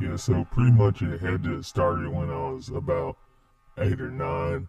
Yeah, 0.00 0.16
so 0.16 0.44
pretty 0.50 0.72
much 0.72 1.00
it 1.02 1.20
had 1.20 1.44
to 1.44 1.62
started 1.62 2.08
when 2.08 2.28
I 2.30 2.50
was 2.50 2.68
about 2.68 3.16
eight 3.78 4.00
or 4.00 4.10
nine. 4.10 4.68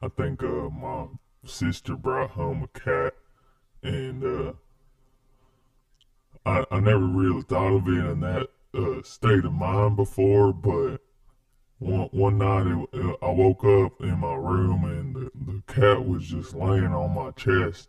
I 0.00 0.08
think 0.08 0.42
uh, 0.42 0.70
my 0.70 1.06
sister 1.44 1.96
brought 1.96 2.30
home 2.30 2.62
a 2.62 2.78
cat, 2.78 3.14
and 3.82 4.24
uh, 4.24 4.52
I 6.46 6.64
I 6.70 6.80
never 6.80 7.06
really 7.06 7.42
thought 7.42 7.74
of 7.74 7.88
it 7.88 8.04
in 8.04 8.20
that 8.20 8.48
uh, 8.74 9.02
state 9.02 9.44
of 9.44 9.52
mind 9.52 9.96
before, 9.96 10.52
but 10.52 10.98
one 11.78 12.08
one 12.10 12.38
night 12.38 12.66
it, 12.66 13.00
uh, 13.00 13.24
I 13.24 13.30
woke 13.30 13.64
up 13.64 14.00
in 14.00 14.18
my 14.18 14.34
room 14.34 14.84
and 14.84 15.14
the, 15.14 15.30
the 15.34 15.62
cat 15.66 16.06
was 16.06 16.26
just 16.26 16.54
laying 16.54 16.92
on 16.92 17.14
my 17.14 17.30
chest, 17.32 17.88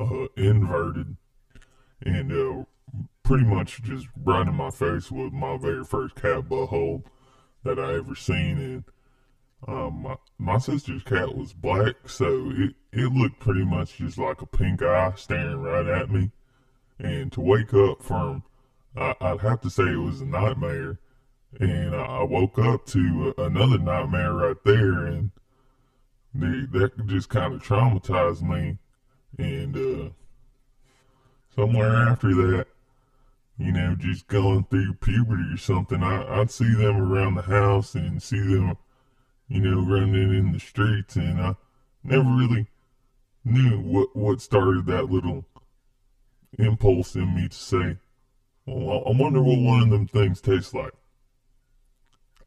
uh, 0.00 0.26
inverted, 0.36 1.16
and 2.04 2.32
uh, 2.32 2.64
pretty 3.22 3.44
much 3.44 3.82
just 3.82 4.08
right 4.24 4.46
in 4.46 4.54
my 4.54 4.70
face 4.70 5.10
was 5.10 5.30
my 5.32 5.56
very 5.56 5.84
first 5.84 6.14
cat 6.14 6.48
butthole 6.48 7.04
that 7.62 7.78
I 7.78 7.94
ever 7.94 8.14
seen. 8.14 8.58
And 8.58 8.84
um, 9.66 10.02
my, 10.02 10.16
my 10.38 10.58
sister's 10.58 11.02
cat 11.02 11.36
was 11.36 11.52
black, 11.52 11.96
so 12.08 12.50
it, 12.54 12.74
it 12.92 13.12
looked 13.12 13.38
pretty 13.38 13.64
much 13.64 13.98
just 13.98 14.18
like 14.18 14.40
a 14.40 14.46
pink 14.46 14.82
eye 14.82 15.12
staring 15.16 15.62
right 15.62 15.86
at 15.86 16.10
me. 16.10 16.30
And 16.98 17.30
to 17.32 17.40
wake 17.40 17.74
up 17.74 18.02
from, 18.02 18.42
I, 18.96 19.14
I'd 19.20 19.40
have 19.40 19.60
to 19.60 19.70
say 19.70 19.84
it 19.84 19.96
was 19.96 20.20
a 20.20 20.26
nightmare. 20.26 20.98
And 21.58 21.94
I 21.94 22.22
woke 22.24 22.58
up 22.58 22.84
to 22.86 23.34
another 23.38 23.78
nightmare 23.78 24.32
right 24.34 24.62
there, 24.64 25.06
and 25.06 25.30
the, 26.34 26.68
that 26.72 27.06
just 27.06 27.30
kind 27.30 27.54
of 27.54 27.62
traumatized 27.62 28.42
me. 28.42 28.78
And 29.38 29.76
uh, 29.76 30.10
somewhere 31.54 31.94
after 31.96 32.34
that, 32.34 32.66
you 33.56 33.72
know, 33.72 33.96
just 33.98 34.28
going 34.28 34.64
through 34.64 34.94
puberty 34.94 35.54
or 35.54 35.56
something, 35.56 36.02
I, 36.02 36.40
I'd 36.40 36.50
see 36.50 36.74
them 36.74 36.96
around 36.96 37.34
the 37.34 37.42
house 37.42 37.94
and 37.94 38.22
see 38.22 38.40
them, 38.40 38.76
you 39.48 39.60
know, 39.60 39.80
running 39.80 40.34
in 40.34 40.52
the 40.52 40.60
streets, 40.60 41.16
and 41.16 41.40
I 41.40 41.56
never 42.04 42.28
really 42.28 42.66
knew 43.44 43.80
what 43.80 44.14
what 44.14 44.40
started 44.40 44.86
that 44.86 45.10
little 45.10 45.46
impulse 46.58 47.14
in 47.14 47.34
me 47.34 47.48
to 47.48 47.56
say, 47.56 47.96
well, 48.66 49.02
I 49.06 49.12
wonder 49.18 49.42
what 49.42 49.58
one 49.58 49.82
of 49.82 49.90
them 49.90 50.06
things 50.06 50.40
tastes 50.40 50.74
like. 50.74 50.92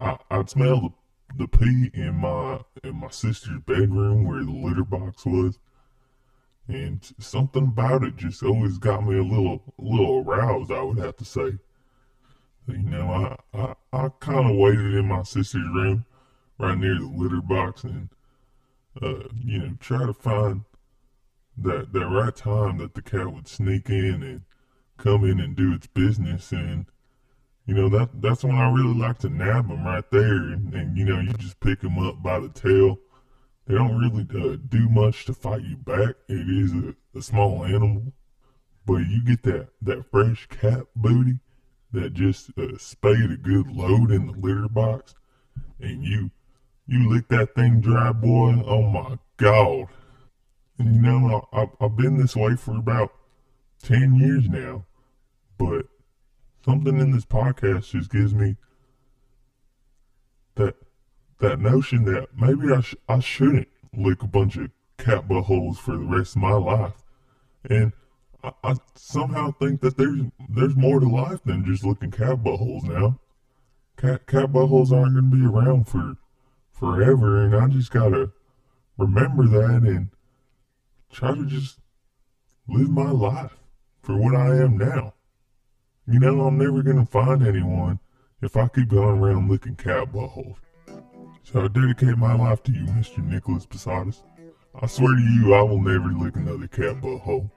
I, 0.02 0.18
I'd 0.32 0.50
smell 0.50 0.82
the, 0.82 0.90
the 1.38 1.48
pee 1.48 1.92
in 1.94 2.16
my 2.16 2.62
in 2.84 2.96
my 2.96 3.10
sister's 3.10 3.62
bedroom 3.66 4.26
where 4.26 4.44
the 4.44 4.52
litter 4.52 4.84
box 4.84 5.26
was, 5.26 5.60
and 6.68 7.00
something 7.20 7.64
about 7.64 8.04
it 8.04 8.18
just 8.18 8.44
always 8.44 8.78
got 8.80 9.06
me 9.06 9.18
a 9.18 9.24
little 9.24 9.74
little 9.78 10.24
aroused. 10.26 10.72
I 10.72 10.82
would 10.82 10.98
have 10.98 11.18
to 11.18 11.26
say. 11.26 11.60
You 12.68 12.78
know, 12.78 13.38
I 13.54 13.58
I, 13.58 13.76
I 13.94 14.10
kind 14.20 14.50
of 14.50 14.58
waited 14.58 14.94
in 14.94 15.08
my 15.08 15.24
sister's 15.24 15.68
room, 15.74 16.06
right 16.58 16.78
near 16.78 16.96
the 16.96 17.06
litter 17.06 17.42
box, 17.42 17.84
and 17.84 18.10
uh, 19.02 19.28
you 19.44 19.60
know, 19.60 19.78
try 19.80 20.06
to 20.06 20.14
find 20.14 20.64
that 21.58 21.94
that 21.94 22.08
right 22.08 22.36
time 22.36 22.78
that 22.78 22.96
the 22.96 23.02
cat 23.02 23.32
would 23.34 23.48
sneak 23.48 23.90
in 23.90 24.24
and 24.24 24.42
come 24.98 25.24
in 25.24 25.40
and 25.40 25.56
do 25.56 25.74
its 25.74 25.88
business 25.88 26.52
and 26.52 26.86
you 27.72 27.78
know 27.78 27.88
that 27.88 28.10
that's 28.22 28.44
when 28.44 28.56
I 28.56 28.70
really 28.70 28.94
like 28.94 29.20
to 29.20 29.30
nab 29.30 29.70
them 29.70 29.86
right 29.86 30.04
there 30.12 30.36
and, 30.36 30.74
and 30.74 30.98
you 30.98 31.06
know 31.06 31.22
you 31.22 31.32
just 31.36 31.58
pick 31.62 31.80
them 31.80 31.98
up 32.06 32.22
by 32.22 32.38
the 32.38 32.50
tail. 32.50 33.00
They 33.66 33.76
don't 33.76 33.98
really 33.98 34.28
uh, 34.30 34.58
do 34.68 34.90
much 34.90 35.24
to 35.28 35.34
fight 35.34 35.62
you 35.62 35.78
back. 35.78 36.16
It 36.28 36.50
is 36.50 36.74
a, 36.74 36.94
a 37.18 37.22
small 37.22 37.64
animal. 37.64 38.12
But 38.86 39.08
you 39.08 39.24
get 39.24 39.44
that 39.44 39.70
that 39.84 40.12
fresh 40.12 40.50
cat 40.50 40.84
booty 40.98 41.40
that 41.94 42.14
just 42.14 42.50
uh, 42.58 42.78
spayed 42.78 43.32
a 43.32 43.38
good 43.38 43.72
load 43.72 44.12
in 44.12 44.28
the 44.28 44.34
litter 44.34 44.68
box. 44.68 45.16
And 45.80 46.04
you 46.04 46.30
you 46.88 47.10
lick 47.10 47.30
that 47.30 47.56
thing 47.56 47.80
dry 47.80 48.12
boy. 48.12 48.62
Oh 48.66 48.82
my 48.82 49.18
god. 49.38 49.88
And 50.78 50.94
you 50.94 51.02
know, 51.02 51.48
I, 51.54 51.70
I've 51.80 51.96
been 51.96 52.18
this 52.18 52.36
way 52.36 52.58
for 52.58 52.76
about 52.76 53.14
10 53.82 54.16
years 54.16 54.50
now, 54.50 54.84
but 55.58 55.86
something 56.64 57.00
in 57.00 57.12
this 57.12 57.26
podcast 57.26 57.92
just 57.92 58.12
gives 58.12 58.34
me 58.34 58.56
that 60.56 60.76
that 61.40 61.60
notion 61.60 62.06
that 62.06 62.28
maybe 62.38 62.72
I, 62.72 62.82
sh- 62.82 62.96
I 63.10 63.20
shouldn't 63.20 63.68
lick 63.96 64.22
a 64.22 64.28
bunch 64.28 64.58
of 64.58 64.70
cat 64.98 65.28
buttholes 65.28 65.78
for 65.78 65.94
the 65.94 66.06
rest 66.06 66.36
of 66.36 66.42
my 66.42 66.54
life. 66.54 66.94
And 67.68 67.94
I, 68.44 68.52
I 68.64 68.76
somehow 68.96 69.52
think 69.52 69.82
that 69.82 69.98
there's 69.98 70.22
there's 70.50 70.76
more 70.76 71.00
to 71.00 71.08
life 71.08 71.44
than 71.44 71.66
just 71.66 71.84
licking 71.84 72.12
cat 72.12 72.44
buttholes 72.44 72.84
now. 72.84 73.20
Cat 73.98 74.28
cat 74.28 74.52
buttholes 74.52 74.92
aren't 74.92 75.14
going 75.14 75.32
to 75.32 75.38
be 75.38 75.46
around 75.46 75.88
for 75.88 76.16
forever, 76.72 77.44
and 77.44 77.56
I 77.56 77.68
just 77.68 77.92
gotta 77.92 78.32
remember 78.98 79.48
that 79.48 79.84
and 79.84 80.10
try 81.12 81.36
to 81.36 81.46
just 81.46 81.80
live 82.68 82.90
my 82.90 83.12
life 83.12 83.58
for 84.02 84.18
what 84.18 84.36
I 84.36 84.56
am 84.58 84.78
now. 84.78 85.14
You 86.12 86.20
know, 86.20 86.42
I'm 86.42 86.58
never 86.58 86.84
gonna 86.84 87.06
find 87.06 87.42
anyone 87.42 87.98
if 88.42 88.58
I 88.58 88.68
keep 88.68 88.90
going 88.90 89.20
around 89.20 89.50
licking 89.50 89.78
cat 89.78 90.12
buttholes. 90.12 90.58
So 91.44 91.64
I 91.64 91.70
dedicate 91.70 92.18
my 92.18 92.36
life 92.36 92.62
to 92.64 92.72
you, 92.74 92.84
Mr. 92.88 93.24
Nicholas 93.24 93.66
Posadas. 93.66 94.24
I 94.82 94.88
swear 94.88 95.16
to 95.16 95.22
you, 95.22 95.54
I 95.54 95.62
will 95.62 95.82
never 95.82 96.12
lick 96.12 96.36
another 96.36 96.68
cat 96.68 97.00
butthole. 97.00 97.50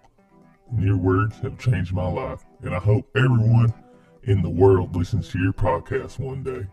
And 0.70 0.84
your 0.84 0.96
words 0.96 1.36
have 1.40 1.58
changed 1.58 1.92
my 1.92 2.08
life, 2.08 2.44
and 2.62 2.72
I 2.72 2.78
hope 2.78 3.10
everyone 3.16 3.74
in 4.22 4.40
the 4.40 4.50
world 4.50 4.94
listens 4.94 5.28
to 5.30 5.40
your 5.40 5.52
podcast 5.52 6.20
one 6.20 6.44
day. 6.44 6.68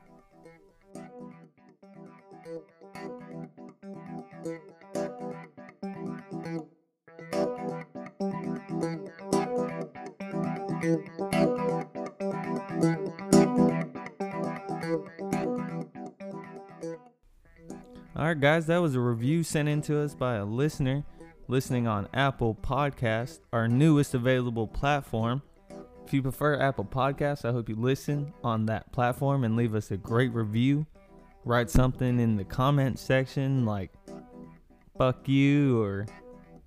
Right, 18.31 18.39
guys, 18.39 18.67
that 18.67 18.77
was 18.77 18.95
a 18.95 18.99
review 18.99 19.43
sent 19.43 19.67
in 19.67 19.81
to 19.81 19.99
us 19.99 20.15
by 20.15 20.35
a 20.35 20.45
listener 20.45 21.03
listening 21.49 21.85
on 21.85 22.07
Apple 22.13 22.55
Podcast, 22.55 23.41
our 23.51 23.67
newest 23.67 24.13
available 24.13 24.67
platform. 24.67 25.41
If 26.05 26.13
you 26.13 26.21
prefer 26.21 26.57
Apple 26.57 26.85
Podcasts, 26.85 27.43
I 27.43 27.51
hope 27.51 27.67
you 27.67 27.75
listen 27.75 28.31
on 28.41 28.67
that 28.67 28.89
platform 28.93 29.43
and 29.43 29.57
leave 29.57 29.75
us 29.75 29.91
a 29.91 29.97
great 29.97 30.33
review. 30.33 30.85
Write 31.43 31.69
something 31.69 32.21
in 32.21 32.37
the 32.37 32.45
comment 32.45 32.99
section 32.99 33.65
like 33.65 33.91
fuck 34.97 35.27
you 35.27 35.81
or 35.81 36.05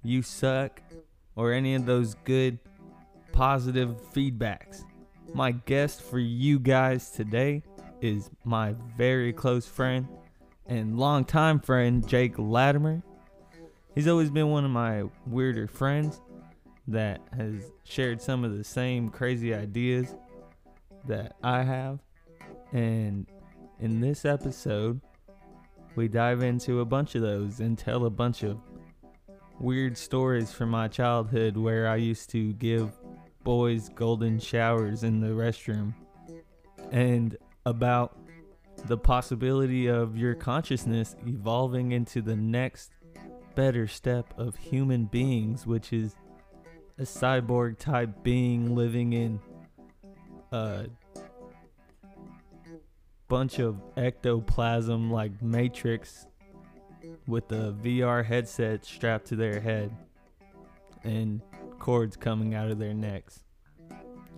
you 0.02 0.20
suck 0.20 0.82
or 1.34 1.50
any 1.50 1.76
of 1.76 1.86
those 1.86 2.14
good 2.24 2.58
positive 3.32 3.96
feedbacks. 4.12 4.84
My 5.32 5.52
guest 5.52 6.02
for 6.02 6.18
you 6.18 6.58
guys 6.58 7.08
today 7.08 7.62
is 8.02 8.28
my 8.44 8.74
very 8.98 9.32
close 9.32 9.66
friend 9.66 10.06
and 10.66 10.98
longtime 10.98 11.60
friend 11.60 12.06
Jake 12.06 12.38
Latimer. 12.38 13.02
He's 13.94 14.08
always 14.08 14.30
been 14.30 14.50
one 14.50 14.64
of 14.64 14.70
my 14.70 15.04
weirder 15.26 15.68
friends 15.68 16.20
that 16.88 17.20
has 17.36 17.70
shared 17.84 18.20
some 18.20 18.44
of 18.44 18.56
the 18.56 18.64
same 18.64 19.08
crazy 19.08 19.54
ideas 19.54 20.14
that 21.06 21.36
I 21.42 21.62
have. 21.62 22.00
And 22.72 23.26
in 23.80 24.00
this 24.00 24.24
episode, 24.24 25.00
we 25.96 26.08
dive 26.08 26.42
into 26.42 26.80
a 26.80 26.84
bunch 26.84 27.14
of 27.14 27.22
those 27.22 27.60
and 27.60 27.78
tell 27.78 28.06
a 28.06 28.10
bunch 28.10 28.42
of 28.42 28.58
weird 29.60 29.96
stories 29.96 30.50
from 30.50 30.70
my 30.70 30.88
childhood 30.88 31.56
where 31.56 31.88
I 31.88 31.96
used 31.96 32.30
to 32.30 32.52
give 32.54 32.90
boys 33.44 33.90
golden 33.90 34.40
showers 34.40 35.04
in 35.04 35.20
the 35.20 35.28
restroom 35.28 35.94
and 36.90 37.36
about 37.66 38.16
the 38.86 38.98
possibility 38.98 39.86
of 39.86 40.16
your 40.16 40.34
consciousness 40.34 41.16
evolving 41.26 41.92
into 41.92 42.20
the 42.20 42.36
next 42.36 42.92
better 43.54 43.86
step 43.86 44.32
of 44.36 44.56
human 44.56 45.04
beings, 45.06 45.66
which 45.66 45.92
is 45.92 46.16
a 46.98 47.02
cyborg 47.02 47.78
type 47.78 48.22
being 48.22 48.74
living 48.74 49.12
in 49.12 49.40
a 50.52 50.86
bunch 53.28 53.58
of 53.58 53.80
ectoplasm 53.96 55.10
like 55.10 55.42
Matrix 55.42 56.26
with 57.26 57.50
a 57.52 57.74
VR 57.82 58.24
headset 58.24 58.84
strapped 58.84 59.26
to 59.26 59.36
their 59.36 59.60
head 59.60 59.94
and 61.02 61.40
cords 61.78 62.16
coming 62.16 62.54
out 62.54 62.70
of 62.70 62.78
their 62.78 62.94
necks. 62.94 63.42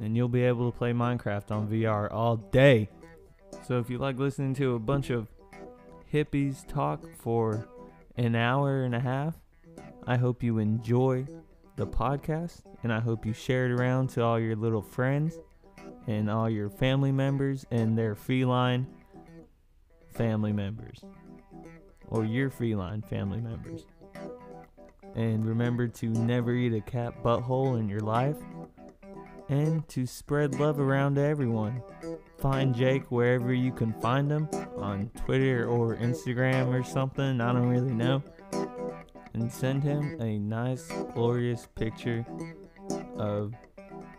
And 0.00 0.16
you'll 0.16 0.28
be 0.28 0.42
able 0.42 0.70
to 0.70 0.76
play 0.76 0.92
Minecraft 0.92 1.50
on 1.50 1.68
VR 1.68 2.12
all 2.12 2.36
day. 2.36 2.88
So 3.66 3.80
if 3.80 3.90
you 3.90 3.98
like 3.98 4.16
listening 4.16 4.54
to 4.54 4.76
a 4.76 4.78
bunch 4.78 5.10
of 5.10 5.26
hippies 6.12 6.66
talk 6.68 7.02
for 7.16 7.68
an 8.16 8.36
hour 8.36 8.84
and 8.84 8.94
a 8.94 9.00
half. 9.00 9.34
I 10.06 10.16
hope 10.16 10.42
you 10.42 10.58
enjoy 10.58 11.26
the 11.74 11.86
podcast 11.86 12.62
and 12.84 12.92
I 12.92 13.00
hope 13.00 13.26
you 13.26 13.32
share 13.32 13.66
it 13.66 13.72
around 13.72 14.10
to 14.10 14.22
all 14.22 14.38
your 14.38 14.54
little 14.54 14.82
friends 14.82 15.38
and 16.06 16.30
all 16.30 16.48
your 16.48 16.70
family 16.70 17.10
members 17.10 17.66
and 17.72 17.98
their 17.98 18.14
feline 18.14 18.86
family 20.14 20.52
members 20.52 21.00
or 22.06 22.24
your 22.24 22.50
feline 22.50 23.02
family 23.02 23.40
members. 23.40 23.84
And 25.16 25.44
remember 25.44 25.88
to 25.88 26.06
never 26.06 26.52
eat 26.52 26.72
a 26.72 26.80
cat 26.80 27.20
butthole 27.22 27.80
in 27.80 27.88
your 27.88 28.00
life 28.00 28.36
and 29.48 29.86
to 29.88 30.06
spread 30.06 30.60
love 30.60 30.78
around 30.78 31.16
to 31.16 31.22
everyone. 31.22 31.82
Find 32.38 32.74
Jake 32.74 33.10
wherever 33.10 33.52
you 33.52 33.72
can 33.72 33.92
find 33.94 34.30
him 34.30 34.48
on 34.76 35.10
Twitter 35.24 35.68
or 35.68 35.96
Instagram 35.96 36.68
or 36.68 36.84
something. 36.84 37.40
I 37.40 37.52
don't 37.52 37.68
really 37.68 37.92
know. 37.92 38.22
And 39.34 39.50
send 39.52 39.82
him 39.82 40.20
a 40.20 40.38
nice, 40.38 40.90
glorious 41.14 41.66
picture 41.74 42.24
of 43.16 43.54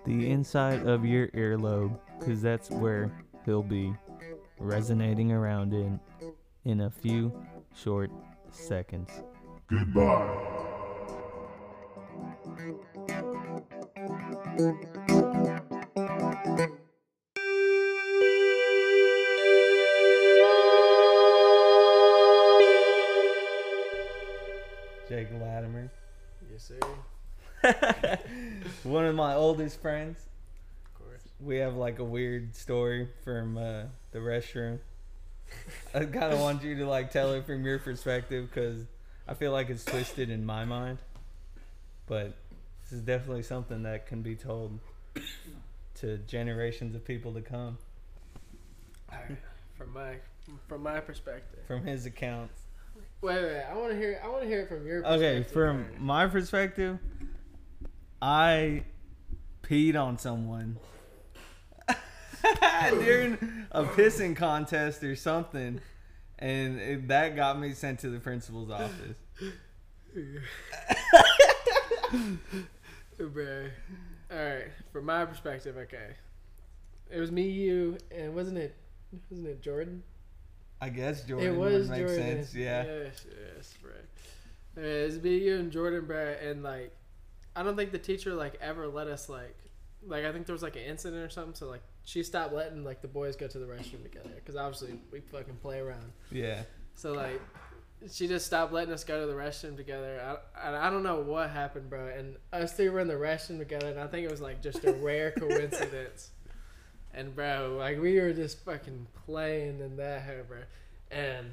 the 0.05 0.29
inside 0.29 0.85
of 0.85 1.05
your 1.05 1.27
earlobe 1.29 1.97
because 2.19 2.41
that's 2.41 2.69
where 2.69 3.11
he'll 3.45 3.63
be 3.63 3.93
resonating 4.59 5.31
around 5.31 5.73
in 5.73 5.99
in 6.65 6.81
a 6.81 6.89
few 6.89 7.31
short 7.73 8.11
seconds. 8.51 9.09
Goodbye. 9.69 10.57
Yes, 26.57 26.71
sir. 27.63 28.19
One 28.83 29.05
of 29.05 29.13
my 29.13 29.35
oldest 29.35 29.79
friends. 29.79 30.17
Of 30.85 31.05
course. 31.05 31.21
We 31.39 31.57
have 31.57 31.75
like 31.75 31.99
a 31.99 32.03
weird 32.03 32.55
story 32.55 33.07
from 33.23 33.59
uh, 33.59 33.83
the 34.11 34.17
restroom. 34.17 34.79
I 35.93 36.05
kind 36.05 36.33
of 36.33 36.39
want 36.39 36.63
you 36.63 36.75
to 36.77 36.87
like 36.87 37.11
tell 37.11 37.33
it 37.33 37.45
from 37.45 37.63
your 37.63 37.77
perspective 37.77 38.49
because 38.49 38.85
I 39.27 39.35
feel 39.35 39.51
like 39.51 39.69
it's 39.69 39.85
twisted 39.85 40.31
in 40.31 40.47
my 40.47 40.65
mind. 40.65 40.97
But 42.07 42.33
this 42.83 42.93
is 42.93 43.01
definitely 43.01 43.43
something 43.43 43.83
that 43.83 44.07
can 44.07 44.23
be 44.23 44.35
told 44.35 44.79
to 45.99 46.17
generations 46.19 46.95
of 46.95 47.05
people 47.05 47.33
to 47.33 47.41
come 47.41 47.77
Alright, 49.11 49.37
From 49.77 49.93
my 49.93 50.15
from 50.67 50.81
my 50.81 51.01
perspective. 51.01 51.59
from 51.67 51.85
his 51.85 52.07
accounts. 52.07 52.61
Wait, 53.21 53.41
wait. 53.43 53.63
I 53.69 53.75
want 53.75 53.91
to 53.91 53.97
hear. 53.97 54.21
I 54.23 54.27
want 54.27 54.41
to 54.41 54.47
hear 54.47 54.61
it 54.61 54.69
from 54.69 54.85
your. 54.85 55.01
Perspective. 55.01 55.41
Okay, 55.41 55.53
from 55.53 55.85
my 55.99 56.27
perspective, 56.27 56.99
I 58.21 58.83
peed 59.63 59.95
on 59.95 60.17
someone 60.17 60.77
during 62.91 63.65
a 63.71 63.83
pissing 63.83 64.35
contest 64.35 65.03
or 65.03 65.15
something, 65.15 65.81
and 66.39 66.79
it, 66.79 67.07
that 67.07 67.35
got 67.35 67.59
me 67.59 67.73
sent 67.73 67.99
to 68.01 68.09
the 68.09 68.19
principal's 68.19 68.69
office. 68.69 69.15
Bruh. 73.19 73.71
All 74.29 74.37
right. 74.37 74.67
From 74.91 75.05
my 75.05 75.25
perspective, 75.25 75.77
okay. 75.77 76.15
It 77.09 77.19
was 77.19 77.31
me, 77.31 77.49
you, 77.49 77.97
and 78.11 78.35
wasn't 78.35 78.57
it? 78.57 78.75
Wasn't 79.29 79.47
it 79.47 79.61
Jordan? 79.61 80.03
I 80.81 80.89
guess 80.89 81.23
Jordan 81.23 81.47
it 81.47 81.57
was 81.57 81.89
would 81.89 81.89
make 81.89 82.07
Jordan. 82.07 82.23
sense. 82.37 82.55
Yeah. 82.55 82.83
Yes, 82.85 83.25
yes, 83.55 83.73
bro. 83.81 84.83
It 84.83 85.05
was 85.05 85.21
me, 85.21 85.37
you, 85.39 85.55
and 85.55 85.71
Jordan, 85.71 86.05
bro, 86.05 86.35
and 86.41 86.61
like, 86.61 86.95
I 87.55 87.63
don't 87.63 87.75
think 87.75 87.91
the 87.91 87.97
teacher 87.97 88.33
like 88.35 88.57
ever 88.61 88.87
let 88.87 89.07
us 89.07 89.27
like, 89.27 89.55
like 90.05 90.23
I 90.25 90.31
think 90.31 90.45
there 90.45 90.53
was 90.53 90.61
like 90.61 90.75
an 90.75 90.83
incident 90.83 91.23
or 91.23 91.29
something. 91.29 91.55
So 91.55 91.67
like, 91.67 91.81
she 92.03 92.21
stopped 92.21 92.53
letting 92.53 92.83
like 92.83 93.01
the 93.01 93.07
boys 93.07 93.35
go 93.35 93.47
to 93.47 93.57
the 93.57 93.65
restroom 93.65 94.03
together 94.03 94.29
because 94.35 94.55
obviously 94.55 94.99
we 95.11 95.21
fucking 95.21 95.55
play 95.55 95.79
around. 95.79 96.11
Yeah. 96.31 96.61
So 96.93 97.13
like, 97.13 97.41
she 98.11 98.27
just 98.27 98.45
stopped 98.45 98.71
letting 98.71 98.93
us 98.93 99.03
go 99.03 99.19
to 99.19 99.25
the 99.25 99.33
restroom 99.33 99.75
together. 99.75 100.39
I, 100.55 100.69
I, 100.69 100.87
I 100.87 100.89
don't 100.91 101.01
know 101.01 101.21
what 101.21 101.49
happened, 101.49 101.89
bro. 101.89 102.07
And 102.07 102.35
us 102.53 102.73
three 102.73 102.89
were 102.89 102.99
in 102.99 103.07
the 103.07 103.15
restroom 103.15 103.57
together, 103.57 103.87
and 103.89 103.99
I 103.99 104.05
think 104.05 104.25
it 104.25 104.31
was 104.31 104.41
like 104.41 104.61
just 104.61 104.85
a 104.85 104.93
rare 104.93 105.31
coincidence. 105.39 106.29
And 107.13 107.35
bro, 107.35 107.75
like 107.77 107.99
we 107.99 108.19
were 108.19 108.33
just 108.33 108.63
fucking 108.63 109.07
playing 109.25 109.79
in 109.79 109.97
that, 109.97 110.23
hoe, 110.23 110.43
bro. 110.47 110.59
And 111.09 111.51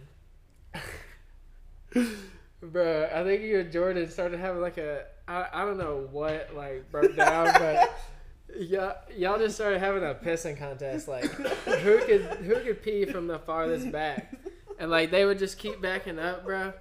bro, 2.61 3.09
I 3.13 3.23
think 3.25 3.43
you 3.43 3.61
and 3.61 3.73
Jordan 3.73 4.11
started 4.11 4.41
having 4.41 4.61
like 4.61 4.79
a 4.79 5.05
I, 5.27 5.47
I 5.53 5.65
don't 5.65 5.79
know 5.79 6.07
what 6.11 6.51
like 6.55 6.91
broke 6.91 7.17
down, 7.17 7.47
but 7.59 7.95
y'all 8.59 8.97
y'all 9.17 9.39
just 9.39 9.55
started 9.55 9.79
having 9.79 10.03
a 10.03 10.15
pissing 10.15 10.59
contest, 10.59 11.09
like 11.09 11.25
who 11.25 11.99
could 12.01 12.23
who 12.23 12.61
could 12.61 12.83
pee 12.83 13.05
from 13.07 13.27
the 13.27 13.39
farthest 13.39 13.91
back, 13.91 14.35
and 14.79 14.91
like 14.91 15.11
they 15.11 15.25
would 15.25 15.39
just 15.39 15.59
keep 15.59 15.81
backing 15.81 16.19
up, 16.19 16.45
bro. 16.45 16.73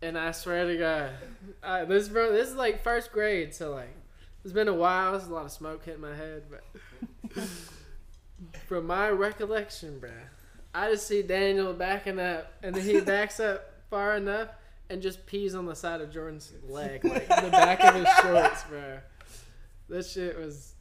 And 0.00 0.16
I 0.16 0.30
swear 0.30 0.66
to 0.66 0.76
God, 0.76 1.10
uh, 1.62 1.84
this 1.84 2.08
bro, 2.08 2.32
this 2.32 2.48
is 2.48 2.54
like 2.54 2.82
first 2.82 3.12
grade, 3.12 3.54
so 3.54 3.72
like 3.72 3.94
it's 4.44 4.52
been 4.52 4.68
a 4.68 4.74
while. 4.74 5.12
There's 5.12 5.26
a 5.26 5.34
lot 5.34 5.44
of 5.44 5.52
smoke 5.52 5.84
hitting 5.84 6.00
my 6.00 6.14
head, 6.14 6.44
but 6.50 6.64
from 8.66 8.86
my 8.86 9.08
recollection, 9.10 9.98
bro, 9.98 10.10
I 10.74 10.90
just 10.90 11.06
see 11.06 11.22
Daniel 11.22 11.72
backing 11.72 12.20
up, 12.20 12.52
and 12.62 12.74
then 12.74 12.84
he 12.84 13.00
backs 13.04 13.40
up 13.40 13.72
far 13.90 14.16
enough 14.16 14.48
and 14.90 15.02
just 15.02 15.26
pees 15.26 15.54
on 15.54 15.66
the 15.66 15.74
side 15.74 16.00
of 16.00 16.12
Jordan's 16.12 16.52
leg, 16.66 17.04
like 17.04 17.28
the 17.42 17.50
back 17.50 17.82
of 17.82 17.94
his 17.94 18.08
shorts, 18.22 18.64
bro. 18.64 18.98
This 19.88 20.12
shit 20.12 20.38
was. 20.38 20.74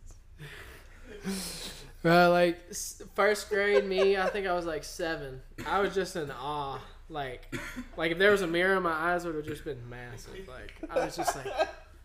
Bro, 2.03 2.29
like 2.29 2.73
first 3.15 3.49
grade 3.49 3.83
me, 3.83 4.17
I 4.17 4.29
think 4.29 4.45
I 4.45 4.53
was 4.53 4.65
like 4.65 4.83
seven. 4.83 5.41
I 5.65 5.79
was 5.79 5.95
just 5.95 6.15
in 6.15 6.29
awe. 6.29 6.79
Like, 7.09 7.53
like 7.97 8.11
if 8.11 8.19
there 8.19 8.31
was 8.31 8.43
a 8.43 8.47
mirror, 8.47 8.79
my 8.79 8.91
eyes 8.91 9.25
would 9.25 9.33
have 9.33 9.45
just 9.45 9.65
been 9.65 9.89
massive. 9.89 10.47
Like 10.47 10.73
I 10.91 11.05
was 11.05 11.17
just 11.17 11.35
like, 11.35 11.51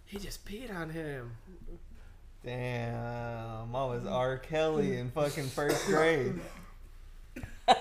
he 0.06 0.18
just 0.18 0.46
peed 0.46 0.74
on 0.74 0.90
him. 0.90 1.32
Damn, 2.44 3.74
I 3.74 3.84
was 3.84 4.04
R. 4.04 4.36
Kelly 4.38 4.96
in 4.96 5.10
fucking 5.12 5.46
first 5.46 5.86
grade. 5.88 6.40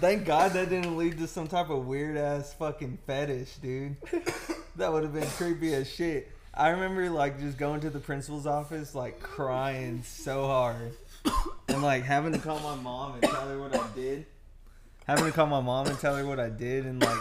Thank 0.00 0.24
God 0.24 0.52
that 0.52 0.70
didn't 0.70 0.96
lead 0.96 1.18
to 1.18 1.26
some 1.26 1.46
type 1.46 1.68
of 1.68 1.86
weird 1.86 2.16
ass 2.16 2.54
fucking 2.54 2.98
fetish, 3.06 3.56
dude. 3.56 3.96
That 4.76 4.92
would 4.92 5.02
have 5.02 5.12
been 5.12 5.26
creepy 5.26 5.74
as 5.74 5.90
shit. 5.90 6.30
I 6.54 6.70
remember 6.70 7.10
like 7.10 7.38
just 7.38 7.58
going 7.58 7.80
to 7.82 7.90
the 7.90 7.98
principal's 7.98 8.46
office, 8.46 8.94
like 8.94 9.20
crying 9.20 10.02
so 10.02 10.46
hard, 10.46 10.92
and 11.68 11.82
like 11.82 12.04
having 12.04 12.32
to 12.32 12.38
call 12.38 12.60
my 12.60 12.74
mom 12.76 13.14
and 13.14 13.22
tell 13.24 13.46
her 13.48 13.58
what 13.58 13.76
I 13.78 13.86
did. 13.94 14.24
Having 15.06 15.26
to 15.26 15.32
call 15.32 15.46
my 15.46 15.60
mom 15.60 15.86
and 15.86 15.98
tell 15.98 16.16
her 16.16 16.24
what 16.24 16.40
I 16.40 16.48
did, 16.48 16.86
and 16.86 17.02
like 17.02 17.18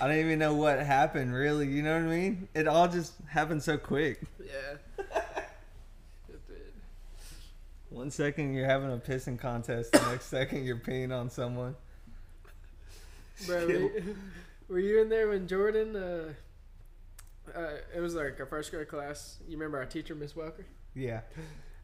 I 0.00 0.08
don't 0.08 0.18
even 0.18 0.38
know 0.38 0.54
what 0.54 0.78
happened. 0.80 1.32
Really, 1.32 1.68
you 1.68 1.82
know 1.82 1.94
what 1.94 2.02
I 2.02 2.16
mean? 2.16 2.48
It 2.54 2.66
all 2.66 2.88
just 2.88 3.14
happened 3.28 3.62
so 3.62 3.78
quick. 3.78 4.20
Yeah. 4.40 5.04
It 6.28 6.46
did. 6.48 6.72
One 7.90 8.10
second 8.10 8.54
you're 8.54 8.66
having 8.66 8.92
a 8.92 8.96
pissing 8.96 9.38
contest, 9.38 9.92
the 9.92 9.98
next 10.10 10.26
second 10.26 10.64
you're 10.64 10.76
peeing 10.76 11.16
on 11.16 11.30
someone. 11.30 11.76
Bro, 13.46 13.66
were, 13.66 13.90
were 14.68 14.78
you 14.78 15.00
in 15.00 15.08
there 15.08 15.28
when 15.28 15.46
Jordan? 15.46 15.94
Uh, 15.94 16.32
uh, 17.54 17.76
it 17.94 18.00
was 18.00 18.14
like 18.14 18.38
our 18.40 18.46
first 18.46 18.70
grade 18.70 18.88
class. 18.88 19.38
You 19.46 19.56
remember 19.56 19.78
our 19.78 19.86
teacher, 19.86 20.14
Miss 20.14 20.32
Welker? 20.32 20.64
Yeah. 20.94 21.20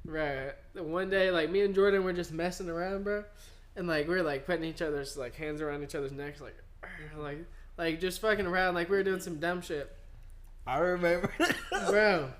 Right. 0.04 0.52
One 0.74 1.10
day, 1.10 1.30
like 1.30 1.50
me 1.50 1.62
and 1.62 1.74
Jordan 1.74 2.04
were 2.04 2.12
just 2.12 2.32
messing 2.32 2.68
around, 2.68 3.04
bro, 3.04 3.24
and 3.76 3.86
like 3.86 4.08
we 4.08 4.14
are 4.14 4.22
like 4.22 4.46
putting 4.46 4.64
each 4.64 4.82
other's 4.82 5.16
like 5.16 5.34
hands 5.34 5.60
around 5.60 5.82
each 5.82 5.94
other's 5.94 6.12
necks, 6.12 6.40
like, 6.40 6.56
like, 7.18 7.44
like 7.80 7.98
just 7.98 8.20
fucking 8.20 8.46
around, 8.46 8.74
like 8.74 8.90
we 8.90 8.96
were 8.96 9.02
doing 9.02 9.20
some 9.20 9.40
dumb 9.40 9.62
shit, 9.62 9.90
I 10.66 10.78
remember. 10.78 11.32
bro. 11.88 12.30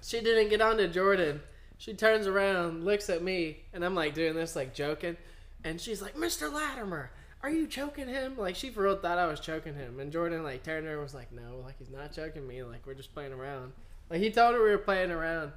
She 0.00 0.20
didn't 0.20 0.48
get 0.48 0.60
on 0.60 0.76
to 0.76 0.86
Jordan. 0.86 1.40
She 1.76 1.92
turns 1.92 2.28
around, 2.28 2.84
looks 2.84 3.10
at 3.10 3.20
me, 3.20 3.64
and 3.72 3.84
I'm 3.84 3.96
like 3.96 4.14
doing 4.14 4.34
this, 4.34 4.54
like 4.54 4.72
joking, 4.72 5.16
and 5.64 5.80
she's 5.80 6.00
like, 6.00 6.14
"Mr. 6.14 6.52
Latimer, 6.52 7.10
are 7.42 7.50
you 7.50 7.66
choking 7.66 8.06
him?" 8.06 8.38
Like 8.38 8.54
she 8.54 8.70
for 8.70 8.84
real 8.84 8.96
thought 8.96 9.18
I 9.18 9.26
was 9.26 9.40
choking 9.40 9.74
him, 9.74 9.98
and 9.98 10.12
Jordan 10.12 10.44
like 10.44 10.62
turned 10.62 10.86
her 10.86 10.92
and 10.92 11.02
was 11.02 11.14
like, 11.14 11.32
"No, 11.32 11.60
like 11.64 11.76
he's 11.78 11.90
not 11.90 12.12
choking 12.12 12.46
me. 12.46 12.62
Like 12.62 12.86
we're 12.86 12.94
just 12.94 13.12
playing 13.12 13.32
around." 13.32 13.72
Like 14.08 14.20
he 14.20 14.30
told 14.30 14.54
her 14.54 14.62
we 14.62 14.70
were 14.70 14.78
playing 14.78 15.10
around, 15.10 15.50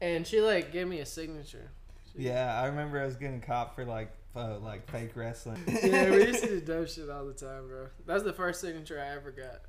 and 0.00 0.24
she 0.24 0.40
like 0.40 0.72
gave 0.72 0.86
me 0.86 1.00
a 1.00 1.06
signature. 1.06 1.68
yeah, 2.16 2.60
I 2.62 2.66
remember 2.66 3.00
I 3.00 3.06
was 3.06 3.16
getting 3.16 3.40
caught 3.40 3.74
for 3.74 3.84
like 3.84 4.12
uh, 4.34 4.58
like 4.58 4.90
fake 4.90 5.12
wrestling. 5.14 5.62
yeah, 5.82 6.10
we 6.10 6.26
used 6.26 6.42
to 6.42 6.48
do 6.48 6.60
dumb 6.60 6.86
shit 6.86 7.10
all 7.10 7.24
the 7.24 7.32
time, 7.32 7.68
bro. 7.68 7.86
That's 8.06 8.22
the 8.22 8.32
first 8.32 8.60
signature 8.60 9.00
I 9.00 9.14
ever 9.14 9.30
got. 9.30 9.62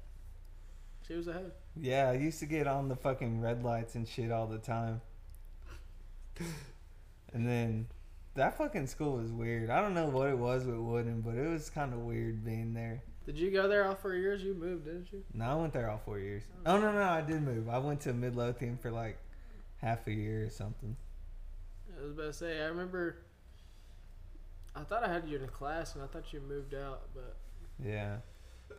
She 1.07 1.15
was 1.15 1.27
a 1.27 1.33
hoe. 1.33 1.51
Yeah, 1.75 2.09
I 2.09 2.13
used 2.13 2.39
to 2.39 2.45
get 2.45 2.67
on 2.67 2.87
the 2.87 2.95
fucking 2.95 3.41
red 3.41 3.63
lights 3.63 3.95
and 3.95 4.07
shit 4.07 4.31
all 4.31 4.47
the 4.47 4.57
time. 4.57 5.01
And 7.33 7.47
then 7.47 7.87
that 8.35 8.57
fucking 8.57 8.87
school 8.87 9.17
was 9.17 9.31
weird. 9.31 9.69
I 9.69 9.81
don't 9.81 9.93
know 9.93 10.05
what 10.05 10.29
it 10.29 10.37
was 10.37 10.65
with 10.65 10.77
Wooden, 10.77 11.21
but 11.21 11.35
it 11.35 11.47
was 11.47 11.69
kind 11.69 11.93
of 11.93 11.99
weird 11.99 12.45
being 12.45 12.73
there. 12.73 13.03
Did 13.25 13.37
you 13.37 13.51
go 13.51 13.67
there 13.67 13.87
all 13.87 13.95
four 13.95 14.15
years? 14.15 14.43
You 14.43 14.53
moved, 14.53 14.85
didn't 14.85 15.11
you? 15.11 15.23
No, 15.33 15.45
I 15.45 15.55
went 15.55 15.73
there 15.73 15.89
all 15.89 16.01
four 16.03 16.19
years. 16.19 16.43
Oh 16.65 16.77
no, 16.77 16.91
no, 16.91 17.01
I 17.01 17.21
did 17.21 17.41
move. 17.41 17.69
I 17.69 17.77
went 17.77 18.01
to 18.01 18.13
Midlothian 18.13 18.77
for 18.77 18.91
like 18.91 19.17
half 19.77 20.07
a 20.07 20.11
year 20.11 20.45
or 20.45 20.49
something. 20.49 20.95
I 21.97 22.03
was 22.03 22.11
about 22.11 22.25
to 22.25 22.33
say. 22.33 22.61
I 22.61 22.65
remember. 22.65 23.17
I 24.75 24.81
thought 24.81 25.03
I 25.03 25.11
had 25.11 25.27
you 25.27 25.37
in 25.37 25.43
a 25.43 25.47
class, 25.47 25.93
and 25.95 26.03
I 26.03 26.07
thought 26.07 26.33
you 26.33 26.41
moved 26.41 26.73
out, 26.73 27.03
but 27.13 27.35
Yeah. 27.83 28.17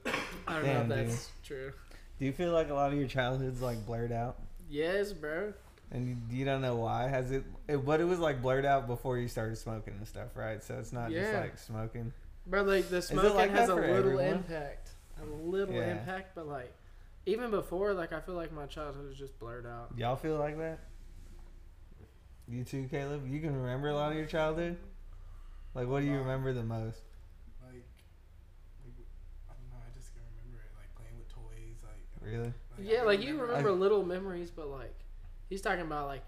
I 0.48 0.54
don't 0.54 0.62
Damn, 0.64 0.88
know 0.88 0.94
if 0.96 1.06
that's 1.08 1.30
true. 1.44 1.72
Do 2.18 2.24
you 2.24 2.32
feel 2.32 2.52
like 2.52 2.70
a 2.70 2.74
lot 2.74 2.92
of 2.92 2.98
your 2.98 3.08
childhood's 3.08 3.60
like 3.60 3.84
blurred 3.86 4.12
out, 4.12 4.38
Yes, 4.68 5.12
bro. 5.12 5.52
and 5.90 6.08
you, 6.08 6.16
you 6.38 6.44
don't 6.44 6.62
know 6.62 6.76
why? 6.76 7.08
Has 7.08 7.30
it, 7.30 7.44
it? 7.68 7.84
But 7.84 8.00
it 8.00 8.04
was 8.04 8.18
like 8.18 8.40
blurred 8.42 8.64
out 8.64 8.86
before 8.86 9.18
you 9.18 9.28
started 9.28 9.56
smoking 9.56 9.94
and 9.98 10.06
stuff, 10.06 10.28
right? 10.36 10.62
So 10.62 10.78
it's 10.78 10.92
not 10.92 11.10
just 11.10 11.32
like 11.32 11.58
smoking. 11.58 12.12
Bro, 12.46 12.62
like 12.64 12.88
the 12.88 13.02
smoking 13.02 13.34
like 13.34 13.50
has 13.50 13.68
a 13.68 13.74
little 13.74 13.96
everyone? 13.96 14.24
impact, 14.26 14.90
a 15.20 15.24
little 15.24 15.74
Yeah. 15.74 15.92
impact, 15.92 16.34
but 16.34 16.46
like 16.46 16.72
even 17.26 17.50
before, 17.50 17.94
like 17.94 18.12
I 18.12 18.20
feel 18.20 18.34
like 18.34 18.52
my 18.52 18.66
childhood 18.66 19.10
is 19.10 19.16
just 19.18 19.38
blurred 19.38 19.66
out. 19.66 19.90
Y'all 19.96 20.16
feel 20.16 20.36
like 20.36 20.58
that? 20.58 20.80
You 22.46 22.62
too, 22.64 22.86
Caleb. 22.90 23.26
You 23.26 23.40
can 23.40 23.56
remember 23.56 23.88
a 23.88 23.94
lot 23.94 24.12
of 24.12 24.18
your 24.18 24.26
childhood. 24.26 24.76
Like, 25.74 25.88
what 25.88 26.00
do 26.00 26.06
you 26.06 26.14
Uh, 26.16 26.20
remember 26.20 26.52
the 26.52 26.62
most? 26.62 27.00
Like, 27.62 27.72
like, 28.84 28.94
I 29.48 29.52
don't 29.54 29.70
know. 29.70 29.76
I 29.76 29.90
just 29.98 30.12
can 30.14 30.22
remember 30.36 30.62
it, 30.64 30.70
like 30.78 30.94
playing 30.94 31.16
with 31.18 31.28
toys, 31.28 31.76
like. 31.82 32.22
Really? 32.22 32.48
know, 32.48 32.54
Yeah, 32.78 32.98
can 32.98 33.06
like 33.06 33.22
you 33.22 33.40
remember 33.40 33.70
I- 33.70 33.72
little 33.72 34.04
memories, 34.04 34.50
but 34.50 34.68
like 34.68 34.94
he's 35.48 35.60
talking 35.62 35.82
about 35.82 36.06
like, 36.06 36.22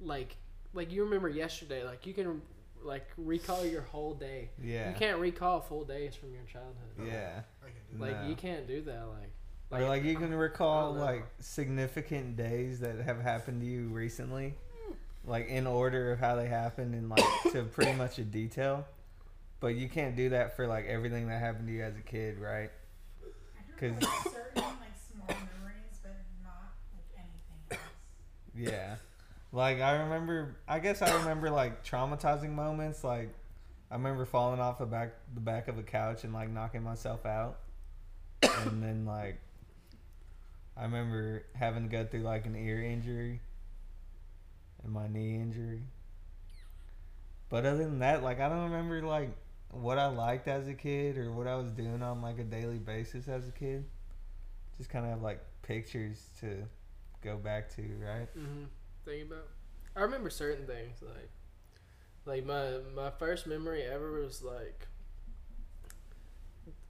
like, 0.00 0.36
like 0.74 0.92
you 0.92 1.04
remember 1.04 1.28
yesterday. 1.28 1.84
Like 1.84 2.06
you 2.06 2.14
can 2.14 2.42
like 2.82 3.08
recall 3.16 3.64
your 3.64 3.82
whole 3.82 4.14
day. 4.14 4.50
Yeah. 4.62 4.90
You 4.90 4.96
can't 4.96 5.18
recall 5.18 5.60
full 5.60 5.84
days 5.84 6.14
from 6.14 6.32
your 6.32 6.44
childhood. 6.44 6.74
Yeah. 7.06 7.42
I 7.62 7.66
can 7.66 7.98
do 7.98 8.02
Like 8.02 8.22
No. 8.22 8.28
you 8.28 8.34
can't 8.34 8.66
do 8.66 8.80
that. 8.82 9.04
Like, 9.08 9.82
or 9.82 9.86
like 9.88 10.02
you 10.04 10.16
can 10.16 10.32
recall 10.34 10.78
I 10.78 10.88
don't 10.88 10.96
know. 10.98 11.04
like 11.04 11.24
significant 11.40 12.36
days 12.36 12.80
that 12.80 12.96
have 13.00 13.20
happened 13.20 13.60
to 13.60 13.66
you 13.66 13.88
recently, 13.88 14.54
like 15.24 15.48
in 15.48 15.66
order 15.66 16.12
of 16.12 16.18
how 16.18 16.34
they 16.36 16.46
happened 16.48 16.94
and 16.94 17.08
like 17.10 17.24
to 17.52 17.62
pretty 17.72 17.92
much 17.92 18.18
a 18.18 18.24
detail. 18.24 18.86
But 19.60 19.74
you 19.76 19.88
can't 19.88 20.16
do 20.16 20.30
that 20.30 20.56
for 20.56 20.66
like 20.66 20.86
everything 20.86 21.28
that 21.28 21.38
happened 21.40 21.68
to 21.68 21.74
you 21.74 21.82
as 21.82 21.94
a 21.96 22.00
kid, 22.00 22.38
right? 22.38 22.70
I 23.22 23.88
do 23.88 23.92
'Cause- 23.94 24.08
certain 24.32 24.62
like 24.62 24.96
small 25.12 25.26
memories, 25.28 26.00
but 26.02 26.12
not 26.42 26.72
like 26.94 27.04
anything 27.14 27.70
else. 27.70 27.80
Yeah. 28.54 28.96
Like 29.52 29.80
I 29.80 29.96
remember 30.02 30.56
I 30.68 30.78
guess 30.78 31.02
I 31.02 31.14
remember 31.18 31.50
like 31.50 31.84
traumatizing 31.84 32.50
moments 32.52 33.02
like 33.04 33.34
I 33.90 33.94
remember 33.96 34.24
falling 34.24 34.60
off 34.60 34.78
the 34.78 34.86
back 34.86 35.12
the 35.34 35.40
back 35.40 35.68
of 35.68 35.76
a 35.78 35.82
couch 35.82 36.24
and 36.24 36.32
like 36.32 36.48
knocking 36.50 36.82
myself 36.82 37.26
out. 37.26 37.58
and 38.42 38.82
then 38.82 39.04
like 39.04 39.38
I 40.76 40.84
remember 40.84 41.44
having 41.54 41.82
to 41.82 41.88
go 41.90 42.04
through 42.06 42.20
like 42.22 42.46
an 42.46 42.56
ear 42.56 42.82
injury 42.82 43.40
and 44.82 44.92
my 44.92 45.08
knee 45.08 45.36
injury. 45.36 45.82
But 47.48 47.66
other 47.66 47.78
than 47.78 47.98
that, 47.98 48.22
like 48.22 48.40
I 48.40 48.48
don't 48.48 48.70
remember 48.70 49.02
like 49.02 49.30
what 49.70 49.98
I 49.98 50.06
liked 50.06 50.48
as 50.48 50.68
a 50.68 50.74
kid 50.74 51.18
or 51.18 51.32
what 51.32 51.46
I 51.46 51.56
was 51.56 51.70
doing 51.72 52.02
on 52.02 52.22
like 52.22 52.38
a 52.38 52.44
daily 52.44 52.78
basis 52.78 53.28
as 53.28 53.48
a 53.48 53.52
kid. 53.52 53.84
Just 54.78 54.90
kind 54.90 55.04
of 55.04 55.10
have 55.10 55.22
like 55.22 55.40
pictures 55.62 56.30
to 56.40 56.64
go 57.22 57.36
back 57.36 57.74
to, 57.76 57.82
right? 57.82 58.28
mm-hmm. 58.36 58.64
think 59.04 59.26
about. 59.26 59.48
I 59.96 60.00
remember 60.00 60.30
certain 60.30 60.66
things 60.66 61.02
like, 61.02 61.30
like 62.24 62.46
my 62.46 62.78
my 62.94 63.10
first 63.10 63.46
memory 63.46 63.82
ever 63.82 64.20
was 64.20 64.42
like. 64.42 64.86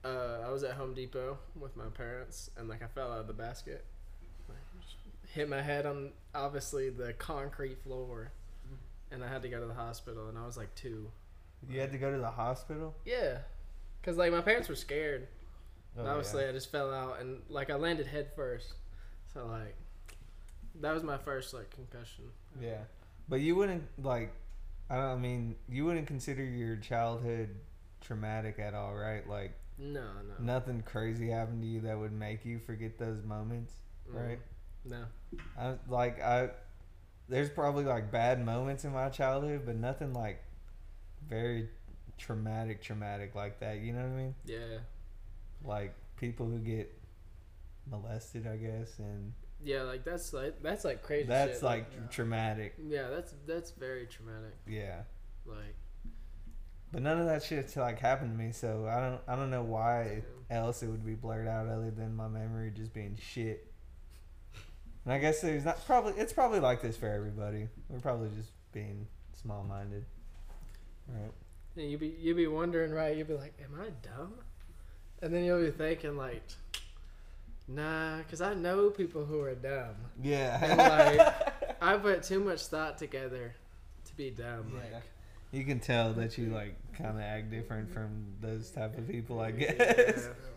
Uh, 0.03 0.39
I 0.43 0.49
was 0.49 0.63
at 0.63 0.73
Home 0.73 0.95
Depot 0.95 1.37
with 1.55 1.77
my 1.77 1.85
parents, 1.93 2.49
and 2.57 2.67
like 2.67 2.81
I 2.81 2.87
fell 2.87 3.11
out 3.11 3.19
of 3.19 3.27
the 3.27 3.33
basket, 3.33 3.85
hit 5.33 5.49
my 5.49 5.61
head 5.61 5.85
on 5.85 6.11
obviously 6.35 6.89
the 6.89 7.13
concrete 7.13 7.81
floor, 7.83 8.31
and 9.11 9.23
I 9.23 9.27
had 9.27 9.41
to 9.43 9.49
go 9.49 9.59
to 9.59 9.65
the 9.65 9.73
hospital, 9.73 10.27
and 10.27 10.37
I 10.37 10.45
was 10.45 10.57
like 10.57 10.73
two. 10.75 11.09
You 11.69 11.79
had 11.79 11.91
to 11.91 11.97
go 11.97 12.11
to 12.11 12.17
the 12.17 12.31
hospital. 12.31 12.95
Yeah, 13.05 13.39
cause 14.03 14.17
like 14.17 14.31
my 14.31 14.41
parents 14.41 14.67
were 14.67 14.75
scared. 14.75 15.27
Oh, 15.97 16.05
obviously, 16.05 16.45
I 16.45 16.51
just 16.51 16.71
fell 16.71 16.93
out, 16.93 17.19
and 17.19 17.41
like 17.49 17.69
I 17.69 17.75
landed 17.75 18.07
head 18.07 18.29
first, 18.35 18.73
so 19.33 19.45
like 19.47 19.75
that 20.79 20.93
was 20.93 21.03
my 21.03 21.17
first 21.17 21.53
like 21.53 21.69
concussion. 21.69 22.25
yeah. 22.59 22.69
yeah, 22.69 22.77
but 23.29 23.41
you 23.41 23.55
wouldn't 23.55 23.83
like. 24.01 24.33
I 24.89 24.95
don't 24.95 25.05
I 25.05 25.15
mean, 25.15 25.55
you 25.69 25.85
wouldn't 25.85 26.07
consider 26.07 26.43
your 26.43 26.75
childhood 26.75 27.49
traumatic 28.01 28.59
at 28.59 28.73
all, 28.73 28.93
right? 28.93 29.27
Like 29.27 29.53
No, 29.77 30.01
no, 30.01 30.43
nothing 30.43 30.81
crazy 30.81 31.29
happened 31.29 31.61
to 31.61 31.67
you 31.67 31.79
that 31.81 31.97
would 31.97 32.11
make 32.11 32.43
you 32.43 32.59
forget 32.59 32.97
those 32.97 33.23
moments, 33.23 33.73
right? 34.09 34.39
No. 34.85 35.03
I 35.57 35.75
like 35.87 36.21
I. 36.21 36.49
There's 37.29 37.49
probably 37.49 37.85
like 37.85 38.11
bad 38.11 38.43
moments 38.43 38.83
in 38.83 38.91
my 38.91 39.09
childhood, 39.09 39.61
but 39.65 39.75
nothing 39.75 40.13
like 40.13 40.43
very 41.27 41.69
traumatic, 42.17 42.81
traumatic 42.81 43.35
like 43.35 43.59
that. 43.61 43.79
You 43.79 43.93
know 43.93 43.99
what 43.99 44.07
I 44.07 44.15
mean? 44.23 44.35
Yeah. 44.45 44.79
Like 45.63 45.93
people 46.17 46.45
who 46.47 46.59
get 46.59 46.91
molested, 47.89 48.47
I 48.47 48.57
guess, 48.57 48.99
and 48.99 49.33
Yeah, 49.63 49.83
like 49.83 50.03
that's 50.03 50.33
like 50.33 50.61
that's 50.61 50.83
like 50.83 51.03
crazy. 51.03 51.27
that's 51.27 51.55
shit. 51.55 51.63
like 51.63 51.87
yeah. 51.93 52.07
traumatic. 52.09 52.73
yeah, 52.83 53.09
that's 53.09 53.33
that's 53.47 53.71
very 53.71 54.05
traumatic. 54.07 54.55
Yeah. 54.67 55.01
Like 55.45 55.75
But 56.91 57.03
none 57.03 57.19
of 57.19 57.27
that 57.27 57.43
shit 57.43 57.75
like 57.77 57.99
happened 57.99 58.37
to 58.37 58.43
me, 58.43 58.51
so 58.51 58.87
I 58.89 58.99
don't 58.99 59.21
I 59.27 59.35
don't 59.35 59.49
know 59.51 59.63
why 59.63 60.23
else 60.49 60.83
it 60.83 60.87
would 60.87 61.05
be 61.05 61.15
blurred 61.15 61.47
out 61.47 61.67
other 61.67 61.91
than 61.91 62.15
my 62.15 62.27
memory 62.27 62.71
just 62.75 62.93
being 62.93 63.17
shit. 63.19 63.70
And 65.05 65.13
I 65.13 65.17
guess 65.17 65.41
there's 65.41 65.65
not 65.65 65.83
probably 65.85 66.13
it's 66.13 66.33
probably 66.33 66.59
like 66.59 66.81
this 66.81 66.95
for 66.97 67.07
everybody. 67.07 67.67
We're 67.89 67.99
probably 67.99 68.29
just 68.37 68.49
being 68.71 69.07
small 69.41 69.63
minded. 69.63 70.05
Right. 71.07 71.31
and 71.75 71.89
you'd 71.91 71.99
be 71.99 72.15
you'd 72.19 72.37
be 72.37 72.47
wondering, 72.47 72.91
right? 72.91 73.15
You'd 73.17 73.27
be 73.27 73.33
like, 73.33 73.53
"Am 73.63 73.79
I 73.81 73.89
dumb?" 74.07 74.33
And 75.21 75.33
then 75.33 75.43
you'll 75.43 75.61
be 75.63 75.71
thinking 75.71 76.15
like, 76.17 76.43
"Nah," 77.67 78.17
because 78.19 78.41
I 78.41 78.53
know 78.53 78.89
people 78.89 79.25
who 79.25 79.41
are 79.41 79.55
dumb. 79.55 79.95
And 80.17 80.25
Yeah. 80.25 81.15
like, 81.17 81.75
I 81.81 81.97
put 81.97 82.23
too 82.23 82.39
much 82.39 82.61
thought 82.67 82.97
together 82.97 83.55
to 84.05 84.15
be 84.15 84.29
dumb. 84.29 84.71
Yeah. 84.75 84.95
Like, 84.95 85.03
you 85.51 85.63
can 85.65 85.79
tell 85.79 86.13
that 86.13 86.37
you 86.37 86.47
like 86.47 86.75
kind 86.93 87.09
of 87.17 87.19
act 87.21 87.49
different 87.51 87.91
from 87.93 88.25
those 88.39 88.69
type 88.71 88.97
of 88.97 89.07
people, 89.07 89.39
I 89.39 89.51
guess. 89.51 89.77
Yeah. 89.77 90.33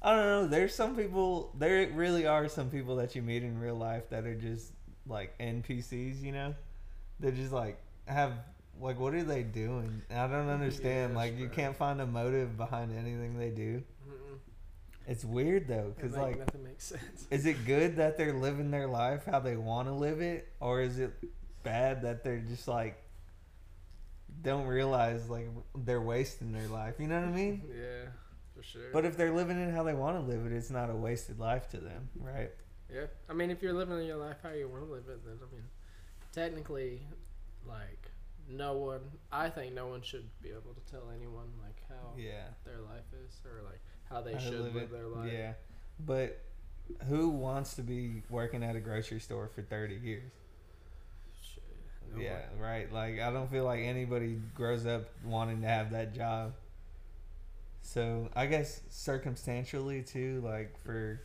I 0.00 0.14
don't 0.14 0.26
know. 0.26 0.46
There's 0.46 0.74
some 0.74 0.96
people. 0.96 1.52
There 1.58 1.88
really 1.90 2.26
are 2.26 2.48
some 2.48 2.70
people 2.70 2.96
that 2.96 3.14
you 3.16 3.22
meet 3.22 3.42
in 3.42 3.58
real 3.58 3.74
life 3.74 4.10
that 4.10 4.24
are 4.26 4.34
just 4.34 4.72
like 5.06 5.36
NPCs. 5.38 6.22
You 6.22 6.32
know, 6.32 6.54
they 7.18 7.32
just 7.32 7.52
like 7.52 7.80
have 8.06 8.32
like 8.80 8.98
what 8.98 9.14
are 9.14 9.24
they 9.24 9.42
doing? 9.42 10.02
I 10.10 10.26
don't 10.26 10.48
understand. 10.48 11.10
Yes, 11.10 11.16
like 11.16 11.38
you 11.38 11.48
can't 11.48 11.76
find 11.76 12.00
a 12.00 12.06
motive 12.06 12.56
behind 12.56 12.96
anything 12.96 13.38
they 13.38 13.50
do. 13.50 13.82
Mm-mm. 14.08 14.38
It's 15.06 15.24
weird 15.24 15.66
though, 15.66 15.92
because 15.96 16.16
like, 16.16 16.38
nothing 16.38 16.64
makes 16.64 16.84
sense. 16.84 17.26
is 17.30 17.46
it 17.46 17.64
good 17.64 17.96
that 17.96 18.16
they're 18.16 18.32
living 18.38 18.70
their 18.70 18.86
life 18.86 19.24
how 19.24 19.40
they 19.40 19.56
want 19.56 19.88
to 19.88 19.94
live 19.94 20.20
it, 20.20 20.48
or 20.60 20.80
is 20.80 20.98
it 20.98 21.12
bad 21.62 22.02
that 22.02 22.22
they're 22.22 22.38
just 22.38 22.68
like 22.68 23.02
don't 24.42 24.66
realize 24.66 25.28
like 25.28 25.48
they're 25.74 26.00
wasting 26.00 26.52
their 26.52 26.68
life? 26.68 26.94
You 26.98 27.08
know 27.08 27.20
what 27.20 27.28
I 27.28 27.32
mean? 27.32 27.62
Yeah, 27.68 28.10
for 28.58 28.62
sure. 28.64 28.90
But 28.92 29.04
if 29.04 29.16
they're 29.16 29.32
living 29.32 29.56
it 29.58 29.72
how 29.72 29.82
they 29.84 29.94
want 29.94 30.16
to 30.18 30.22
live 30.22 30.44
it, 30.46 30.52
it's 30.52 30.70
not 30.70 30.90
a 30.90 30.94
wasted 30.94 31.38
life 31.38 31.68
to 31.70 31.76
them, 31.78 32.08
right? 32.16 32.50
Yeah, 32.92 33.06
I 33.28 33.32
mean, 33.34 33.50
if 33.50 33.62
you're 33.62 33.72
living 33.72 34.04
your 34.06 34.16
life 34.16 34.38
how 34.42 34.50
you 34.50 34.66
want 34.68 34.84
to 34.84 34.90
live 34.90 35.04
it, 35.08 35.24
then 35.24 35.36
I 35.40 35.54
mean, 35.54 35.64
technically, 36.32 37.02
like, 37.66 38.10
no 38.48 38.72
one. 38.74 39.00
I 39.30 39.50
think 39.50 39.74
no 39.74 39.86
one 39.88 40.02
should 40.02 40.26
be 40.42 40.48
able 40.50 40.74
to 40.74 40.90
tell 40.90 41.02
anyone 41.14 41.48
like 41.62 41.82
how 41.88 42.14
Yeah. 42.16 42.44
their 42.64 42.80
life 42.80 43.04
is 43.26 43.40
or 43.44 43.62
like 43.62 43.80
how 44.08 44.22
they 44.22 44.32
How 44.32 44.38
should 44.38 44.60
live, 44.60 44.76
it. 44.76 44.90
their 44.90 45.06
life. 45.06 45.30
Yeah. 45.32 45.52
But 46.00 46.40
who 47.08 47.28
wants 47.28 47.74
to 47.76 47.82
be 47.82 48.22
working 48.30 48.64
at 48.64 48.74
a 48.74 48.80
grocery 48.80 49.20
store 49.20 49.48
for 49.48 49.60
30 49.60 49.96
years? 49.96 50.32
Shit, 51.42 51.62
no 52.14 52.20
yeah, 52.22 52.48
one. 52.52 52.58
right. 52.60 52.90
Like 52.92 53.20
I 53.20 53.30
don't 53.30 53.50
feel 53.50 53.64
like 53.64 53.80
anybody 53.80 54.40
grows 54.54 54.86
up 54.86 55.10
wanting 55.24 55.60
to 55.60 55.68
have 55.68 55.90
that 55.90 56.14
job. 56.14 56.54
So, 57.88 58.28
I 58.36 58.44
guess 58.44 58.82
circumstantially 58.90 60.02
too, 60.02 60.42
like 60.44 60.78
for 60.84 61.22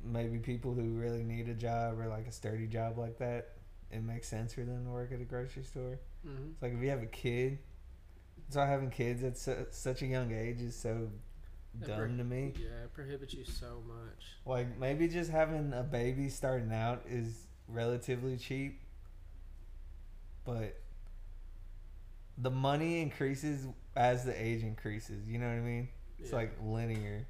maybe 0.00 0.38
people 0.38 0.74
who 0.74 0.90
really 0.90 1.24
need 1.24 1.48
a 1.48 1.54
job 1.54 1.98
or 1.98 2.06
like 2.06 2.28
a 2.28 2.30
sturdy 2.30 2.68
job 2.68 2.98
like 2.98 3.18
that, 3.18 3.48
it 3.90 4.04
makes 4.04 4.28
sense 4.28 4.54
for 4.54 4.60
them 4.60 4.84
to 4.84 4.90
work 4.92 5.10
at 5.10 5.20
a 5.20 5.24
grocery 5.24 5.64
store. 5.64 5.98
Mhm. 6.24 6.52
It's 6.52 6.62
like 6.62 6.72
if 6.74 6.80
you 6.80 6.88
have 6.90 7.02
a 7.02 7.06
kid, 7.06 7.58
so 8.48 8.64
having 8.64 8.90
kids 8.90 9.24
at 9.24 9.36
su- 9.36 9.66
such 9.70 10.02
a 10.02 10.06
young 10.06 10.32
age 10.32 10.60
is 10.60 10.76
so 10.76 11.10
dumb 11.80 11.96
pro- 11.96 12.16
to 12.16 12.22
me. 12.22 12.52
Yeah, 12.56 12.84
it 12.84 12.94
prohibits 12.94 13.34
you 13.34 13.44
so 13.44 13.82
much. 13.88 14.36
Like 14.46 14.78
maybe 14.78 15.08
just 15.08 15.32
having 15.32 15.72
a 15.72 15.82
baby 15.82 16.28
starting 16.28 16.72
out 16.72 17.02
is 17.08 17.48
relatively 17.66 18.36
cheap, 18.36 18.82
but 20.44 20.76
the 22.38 22.52
money 22.52 23.00
increases 23.00 23.66
as 23.96 24.24
the 24.24 24.34
age 24.40 24.62
increases. 24.62 25.28
You 25.28 25.38
know 25.38 25.46
what 25.48 25.56
I 25.56 25.60
mean? 25.60 25.88
It's 26.18 26.30
Yeah. 26.30 26.36
like 26.36 26.56
linear. 26.62 27.26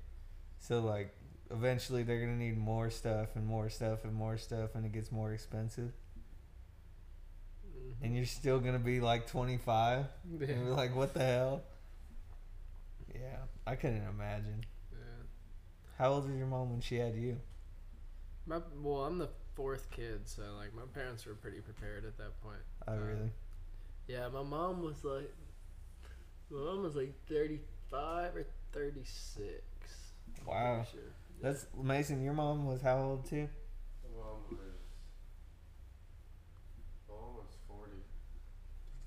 So 0.58 0.80
like 0.80 1.14
eventually 1.50 2.02
they're 2.02 2.20
gonna 2.20 2.36
need 2.36 2.56
more 2.56 2.90
stuff 2.90 3.36
and 3.36 3.46
more 3.46 3.68
stuff 3.68 4.04
and 4.04 4.14
more 4.14 4.36
stuff, 4.38 4.74
and 4.74 4.84
it 4.86 4.92
gets 4.92 5.12
more 5.12 5.32
expensive. 5.32 5.92
Mhm. 7.66 7.94
And 8.02 8.16
you're 8.16 8.26
still 8.26 8.60
gonna 8.60 8.78
be 8.78 9.00
like 9.00 9.26
25. 9.26 10.06
Yeah. 10.30 10.46
And 10.48 10.64
you're 10.66 10.74
like, 10.74 10.94
what 10.94 11.14
the 11.14 11.20
hell? 11.20 11.62
Yeah, 13.14 13.38
I 13.66 13.76
couldn't 13.76 14.06
imagine. 14.08 14.64
Yeah. 14.92 14.98
How 15.98 16.12
old 16.14 16.26
was 16.28 16.36
your 16.36 16.46
mom 16.46 16.70
when 16.70 16.80
she 16.80 16.96
had 16.96 17.14
you? 17.14 17.40
My 18.46 18.60
well, 18.80 19.04
I'm 19.04 19.18
the 19.18 19.30
fourth 19.54 19.90
kid, 19.90 20.28
so 20.28 20.42
like 20.56 20.74
my 20.74 20.82
parents 20.92 21.24
were 21.26 21.34
pretty 21.34 21.60
prepared 21.60 22.04
at 22.04 22.16
that 22.18 22.40
point. 22.42 22.60
Oh, 22.88 22.94
Uh, 22.94 22.96
really? 22.98 23.32
Yeah, 24.06 24.28
my 24.28 24.42
mom 24.42 24.82
was 24.82 25.02
like, 25.04 25.32
my 26.50 26.58
mom 26.60 26.82
was 26.82 26.94
like 26.96 27.14
35 27.28 28.36
or 28.36 28.46
36. 28.72 29.62
Wow. 30.46 30.84
pretty 30.84 30.90
Sure. 30.90 31.10
That's 31.42 31.66
Mason. 31.82 32.22
Your 32.22 32.32
mom 32.34 32.66
was 32.66 32.80
how 32.82 32.98
old 32.98 33.26
too? 33.28 33.48
My 34.02 34.10
Mom 34.18 34.42
was. 34.50 34.58
Mom 37.08 37.34
was 37.36 37.56
forty. 37.68 38.00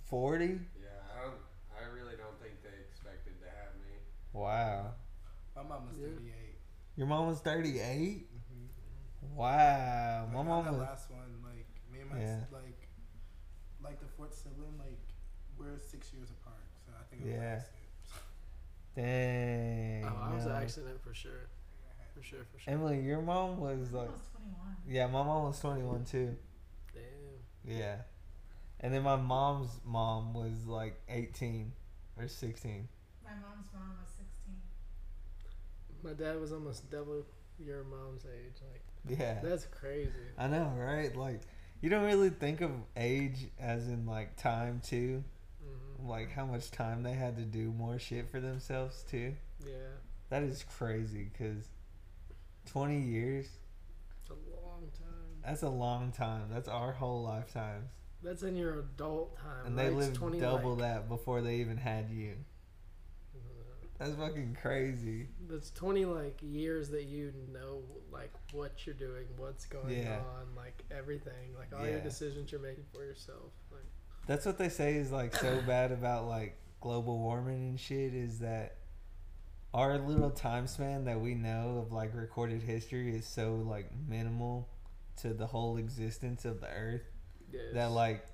Forty. 0.05 0.59
Yeah, 0.81 0.89
I 1.17 1.23
don't. 1.23 1.41
I 1.75 1.85
really 1.93 2.15
don't 2.17 2.39
think 2.41 2.61
they 2.63 2.75
expected 2.89 3.39
to 3.41 3.45
have 3.47 3.73
me. 3.81 3.97
Wow. 4.33 4.93
My 5.55 5.63
mom 5.63 5.87
was 5.87 5.97
Yeah. 5.99 6.07
38. 6.15 6.33
Your 6.97 7.07
mom 7.07 7.27
was 7.27 7.39
thirty-eight. 7.39 8.27
Mm-hmm. 8.33 9.35
Wow. 9.35 10.23
Like, 10.25 10.33
My 10.33 10.39
I'm 10.39 10.47
mom 10.47 10.65
the 10.65 10.71
was. 10.71 10.81
last 10.81 11.11
one. 11.11 11.43
Like 11.43 11.67
me 11.91 11.99
and 12.01 12.09
my 12.09 12.19
Yeah. 12.19 12.41
s- 12.41 12.51
like, 12.51 12.87
like 13.83 13.99
the 13.99 14.07
fourth 14.17 14.33
sibling. 14.33 14.77
Like 14.79 14.99
we're 15.57 15.77
six 15.79 16.11
years 16.13 16.29
apart. 16.31 16.46
So 17.09 17.15
think 17.15 17.23
I'm 17.23 17.29
Yeah. 17.41 17.53
last. 17.53 17.69
Dang. 18.95 20.05
Oh, 20.05 20.21
I 20.23 20.33
was 20.35 20.45
no. 20.45 20.51
an 20.55 20.63
accident 20.63 21.01
for 21.03 21.13
sure. 21.13 21.47
For 22.15 22.23
sure, 22.23 22.39
for 22.51 22.59
sure. 22.59 22.73
Emily, 22.73 22.99
your 23.01 23.21
mom 23.21 23.57
was 23.59 23.93
I 23.93 23.97
like. 23.99 24.11
was 24.11 24.21
21. 24.35 24.75
Yeah, 24.87 25.05
my 25.07 25.23
mom 25.23 25.43
was 25.43 25.59
twenty-one 25.59 26.03
too. 26.05 26.35
Damn. 26.93 27.77
Yeah. 27.77 27.97
And 28.79 28.93
then 28.93 29.03
my 29.03 29.15
mom's 29.15 29.69
mom 29.85 30.33
was 30.33 30.65
like 30.65 30.99
eighteen 31.09 31.73
or 32.17 32.27
sixteen. 32.27 32.87
My 33.23 33.31
mom's 33.31 33.67
mom 33.73 33.97
was 33.99 34.09
16. 34.17 34.55
My 36.03 36.13
dad 36.13 36.39
was 36.39 36.51
almost 36.53 36.89
double 36.89 37.23
your 37.59 37.83
mom's 37.83 38.23
age. 38.25 38.53
Like, 38.71 39.19
Yeah. 39.19 39.39
that's 39.41 39.65
crazy. 39.65 40.11
I 40.37 40.47
know, 40.47 40.73
right? 40.77 41.15
Like, 41.15 41.41
you 41.81 41.89
don't 41.89 42.05
really 42.05 42.29
think 42.29 42.61
of 42.61 42.71
age 42.95 43.47
as 43.59 43.87
in 43.89 44.05
like 44.07 44.37
time 44.37 44.81
too. 44.83 45.23
Like 46.03 46.31
how 46.31 46.45
much 46.45 46.71
time 46.71 47.03
they 47.03 47.13
had 47.13 47.37
to 47.37 47.43
do 47.43 47.71
more 47.71 47.97
shit 47.99 48.29
for 48.29 48.39
themselves 48.39 49.03
too. 49.09 49.33
Yeah. 49.65 49.73
That 50.29 50.43
is 50.43 50.63
crazy 50.77 51.29
because 51.31 51.67
20 52.65 52.99
years, 52.99 53.47
It's 54.21 54.29
a 54.29 54.33
long 54.33 54.81
time. 54.97 55.41
that's 55.43 55.63
a 55.63 55.69
long 55.69 56.11
time. 56.11 56.49
That's 56.51 56.67
our 56.67 56.91
whole 56.91 57.23
lifetimes. 57.23 57.89
That's 58.23 58.43
in 58.43 58.55
your 58.55 58.79
adult 58.79 59.37
time. 59.37 59.65
And 59.67 59.77
right? 59.77 59.89
they 59.89 59.95
lived 59.95 60.15
20, 60.15 60.39
double 60.39 60.71
like, 60.71 60.79
that 60.79 61.07
before 61.09 61.41
they 61.41 61.55
even 61.57 61.77
had 61.77 62.09
you. 62.09 62.33
uh, 63.35 63.39
That's 63.99 64.15
fucking 64.15 64.57
crazy. 64.61 65.27
That's 65.49 65.71
20 65.71 66.05
like 66.05 66.39
years 66.41 66.89
that 66.89 67.03
you 67.03 67.31
know 67.53 67.81
like 68.11 68.33
what 68.51 68.85
you're 68.85 68.95
doing, 68.95 69.25
what's 69.37 69.65
going 69.65 69.97
Yeah. 69.97 70.17
on, 70.17 70.55
like 70.55 70.83
everything, 70.91 71.53
like 71.57 71.79
all 71.79 71.87
your 71.87 71.99
decisions 72.01 72.51
you're 72.51 72.61
making 72.61 72.85
for 72.93 73.03
yourself. 73.05 73.53
Like 73.71 73.85
That's 74.27 74.45
what 74.45 74.57
they 74.57 74.69
say 74.69 74.95
is 74.95 75.11
like 75.11 75.35
so 75.35 75.61
bad 75.65 75.91
about 75.91 76.27
like 76.27 76.57
global 76.81 77.17
warming 77.17 77.69
and 77.69 77.79
shit 77.79 78.13
is 78.13 78.39
that 78.39 78.75
our 79.73 79.97
little 79.97 80.29
time 80.29 80.67
span 80.67 81.05
that 81.05 81.19
we 81.19 81.33
know 81.33 81.83
of 81.85 81.91
like 81.91 82.13
recorded 82.13 82.61
history 82.61 83.15
is 83.15 83.25
so 83.25 83.55
like 83.67 83.89
minimal 84.07 84.67
to 85.21 85.33
the 85.33 85.47
whole 85.47 85.77
existence 85.77 86.45
of 86.45 86.61
the 86.61 86.67
earth 86.67 87.01
yes. 87.51 87.61
that 87.73 87.91
like 87.91 88.25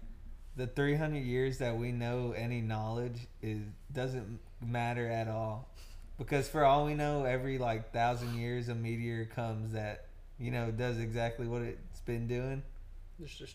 the 0.56 0.68
300 0.68 1.18
years 1.18 1.58
that 1.60 1.78
we 1.78 1.91
know 1.91 2.34
any 2.36 2.62
knowledge 2.62 3.28
is 3.41 3.62
doesn't 3.91 4.39
matter 4.65 5.08
at 5.08 5.28
all 5.28 5.70
because 6.18 6.48
for 6.48 6.63
all 6.63 6.86
we 6.86 6.94
know 6.94 7.24
every 7.24 7.58
like 7.58 7.91
thousand 7.91 8.36
years 8.39 8.70
a 8.70 8.76
meteor 8.76 9.26
comes 9.26 9.74
that 9.74 10.08
you 10.38 10.52
know 10.52 10.72
does 10.72 11.00
exactly 11.00 11.48
what 11.48 11.62
it's 11.62 12.02
been 12.02 12.28
doing 12.28 12.62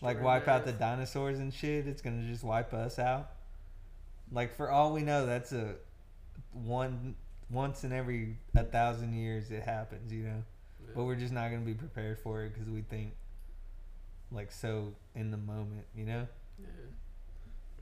like 0.01 0.21
wipe 0.21 0.47
out 0.47 0.65
the 0.65 0.71
dinosaurs 0.71 1.39
and 1.39 1.53
shit 1.53 1.87
it's 1.87 2.01
gonna 2.01 2.23
just 2.23 2.43
wipe 2.43 2.73
us 2.73 2.99
out. 2.99 3.31
Like 4.31 4.55
for 4.55 4.69
all 4.69 4.93
we 4.93 5.01
know 5.01 5.25
that's 5.25 5.51
a 5.51 5.75
one 6.53 7.15
once 7.49 7.83
in 7.83 7.91
every 7.91 8.37
a 8.55 8.63
thousand 8.63 9.13
years 9.13 9.51
it 9.51 9.63
happens 9.63 10.13
you 10.13 10.23
know? 10.23 10.43
Yeah. 10.81 10.91
but 10.95 11.03
we're 11.05 11.15
just 11.15 11.33
not 11.33 11.49
gonna 11.49 11.65
be 11.65 11.73
prepared 11.73 12.19
for 12.19 12.43
it 12.43 12.53
because 12.53 12.69
we 12.69 12.81
think 12.81 13.13
like 14.31 14.51
so 14.51 14.93
in 15.15 15.31
the 15.31 15.37
moment 15.37 15.85
you 15.95 16.05
know? 16.05 16.27
Yeah. 16.59 16.67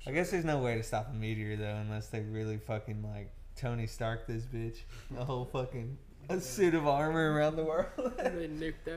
i 0.07 0.11
guess 0.11 0.31
there's 0.31 0.45
no 0.45 0.59
way 0.59 0.75
to 0.75 0.83
stop 0.83 1.09
a 1.11 1.13
meteor 1.13 1.57
though 1.57 1.75
unless 1.81 2.07
they 2.07 2.21
really 2.21 2.57
fucking 2.57 3.03
like 3.03 3.31
tony 3.57 3.87
stark 3.87 4.27
this 4.27 4.43
bitch. 4.43 4.77
A 5.17 5.25
whole 5.25 5.45
fucking 5.45 5.97
a 6.29 6.39
suit 6.39 6.75
of 6.75 6.87
armor 6.87 7.33
around 7.33 7.55
the 7.55 7.63
world. 7.63 7.87
They 8.17 8.47
nuked 8.47 8.87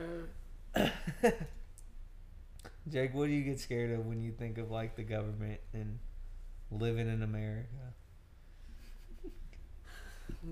out. 0.75 0.91
Jake, 2.89 3.13
what 3.13 3.27
do 3.27 3.31
you 3.31 3.43
get 3.43 3.59
scared 3.59 3.91
of 3.91 4.05
when 4.05 4.21
you 4.21 4.31
think 4.31 4.57
of 4.57 4.71
like 4.71 4.95
the 4.95 5.03
government 5.03 5.59
and 5.73 5.99
living 6.71 7.07
in 7.07 7.21
America? 7.21 7.67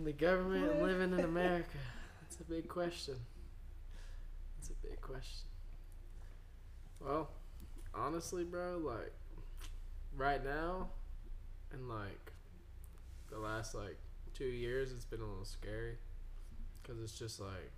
The 0.04 0.14
government 0.14 0.72
and 0.72 0.82
living 0.84 1.14
in 1.18 1.26
America. 1.26 1.78
That's 2.22 2.40
a 2.40 2.44
big 2.44 2.68
question. 2.68 3.16
That's 4.58 4.70
a 4.70 4.88
big 4.88 5.02
question. 5.02 5.48
Well, 7.00 7.30
honestly, 7.96 8.44
bro, 8.44 8.80
like 8.84 9.14
right 10.16 10.44
now, 10.44 10.90
and 11.72 11.90
like 11.90 12.32
the 13.32 13.40
last 13.40 13.74
like 13.74 13.98
two 14.36 14.46
years, 14.46 14.92
it's 14.92 15.06
been 15.06 15.22
a 15.22 15.26
little 15.26 15.46
scary 15.46 15.98
because 16.82 17.02
it's 17.02 17.18
just 17.18 17.40
like 17.40 17.72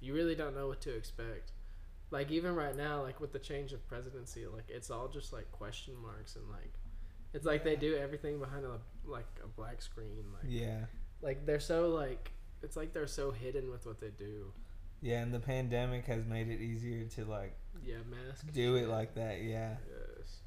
you 0.00 0.14
really 0.14 0.34
don't 0.34 0.56
know 0.56 0.66
what 0.66 0.80
to 0.82 0.94
expect. 0.94 1.52
Like 2.10 2.30
even 2.30 2.54
right 2.54 2.74
now, 2.76 3.02
like 3.02 3.20
with 3.20 3.32
the 3.32 3.38
change 3.38 3.72
of 3.72 3.86
presidency, 3.86 4.46
like 4.46 4.64
it's 4.68 4.90
all 4.90 5.08
just 5.08 5.32
like 5.32 5.50
question 5.52 5.94
marks 6.00 6.36
and 6.36 6.48
like 6.48 6.72
it's 7.34 7.44
like 7.44 7.64
they 7.64 7.76
do 7.76 7.96
everything 7.96 8.38
behind 8.38 8.64
a 8.64 8.78
like 9.04 9.26
a 9.44 9.46
black 9.48 9.82
screen. 9.82 10.24
Like 10.32 10.44
Yeah, 10.50 10.86
like 11.20 11.44
they're 11.44 11.60
so 11.60 11.90
like 11.90 12.30
it's 12.62 12.76
like 12.76 12.92
they're 12.94 13.06
so 13.06 13.30
hidden 13.30 13.70
with 13.70 13.84
what 13.86 14.00
they 14.00 14.08
do. 14.10 14.52
yeah, 15.02 15.20
and 15.22 15.32
the 15.34 15.38
pandemic 15.40 16.06
has 16.06 16.24
made 16.24 16.48
it 16.48 16.60
easier 16.60 17.04
to 17.04 17.24
like 17.26 17.54
Yeah, 17.84 17.96
mask. 18.10 18.50
do 18.52 18.76
it 18.76 18.88
like 18.88 19.14
that. 19.16 19.42
Yeah, 19.42 19.76
Yes, 20.18 20.40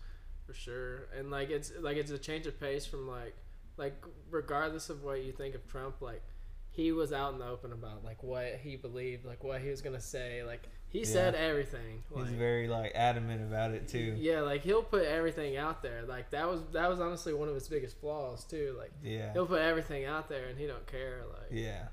for 0.47 0.53
sure. 0.53 1.09
And 1.15 1.29
like 1.29 1.51
it's 1.51 1.71
like 1.79 1.97
it's 1.97 2.11
a 2.11 2.17
change 2.17 2.47
of 2.47 2.59
pace 2.59 2.87
from 2.87 3.07
like 3.07 3.35
like 3.77 4.03
regardless 4.31 4.89
of 4.89 5.03
what 5.03 5.23
you 5.23 5.31
think 5.31 5.53
of 5.53 5.67
Trump, 5.67 6.01
like 6.01 6.23
he 6.71 6.91
was 6.91 7.13
out 7.13 7.33
in 7.33 7.39
the 7.39 7.45
open 7.45 7.71
about 7.71 8.03
like 8.03 8.23
what 8.23 8.55
he 8.63 8.75
believed, 8.77 9.25
like 9.25 9.43
what 9.43 9.61
he 9.61 9.69
was 9.69 9.81
gonna 9.81 10.01
say. 10.01 10.43
Like 10.43 10.67
he 10.91 10.99
Yeah. 10.99 11.05
said 11.05 11.35
everything. 11.35 12.03
he's 12.15 12.29
very 12.31 12.67
like 12.67 12.91
adamant 12.95 13.41
about 13.41 13.71
it 13.71 13.87
too. 13.87 14.15
yeah, 14.17 14.41
like 14.41 14.61
he'll 14.63 14.83
put 14.83 15.03
everything 15.05 15.57
out 15.57 15.81
there. 15.81 16.03
Like 16.03 16.29
that 16.31 16.47
was 16.49 16.61
that 16.73 16.89
was 16.89 16.99
honestly 16.99 17.33
one 17.33 17.47
of 17.47 17.55
his 17.55 17.67
biggest 17.67 17.99
flaws 17.99 18.43
too. 18.43 18.75
Like 18.77 18.91
Yeah, 19.03 19.31
he'll 19.33 19.45
put 19.47 19.61
everything 19.61 20.05
out 20.05 20.29
there 20.29 20.47
and 20.47 20.57
he 20.59 20.67
don't 20.67 20.85
care. 20.87 21.23
Like 21.29 21.49
yeah, 21.51 21.87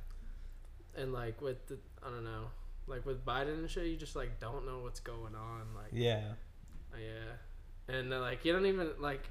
and 0.97 1.13
like 1.13 1.41
with 1.41 1.67
the 1.69 1.79
I 2.03 2.11
don't 2.11 2.25
know, 2.25 2.47
like 2.87 3.07
with 3.07 3.25
Biden 3.25 3.59
and 3.59 3.71
shit, 3.71 3.87
you 3.87 3.97
just 3.97 4.17
like 4.17 4.41
don't 4.41 4.67
know 4.67 4.81
what's 4.81 5.01
going 5.01 5.35
on. 5.35 5.63
Like 5.75 5.91
yeah, 5.93 6.33
uh, 6.93 6.97
yeah, 6.99 7.95
and 7.97 8.13
uh, 8.13 8.21
like 8.21 8.45
you 8.45 8.53
don't 8.53 8.67
even 8.67 8.91
like 8.99 9.29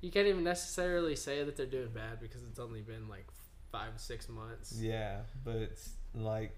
you 0.00 0.10
can't 0.10 0.26
even 0.26 0.44
necessarily 0.44 1.14
say 1.14 1.44
that 1.44 1.56
they're 1.56 1.66
doing 1.66 1.90
bad 1.92 2.20
because 2.20 2.42
it's 2.44 2.58
only 2.58 2.80
been 2.80 3.06
like 3.08 3.26
five 3.70 3.92
six 3.98 4.28
months. 4.30 4.74
yeah. 4.80 5.18
But 5.44 5.56
it's 5.56 5.90
like, 6.14 6.56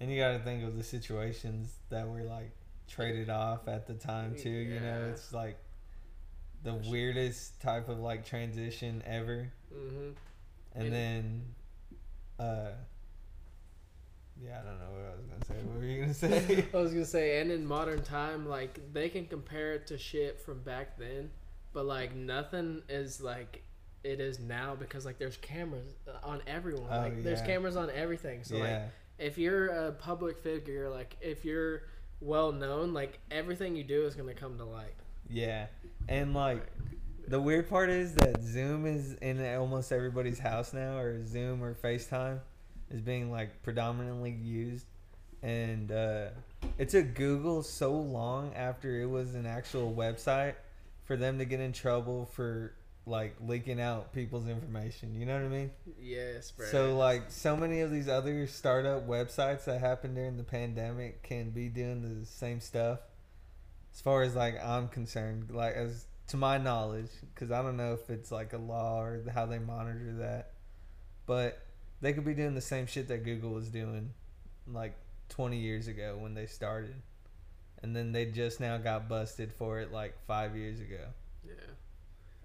and 0.00 0.10
you 0.10 0.18
got 0.18 0.32
to 0.32 0.38
think 0.38 0.64
of 0.64 0.76
the 0.76 0.82
situations 0.84 1.74
that 1.90 2.08
were 2.08 2.22
like 2.22 2.50
traded 2.88 3.30
off 3.30 3.68
at 3.68 3.86
the 3.86 3.94
time 3.94 4.34
too. 4.36 4.50
You 4.50 4.80
know, 4.80 5.08
it's 5.10 5.32
like 5.32 5.56
the 6.62 6.74
weirdest 6.74 7.60
type 7.60 7.88
of 7.88 7.98
like 7.98 8.24
transition 8.24 9.02
ever. 9.06 9.50
Mm-hmm. 9.74 10.10
And 10.74 10.84
And- 10.84 10.92
then, 10.92 11.42
uh, 12.38 12.70
yeah, 14.42 14.60
I 14.60 14.64
don't 14.64 14.78
know 14.80 14.90
what 14.90 15.12
I 15.12 15.16
was 15.16 15.26
gonna 15.26 15.44
say. 15.44 15.66
What 15.66 15.78
were 15.78 15.84
you 15.84 16.00
gonna 16.00 16.14
say? 16.14 16.66
I 16.74 16.76
was 16.76 16.92
gonna 16.92 17.04
say, 17.06 17.40
and 17.40 17.52
in 17.52 17.64
modern 17.64 18.02
time, 18.02 18.48
like 18.48 18.80
they 18.92 19.08
can 19.08 19.26
compare 19.26 19.74
it 19.74 19.86
to 19.88 19.98
shit 19.98 20.40
from 20.40 20.60
back 20.62 20.98
then, 20.98 21.30
but 21.72 21.86
like 21.86 22.14
nothing 22.16 22.82
is 22.88 23.20
like 23.20 23.62
it 24.02 24.20
is 24.20 24.40
now 24.40 24.74
because 24.74 25.06
like 25.06 25.18
there's 25.18 25.36
cameras 25.36 25.94
uh, 26.08 26.26
on 26.26 26.42
everyone. 26.46 26.88
Oh, 26.90 26.98
like 26.98 27.22
there's 27.22 27.42
cameras 27.42 27.76
on 27.76 27.90
everything. 27.90 28.42
So 28.42 28.56
like 28.56 28.64
yeah, 28.68 28.86
if 29.18 29.38
you're 29.38 29.68
a 29.68 29.92
public 29.92 30.38
figure, 30.38 30.88
like 30.90 31.16
if 31.20 31.44
you're 31.44 31.82
well 32.20 32.52
known, 32.52 32.92
like 32.92 33.18
everything 33.30 33.76
you 33.76 33.84
do 33.84 34.04
is 34.06 34.14
gonna 34.14 34.34
come 34.34 34.58
to 34.58 34.64
light. 34.64 34.94
yeah, 35.28 35.66
and 36.08 36.34
like 36.34 36.66
The 37.26 37.40
weird 37.40 37.68
part 37.70 37.88
is 37.90 38.14
that 38.16 38.42
Zoom 38.42 38.84
is 38.86 39.14
in 39.14 39.42
almost 39.56 39.92
everybody's 39.92 40.38
house 40.38 40.72
now, 40.74 40.98
or 40.98 41.24
Zoom 41.26 41.62
or 41.62 41.74
FaceTime 41.74 42.40
is 42.90 43.00
being 43.00 43.30
like 43.30 43.62
predominantly 43.62 44.30
used, 44.30 44.86
and 45.42 45.90
uh, 45.90 46.26
it 46.78 46.90
took 46.90 47.14
Google 47.14 47.62
so 47.62 47.92
long 47.94 48.52
after 48.54 49.00
it 49.00 49.06
was 49.06 49.34
an 49.34 49.46
actual 49.46 49.94
website 49.94 50.54
for 51.04 51.16
them 51.16 51.38
to 51.38 51.44
get 51.46 51.60
in 51.60 51.72
trouble 51.72 52.26
for 52.26 52.74
like 53.06 53.36
leaking 53.40 53.80
out 53.80 54.12
people's 54.12 54.48
information. 54.48 55.14
You 55.14 55.26
know 55.26 55.34
what 55.34 55.44
I 55.44 55.48
mean? 55.48 55.70
Yes, 56.00 56.50
bro. 56.50 56.66
So 56.66 56.96
like 56.96 57.24
so 57.28 57.56
many 57.56 57.80
of 57.80 57.90
these 57.90 58.08
other 58.08 58.46
startup 58.46 59.06
websites 59.06 59.64
that 59.64 59.80
happened 59.80 60.14
during 60.14 60.36
the 60.36 60.44
pandemic 60.44 61.22
can 61.22 61.50
be 61.50 61.68
doing 61.68 62.20
the 62.20 62.26
same 62.26 62.60
stuff. 62.60 63.00
As 63.92 64.00
far 64.00 64.22
as 64.22 64.34
like 64.34 64.62
I'm 64.64 64.88
concerned, 64.88 65.50
like 65.50 65.74
as 65.74 66.06
to 66.28 66.36
my 66.36 66.58
knowledge, 66.58 67.10
because 67.34 67.50
I 67.50 67.62
don't 67.62 67.76
know 67.76 67.92
if 67.92 68.08
it's 68.10 68.32
like 68.32 68.52
a 68.52 68.58
law 68.58 69.02
or 69.02 69.22
how 69.32 69.46
they 69.46 69.58
monitor 69.58 70.14
that, 70.20 70.52
but 71.26 71.60
they 72.00 72.12
could 72.12 72.24
be 72.24 72.34
doing 72.34 72.54
the 72.54 72.60
same 72.60 72.86
shit 72.86 73.08
that 73.08 73.24
Google 73.24 73.50
was 73.50 73.68
doing, 73.68 74.12
like 74.66 74.94
20 75.28 75.58
years 75.58 75.86
ago 75.86 76.16
when 76.18 76.34
they 76.34 76.46
started, 76.46 76.94
and 77.82 77.94
then 77.94 78.12
they 78.12 78.24
just 78.26 78.58
now 78.60 78.78
got 78.78 79.08
busted 79.08 79.52
for 79.52 79.80
it 79.80 79.92
like 79.92 80.14
five 80.26 80.56
years 80.56 80.80
ago 80.80 81.04
yeah. 81.46 81.54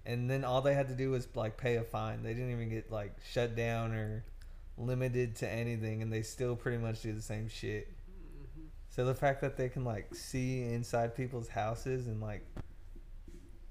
And 0.06 0.28
then 0.30 0.44
all 0.44 0.60
they 0.62 0.74
had 0.74 0.88
to 0.88 0.94
do 0.94 1.10
was 1.10 1.28
like 1.34 1.56
pay 1.56 1.76
a 1.76 1.82
fine. 1.84 2.22
They 2.22 2.34
didn't 2.34 2.52
even 2.52 2.68
get 2.70 2.90
like 2.90 3.14
shut 3.30 3.54
down 3.56 3.92
or 3.92 4.24
limited 4.78 5.36
to 5.36 5.48
anything, 5.48 6.02
and 6.02 6.12
they 6.12 6.22
still 6.22 6.56
pretty 6.56 6.78
much 6.78 7.02
do 7.02 7.12
the 7.12 7.22
same 7.22 7.48
shit. 7.48 7.88
hmm 8.56 8.64
So 8.88 9.04
the 9.04 9.14
fact 9.14 9.40
that 9.42 9.56
they 9.56 9.68
can 9.68 9.84
like 9.84 10.14
see 10.14 10.62
inside 10.62 11.14
people's 11.14 11.48
houses 11.48 12.06
and 12.06 12.20
like 12.20 12.44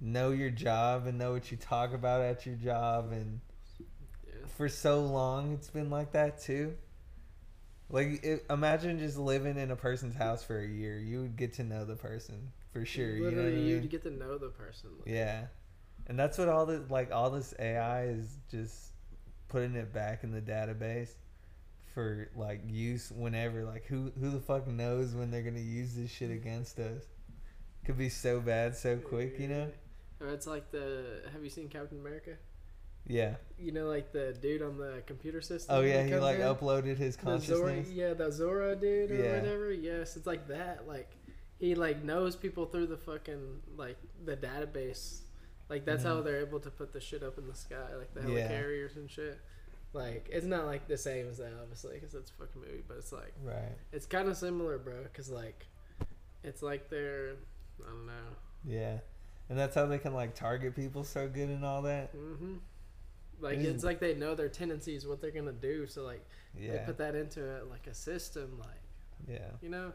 know 0.02 0.32
your 0.32 0.50
job 0.50 1.08
and 1.08 1.18
know 1.18 1.34
what 1.34 1.52
you 1.52 1.58
talk 1.58 1.94
about 1.94 2.22
at 2.22 2.46
your 2.46 2.56
job, 2.56 3.12
and 3.12 3.42
Yeah. 4.28 4.46
for 4.58 4.70
so 4.70 5.02
long 5.02 5.54
it's 5.54 5.70
been 5.70 5.90
like 5.90 6.12
that 6.14 6.40
too. 6.42 6.76
Like 7.92 8.24
it, 8.24 8.46
imagine 8.52 9.00
just 9.00 9.18
living 9.18 9.58
in 9.58 9.72
a 9.72 9.76
person's 9.76 10.16
house 10.16 10.44
for 10.44 10.60
a 10.60 10.68
year. 10.68 11.00
You 11.00 11.22
would 11.22 11.36
get 11.36 11.54
to 11.54 11.64
know 11.64 11.86
the 11.86 11.96
person 11.96 12.52
for 12.72 12.86
sure. 12.86 13.10
you 13.16 13.20
know 13.24 13.30
Literally, 13.30 13.52
what 13.54 13.58
I 13.58 13.64
you 13.64 13.80
mean? 13.80 13.88
get 13.88 14.04
to 14.04 14.12
know 14.12 14.38
the 14.38 14.50
person. 14.50 14.92
like- 15.00 15.08
Yeah. 15.08 15.48
And 16.10 16.18
that's 16.18 16.38
what 16.38 16.50
all 16.50 16.66
this 16.66 16.90
like 16.90 17.12
all 17.12 17.30
this 17.30 17.54
AI 17.60 18.06
is 18.06 18.38
just 18.52 18.94
putting 19.48 19.76
it 19.76 19.94
back 19.94 20.24
in 20.24 20.32
the 20.32 20.42
database 20.42 21.12
for 21.94 22.30
like 22.36 22.62
use 22.68 23.12
whenever. 23.16 23.64
Like 23.64 23.86
who 23.86 24.12
who 24.20 24.32
the 24.32 24.40
fuck 24.40 24.68
knows 24.68 25.14
when 25.14 25.30
they're 25.32 25.44
gonna 25.44 25.60
use 25.60 25.94
this 25.96 26.10
shit 26.12 26.32
against 26.32 26.80
us? 26.80 27.04
Could 27.86 27.98
be 27.98 28.10
so 28.10 28.40
bad 28.40 28.76
so 28.76 28.98
quick, 28.98 29.40
you 29.40 29.48
know? 29.48 29.68
Or 30.20 30.28
it's 30.28 30.46
like 30.48 30.70
the. 30.72 31.22
Have 31.32 31.44
you 31.44 31.50
seen 31.50 31.70
Captain 31.70 32.00
America? 32.00 32.32
Yeah. 33.08 33.36
You 33.58 33.72
know, 33.72 33.86
like 33.88 34.12
the 34.12 34.36
dude 34.42 34.62
on 34.62 34.78
the 34.78 35.02
computer 35.08 35.42
system. 35.42 35.76
Oh 35.76 35.82
yeah, 35.82 36.04
he 36.04 36.16
like 36.16 36.40
in? 36.40 36.42
uploaded 36.42 36.98
his 36.98 37.16
The 37.16 37.24
Zola, 37.24 37.38
consciousness. 37.38 37.90
yeah, 37.90 38.14
the 38.14 38.32
Zola 38.32 38.76
dude 38.76 39.12
or 39.12 39.16
Yeah. 39.16 39.40
whatever. 39.40 39.72
Yes, 39.72 40.18
it's 40.18 40.28
like 40.28 40.48
that. 40.50 40.88
Like 40.88 41.10
he 41.60 41.76
like 41.76 42.04
knows 42.04 42.36
people 42.36 42.66
through 42.66 42.88
the 42.88 42.98
fucking 42.98 43.62
like 43.78 43.98
the 44.26 44.36
database. 44.36 45.22
Like 45.70 45.86
that's 45.86 46.04
how 46.04 46.16
Mhm. 46.20 46.24
they're 46.26 46.40
able 46.42 46.60
to 46.62 46.72
put 46.72 46.94
the 46.94 47.00
shit 47.00 47.22
up 47.24 47.38
in 47.38 47.48
the 47.48 47.54
sky, 47.56 47.96
like 47.96 48.14
the 48.14 48.22
Yeah. 48.32 48.50
helicarriers 48.52 48.96
and 48.96 49.10
shit. 49.10 49.40
Like 49.94 50.28
it's 50.32 50.46
not 50.46 50.66
like 50.66 50.88
the 50.88 50.98
same 50.98 51.28
as 51.30 51.38
that, 51.38 51.54
obviously, 51.62 51.96
because 51.96 52.14
it's 52.16 52.32
a 52.32 52.34
fucking 52.34 52.62
movie. 52.62 52.84
But 52.88 52.98
it's 52.98 53.12
like 53.12 53.34
Right. 53.44 53.78
it's 53.92 54.06
kind 54.06 54.28
of 54.28 54.36
similar, 54.38 54.78
bro. 54.78 55.04
Because 55.04 55.30
like 55.30 55.66
it's 56.44 56.62
like 56.62 56.90
they're 56.90 57.36
I 57.82 57.88
don't 57.90 58.06
know. 58.08 58.36
Yeah. 58.66 59.00
And 59.48 59.58
that's 59.58 59.74
how 59.76 59.86
they 59.86 60.00
can 60.00 60.14
like 60.14 60.36
target 60.36 60.76
people 60.76 61.04
so 61.04 61.28
good 61.30 61.50
and 61.50 61.64
all 61.66 61.82
that. 61.84 62.16
Mm-hmm. 62.16 62.58
Like 63.40 63.60
It 63.60 63.66
is- 63.66 63.84
like 63.84 64.00
they 64.00 64.14
know 64.16 64.36
their 64.36 64.50
tendencies, 64.50 65.08
what 65.08 65.22
they're 65.22 65.32
gonna 65.32 65.54
do. 65.54 65.88
So 65.88 66.04
like 66.04 66.26
yeah. 66.56 66.74
they 66.80 66.86
put 66.86 66.98
that 66.98 67.16
into 67.16 67.62
a, 67.62 67.64
like 67.66 67.88
a 67.88 67.94
system, 67.94 68.60
like 68.60 68.82
Yeah. 69.28 69.52
you 69.62 69.70
know. 69.70 69.94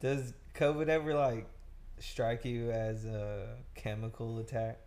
Does 0.00 0.32
COVID 0.54 0.88
ever 0.88 1.14
like 1.14 1.46
strike 1.98 2.44
you 2.44 2.70
as 2.70 3.04
a 3.04 3.58
chemical 3.74 4.38
attack? 4.38 4.78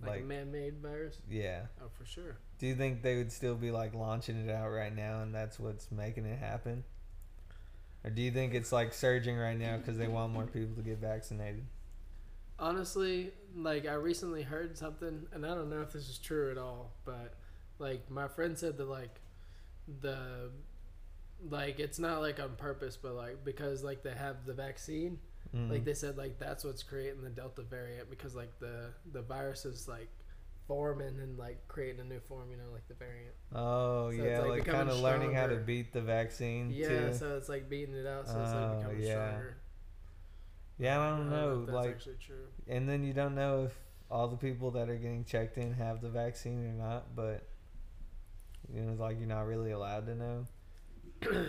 Like, 0.00 0.10
Like 0.10 0.20
a 0.20 0.24
man-made 0.24 0.78
virus. 0.78 1.18
yeah. 1.28 1.66
Oh, 1.82 1.88
for 1.98 2.04
sure. 2.06 2.36
Do 2.58 2.66
you 2.66 2.74
think 2.74 3.02
they 3.02 3.16
would 3.16 3.30
still 3.32 3.54
be 3.54 3.70
like 3.70 3.94
launching 3.94 4.36
it 4.36 4.50
out 4.50 4.68
right 4.70 4.94
now 4.94 5.22
and 5.22 5.34
that's 5.34 5.58
what's 5.58 5.90
making 5.90 6.24
it 6.24 6.38
happen? 6.38 6.84
Or 8.02 8.10
do 8.10 8.22
you 8.22 8.30
think 8.30 8.54
it's 8.54 8.72
like 8.72 8.94
surging 8.94 9.36
right 9.36 9.58
now 9.58 9.76
because 9.76 9.98
they 9.98 10.08
want 10.08 10.32
more 10.32 10.46
people 10.46 10.74
to 10.76 10.82
get 10.82 10.98
vaccinated? 10.98 11.64
Honestly, 12.58 13.32
like 13.56 13.86
I 13.86 13.94
recently 13.94 14.42
heard 14.42 14.76
something, 14.76 15.26
and 15.32 15.44
I 15.46 15.54
don't 15.54 15.70
know 15.70 15.80
if 15.82 15.92
this 15.92 16.08
is 16.08 16.18
true 16.18 16.50
at 16.50 16.58
all, 16.58 16.92
but 17.04 17.34
like 17.78 18.10
my 18.10 18.28
friend 18.28 18.58
said 18.58 18.76
that 18.78 18.88
like 18.88 19.20
the 20.00 20.50
like 21.48 21.80
it's 21.80 21.98
not 21.98 22.20
like 22.20 22.38
on 22.40 22.56
purpose, 22.56 22.96
but 22.96 23.12
like 23.14 23.44
because 23.44 23.82
like 23.82 24.02
they 24.02 24.12
have 24.14 24.44
the 24.46 24.52
vaccine, 24.54 25.18
Mm. 25.54 25.68
like 25.70 25.84
they 25.84 25.94
said 25.94 26.16
like 26.16 26.38
that's 26.38 26.62
what's 26.64 26.82
creating 26.84 27.22
the 27.22 27.30
Delta 27.30 27.62
variant 27.62 28.08
because 28.08 28.36
like 28.36 28.58
the 28.60 28.90
the 29.12 29.22
virus 29.22 29.64
is 29.64 29.88
like 29.88 30.08
forming 30.68 31.18
and 31.18 31.36
like 31.36 31.66
creating 31.66 32.00
a 32.00 32.04
new 32.04 32.20
form, 32.20 32.48
you 32.52 32.56
know, 32.56 32.70
like 32.72 32.86
the 32.86 32.94
variant. 32.94 33.34
oh 33.52 34.10
so 34.12 34.16
it's, 34.16 34.24
yeah, 34.24 34.38
like, 34.40 34.48
like, 34.50 34.64
kind 34.64 34.88
of 34.88 35.00
learning 35.00 35.34
how 35.34 35.48
to 35.48 35.56
beat 35.56 35.92
the 35.92 36.00
vaccine 36.00 36.70
Yeah, 36.70 37.08
too. 37.08 37.14
so 37.14 37.36
it's 37.36 37.48
like 37.48 37.68
beating 37.68 37.96
it 37.96 38.06
out, 38.06 38.28
so 38.28 38.40
it's 38.40 38.52
Oh, 38.52 38.60
like 38.68 38.78
becoming 38.78 39.02
yeah. 39.02 39.28
stronger. 39.28 39.56
yeah, 40.78 41.00
I 41.00 41.16
don't 41.16 41.30
know, 41.30 41.60
if 41.62 41.66
that's 41.66 41.74
like, 41.74 41.90
actually 41.90 42.16
true. 42.24 42.46
and 42.68 42.88
then 42.88 43.02
you 43.02 43.12
don't 43.12 43.34
know 43.34 43.64
if 43.64 43.72
all 44.08 44.28
the 44.28 44.36
people 44.36 44.70
that 44.72 44.88
are 44.88 44.96
getting 44.96 45.24
checked 45.24 45.58
in 45.58 45.72
have 45.74 46.00
the 46.00 46.08
vaccine 46.08 46.64
or 46.64 46.72
not, 46.72 47.16
but 47.16 47.48
you 48.72 48.80
know, 48.82 48.92
it's 48.92 49.00
like 49.00 49.18
you're 49.18 49.26
not 49.28 49.46
really 49.46 49.72
allowed 49.72 50.06
to 50.06 50.14
know. 50.14 50.46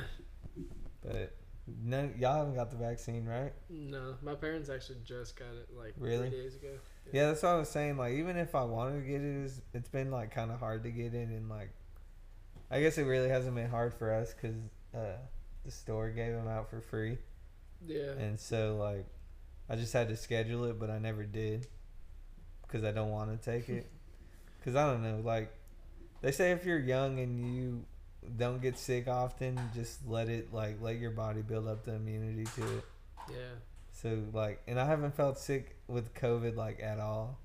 but 1.04 1.36
no, 1.68 2.10
y'all 2.18 2.38
haven't 2.40 2.56
got 2.56 2.72
the 2.72 2.78
vaccine, 2.78 3.26
right? 3.26 3.54
No, 3.70 4.16
my 4.22 4.36
parents 4.36 4.70
actually 4.70 5.00
just 5.06 5.36
got 5.38 5.54
it 5.54 5.70
like 5.78 5.94
Really? 5.98 6.30
three 6.30 6.42
days 6.42 6.56
ago. 6.56 6.70
Yeah, 7.12 7.28
that's 7.28 7.44
what 7.44 7.50
I 7.50 7.58
was 7.58 7.70
saying. 7.70 7.98
Like, 7.98 8.14
even 8.14 8.38
if 8.38 8.56
I 8.56 8.64
wanted 8.64 9.02
to 9.02 9.08
get 9.08 9.22
it, 9.22 9.44
it's, 9.46 9.62
it's 9.74 9.90
been 9.90 10.12
like 10.12 10.34
kind 10.34 10.52
of 10.52 10.60
hard 10.60 10.84
to 10.84 10.90
get 10.92 11.14
it, 11.14 11.30
and 11.30 11.50
like, 11.50 11.70
I 12.70 12.82
guess 12.82 12.98
it 12.98 13.04
really 13.04 13.30
hasn't 13.30 13.56
been 13.56 13.70
hard 13.70 13.94
for 13.94 14.12
us 14.14 14.34
because 14.34 14.56
uh, 14.96 15.18
the 15.66 15.72
store 15.72 16.10
gave 16.10 16.34
them 16.34 16.48
out 16.48 16.70
for 16.70 16.82
free, 16.82 17.18
Yeah. 17.86 18.12
and 18.20 18.40
so 18.40 18.78
like, 18.78 19.06
I 19.70 19.76
just 19.76 19.94
had 19.94 20.08
to 20.10 20.18
schedule 20.18 20.66
it, 20.66 20.80
but 20.80 20.90
I 20.90 21.00
never 21.00 21.24
did 21.24 21.68
because 22.64 22.84
I 22.84 22.92
don't 22.92 23.10
want 23.12 23.30
to 23.32 23.52
take 23.52 23.70
it. 23.70 23.90
Because 24.60 24.76
I 24.76 24.86
don't 24.92 25.02
know, 25.02 25.22
like, 25.26 25.52
they 26.22 26.32
say 26.32 26.52
if 26.52 26.66
you're 26.66 26.78
young 26.78 27.20
and 27.20 27.56
you 27.56 27.84
don't 28.38 28.62
get 28.62 28.78
sick 28.78 29.08
often, 29.08 29.60
just 29.74 30.08
let 30.08 30.30
it 30.30 30.54
like 30.54 30.78
let 30.82 30.98
your 31.00 31.12
body 31.12 31.42
build 31.42 31.68
up 31.68 31.84
the 31.84 31.94
immunity 31.94 32.46
to 32.56 32.78
it. 32.78 32.84
Yeah. 33.30 33.56
So 33.92 34.20
like, 34.34 34.62
and 34.68 34.80
I 34.80 34.86
haven't 34.86 35.16
felt 35.16 35.38
sick 35.38 35.76
with 35.88 36.14
COVID 36.14 36.56
like 36.56 36.82
at 36.82 37.00
all, 37.00 37.40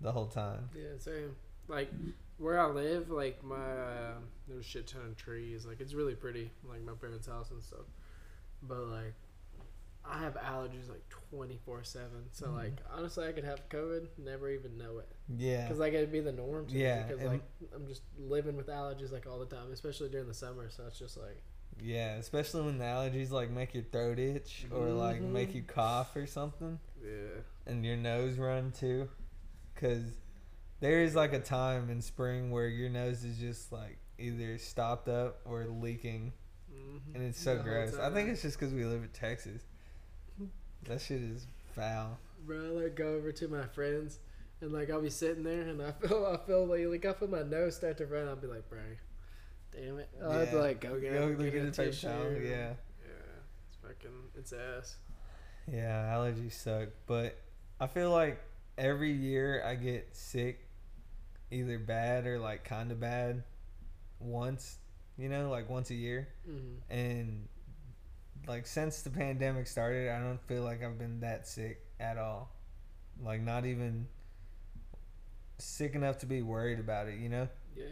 the 0.00 0.12
whole 0.12 0.26
time. 0.26 0.70
Yeah, 0.74 0.98
same. 0.98 1.34
Like 1.68 1.90
where 2.38 2.58
I 2.58 2.66
live, 2.66 3.10
like 3.10 3.42
my 3.44 3.56
uh, 3.56 4.14
there's 4.46 4.60
a 4.60 4.68
shit 4.68 4.86
ton 4.86 5.02
of 5.02 5.16
trees. 5.16 5.66
Like 5.66 5.80
it's 5.80 5.94
really 5.94 6.14
pretty, 6.14 6.50
like 6.68 6.82
my 6.84 6.92
parents' 6.92 7.26
house 7.26 7.50
and 7.50 7.62
stuff. 7.62 7.86
But 8.62 8.86
like, 8.88 9.14
I 10.10 10.18
have 10.20 10.34
allergies 10.34 10.88
like 10.88 11.06
twenty 11.30 11.58
four 11.64 11.84
seven. 11.84 12.26
So 12.32 12.46
Mhm. 12.46 12.54
like 12.54 12.72
honestly, 12.90 13.26
I 13.26 13.32
could 13.32 13.44
have 13.44 13.68
COVID, 13.68 14.08
never 14.18 14.48
even 14.50 14.78
know 14.78 14.98
it, 14.98 15.08
Yeah. 15.36 15.64
because 15.64 15.78
like 15.78 15.92
it'd 15.92 16.10
be 16.12 16.20
the 16.20 16.32
norm. 16.32 16.66
To 16.68 16.74
Yeah, 16.78 17.02
Because 17.06 17.22
like 17.22 17.42
I'm 17.74 17.86
just 17.86 18.02
living 18.18 18.56
with 18.56 18.68
allergies 18.68 19.12
like 19.12 19.26
all 19.26 19.38
the 19.38 19.46
time, 19.54 19.70
especially 19.72 20.08
during 20.08 20.26
the 20.28 20.34
summer. 20.34 20.70
So 20.70 20.86
it's 20.86 20.98
just 20.98 21.16
like 21.16 21.42
Yeah, 21.80 22.14
especially 22.16 22.62
when 22.62 22.78
the 22.78 22.84
allergies 22.84 23.30
like 23.30 23.50
make 23.50 23.74
your 23.74 23.84
throat 23.84 24.18
itch 24.18 24.66
or 24.72 24.88
like 24.88 25.20
Mhm. 25.20 25.30
make 25.32 25.54
you 25.54 25.62
cough 25.62 26.16
or 26.16 26.26
something, 26.26 26.80
yeah. 27.02 27.40
and 27.66 27.84
your 27.84 27.96
nose 27.96 28.36
run 28.38 28.72
too, 28.72 29.08
because 29.74 30.02
there 30.80 31.02
is 31.02 31.14
like 31.14 31.32
a 31.32 31.40
time 31.40 31.90
in 31.90 32.00
spring 32.02 32.50
where 32.50 32.66
your 32.68 32.88
nose 32.88 33.22
is 33.24 33.36
just 33.38 33.70
like 33.70 33.98
either 34.18 34.58
stopped 34.58 35.08
up 35.08 35.40
or 35.44 35.66
leaking, 35.66 36.32
Mm-hmm. 36.72 37.14
and 37.14 37.24
it's 37.24 37.40
so 37.40 37.62
gross. 37.62 37.94
I 37.96 38.10
think 38.10 38.28
it's 38.30 38.42
just 38.42 38.58
because 38.58 38.72
we 38.74 38.84
live 38.84 39.02
in 39.02 39.08
Texas. 39.10 39.62
That 40.88 41.00
shit 41.00 41.20
is 41.22 41.46
foul. 41.74 42.18
Bro, 42.46 42.56
I 42.56 42.68
like 42.82 42.94
go 42.96 43.14
over 43.14 43.30
to 43.32 43.48
my 43.48 43.64
friends 43.66 44.18
and 44.60 44.72
like 44.72 44.90
I'll 44.90 45.02
be 45.02 45.10
sitting 45.10 45.42
there 45.44 45.62
and 45.62 45.82
I 45.82 45.92
feel 46.06 46.26
I 46.26 46.46
feel 46.46 46.66
like 46.66 46.86
like 46.86 47.04
I 47.06 47.12
feel 47.18 47.28
my 47.28 47.42
nose 47.42 47.76
start 47.76 47.98
to 47.98 48.06
run. 48.06 48.26
I'll 48.28 48.36
be 48.36 48.46
like, 48.46 48.68
bro, 48.70 48.78
damn 49.72 49.98
it. 49.98 50.08
I'll 50.22 50.30
have 50.32 50.50
to 50.50 50.58
like 50.58 50.80
go 50.80 50.98
get, 50.98 51.12
Go 51.12 51.28
get 51.34 51.38
look 51.38 51.54
a 51.54 51.70
tissue. 51.70 52.08
towel. 52.08 52.32
Yeah. 52.32 52.40
Yeah. 52.48 52.74
It's 53.68 53.76
fucking 53.82 54.10
it's 54.36 54.52
ass. 54.52 54.96
Yeah, 55.70 56.14
allergies 56.14 56.52
suck, 56.54 56.88
but 57.06 57.36
I 57.78 57.86
feel 57.88 58.10
like 58.10 58.40
every 58.78 59.12
year 59.12 59.62
I 59.66 59.74
get 59.74 60.08
sick, 60.16 60.66
either 61.50 61.78
bad 61.78 62.26
or 62.26 62.38
like 62.38 62.64
kind 62.64 62.90
of 62.90 62.98
bad, 63.00 63.42
once. 64.18 64.78
You 65.18 65.28
know, 65.28 65.50
like 65.50 65.68
once 65.68 65.90
a 65.90 65.94
year, 65.94 66.28
Mm-hmm. 66.48 66.92
and 66.92 67.48
like 68.46 68.66
since 68.66 69.02
the 69.02 69.10
pandemic 69.10 69.66
started, 69.66 70.08
I 70.10 70.20
don't 70.20 70.40
feel 70.46 70.62
like 70.62 70.82
I've 70.82 70.98
been 70.98 71.20
that 71.20 71.46
sick 71.46 71.80
at 72.00 72.16
all. 72.18 72.50
Like 73.22 73.40
not 73.40 73.64
even. 73.66 74.06
sick 75.58 75.94
enough 75.96 76.18
to 76.18 76.26
be 76.26 76.40
worried 76.40 76.78
about 76.78 77.08
it, 77.08 77.18
you 77.18 77.28
know, 77.28 77.48
Yeah. 77.74 77.86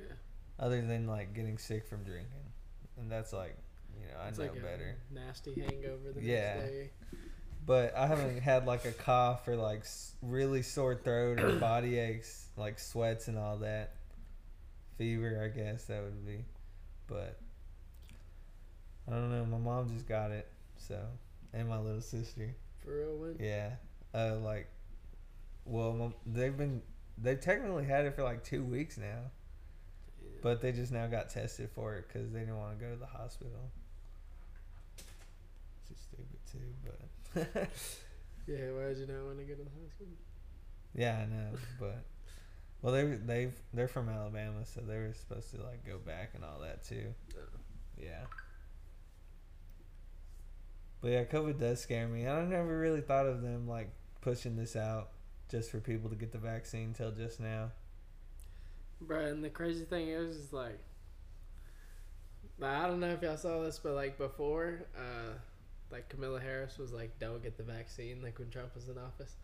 other 0.58 0.80
than 0.82 1.06
like 1.08 1.34
getting 1.34 1.58
sick 1.58 1.84
from 1.88 2.04
drinking, 2.04 2.52
and 2.96 3.10
that's 3.10 3.32
like, 3.32 3.56
you 4.00 4.06
know, 4.06 4.20
I 4.20 4.28
It's 4.28 4.38
know 4.38 4.44
like 4.44 4.62
better. 4.62 4.96
nasty 5.10 5.52
hangover 5.60 6.12
the 6.12 6.22
Yeah. 6.22 6.54
next 6.58 6.70
day. 6.70 6.90
But 7.64 7.96
I 7.96 8.06
haven't 8.06 8.40
had 8.40 8.66
like 8.66 8.84
a 8.84 8.92
cough 8.92 9.48
or 9.48 9.56
like 9.56 9.82
really 10.22 10.62
sore 10.62 10.94
throat 10.94 11.40
or 11.40 11.50
body 11.58 11.98
aches, 11.98 12.46
like 12.56 12.78
sweats 12.78 13.26
and 13.26 13.36
all 13.36 13.56
that. 13.58 13.96
Fever, 14.96 15.42
I 15.42 15.48
guess 15.48 15.86
that 15.86 16.04
would 16.04 16.24
be. 16.24 16.44
But 17.08 17.40
I 19.08 19.12
don't 19.12 19.30
know. 19.30 19.44
My 19.44 19.58
mom 19.58 19.88
just 19.88 20.08
got 20.08 20.30
it, 20.30 20.48
so 20.76 21.00
and 21.52 21.68
my 21.68 21.78
little 21.78 22.00
sister. 22.00 22.54
For 22.84 22.96
real, 22.98 23.16
one. 23.16 23.36
Yeah. 23.40 23.70
Uh, 24.14 24.36
like, 24.42 24.68
well, 25.64 25.92
my, 25.92 26.08
they've 26.26 26.56
been 26.56 26.82
they've 27.18 27.40
technically 27.40 27.84
had 27.84 28.04
it 28.04 28.14
for 28.14 28.22
like 28.22 28.42
two 28.44 28.64
weeks 28.64 28.98
now, 28.98 29.30
Yeah. 30.22 30.28
but 30.42 30.60
they 30.60 30.72
just 30.72 30.92
now 30.92 31.06
got 31.06 31.30
tested 31.30 31.70
for 31.74 31.96
it 31.96 32.06
because 32.08 32.32
they 32.32 32.40
didn't 32.40 32.58
want 32.58 32.78
to 32.78 32.84
go 32.84 32.90
to 32.92 32.98
the 32.98 33.06
hospital. 33.06 33.70
Is 35.90 35.98
stupid 36.00 36.38
too, 36.50 36.74
but. 36.84 37.68
yeah, 38.48 38.70
why 38.72 38.88
did 38.88 38.98
you 38.98 39.06
not 39.06 39.24
want 39.24 39.38
to 39.38 39.44
go 39.44 39.54
to 39.54 39.62
the 39.62 39.70
hospital? 39.82 40.12
Yeah, 40.94 41.18
I 41.22 41.26
know, 41.26 41.50
but 41.78 42.04
well, 42.82 42.92
they 42.92 43.04
they 43.04 43.50
they're 43.72 43.88
from 43.88 44.08
Alabama, 44.08 44.64
so 44.64 44.80
they 44.80 44.96
were 44.96 45.12
supposed 45.14 45.50
to 45.54 45.62
like 45.62 45.84
go 45.86 45.98
back 45.98 46.30
and 46.34 46.42
all 46.44 46.58
that 46.62 46.84
too. 46.84 47.14
No. 47.34 47.42
Yeah. 48.02 48.24
But 51.00 51.10
yeah, 51.10 51.24
COVID 51.24 51.58
does 51.58 51.80
scare 51.80 52.08
me. 52.08 52.26
I 52.26 52.44
never 52.44 52.78
really 52.78 53.00
thought 53.00 53.26
of 53.26 53.42
them 53.42 53.68
like 53.68 53.90
pushing 54.20 54.56
this 54.56 54.76
out 54.76 55.10
just 55.50 55.70
for 55.70 55.78
people 55.78 56.10
to 56.10 56.16
get 56.16 56.32
the 56.32 56.38
vaccine 56.38 56.92
till 56.92 57.12
just 57.12 57.40
now. 57.40 57.70
Bro, 59.00 59.26
and 59.26 59.44
the 59.44 59.50
crazy 59.50 59.84
thing 59.84 60.08
is, 60.08 60.36
is 60.36 60.52
like, 60.52 60.78
I 62.62 62.86
don't 62.86 63.00
know 63.00 63.10
if 63.10 63.22
y'all 63.22 63.36
saw 63.36 63.62
this, 63.62 63.78
but 63.78 63.92
like 63.92 64.16
before, 64.16 64.86
uh, 64.96 65.34
like 65.90 66.08
Kamala 66.08 66.40
Harris 66.40 66.78
was 66.78 66.92
like, 66.92 67.18
"Don't 67.18 67.42
get 67.42 67.58
the 67.58 67.62
vaccine," 67.62 68.22
like 68.22 68.38
when 68.38 68.50
Trump 68.50 68.74
was 68.74 68.88
in 68.88 68.96
office, 68.96 69.36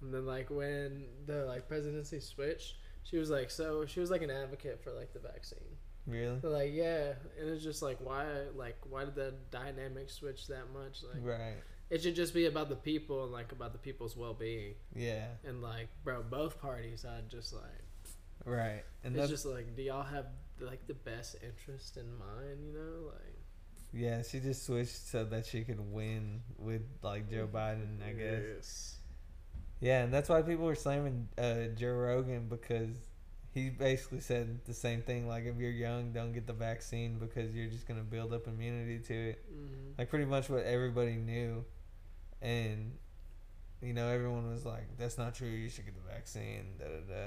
and 0.00 0.12
then 0.12 0.26
like 0.26 0.50
when 0.50 1.04
the 1.26 1.44
like 1.44 1.68
presidency 1.68 2.18
switched, 2.18 2.74
she 3.04 3.16
was 3.16 3.30
like, 3.30 3.50
so 3.50 3.86
she 3.86 4.00
was 4.00 4.10
like 4.10 4.22
an 4.22 4.30
advocate 4.30 4.82
for 4.82 4.92
like 4.92 5.12
the 5.12 5.20
vaccine. 5.20 5.75
Really? 6.06 6.38
Like 6.42 6.72
yeah, 6.72 7.12
and 7.38 7.50
it's 7.50 7.64
just 7.64 7.82
like 7.82 7.98
why 8.00 8.26
like 8.54 8.76
why 8.88 9.04
did 9.04 9.14
the 9.14 9.34
dynamic 9.50 10.10
switch 10.10 10.46
that 10.48 10.72
much? 10.72 11.02
Like 11.02 11.22
Right. 11.24 11.56
it 11.90 12.02
should 12.02 12.14
just 12.14 12.32
be 12.34 12.46
about 12.46 12.68
the 12.68 12.76
people 12.76 13.24
and 13.24 13.32
like 13.32 13.52
about 13.52 13.72
the 13.72 13.78
people's 13.78 14.16
well 14.16 14.34
being. 14.34 14.74
Yeah. 14.94 15.26
And 15.44 15.62
like 15.62 15.88
bro, 16.04 16.22
both 16.22 16.60
parties 16.60 17.02
had 17.02 17.28
just 17.28 17.52
like 17.52 17.62
Right. 18.44 18.82
And 19.02 19.14
it's 19.14 19.22
that's 19.22 19.30
just 19.30 19.46
like, 19.46 19.74
do 19.74 19.82
y'all 19.82 20.04
have 20.04 20.26
like 20.60 20.86
the 20.86 20.94
best 20.94 21.36
interest 21.42 21.96
in 21.96 22.16
mind? 22.16 22.64
You 22.64 22.72
know, 22.72 23.06
like 23.08 23.38
yeah. 23.92 24.22
She 24.22 24.38
just 24.40 24.64
switched 24.64 25.08
so 25.08 25.24
that 25.24 25.46
she 25.46 25.64
could 25.64 25.80
win 25.92 26.42
with 26.58 26.82
like 27.02 27.28
Joe 27.28 27.48
Biden, 27.52 28.00
I 28.06 28.12
guess. 28.12 28.42
Yes. 28.54 28.92
Yeah, 29.80 30.04
and 30.04 30.12
that's 30.14 30.28
why 30.28 30.40
people 30.42 30.64
were 30.64 30.74
slamming 30.74 31.28
uh, 31.36 31.74
Joe 31.76 31.92
Rogan 31.92 32.48
because 32.48 32.96
he 33.56 33.70
basically 33.70 34.20
said 34.20 34.60
the 34.66 34.74
same 34.74 35.02
thing. 35.02 35.28
Like, 35.28 35.44
if 35.46 35.56
you're 35.58 35.70
young, 35.70 36.12
don't 36.12 36.32
get 36.32 36.46
the 36.46 36.52
vaccine 36.52 37.18
because 37.18 37.54
you're 37.56 37.70
just 37.70 37.88
gonna 37.88 38.02
build 38.04 38.32
up 38.32 38.46
immunity 38.46 38.98
to 39.00 39.14
it. 39.30 39.44
hmm 39.48 39.92
Like, 39.98 40.10
pretty 40.10 40.26
much 40.26 40.50
what 40.50 40.64
everybody 40.64 41.16
knew, 41.16 41.64
and 42.42 42.92
you 43.82 43.92
know, 43.94 44.08
everyone 44.08 44.48
was 44.50 44.64
like, 44.66 44.96
"That's 44.98 45.18
not 45.18 45.34
true. 45.34 45.48
You 45.48 45.68
should 45.68 45.86
get 45.86 45.94
the 45.94 46.10
vaccine." 46.12 46.76
Da 46.78 46.86
da 46.86 47.00
da. 47.08 47.26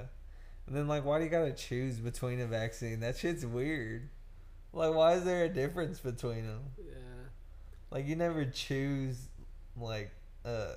And 0.68 0.76
then, 0.76 0.88
like, 0.88 1.06
why 1.06 1.20
do 1.20 1.26
you 1.26 1.30
gotta 1.32 1.54
choose 1.54 2.00
between 2.00 2.40
a 2.42 2.48
vaccine? 2.48 3.00
That 3.02 3.18
shit's 3.18 3.46
weird. 3.46 4.10
Like, 4.74 4.94
why 4.94 5.16
is 5.16 5.26
there 5.26 5.46
a 5.46 5.50
difference 5.50 6.00
between 6.00 6.48
them? 6.48 6.64
Yeah. 6.78 6.94
Like 7.92 8.08
you 8.08 8.16
never 8.16 8.46
choose 8.46 9.30
like 9.78 10.12
uh 10.46 10.74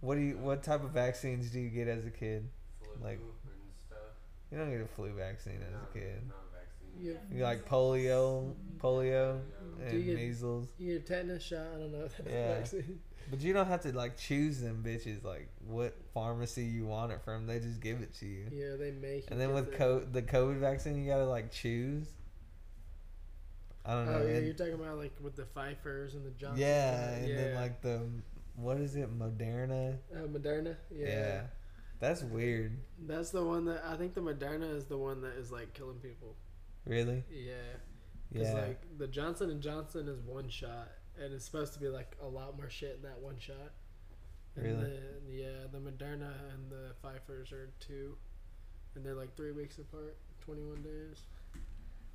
what 0.00 0.16
do 0.16 0.20
you 0.20 0.36
what 0.38 0.62
type 0.62 0.84
of 0.84 0.90
vaccines 0.90 1.50
do 1.50 1.60
you 1.60 1.70
get 1.70 1.88
as 1.88 2.04
a 2.06 2.10
kid? 2.10 2.48
Like-. 3.02 3.20
You 4.54 4.60
don't 4.60 4.70
get 4.70 4.80
a 4.82 4.86
flu 4.86 5.10
vaccine 5.12 5.58
as 5.66 5.74
a 5.74 5.92
kid. 5.98 6.22
You, 6.96 7.18
You 7.28 7.38
get 7.38 7.42
like 7.44 7.68
polio, 7.68 8.54
polio 8.78 9.40
Yeah. 9.80 9.90
Do 9.90 9.96
and 9.96 9.98
you 9.98 10.04
get- 10.14 10.16
measles. 10.16 10.68
you 10.78 10.92
get 10.92 11.02
a 11.02 11.04
tetanus 11.06 11.42
shot. 11.42 11.66
I 11.74 11.78
don't 11.80 11.90
know 11.90 12.04
if 12.04 12.16
that's 12.16 12.30
Yeah. 12.30 12.36
a 12.52 12.58
vaccine. 12.60 13.00
But 13.30 13.40
you 13.40 13.52
don't 13.52 13.66
have 13.66 13.80
to 13.82 13.92
like 13.96 14.16
choose 14.16 14.60
them 14.60 14.84
bitches 14.86 15.24
like 15.24 15.48
what 15.66 15.96
pharmacy 16.12 16.62
you 16.64 16.86
want 16.86 17.10
it 17.10 17.20
from. 17.24 17.46
They 17.48 17.58
just 17.58 17.80
give 17.80 18.00
it 18.00 18.14
to 18.20 18.26
you. 18.26 18.46
Yeah, 18.52 18.76
they 18.76 18.92
make. 18.92 19.24
It. 19.24 19.30
And 19.32 19.40
then 19.40 19.52
with 19.54 19.72
the- 19.72 19.76
co- 19.76 20.04
the 20.04 20.22
COVID 20.22 20.58
vaccine, 20.60 20.94
you 21.02 21.10
gotta 21.10 21.24
like 21.26 21.50
choose. 21.50 22.06
I 23.84 23.94
don't 23.94 24.06
know. 24.06 24.12
Oh 24.22 24.26
yeah, 24.26 24.34
and- 24.36 24.46
you're 24.46 24.54
talking 24.54 24.74
about 24.74 24.96
like 24.98 25.12
with 25.20 25.34
the 25.34 25.42
Pfizer's 25.56 26.14
and 26.14 26.24
the 26.24 26.30
Johnson. 26.30 26.60
yeah, 26.60 27.10
and 27.14 27.28
yeah. 27.28 27.36
then 27.36 27.54
like 27.56 27.80
the 27.82 28.02
what 28.56 28.76
is 28.78 28.94
it, 28.94 29.18
Moderna? 29.18 29.96
uh, 30.14 30.18
Moderna. 30.28 30.76
Yeah. 30.92 31.06
yeah. 31.08 31.42
That's 32.04 32.22
weird. 32.22 32.76
That's 33.06 33.30
the 33.30 33.42
one 33.42 33.64
that 33.64 33.82
I 33.88 33.96
think 33.96 34.12
the 34.12 34.20
Moderna 34.20 34.70
is 34.76 34.84
the 34.84 34.98
one 34.98 35.22
that 35.22 35.36
is 35.38 35.50
like 35.50 35.72
killing 35.72 35.96
people. 36.00 36.36
Really? 36.84 37.24
Yeah. 37.30 37.54
Because 38.30 38.48
Yeah. 38.48 38.54
like 38.66 38.98
the 38.98 39.06
Johnson 39.06 39.48
and 39.48 39.62
Johnson 39.62 40.06
is 40.08 40.20
one 40.20 40.50
shot, 40.50 40.88
and 41.18 41.32
it's 41.32 41.46
supposed 41.46 41.72
to 41.74 41.80
be 41.80 41.88
like 41.88 42.14
a 42.20 42.26
lot 42.26 42.58
more 42.58 42.68
shit 42.68 42.96
in 42.96 43.02
that 43.02 43.20
one 43.20 43.38
shot. 43.38 43.72
And 44.56 44.66
Really? 44.66 44.90
Then, 44.90 45.22
yeah, 45.30 45.66
the 45.72 45.78
Moderna 45.78 46.30
and 46.52 46.70
the 46.70 46.94
Pfizer's 47.02 47.52
are 47.52 47.70
two, 47.80 48.16
and 48.94 49.04
they're 49.04 49.14
like 49.14 49.34
three 49.34 49.52
weeks 49.52 49.78
apart, 49.78 50.16
twenty-one 50.40 50.82
days. 50.82 51.22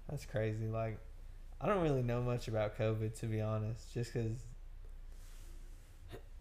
That's 0.08 0.25
crazy. 0.25 0.67
Like, 0.67 0.99
I 1.60 1.65
don't 1.67 1.82
really 1.82 2.04
know 2.04 2.21
much 2.21 2.47
about 2.47 2.78
COVID 2.78 3.19
to 3.21 3.25
be 3.25 3.41
honest, 3.41 3.91
just 3.91 4.13
because 4.13 4.45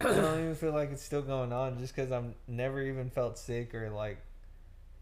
I 0.09 0.21
don't 0.21 0.41
even 0.43 0.55
feel 0.55 0.73
like 0.73 0.91
it's 0.93 1.03
still 1.03 1.23
going 1.23 1.53
on. 1.53 1.79
Just 1.79 1.95
because 1.95 2.11
I'm 2.13 2.35
never 2.47 2.83
even 2.83 3.11
felt 3.11 3.39
sick 3.39 3.75
or 3.75 3.91
like 3.91 4.19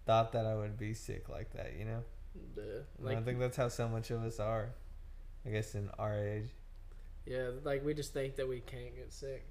thought 0.07 0.33
that 0.33 0.47
I 0.47 0.55
would 0.55 0.79
be 0.79 0.95
sick 0.95 1.29
like 1.29 1.53
that. 1.55 1.75
You 1.79 1.85
know, 1.85 2.03
Yeah. 2.57 2.63
Like 2.99 3.19
I 3.19 3.23
think 3.23 3.39
that's 3.39 3.57
how 3.57 3.69
so 3.69 3.89
much 3.89 4.11
of 4.11 4.23
us 4.23 4.39
are. 4.41 4.71
I 5.45 5.51
guess 5.51 5.75
in 5.77 5.89
our 5.99 6.19
age, 6.19 6.49
yeah, 7.25 7.51
like 7.65 7.85
we 7.85 7.95
just 7.95 8.13
think 8.13 8.35
that 8.37 8.49
we 8.49 8.61
can't 8.61 8.97
get 8.97 9.13
sick. 9.13 9.47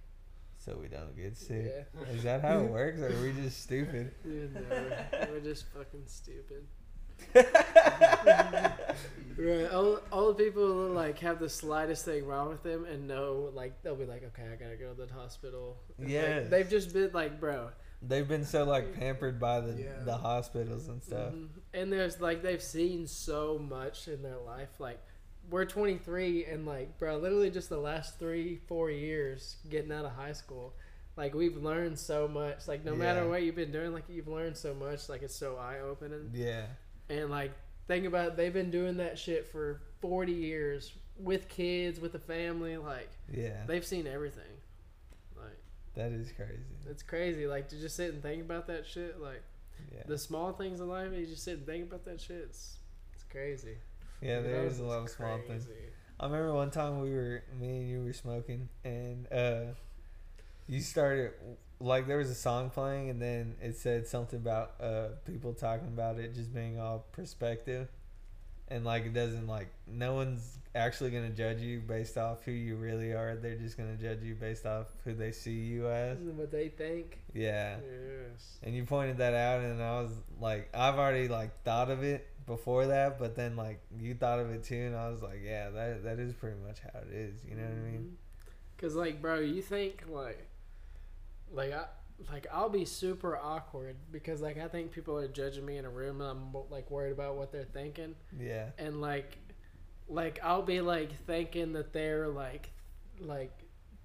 so 0.58 0.78
we 0.82 0.88
don't 0.90 1.16
get 1.16 1.38
sick. 1.38 1.72
Yeah. 1.98 2.08
Is 2.14 2.24
that 2.24 2.42
how 2.42 2.60
it 2.60 2.70
works, 2.72 3.00
or 3.00 3.08
are 3.08 3.22
we 3.22 3.32
just 3.34 3.62
stupid? 3.64 4.12
Know, 4.26 5.06
we're 5.32 5.40
just 5.40 5.66
fucking 5.74 6.04
stupid. 6.08 6.66
Right. 9.38 9.70
All, 9.70 10.00
all 10.14 10.34
the 10.34 10.44
people 10.46 10.66
who, 10.66 10.94
like 10.94 11.20
have 11.20 11.40
the 11.40 11.50
slightest 11.50 12.06
thing 12.06 12.26
wrong 12.26 12.48
with 12.50 12.64
them 12.64 12.86
and 12.86 13.06
know 13.08 13.52
like 13.54 13.82
they'll 13.84 13.96
be 13.96 14.06
like, 14.06 14.24
okay, 14.24 14.44
I 14.52 14.56
gotta 14.56 14.78
go 14.78 14.94
to 14.94 15.06
the 15.06 15.14
hospital. 15.14 15.78
And, 16.00 16.10
like, 16.42 16.50
they've 16.50 16.70
just 16.70 16.94
been 16.94 17.12
like, 17.14 17.40
bro. 17.40 17.70
They've 18.02 18.28
been 18.28 18.46
so 18.46 18.64
like 18.64 18.94
pampered 18.94 19.40
by 19.40 19.60
the 19.60 19.74
Yeah. 19.74 20.04
the 20.06 20.16
hospitals 20.16 20.88
and 20.88 21.04
stuff. 21.04 21.34
mhm. 21.34 21.50
And 21.74 21.92
there's 21.92 22.22
like 22.22 22.44
they've 22.44 22.62
seen 22.62 23.08
so 23.08 23.60
much 23.60 24.08
in 24.08 24.22
their 24.24 24.38
life. 24.38 24.80
Like 24.80 25.00
we're 25.50 25.66
23 25.66 26.46
and 26.46 26.66
like, 26.66 26.98
bro, 26.98 27.18
literally 27.18 27.52
just 27.52 27.68
the 27.70 27.78
last 27.78 28.18
three, 28.18 28.62
four 28.68 28.90
years 28.90 29.58
getting 29.70 29.92
out 29.92 30.06
of 30.06 30.12
high 30.14 30.34
school. 30.34 30.74
Like 31.18 31.34
we've 31.36 31.58
learned 31.58 32.00
so 32.00 32.28
much. 32.30 32.68
Like 32.70 32.86
no 32.86 32.96
matter 32.96 33.28
what 33.28 33.44
you've 33.44 33.56
been 33.56 33.72
doing, 33.72 33.92
like 33.92 34.06
you've 34.08 34.28
learned 34.30 34.56
so 34.56 34.74
much. 34.74 35.10
Like 35.10 35.24
it's 35.24 35.36
so 35.36 35.58
eye 35.58 35.80
opening. 35.80 36.32
Yeah, 36.34 36.66
And 37.10 37.30
like, 37.30 37.52
think 37.88 38.06
about 38.06 38.28
it, 38.30 38.38
they've 38.38 38.54
been 38.54 38.72
doing 38.72 38.98
that 38.98 39.18
shit 39.20 39.48
for 39.48 39.82
40 40.02 40.32
years 40.32 40.94
with 41.18 41.48
kids, 41.50 42.00
with 42.00 42.16
a 42.16 42.20
family. 42.20 42.78
Like, 42.78 43.10
yeah, 43.32 43.64
they've 43.68 43.86
seen 43.86 44.08
everything. 44.08 44.44
Like, 45.36 45.58
that 45.96 46.12
is 46.12 46.32
crazy. 46.32 46.62
it's 46.90 47.04
crazy. 47.04 47.48
Like, 47.48 47.70
to 47.70 47.80
just 47.80 47.96
sit 47.96 48.14
and 48.14 48.22
think 48.22 48.42
about 48.42 48.68
that 48.68 48.86
shit. 48.86 49.22
Like, 49.22 49.44
Yeah, 49.94 50.04
the 50.08 50.18
small 50.18 50.54
things 50.54 50.80
in 50.80 50.88
life, 50.88 51.12
you 51.14 51.26
just 51.26 51.44
sit 51.44 51.58
and 51.58 51.66
think 51.66 51.88
about 51.88 52.06
that 52.06 52.20
shit. 52.20 52.38
It's, 52.50 52.78
it's 53.14 53.24
crazy. 53.24 53.76
yeah. 54.22 54.42
There's 54.42 54.74
was 54.74 54.80
a 54.80 54.84
lot 54.86 55.04
of 55.04 55.10
small 55.10 55.40
things. 55.48 55.68
I 56.20 56.26
remember 56.26 56.54
one 56.54 56.72
time 56.72 57.02
we 57.02 57.14
were 57.14 57.44
me 57.60 57.80
and 57.80 57.90
you 57.90 58.04
were 58.04 58.14
smoking 58.14 58.70
and 58.86 59.28
uh 59.34 59.74
you 60.66 60.80
started 60.80 61.34
like 61.80 62.08
there 62.08 62.18
was 62.18 62.30
a 62.30 62.36
song 62.36 62.70
playing 62.70 63.10
and 63.10 63.22
then 63.22 63.56
it 63.62 63.76
said 63.78 64.08
something 64.08 64.40
about 64.40 64.72
uh 64.82 65.08
people 65.26 65.54
talking 65.54 65.88
about 65.88 66.18
it 66.20 66.34
just 66.34 66.54
being 66.54 66.80
all 66.80 67.06
perspective. 67.12 67.88
And 68.68 68.84
like 68.84 69.06
it 69.06 69.14
doesn't 69.14 69.46
like 69.48 69.68
no 69.86 70.16
one's 70.16 70.58
actually 70.74 71.12
gonna 71.12 71.30
judge 71.30 71.62
you 71.62 71.80
based 71.82 72.18
off 72.18 72.44
who 72.44 72.52
you 72.52 72.76
really 72.78 73.12
are. 73.14 73.36
They're 73.36 73.56
just 73.56 73.78
gonna 73.78 73.96
judge 73.96 74.24
you 74.24 74.34
based 74.36 74.66
off 74.66 74.88
who 75.04 75.14
they 75.14 75.32
see 75.32 75.52
you 75.54 75.88
as. 75.90 76.18
What 76.18 76.52
they 76.52 76.70
think. 76.70 77.20
yeah. 77.34 77.78
Yes. 77.78 78.58
and 78.64 78.74
you 78.76 78.84
pointed 78.86 79.18
that 79.20 79.34
out 79.34 79.62
and 79.62 79.82
i 79.82 80.02
was 80.02 80.12
like 80.42 80.68
i've 80.74 80.96
already 80.96 81.28
like 81.28 81.62
thought 81.64 81.90
of 81.92 82.04
it 82.04 82.28
before 82.48 82.88
that 82.88 83.18
but 83.20 83.36
then 83.36 83.56
like 83.56 83.80
you 84.00 84.14
thought 84.16 84.40
of 84.40 84.50
it 84.50 84.64
too 84.64 84.76
and 84.76 84.96
i 84.96 85.10
was 85.10 85.22
like 85.22 85.42
yeah 85.44 85.70
that 85.70 86.04
that 86.04 86.20
is 86.20 86.34
pretty 86.34 86.58
much 86.66 86.80
how 86.82 87.00
it 87.00 87.14
is 87.14 87.36
you 87.48 87.56
know 87.56 87.64
what 87.64 87.72
i 87.72 87.92
mean? 87.92 88.18
Cause 88.78 88.94
like, 88.96 89.22
bro, 89.22 89.40
you 89.40 89.62
think 89.62 90.04
like, 90.10 90.46
like 91.56 91.74
I, 91.74 91.86
like 92.32 92.48
I'll 92.54 92.70
be 92.70 92.86
super 92.86 93.38
awkward 93.38 93.96
because 94.12 94.42
like 94.42 94.58
I 94.58 94.68
think 94.68 94.92
people 94.92 95.18
are 95.18 95.28
judging 95.28 95.66
me 95.66 95.78
in 95.78 95.86
a 95.86 95.90
room 95.90 96.22
and 96.22 96.30
I'm 96.30 96.54
like 96.70 96.90
worried 96.92 97.12
about 97.12 97.36
what 97.36 97.52
they're 97.52 97.64
thinking 97.66 98.16
Yeah. 98.40 98.68
and 98.78 99.02
like 99.02 99.38
like 100.08 100.40
I'll 100.44 100.62
be 100.62 100.82
like 100.82 101.12
thinking 101.26 101.74
that 101.74 101.92
they're 101.94 102.28
like 102.28 102.70
like 103.20 103.52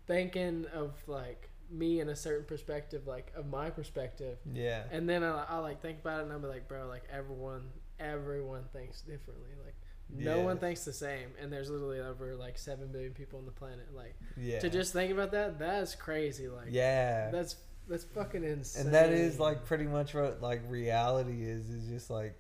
thinking 0.06 0.66
of 0.72 0.92
like 1.06 1.48
me 1.70 2.00
in 2.00 2.08
a 2.08 2.16
certain 2.16 2.44
perspective 2.46 3.06
like 3.06 3.32
of 3.36 3.46
my 3.46 3.70
perspective 3.70 4.38
Yeah. 4.52 4.84
and 4.90 5.08
then 5.08 5.22
I, 5.22 5.44
I 5.48 5.58
like 5.58 5.80
think 5.82 6.00
about 6.00 6.20
it 6.20 6.22
and 6.24 6.32
I'll 6.32 6.38
be 6.40 6.48
like 6.48 6.66
bro 6.68 6.86
like 6.88 7.04
everyone 7.12 7.68
everyone 8.00 8.64
thinks 8.72 9.02
differently 9.02 9.50
like 9.64 9.74
no 10.16 10.40
one 10.40 10.58
thinks 10.58 10.84
the 10.84 10.92
same 10.92 11.28
and 11.40 11.52
there's 11.52 11.70
literally 11.70 12.00
over 12.00 12.34
like 12.36 12.58
7 12.58 12.88
billion 12.88 13.12
people 13.12 13.38
on 13.38 13.44
the 13.44 13.52
planet 13.52 13.86
like 13.94 14.14
Yeah. 14.36 14.58
to 14.60 14.68
just 14.70 14.92
think 14.92 15.12
about 15.12 15.30
that 15.32 15.58
that's 15.58 15.94
crazy 15.94 16.48
like 16.48 16.68
yeah. 16.70 17.30
that's 17.30 17.56
that's 17.88 18.04
fucking 18.04 18.44
insane 18.44 18.86
and 18.86 18.94
that 18.94 19.10
is 19.10 19.38
like 19.40 19.64
pretty 19.64 19.84
much 19.86 20.14
what 20.14 20.40
like 20.40 20.62
reality 20.68 21.42
is 21.44 21.68
is 21.70 21.88
just 21.88 22.10
like 22.10 22.34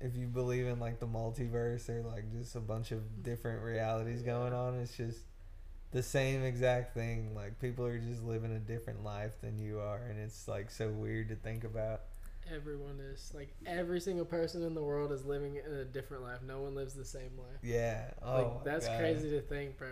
if 0.00 0.16
you 0.16 0.26
believe 0.26 0.66
in 0.66 0.80
like 0.80 0.98
the 0.98 1.06
multiverse 1.06 1.88
or 1.88 2.02
like 2.02 2.30
just 2.32 2.56
a 2.56 2.60
bunch 2.60 2.90
of 2.90 3.22
different 3.22 3.62
realities 3.62 4.22
going 4.22 4.52
on 4.52 4.74
it's 4.80 4.96
just 4.96 5.20
the 5.92 6.02
same 6.02 6.42
exact 6.44 6.94
thing 6.94 7.34
like 7.34 7.60
people 7.60 7.84
are 7.84 7.98
just 7.98 8.22
living 8.22 8.52
a 8.52 8.58
different 8.58 9.02
life 9.04 9.32
than 9.42 9.58
you 9.58 9.80
are 9.80 10.02
and 10.08 10.18
it's 10.18 10.46
like 10.48 10.70
so 10.70 10.88
weird 10.88 11.28
to 11.28 11.34
think 11.34 11.64
about 11.64 12.02
everyone 12.54 12.98
is 13.12 13.32
like 13.34 13.54
every 13.66 14.00
single 14.00 14.24
person 14.24 14.62
in 14.62 14.74
the 14.74 14.82
world 14.82 15.12
is 15.12 15.24
living 15.24 15.56
in 15.56 15.72
a 15.74 15.84
different 15.84 16.22
life. 16.22 16.38
No 16.46 16.60
one 16.62 16.74
lives 16.74 16.94
the 16.94 17.04
same 17.04 17.30
life. 17.38 17.58
Yeah. 17.62 18.10
Oh 18.22 18.36
like 18.56 18.64
that's 18.64 18.86
God. 18.86 18.98
crazy 18.98 19.30
to 19.30 19.40
think 19.42 19.78
bro. 19.78 19.88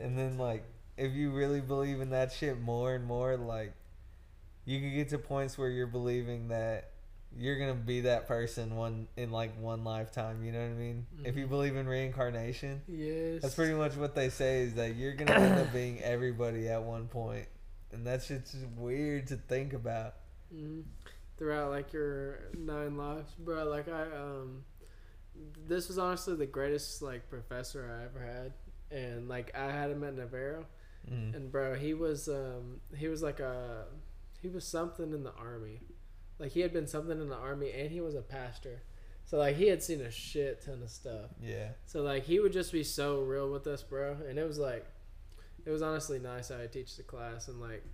And 0.00 0.18
then 0.18 0.38
like 0.38 0.64
if 0.96 1.12
you 1.12 1.30
really 1.30 1.60
believe 1.60 2.00
in 2.00 2.10
that 2.10 2.32
shit 2.32 2.60
more 2.60 2.94
and 2.94 3.04
more 3.04 3.36
like 3.36 3.72
you 4.64 4.80
can 4.80 4.94
get 4.94 5.08
to 5.10 5.18
points 5.18 5.56
where 5.56 5.68
you're 5.68 5.86
believing 5.86 6.48
that 6.48 6.90
you're 7.36 7.58
gonna 7.58 7.74
be 7.74 8.00
that 8.02 8.26
person 8.26 8.74
one 8.74 9.06
in 9.16 9.30
like 9.30 9.58
one 9.60 9.84
lifetime 9.84 10.42
you 10.42 10.50
know 10.50 10.60
what 10.60 10.70
i 10.70 10.74
mean? 10.74 11.06
If 11.24 11.36
you 11.36 11.46
Mhm. 11.46 11.50
believe 11.50 11.76
in 11.76 11.86
reincarnation 11.86 12.80
yes. 12.88 13.42
that's 13.42 13.54
pretty 13.54 13.74
much 13.74 13.94
what 13.96 14.14
they 14.14 14.30
say 14.30 14.62
is 14.62 14.74
that 14.74 14.96
you're 14.96 15.12
gonna 15.14 15.32
end 15.32 15.58
up 15.60 15.72
being 15.72 16.02
everybody 16.02 16.68
at 16.68 16.82
one 16.82 17.06
point. 17.08 17.46
And 17.92 18.06
that's 18.06 18.28
just 18.28 18.54
weird 18.76 19.26
to 19.28 19.36
think 19.36 19.72
about. 19.72 20.14
Hmm 20.52 20.80
throughout 21.38 21.70
like 21.70 21.92
your 21.92 22.50
nine 22.56 22.96
lives, 22.96 23.32
bro. 23.38 23.64
Like 23.64 23.88
I 23.88 24.02
um, 24.02 24.64
this 25.66 25.88
was 25.88 25.98
honestly 25.98 26.34
the 26.34 26.46
greatest 26.46 27.00
like 27.02 27.30
professor 27.30 27.88
I 27.88 28.04
ever 28.04 28.24
had, 28.24 28.52
and 28.90 29.28
like 29.28 29.54
I 29.56 29.70
had 29.70 29.90
him 29.90 30.04
at 30.04 30.14
Navarro, 30.14 30.66
mm. 31.10 31.34
and 31.34 31.50
bro, 31.50 31.74
he 31.74 31.94
was 31.94 32.28
um, 32.28 32.80
he 32.96 33.08
was 33.08 33.22
like 33.22 33.40
a, 33.40 33.84
he 34.42 34.48
was 34.48 34.66
something 34.66 35.12
in 35.12 35.22
the 35.22 35.32
army, 35.34 35.80
like 36.38 36.52
he 36.52 36.60
had 36.60 36.72
been 36.72 36.86
something 36.86 37.20
in 37.20 37.28
the 37.28 37.36
army, 37.36 37.72
and 37.72 37.90
he 37.90 38.00
was 38.00 38.14
a 38.14 38.22
pastor, 38.22 38.82
so 39.24 39.38
like 39.38 39.56
he 39.56 39.68
had 39.68 39.82
seen 39.82 40.00
a 40.00 40.10
shit 40.10 40.64
ton 40.64 40.82
of 40.82 40.90
stuff. 40.90 41.30
yeah. 41.40 41.68
So 41.86 42.02
like 42.02 42.24
he 42.24 42.40
would 42.40 42.52
just 42.52 42.72
be 42.72 42.82
so 42.82 43.20
real 43.20 43.50
with 43.50 43.66
us, 43.66 43.82
bro, 43.82 44.16
and 44.28 44.38
it 44.38 44.46
was 44.46 44.58
like, 44.58 44.86
it 45.64 45.70
was 45.70 45.82
honestly 45.82 46.18
nice 46.18 46.48
how 46.48 46.58
he 46.58 46.66
teach 46.66 46.96
the 46.96 47.02
class. 47.02 47.48
And 47.48 47.60
like, 47.60 47.84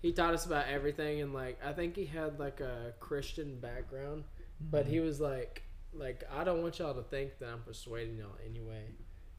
he 0.00 0.12
taught 0.12 0.34
us 0.34 0.46
about 0.46 0.66
everything 0.68 1.20
and 1.20 1.32
like 1.34 1.58
I 1.64 1.72
think 1.72 1.96
he 1.96 2.06
had 2.06 2.38
like 2.38 2.60
a 2.60 2.94
Christian 3.00 3.58
background, 3.60 4.24
but 4.60 4.84
Mm-hmm. 4.84 4.92
he 4.92 5.00
was 5.00 5.20
like, 5.20 5.62
like 5.92 6.24
I 6.32 6.44
don't 6.44 6.62
want 6.62 6.78
y'all 6.78 6.94
to 6.94 7.02
think 7.02 7.38
that 7.38 7.48
I'm 7.48 7.62
persuading 7.62 8.18
y'all 8.18 8.36
anyway. 8.44 8.84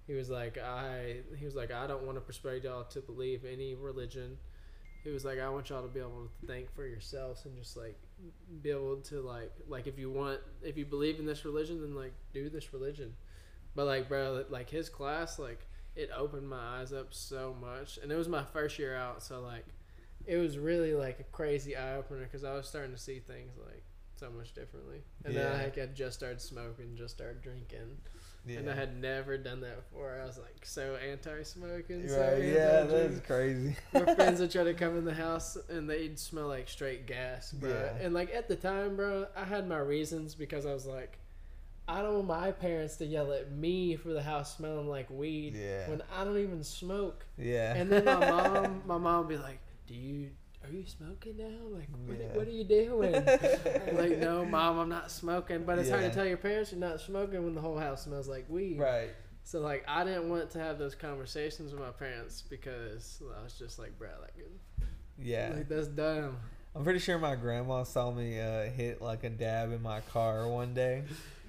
He 0.08 0.14
was 0.14 0.30
like 0.30 0.58
I, 0.58 1.18
he 1.38 1.46
was 1.46 1.56
like 1.56 1.72
I 1.72 1.88
don't 1.88 2.04
want 2.04 2.18
to 2.18 2.22
persuade 2.22 2.64
y'all 2.64 2.84
to 2.86 3.00
believe 3.02 3.46
any 3.46 3.76
religion. 3.76 4.38
He 5.04 5.12
was 5.12 5.24
like 5.24 5.40
I 5.40 5.50
want 5.50 5.70
y'all 5.70 5.82
to 5.82 5.88
be 5.88 6.00
able 6.00 6.30
to 6.42 6.48
think 6.48 6.74
for 6.76 6.86
yourselves 6.86 7.46
and 7.46 7.56
just 7.58 7.78
like 7.78 7.98
be 8.62 8.70
able 8.70 8.98
to 8.98 9.22
like 9.22 9.52
like 9.68 9.88
if 9.88 9.98
you 9.98 10.12
want 10.12 10.40
if 10.62 10.78
you 10.78 10.86
believe 10.86 11.20
in 11.20 11.26
this 11.26 11.46
religion 11.46 11.80
then 11.82 11.96
like 11.96 12.14
do 12.34 12.50
this 12.50 12.74
religion 12.74 13.14
but 13.76 13.86
like 13.86 14.10
bro 14.10 14.44
like 14.50 14.70
his 14.70 14.90
class 14.90 15.40
like 15.40 15.68
it 15.96 16.10
opened 16.16 16.50
my 16.50 16.80
eyes 16.80 16.92
up 16.92 17.14
so 17.14 17.56
much 17.62 17.98
and 18.02 18.12
it 18.12 18.16
was 18.16 18.28
my 18.28 18.44
first 18.44 18.78
year 18.78 18.94
out 18.96 19.24
so 19.24 19.40
like 19.40 19.66
it 20.30 20.38
was 20.38 20.58
really 20.58 20.94
like 20.94 21.20
a 21.20 21.24
crazy 21.24 21.76
eye 21.76 21.96
opener 21.96 22.24
because 22.24 22.44
i 22.44 22.54
was 22.54 22.68
starting 22.68 22.92
to 22.92 23.02
see 23.02 23.20
things 23.20 23.52
like 23.66 23.84
so 24.16 24.30
much 24.30 24.54
differently 24.54 25.02
and 25.26 25.36
then 25.36 25.46
Yeah. 25.52 25.60
i 25.60 25.64
like, 25.64 25.76
had 25.76 25.96
just 25.96 26.18
started 26.18 26.40
smoking 26.42 26.96
just 26.96 27.16
started 27.16 27.42
drinking 27.42 27.98
yeah 28.46 28.60
and 28.60 28.70
i 28.70 28.76
had 28.76 29.00
never 29.02 29.38
done 29.38 29.62
that 29.62 29.76
before 29.90 30.20
i 30.22 30.26
was 30.26 30.38
like 30.38 30.66
so 30.66 30.96
anti-smoking 30.96 32.08
so 32.08 32.20
right 32.20 32.44
yeah 32.44 32.80
anti-drink. 32.82 33.14
that's 33.16 33.28
crazy 33.28 33.76
My 33.94 34.16
friends 34.16 34.40
would 34.42 34.52
try 34.58 34.64
to 34.66 34.74
come 34.74 34.98
in 34.98 35.06
the 35.06 35.14
house 35.14 35.58
and 35.70 35.90
they'd 35.90 36.18
smell 36.20 36.48
like 36.48 36.68
straight 36.70 37.06
gas, 37.08 37.52
bro. 37.52 37.70
Yeah. 37.70 38.06
And 38.06 38.14
like 38.14 38.34
at 38.34 38.48
the 38.48 38.56
time, 38.56 38.96
bro, 38.96 39.28
I 39.36 39.44
had 39.44 39.68
my 39.68 39.78
reasons 39.80 40.36
because 40.36 40.66
I 40.66 40.74
was 40.74 40.86
like, 40.86 41.18
I 41.88 42.02
don't 42.02 42.14
want 42.14 42.28
my 42.28 42.52
parents 42.52 42.96
to 42.98 43.06
yell 43.06 43.32
at 43.34 43.52
me 43.52 43.96
for 43.96 44.10
the 44.10 44.22
house 44.22 44.56
smelling 44.58 44.88
like 44.88 45.10
weed 45.10 45.54
Yeah. 45.56 45.90
when 45.90 46.02
I 46.16 46.24
don't 46.24 46.38
even 46.38 46.64
smoke. 46.64 47.26
yeah 47.38 47.74
And 47.76 47.90
then 47.92 48.06
my 48.06 48.20
mom, 48.30 48.82
my 48.94 48.98
mom 48.98 49.20
would 49.28 49.30
be 49.38 49.42
like, 49.42 49.60
"Do 49.90 49.96
you 49.96 50.30
are 50.64 50.70
you 50.70 50.86
smoking 50.86 51.38
now? 51.38 51.68
Like, 51.78 51.88
what, 52.06 52.20
Yeah. 52.20 52.36
what 52.38 52.48
are 52.48 52.52
you 52.52 52.64
doing?" 52.64 53.12
Like, 53.14 54.20
no, 54.20 54.46
mom, 54.56 54.78
I'm 54.78 54.90
not 54.90 55.10
smoking. 55.10 55.64
But 55.64 55.80
it's 55.80 55.90
hard 55.90 56.04
to 56.04 56.12
tell 56.12 56.26
your 56.26 56.38
parents 56.38 56.72
you're 56.72 56.80
not 56.80 57.02
smoking 57.02 57.44
when 57.44 57.56
the 57.56 57.62
whole 57.62 57.78
house 57.78 58.04
smells 58.04 58.28
like 58.28 58.46
weed. 58.50 58.78
right 58.80 59.10
So 59.44 59.62
like 59.62 59.84
I 59.88 60.04
didn't 60.04 60.30
want 60.30 60.52
to 60.52 60.60
have 60.60 60.78
those 60.78 60.94
conversations 60.96 61.72
with 61.72 61.82
my 61.82 61.90
parents 61.92 62.44
because 62.48 63.22
I 63.38 63.42
was 63.44 63.54
just 63.58 63.80
like, 63.80 63.98
bro, 63.98 64.10
like, 64.22 64.36
yeah 65.18 65.54
like 65.56 65.68
that's 65.68 65.88
dumb. 65.88 66.38
I'm 66.76 66.84
pretty 66.84 67.00
sure 67.00 67.18
my 67.18 67.36
grandma 67.36 67.84
saw 67.84 68.12
me 68.12 68.40
uh, 68.40 68.66
hit 68.66 69.02
like 69.02 69.24
a 69.24 69.30
dab 69.30 69.72
in 69.72 69.82
my 69.82 70.02
car 70.02 70.48
one 70.48 70.76
day, 70.76 71.04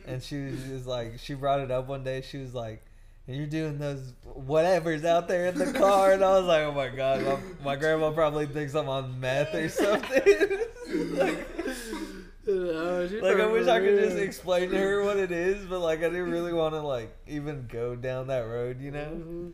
and 0.07 0.23
she 0.23 0.47
was 0.47 0.65
just 0.65 0.87
like, 0.87 1.19
she 1.19 1.35
brought 1.35 1.61
it 1.61 1.71
up 1.71 1.89
one 1.89 2.03
day. 2.03 2.23
She 2.23 2.39
was 2.39 2.55
like, 2.55 2.83
"And 3.31 3.39
you're 3.39 3.47
doing 3.47 3.79
those 3.79 4.13
whatever's 4.35 5.05
out 5.05 5.29
there 5.29 5.47
in 5.47 5.57
the 5.57 5.73
car," 5.73 6.11
and 6.11 6.25
I 6.25 6.37
was 6.37 6.47
like, 6.47 6.63
"Oh 6.63 6.73
my 6.73 6.89
god, 6.89 7.25
my, 7.25 7.39
my 7.65 7.77
grandma 7.77 8.11
probably 8.11 8.47
thinks 8.47 8.75
I'm 8.75 8.89
on 8.89 9.21
meth 9.21 9.55
or 9.55 9.69
something." 9.69 10.59
like, 11.17 11.47
Oh, 12.49 13.07
she 13.07 13.21
like 13.21 13.37
I 13.39 13.47
wish 13.47 13.69
I 13.69 13.79
could 13.79 14.01
just 14.01 14.17
explain 14.17 14.71
to 14.71 14.77
her 14.77 15.05
what 15.05 15.17
it 15.17 15.31
is, 15.31 15.65
but 15.67 15.79
like 15.79 16.01
I 16.01 16.09
didn't 16.09 16.33
really 16.33 16.53
want 16.53 16.75
to 16.75 16.81
like 16.81 17.17
even 17.29 17.69
go 17.71 17.95
down 17.95 18.27
that 18.27 18.41
road, 18.41 18.81
you 18.81 18.91
know. 18.91 19.13
Mhm. 19.13 19.53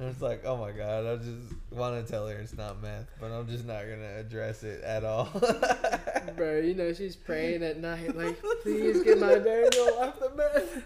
And 0.00 0.08
it's 0.08 0.20
like, 0.20 0.44
oh 0.44 0.56
my 0.56 0.72
god, 0.72 1.06
I 1.06 1.14
just 1.16 1.54
want 1.70 2.04
to 2.04 2.10
tell 2.10 2.26
her 2.26 2.34
it's 2.34 2.56
not 2.56 2.82
meth, 2.82 3.06
but 3.20 3.30
I'm 3.30 3.46
just 3.46 3.64
not 3.64 3.82
gonna 3.82 4.18
address 4.18 4.64
it 4.64 4.82
at 4.82 5.04
all. 5.04 5.28
Bro, 6.36 6.60
you 6.62 6.74
know 6.74 6.92
she's 6.92 7.14
praying 7.14 7.62
at 7.62 7.78
night, 7.78 8.16
like, 8.16 8.42
please 8.62 9.04
get 9.04 9.20
my 9.20 9.34
Daniel 9.34 9.98
off 10.00 10.18
the 10.18 10.30
bed. 10.30 10.84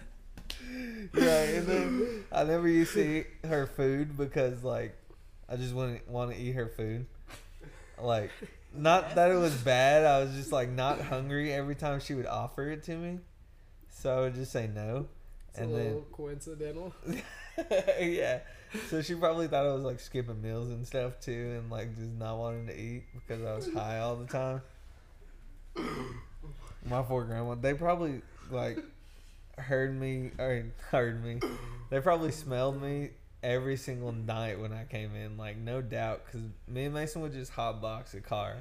right, 1.13 1.23
and 1.23 1.67
then 1.67 2.23
I 2.31 2.43
never 2.43 2.67
used 2.67 2.93
to 2.93 3.01
eat 3.19 3.27
her 3.45 3.67
food 3.67 4.17
because 4.17 4.63
like 4.63 4.95
I 5.49 5.55
just 5.55 5.73
wouldn't 5.73 6.07
want 6.07 6.31
to 6.33 6.37
eat 6.41 6.53
her 6.53 6.67
food. 6.67 7.05
Like, 8.01 8.31
not 8.73 9.15
that 9.15 9.31
it 9.31 9.35
was 9.35 9.55
bad. 9.55 10.05
I 10.05 10.19
was 10.19 10.33
just 10.35 10.51
like 10.51 10.69
not 10.69 11.01
hungry 11.01 11.53
every 11.53 11.75
time 11.75 11.99
she 11.99 12.13
would 12.13 12.25
offer 12.27 12.69
it 12.69 12.83
to 12.83 12.95
me, 12.95 13.19
so 13.89 14.17
I 14.17 14.21
would 14.21 14.35
just 14.35 14.51
say 14.51 14.67
no. 14.73 15.07
It's 15.49 15.59
And 15.59 15.71
a 15.71 15.75
then 15.75 15.85
little 15.85 16.07
coincidental. 16.11 16.93
yeah, 17.99 18.39
so 18.89 19.01
she 19.01 19.15
probably 19.15 19.47
thought 19.47 19.65
I 19.65 19.73
was 19.73 19.83
like 19.83 19.99
skipping 19.99 20.41
meals 20.41 20.69
and 20.69 20.85
stuff 20.85 21.19
too, 21.21 21.55
and 21.59 21.71
like 21.71 21.95
just 21.95 22.11
not 22.13 22.37
wanting 22.37 22.67
to 22.67 22.79
eat 22.79 23.03
because 23.13 23.43
I 23.43 23.55
was 23.55 23.71
high 23.73 23.99
all 23.99 24.15
the 24.15 24.27
time. 24.27 24.61
My 26.85 27.01
poor 27.01 27.23
grandma. 27.23 27.55
They 27.55 27.73
probably 27.73 28.21
like 28.51 28.79
heard 29.57 29.99
me 29.99 30.31
or 30.37 30.65
heard 30.91 31.23
me. 31.23 31.39
They 31.89 31.99
probably 31.99 32.31
smelled 32.31 32.81
me 32.81 33.11
every 33.43 33.77
single 33.77 34.11
night 34.11 34.59
when 34.59 34.73
I 34.73 34.83
came 34.85 35.15
in, 35.15 35.37
like 35.37 35.57
no 35.57 35.81
doubt, 35.81 36.25
because 36.25 36.47
me 36.67 36.85
and 36.85 36.93
Mason 36.93 37.21
would 37.21 37.33
just 37.33 37.51
hotbox 37.53 38.13
a 38.13 38.21
car 38.21 38.55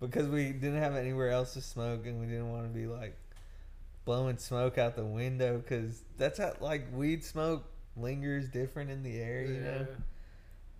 because 0.00 0.28
we 0.28 0.52
didn't 0.52 0.78
have 0.80 0.96
anywhere 0.96 1.30
else 1.30 1.54
to 1.54 1.60
smoke, 1.60 2.06
and 2.06 2.20
we 2.20 2.26
didn't 2.26 2.50
want 2.50 2.64
to 2.64 2.78
be 2.78 2.86
like 2.86 3.16
blowing 4.04 4.36
smoke 4.36 4.76
out 4.78 4.96
the 4.96 5.04
window 5.04 5.58
because 5.58 6.02
that's 6.18 6.38
how 6.38 6.52
like 6.60 6.86
weed 6.92 7.24
smoke 7.24 7.64
lingers 7.96 8.48
different 8.48 8.90
in 8.90 9.02
the 9.02 9.18
air, 9.18 9.42
you 9.44 9.60
know. 9.60 9.86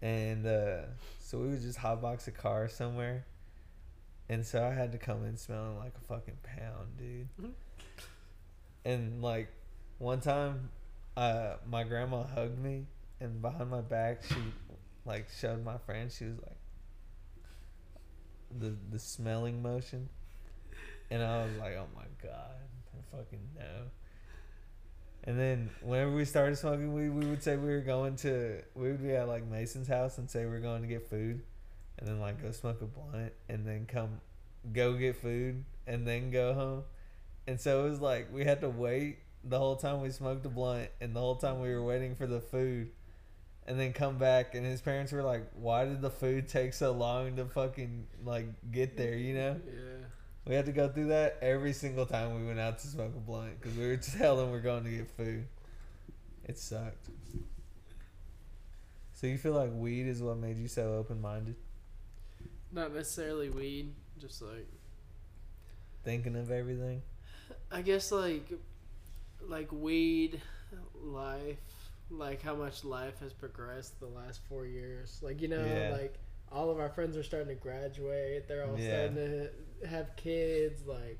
And 0.02 0.46
uh, 0.46 0.82
so 1.20 1.38
we 1.38 1.48
would 1.48 1.62
just 1.62 1.78
hotbox 1.78 2.26
a 2.28 2.30
car 2.30 2.68
somewhere. 2.68 3.24
And 4.28 4.44
so 4.44 4.62
I 4.64 4.72
had 4.72 4.92
to 4.92 4.98
come 4.98 5.24
in 5.24 5.36
smelling 5.36 5.78
like 5.78 5.92
a 5.96 6.06
fucking 6.06 6.38
pound, 6.42 6.96
dude. 6.98 7.28
And 8.84 9.22
like 9.22 9.50
one 9.98 10.20
time, 10.20 10.70
uh, 11.16 11.56
my 11.68 11.84
grandma 11.84 12.24
hugged 12.24 12.58
me, 12.58 12.86
and 13.20 13.40
behind 13.40 13.70
my 13.70 13.80
back, 13.80 14.22
she 14.24 14.54
like 15.04 15.28
showed 15.40 15.64
my 15.64 15.78
friend. 15.78 16.10
She 16.12 16.26
was 16.26 16.36
like 16.42 16.58
the 18.58 18.76
the 18.90 18.98
smelling 18.98 19.62
motion, 19.62 20.08
and 21.10 21.22
I 21.22 21.44
was 21.44 21.56
like, 21.56 21.74
oh 21.76 21.88
my 21.94 22.06
god, 22.22 22.56
I 22.94 23.16
fucking 23.16 23.40
know. 23.58 23.90
And 25.24 25.38
then 25.38 25.70
whenever 25.80 26.12
we 26.12 26.24
started 26.24 26.56
smoking 26.56 26.92
weed, 26.92 27.08
we 27.10 27.26
would 27.26 27.42
say 27.42 27.56
we 27.56 27.68
were 27.70 27.80
going 27.80 28.16
to 28.16 28.62
we 28.74 28.90
would 28.90 29.02
be 29.02 29.12
at 29.14 29.26
like 29.28 29.46
Mason's 29.46 29.88
house 29.88 30.18
and 30.18 30.30
say 30.30 30.44
we 30.44 30.50
were 30.50 30.60
going 30.60 30.82
to 30.82 30.88
get 30.88 31.08
food. 31.08 31.42
and 31.98 32.08
then 32.08 32.20
like 32.20 32.42
go 32.42 32.52
smoke 32.52 32.82
a 32.82 32.86
blunt 32.86 33.32
and 33.48 33.66
then 33.66 33.86
come 33.86 34.20
go 34.72 34.94
get 34.94 35.16
food 35.16 35.64
and 35.86 36.06
then 36.06 36.30
go 36.30 36.54
home. 36.54 36.84
And 37.46 37.60
so 37.60 37.84
it 37.84 37.90
was 37.90 38.00
like 38.00 38.32
we 38.32 38.44
had 38.44 38.60
to 38.62 38.68
wait 38.68 39.18
the 39.42 39.58
whole 39.58 39.76
time 39.76 40.00
we 40.00 40.10
smoked 40.10 40.46
a 40.46 40.48
blunt 40.48 40.88
and 41.00 41.14
the 41.14 41.20
whole 41.20 41.36
time 41.36 41.60
we 41.60 41.68
were 41.68 41.84
waiting 41.84 42.14
for 42.14 42.26
the 42.26 42.40
food 42.40 42.90
and 43.66 43.78
then 43.78 43.92
come 43.92 44.18
back 44.18 44.54
and 44.54 44.64
his 44.64 44.80
parents 44.80 45.12
were 45.12 45.22
like, 45.22 45.46
Why 45.54 45.84
did 45.84 46.00
the 46.00 46.10
food 46.10 46.48
take 46.48 46.72
so 46.72 46.92
long 46.92 47.36
to 47.36 47.44
fucking 47.44 48.06
like 48.24 48.46
get 48.72 48.96
there, 48.96 49.14
you 49.14 49.34
know? 49.34 49.60
Yeah. 49.66 50.06
We 50.46 50.54
had 50.54 50.66
to 50.66 50.72
go 50.72 50.88
through 50.88 51.06
that 51.06 51.38
every 51.40 51.72
single 51.72 52.04
time 52.04 52.38
we 52.38 52.46
went 52.46 52.60
out 52.60 52.78
to 52.80 52.86
smoke 52.86 53.12
a 53.16 53.20
blunt 53.20 53.60
because 53.60 53.76
we 53.76 53.86
were 53.86 53.96
telling 54.18 54.44
them 54.44 54.50
we're 54.50 54.60
going 54.60 54.84
to 54.84 54.90
get 54.90 55.10
food. 55.10 55.46
It 56.44 56.58
sucked. 56.58 57.08
So 59.14 59.26
you 59.26 59.38
feel 59.38 59.52
like 59.52 59.70
weed 59.72 60.06
is 60.06 60.22
what 60.22 60.36
made 60.36 60.58
you 60.58 60.68
so 60.68 60.96
open 60.96 61.22
minded? 61.22 61.54
Not 62.72 62.92
necessarily 62.94 63.48
weed, 63.48 63.94
just 64.20 64.42
like 64.42 64.68
Thinking 66.02 66.36
of 66.36 66.50
everything? 66.50 67.00
I 67.74 67.82
guess 67.82 68.12
like 68.12 68.52
like 69.46 69.70
weed, 69.72 70.40
life, 71.02 71.58
like 72.10 72.40
how 72.42 72.54
much 72.54 72.84
life 72.84 73.18
has 73.20 73.32
progressed 73.32 73.98
the 74.00 74.06
last 74.06 74.40
four 74.48 74.64
years. 74.66 75.18
Like 75.22 75.42
you 75.42 75.48
know, 75.48 75.64
Yeah. 75.64 75.90
like 76.00 76.14
all 76.52 76.70
of 76.70 76.78
our 76.78 76.88
friends 76.88 77.16
are 77.16 77.22
starting 77.22 77.48
to 77.48 77.54
graduate. 77.60 78.46
They're 78.48 78.64
all 78.64 78.78
Yeah. 78.78 79.08
starting 79.08 79.16
to 79.16 79.88
have 79.88 80.14
kids, 80.16 80.86
like 80.86 81.18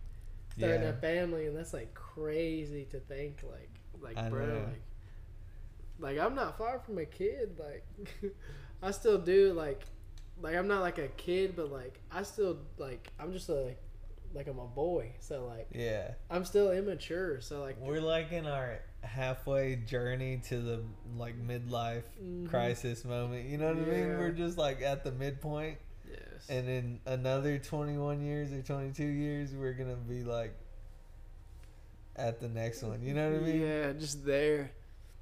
starting 0.57 0.83
Yeah. 0.83 0.89
a 0.91 0.93
family, 0.95 1.47
and 1.47 1.57
that's 1.57 1.73
like 1.75 1.93
crazy 1.95 2.85
to 2.87 3.01
think. 3.01 3.43
Like 3.43 3.71
like 4.01 4.17
I 4.17 4.29
bro, 4.31 4.47
know. 4.47 4.65
like 4.65 4.83
like 5.99 6.19
I'm 6.19 6.35
not 6.35 6.57
far 6.57 6.79
from 6.79 6.99
a 6.99 7.05
kid. 7.07 7.59
Like 7.59 7.85
I 8.83 8.91
still 8.93 9.19
do 9.19 9.53
like 9.55 9.83
like 10.41 10.55
I'm 10.57 10.69
not 10.69 10.83
like 10.83 10.99
a 10.99 11.09
kid, 11.09 11.55
but 11.57 11.71
like 11.71 12.01
I 12.13 12.23
still 12.23 12.59
like 12.79 13.11
I'm 13.19 13.33
just 13.33 13.49
a 13.49 13.75
like 14.35 14.47
I'm 14.49 14.59
a 14.59 14.67
boy. 14.67 15.13
So 15.21 15.47
like 15.47 15.69
Yeah. 15.73 16.13
I'm 16.31 16.45
still 16.45 16.71
immature, 16.73 17.41
so 17.41 17.61
like 17.63 17.77
We're 17.81 18.01
like 18.01 18.33
in 18.33 18.47
our 18.47 18.81
halfway 19.03 19.77
journey 19.77 20.41
to 20.49 20.59
the 20.61 20.83
like 21.17 21.37
midlife 21.41 22.05
Mhm. 22.23 22.49
crisis 22.49 23.05
moment. 23.05 23.47
You 23.49 23.59
know 23.59 23.69
what 23.69 23.77
I 23.83 23.91
mean? 23.91 24.09
We're 24.19 24.33
just 24.33 24.59
like 24.59 24.83
at 24.83 25.05
the 25.05 25.13
midpoint. 25.13 25.79
yes, 26.09 26.49
And 26.49 26.69
in 26.69 27.01
another 27.07 27.59
21 27.59 28.23
years 28.23 28.53
or 28.53 28.63
22 28.63 29.05
years, 29.05 29.55
we're 29.55 29.73
going 29.75 29.91
to 29.91 29.97
be 29.97 30.23
like 30.25 30.55
at 32.17 32.41
the 32.41 32.49
next 32.49 32.83
one. 32.83 33.03
You 33.03 33.15
know 33.15 33.31
what 33.31 33.41
I 33.43 33.45
mean? 33.45 33.61
Yeah, 33.61 33.93
just 33.93 34.25
there. 34.25 34.71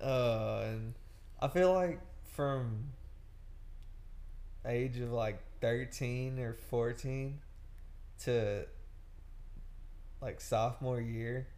Uh, 0.01 0.63
and 0.67 0.95
I 1.41 1.49
feel 1.49 1.73
like 1.73 2.01
from 2.25 2.91
age 4.67 4.99
of 4.99 5.11
like 5.13 5.41
13 5.61 6.39
or 6.39 6.53
14 6.55 7.41
to 8.25 8.67
like 10.23 10.41
sophomore 10.41 11.01
year, 11.01 11.49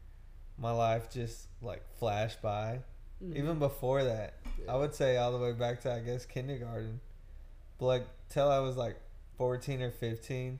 my 0.58 0.70
life 0.72 1.10
just 1.12 1.46
like 1.62 1.82
flashed 1.98 2.40
by. 2.42 2.80
Mhm. 3.22 3.36
Even 3.36 3.58
before 3.58 4.02
that, 4.04 4.34
I 4.68 4.74
would 4.76 4.94
say 4.94 5.16
all 5.18 5.30
the 5.32 5.38
way 5.38 5.52
back 5.52 5.80
to 5.82 5.92
I 5.92 6.00
guess 6.00 6.24
kindergarten. 6.26 7.00
But 7.78 7.86
like 7.86 8.06
till 8.30 8.50
I 8.50 8.58
was 8.60 8.76
like 8.76 8.96
14 9.36 9.82
or 9.82 9.90
15. 9.90 10.58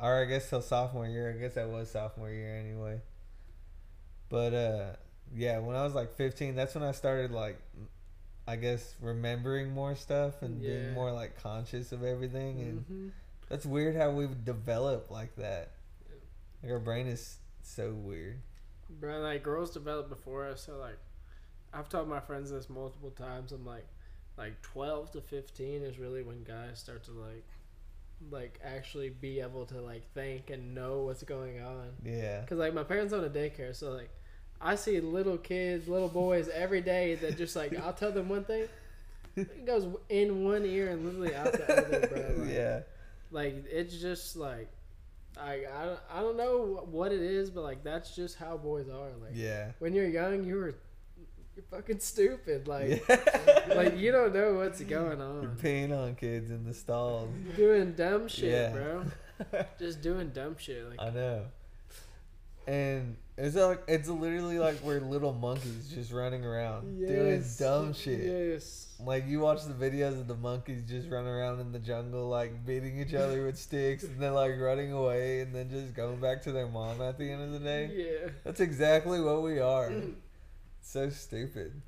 Or 0.00 0.22
I 0.22 0.24
guess 0.24 0.48
till 0.50 0.62
sophomore 0.62 1.06
year. 1.06 1.30
I 1.36 1.40
guess 1.40 1.54
that 1.54 1.68
was 1.68 1.90
sophomore 1.90 2.30
year 2.30 2.56
anyway. 2.56 3.00
But 4.28 4.54
uh 4.54 4.96
yeah, 5.34 5.58
when 5.58 5.74
I 5.76 5.82
was 5.84 5.94
like 5.94 6.14
15, 6.16 6.54
that's 6.54 6.74
when 6.74 6.84
I 6.84 6.92
started 6.92 7.30
like 7.32 7.58
I 8.46 8.56
guess 8.56 8.94
remembering 9.00 9.70
more 9.72 9.94
stuff 9.96 10.42
and 10.42 10.60
Yeah. 10.62 10.68
being 10.70 10.92
more 10.94 11.10
like 11.12 11.40
conscious 11.42 11.92
of 11.92 12.04
everything 12.04 12.60
and 12.60 12.86
Mhm. 12.86 13.10
that's 13.48 13.64
weird 13.66 13.96
how 13.96 14.10
we 14.10 14.28
develop 14.44 15.10
like 15.10 15.34
that. 15.36 15.70
Like 16.64 16.72
our 16.72 16.78
brain 16.78 17.06
is 17.06 17.36
so 17.62 17.92
weird. 17.92 18.40
Bro, 18.88 19.20
like 19.20 19.42
girls 19.42 19.70
develop 19.70 20.08
before 20.08 20.46
us, 20.46 20.62
so 20.64 20.78
like 20.78 20.98
I've 21.74 21.90
told 21.90 22.08
my 22.08 22.20
friends 22.20 22.50
this 22.50 22.70
multiple 22.70 23.10
times. 23.10 23.52
I'm 23.52 23.66
like, 23.66 23.86
like 24.38 24.62
12 24.62 25.12
to 25.12 25.20
15 25.20 25.82
is 25.82 25.98
really 25.98 26.22
when 26.22 26.42
guys 26.42 26.78
start 26.78 27.04
to 27.04 27.10
like, 27.10 27.44
like 28.30 28.58
actually 28.64 29.10
be 29.10 29.40
able 29.40 29.66
to 29.66 29.80
like 29.82 30.10
think 30.14 30.48
and 30.48 30.74
know 30.74 31.02
what's 31.02 31.22
going 31.22 31.60
on. 31.60 31.90
Yeah. 32.02 32.42
Cause 32.46 32.56
like 32.56 32.72
my 32.72 32.84
parents 32.84 33.12
own 33.12 33.24
a 33.24 33.28
daycare, 33.28 33.76
so 33.76 33.90
like 33.92 34.08
I 34.58 34.76
see 34.76 34.98
little 35.00 35.36
kids, 35.36 35.86
little 35.86 36.08
boys 36.08 36.48
every 36.48 36.80
day 36.80 37.16
that 37.16 37.36
just 37.36 37.56
like 37.56 37.78
I'll 37.78 37.92
tell 37.92 38.12
them 38.12 38.30
one 38.30 38.44
thing, 38.44 38.68
it 39.36 39.66
goes 39.66 39.86
in 40.08 40.44
one 40.44 40.64
ear 40.64 40.88
and 40.88 41.04
literally 41.04 41.34
out 41.34 41.52
the 41.52 41.76
other, 41.76 42.08
bro. 42.08 42.44
Like, 42.44 42.50
yeah. 42.54 42.80
like 43.30 43.64
it's 43.70 44.00
just 44.00 44.34
like 44.34 44.70
I 45.40 45.64
I 45.80 45.84
don't, 45.84 46.00
I 46.12 46.20
don't 46.20 46.36
know 46.36 46.86
what 46.90 47.12
it 47.12 47.20
is, 47.20 47.50
but 47.50 47.62
like 47.62 47.82
that's 47.84 48.14
just 48.14 48.36
how 48.36 48.56
boys 48.56 48.88
are. 48.88 49.10
Like 49.20 49.32
Yeah. 49.34 49.72
when 49.78 49.92
you're 49.94 50.08
young, 50.08 50.44
you 50.44 50.56
were 50.56 50.74
you're 51.56 51.64
fucking 51.70 52.00
stupid. 52.00 52.66
Like 52.68 53.04
yeah. 53.08 53.60
like 53.76 53.96
you 53.98 54.10
don't 54.12 54.34
know 54.34 54.54
what's 54.54 54.80
going 54.80 55.18
You're 55.18 55.26
on. 55.50 55.58
peeing 55.62 55.96
on 55.96 56.14
kids 56.16 56.50
in 56.50 56.64
the 56.64 56.74
stalls. 56.74 57.30
Doing 57.56 57.92
dumb 57.92 58.28
shit, 58.28 58.50
Yeah. 58.52 58.70
bro. 58.72 59.04
Just 59.78 60.00
doing 60.02 60.30
dumb 60.30 60.56
shit. 60.58 60.88
Like 60.88 61.00
I 61.00 61.10
know. 61.10 61.42
And 62.66 63.16
it's 63.36 63.56
like 63.56 63.82
it's 63.88 64.08
literally 64.08 64.58
like 64.58 64.80
we're 64.82 65.00
little 65.00 65.32
monkeys 65.32 65.90
just 65.92 66.12
running 66.12 66.44
around 66.44 66.98
doing 66.98 67.44
dumb 67.58 67.92
shit. 67.92 68.20
Yes. 68.20 68.94
Like 69.00 69.26
you 69.26 69.40
watch 69.40 69.64
the 69.64 69.74
videos 69.74 70.20
of 70.20 70.28
the 70.28 70.36
monkeys 70.36 70.84
just 70.88 71.10
running 71.10 71.28
around 71.32 71.60
in 71.60 71.72
the 71.72 71.80
jungle, 71.80 72.28
like 72.28 72.64
beating 72.64 73.00
each 73.00 73.12
other 73.12 73.44
with 73.44 73.58
sticks, 73.58 74.04
and 74.04 74.20
then 74.20 74.34
like 74.34 74.52
running 74.58 74.92
away, 74.92 75.40
and 75.40 75.54
then 75.54 75.68
just 75.68 75.94
going 75.94 76.20
back 76.20 76.42
to 76.42 76.52
their 76.52 76.68
mom 76.68 77.02
at 77.02 77.18
the 77.18 77.30
end 77.30 77.42
of 77.42 77.52
the 77.52 77.58
day. 77.58 77.90
Yeah. 77.92 78.30
That's 78.44 78.60
exactly 78.60 79.20
what 79.20 79.42
we 79.42 79.58
are. 79.58 79.92
so 80.80 81.10
stupid. 81.10 81.82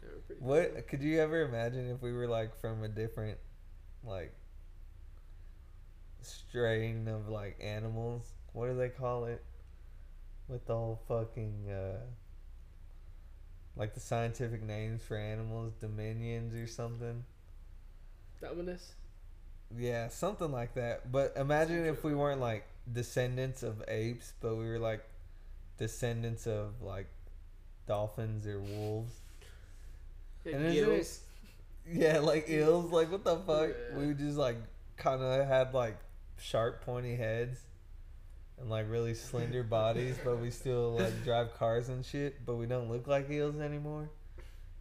They 0.00 0.08
were 0.08 0.20
pretty 0.26 0.40
What 0.40 0.88
could 0.88 1.02
you 1.02 1.20
ever 1.20 1.42
imagine 1.42 1.90
if 1.90 2.00
we 2.00 2.12
were 2.12 2.26
like 2.26 2.58
from 2.58 2.82
a 2.82 2.88
different, 2.88 3.38
like, 4.02 4.34
strain 6.22 7.06
of 7.06 7.28
like 7.28 7.58
animals? 7.62 8.32
What 8.54 8.68
do 8.68 8.76
they 8.76 8.88
call 8.88 9.26
it? 9.26 9.44
With 10.52 10.66
the 10.66 10.74
whole 10.74 11.00
fucking, 11.08 11.70
uh, 11.70 12.00
like 13.74 13.94
the 13.94 14.00
scientific 14.00 14.62
names 14.62 15.02
for 15.02 15.16
animals, 15.16 15.72
dominions 15.80 16.54
or 16.54 16.66
something. 16.66 17.24
Dominus. 18.38 18.92
Yeah, 19.74 20.08
something 20.08 20.52
like 20.52 20.74
that. 20.74 21.10
But 21.10 21.32
imagine 21.36 21.86
if 21.86 22.04
we 22.04 22.14
weren't 22.14 22.38
like 22.40 22.66
descendants 22.92 23.62
of 23.62 23.82
apes, 23.88 24.34
but 24.42 24.56
we 24.56 24.66
were 24.68 24.78
like 24.78 25.02
descendants 25.78 26.46
of 26.46 26.82
like 26.82 27.06
dolphins 27.86 28.46
or 28.46 28.60
wolves. 28.60 29.14
Yeah, 30.44 30.56
And 30.56 30.66
isn't 30.66 30.90
it- 30.92 31.18
Yeah, 31.98 32.18
like 32.18 32.50
eels. 32.50 32.92
Like 32.92 33.10
what 33.10 33.24
the 33.24 33.36
fuck? 33.38 33.70
Yeah. 33.70 33.98
We 33.98 34.12
just 34.12 34.36
like 34.36 34.56
kind 34.98 35.22
of 35.22 35.46
had 35.48 35.72
like 35.72 35.96
sharp, 36.38 36.84
pointy 36.84 37.16
heads 37.16 37.58
and 38.62 38.70
like 38.70 38.88
really 38.88 39.12
slender 39.14 39.62
bodies, 39.62 40.16
but 40.24 40.38
we 40.38 40.50
still 40.50 40.96
like 40.98 41.24
drive 41.24 41.52
cars 41.58 41.88
and 41.88 42.04
shit. 42.04 42.46
But 42.46 42.54
we 42.54 42.66
don't 42.66 42.88
look 42.88 43.06
like 43.06 43.30
eels 43.30 43.60
anymore. 43.60 44.08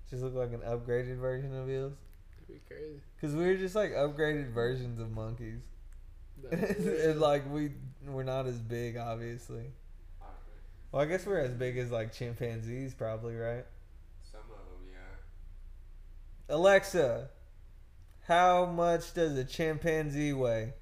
Just 0.10 0.24
look 0.24 0.36
like 0.36 0.54
an 0.54 0.62
upgraded 0.62 1.18
version 1.18 1.56
of 1.56 1.70
eels. 1.70 1.94
That'd 2.48 2.48
be 2.48 2.62
crazy. 2.68 3.02
Cause 3.20 3.34
we're 3.34 3.58
just 3.58 3.76
like 3.76 3.92
upgraded 3.92 4.52
versions 4.54 5.00
of 5.00 5.12
monkeys. 5.12 5.62
And 6.52 7.20
like 7.20 7.52
we 7.52 7.72
we're 8.08 8.24
not 8.24 8.48
as 8.48 8.58
big, 8.58 8.98
obviously. 8.98 9.66
Well, 10.92 11.02
I 11.02 11.06
guess 11.06 11.26
we're 11.26 11.40
as 11.40 11.54
big 11.54 11.78
as 11.78 11.92
like 11.92 12.14
chimpanzees, 12.14 12.94
probably, 12.94 13.36
right? 13.36 13.66
Some 14.32 14.42
of 14.42 14.58
them, 14.58 14.90
yeah. 14.92 16.56
Alexa, 16.56 17.30
how 18.28 18.66
much 18.66 19.14
does 19.14 19.38
a 19.38 19.46
chimpanzee 19.46 20.34
weigh? 20.34 20.74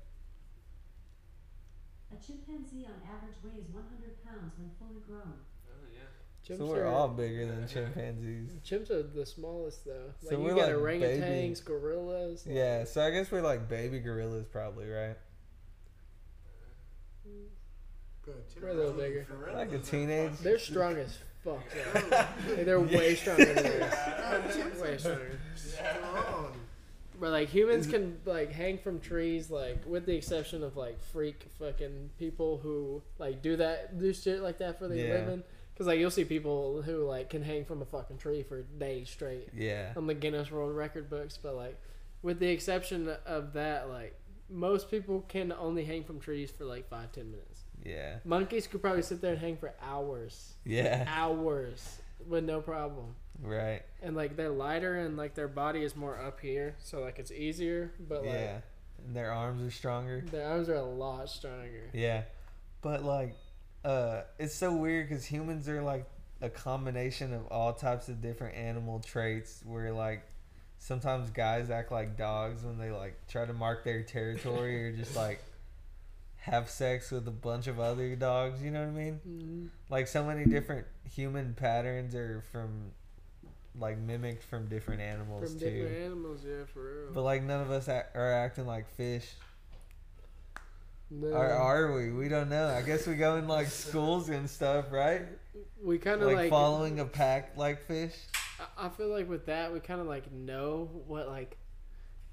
A 2.20 2.26
chimpanzee 2.26 2.86
on 2.86 3.00
average 3.08 3.36
weighs 3.44 3.70
100 3.72 4.24
pounds 4.26 4.54
when 4.58 4.70
fully 4.78 5.00
grown. 5.08 5.34
Oh, 5.68 5.72
yeah. 5.94 6.00
Chimps 6.46 6.58
so 6.58 6.66
we're 6.66 6.84
are- 6.84 6.88
all 6.88 7.08
bigger 7.08 7.46
than 7.46 7.68
chimpanzees. 7.68 8.52
Chimps 8.66 8.90
are 8.92 9.04
the 9.04 9.26
smallest 9.26 9.86
though. 9.86 10.12
Like 10.22 10.30
So 10.32 10.38
you 10.38 10.44
we're 10.44 10.56
got 10.56 10.68
like 10.68 10.76
orangutans, 10.76 11.20
baby- 11.22 11.56
gorillas. 11.66 12.46
like- 12.46 12.56
Yeah, 12.56 12.84
so 12.84 13.02
I 13.02 13.12
guess 13.12 13.32
we're 13.32 13.42
like 13.42 13.70
baby 13.70 14.00
gorillas, 14.00 14.46
probably, 14.46 14.88
right? 14.90 15.16
We're 18.62 18.70
a 18.70 18.74
little 18.74 18.92
bigger. 18.94 19.26
Like 19.54 19.72
a 19.72 19.80
teenage. 19.80 20.38
They're 20.40 20.60
strong 20.60 20.98
as 20.98 21.18
fuck. 21.44 21.64
though. 21.94 22.10
Like, 22.56 22.66
they're 22.66 22.80
way 22.80 23.16
stronger 23.16 23.54
than 23.54 23.82
us. 23.82 24.58
way 24.82 24.98
stronger. 24.98 25.40
Strong. 25.56 26.54
But 27.20 27.32
like 27.32 27.50
humans 27.50 27.86
mm-hmm. 27.88 27.92
can 27.96 28.18
like 28.26 28.52
hang 28.52 28.78
from 28.78 29.00
trees, 29.00 29.50
like 29.52 29.84
with 29.86 30.06
the 30.06 30.16
exception 30.16 30.64
of 30.64 30.78
like 30.78 31.02
freak 31.12 31.46
fucking 31.60 32.12
people 32.18 32.58
who 32.58 33.02
like 33.18 33.42
do 33.42 33.58
that, 33.58 34.00
do 34.00 34.14
shit 34.14 34.42
like 34.42 34.60
that 34.60 34.80
for 34.80 34.88
their 34.88 34.98
Yeah. 34.98 35.14
living. 35.14 35.44
Cause 35.78 35.88
like 35.88 36.00
you'll 36.00 36.12
see 36.12 36.26
people 36.26 36.82
who 36.82 37.06
like 37.06 37.30
can 37.30 37.42
hang 37.42 37.64
from 37.64 37.82
a 37.82 37.86
fucking 37.86 38.18
tree 38.18 38.44
for 38.44 38.64
days 38.64 39.10
straight 39.10 39.50
Yeah. 39.54 39.94
on 39.96 40.08
the 40.08 40.14
Guinness 40.14 40.52
World 40.52 40.76
Record 40.76 41.10
books, 41.10 41.38
but 41.42 41.56
like 41.56 41.80
with 42.22 42.40
the 42.40 42.48
exception 42.50 43.10
of 43.26 43.54
that, 43.54 43.90
like 43.90 44.16
most 44.50 44.90
people 44.92 45.22
can 45.28 45.52
only 45.54 45.86
hang 45.86 46.04
from 46.04 46.20
trees 46.20 46.52
for 46.52 46.66
like 46.66 46.90
five 46.90 47.12
ten 47.12 47.32
minutes. 47.32 47.64
Yeah. 47.86 48.18
Monkeys 48.26 48.68
could 48.68 48.82
probably 48.82 49.04
sit 49.04 49.22
there 49.22 49.32
and 49.34 49.40
hang 49.42 49.56
for 49.58 49.74
hours, 49.82 50.56
Yeah. 50.66 51.06
hours 51.08 52.00
with 52.28 52.44
no 52.44 52.60
problem. 52.62 53.16
Right. 53.42 53.82
And 54.02 54.16
like 54.16 54.36
they're 54.36 54.50
lighter 54.50 54.96
and 54.98 55.16
like 55.18 55.36
their 55.36 55.48
body 55.48 55.84
is 55.84 55.96
more 55.96 56.18
up 56.20 56.40
here, 56.40 56.76
so 56.80 57.02
like 57.02 57.20
it's 57.20 57.32
easier. 57.32 57.92
But 58.00 58.24
like 58.26 58.34
yeah. 58.34 58.60
And 59.06 59.16
their 59.16 59.32
arms 59.32 59.62
are 59.66 59.72
stronger. 59.72 60.22
their 60.30 60.48
arms 60.48 60.68
are 60.70 60.76
a 60.76 60.84
lot 60.84 61.30
stronger. 61.30 61.90
Yeah. 61.94 62.24
But 62.82 63.04
like 63.04 63.36
uh 63.86 64.22
it's 64.38 64.54
so 64.56 64.76
weird 64.76 65.08
cuz 65.10 65.26
humans 65.26 65.70
are 65.70 65.82
like 65.82 66.06
a 66.42 66.50
combination 66.50 67.34
of 67.34 67.46
all 67.48 67.74
types 67.74 68.10
of 68.10 68.22
different 68.22 68.56
animal 68.56 69.00
traits 69.00 69.62
where 69.66 69.92
like 69.92 70.24
sometimes 70.78 71.30
guys 71.30 71.70
act 71.70 71.92
like 71.92 72.18
dogs 72.18 72.64
when 72.64 72.78
they 72.78 72.92
like 72.92 73.16
try 73.28 73.46
to 73.46 73.54
mark 73.54 73.84
their 73.84 74.04
territory 74.04 74.84
or 74.86 74.92
just 74.96 75.16
like 75.26 75.42
have 76.38 76.70
sex 76.70 77.12
with 77.12 77.28
a 77.28 77.32
bunch 77.32 77.68
of 77.68 77.80
other 77.82 78.16
dogs, 78.16 78.64
you 78.64 78.72
know 78.72 78.80
what 78.80 78.88
I 78.88 78.92
mean? 78.92 79.20
Mm, 79.28 79.70
Like 79.90 80.08
so 80.08 80.24
many 80.24 80.46
different 80.46 80.88
human 81.14 81.54
patterns 81.54 82.16
are 82.16 82.42
from 82.52 82.92
like 83.78 83.98
mimicked 83.98 84.44
from 84.44 84.68
different 84.68 85.02
animals 85.02 85.52
from 85.52 85.60
too. 85.60 85.66
different 85.66 85.98
animals, 85.98 86.42
yeah, 86.46 86.66
for 86.74 86.82
real. 86.82 87.14
But 87.14 87.24
like 87.24 87.44
none 87.44 87.62
of 87.62 87.72
us 87.72 87.88
act, 87.88 88.16
are 88.16 88.32
acting 88.34 88.66
like 88.66 88.90
fish. 88.96 89.30
No. 91.12 91.30
Or 91.30 91.50
are 91.50 91.94
we? 91.94 92.12
We 92.12 92.30
don't 92.30 92.50
know. 92.50 92.68
I 92.68 92.82
guess 92.84 93.08
we 93.08 93.16
go 93.16 93.38
in 93.38 93.48
like 93.48 93.68
schools 93.68 94.30
and 94.30 94.50
stuff, 94.50 94.92
right? 94.92 95.24
we 95.84 95.98
kind 95.98 96.22
of 96.22 96.28
Like, 96.28 96.36
like, 96.36 96.50
following 96.50 97.00
a 97.00 97.06
pack 97.06 97.58
like 97.58 97.82
fish. 97.86 98.14
I- 98.78 98.90
feel 98.90 99.08
like 99.08 99.30
with 99.30 99.46
that 99.46 99.72
we 99.74 99.80
kind 99.80 100.02
of 100.02 100.08
like 100.08 100.32
know 100.32 100.90
what 101.08 101.28
like, 101.28 101.58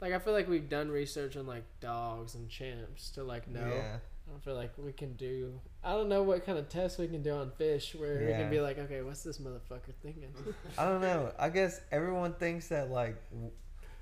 like 0.00 0.12
I 0.12 0.18
feel 0.18 0.32
like 0.32 0.48
we've 0.48 0.68
done 0.68 0.90
research 0.90 1.36
on 1.36 1.46
like 1.46 1.64
dogs 1.80 2.34
and 2.34 2.48
chimps 2.48 3.14
to 3.14 3.24
like 3.24 3.48
know. 3.48 3.66
Yeah. 3.66 3.98
I 4.34 4.38
feel 4.40 4.54
like 4.54 4.72
we 4.76 4.92
can 4.92 5.14
do. 5.14 5.60
I 5.84 5.92
don't 5.92 6.08
know 6.08 6.22
what 6.22 6.44
kind 6.44 6.58
of 6.58 6.68
tests 6.68 6.98
we 6.98 7.06
can 7.08 7.22
do 7.22 7.32
on 7.32 7.50
fish 7.52 7.94
where 7.94 8.18
we 8.20 8.26
can 8.32 8.50
be 8.50 8.60
like, 8.60 8.78
okay, 8.78 9.02
what's 9.02 9.22
this 9.22 9.38
motherfucker 9.38 9.94
thinking? 10.02 10.32
I 10.76 10.84
don't 10.88 11.00
know. 11.00 11.32
I 11.38 11.48
guess 11.48 11.80
everyone 11.92 12.34
thinks 12.34 12.68
that 12.68 12.90
like 12.90 13.16
w- 13.30 13.50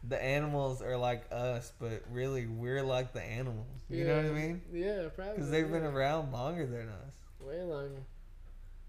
the 0.09 0.23
animals 0.23 0.81
are 0.83 0.97
like 0.97 1.25
us, 1.31 1.73
but 1.79 2.03
really 2.11 2.47
we're 2.47 2.83
like 2.83 3.13
the 3.13 3.23
animals. 3.23 3.67
You 3.91 4.05
know 4.07 4.17
what 4.17 4.25
I 4.27 4.31
mean? 4.31 4.63
Yeah, 4.73 5.09
probably. 5.15 5.35
Because 5.35 5.51
they've 5.51 5.71
been 5.71 5.85
around 5.85 6.33
longer 6.33 6.67
than 6.67 6.89
us. 6.89 7.15
way 7.41 7.63
longer. 7.63 8.03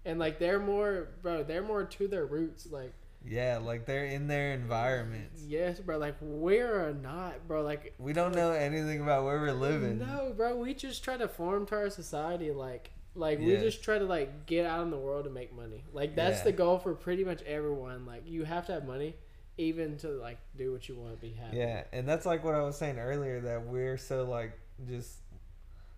And 0.04 0.18
like 0.18 0.38
they're 0.38 0.60
more, 0.60 1.08
bro. 1.22 1.42
They're 1.42 1.62
more 1.62 1.84
to 1.84 2.08
their 2.08 2.26
roots. 2.26 2.66
Like 2.70 2.92
Yeah, 3.24 3.58
like 3.58 3.86
they're 3.86 4.04
in 4.06 4.26
their 4.28 4.52
environments. 4.52 5.42
yes, 5.46 5.80
bro. 5.80 5.98
Like 5.98 6.16
we're 6.20 6.92
not, 6.92 7.46
bro. 7.48 7.62
Like 7.62 7.94
We 7.98 8.12
don't 8.12 8.34
know 8.34 8.52
anything 8.52 9.00
about 9.00 9.24
where 9.24 9.38
we're 9.40 9.52
living. 9.52 9.98
No, 9.98 10.32
bro. 10.36 10.56
We 10.56 10.74
just 10.74 11.02
try 11.02 11.16
to 11.16 11.28
form 11.28 11.66
to 11.66 11.74
our 11.76 11.90
society. 11.90 12.52
Like, 12.52 12.90
like 13.14 13.38
we 13.38 13.56
just 13.56 13.82
try 13.82 13.98
to 13.98 14.04
like 14.04 14.46
get 14.46 14.66
out 14.66 14.82
in 14.82 14.90
the 14.90 14.98
world 14.98 15.24
and 15.24 15.34
make 15.34 15.54
money. 15.54 15.82
Like 15.92 16.14
that's 16.14 16.38
Yeah. 16.38 16.44
the 16.44 16.52
goal 16.52 16.78
for 16.78 16.94
pretty 16.94 17.24
much 17.24 17.42
everyone. 17.42 18.06
Like 18.06 18.22
you 18.26 18.44
have 18.44 18.66
to 18.66 18.72
have 18.74 18.86
money, 18.86 19.16
even 19.58 19.96
to 19.98 20.08
like 20.08 20.38
do 20.56 20.70
what 20.72 20.88
you 20.88 20.94
want 20.96 21.14
to 21.14 21.20
be 21.20 21.32
happy. 21.32 21.56
Yeah, 21.56 21.82
and 21.92 22.08
that's 22.08 22.26
like 22.26 22.44
what 22.44 22.54
I 22.54 22.62
was 22.62 22.76
saying 22.76 22.98
earlier 22.98 23.40
that 23.40 23.66
we're 23.66 23.96
so 23.96 24.24
like 24.24 24.58
just 24.86 25.18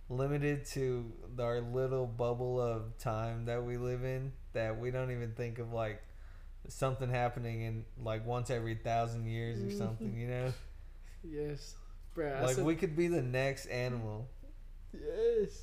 limited 0.09 0.65
to 0.65 1.13
our 1.39 1.61
little 1.61 2.07
bubble 2.07 2.59
of 2.61 2.97
time 2.99 3.45
that 3.45 3.63
we 3.63 3.77
live 3.77 4.05
in 4.05 4.33
that 4.55 4.79
we 4.81 4.91
don't 4.91 5.11
even 5.11 5.33
think 5.33 5.59
of 5.59 5.73
like 5.73 6.03
something 6.69 7.09
happening 7.09 7.63
in 7.63 7.85
like 8.03 8.27
once 8.27 8.51
every 8.51 8.75
thousand 8.75 9.27
years 9.27 9.61
or 9.61 9.67
mm-hmm. 9.67 9.79
something, 9.79 10.17
you 10.17 10.29
know? 10.29 10.53
Yes, 11.25 11.75
bro. 12.15 12.41
Like 12.43 12.57
said, 12.57 12.65
we 12.65 12.77
could 12.77 12.97
be 12.97 13.09
the 13.09 13.23
next 13.23 13.67
animal. 13.67 14.29
Yes. 14.93 15.63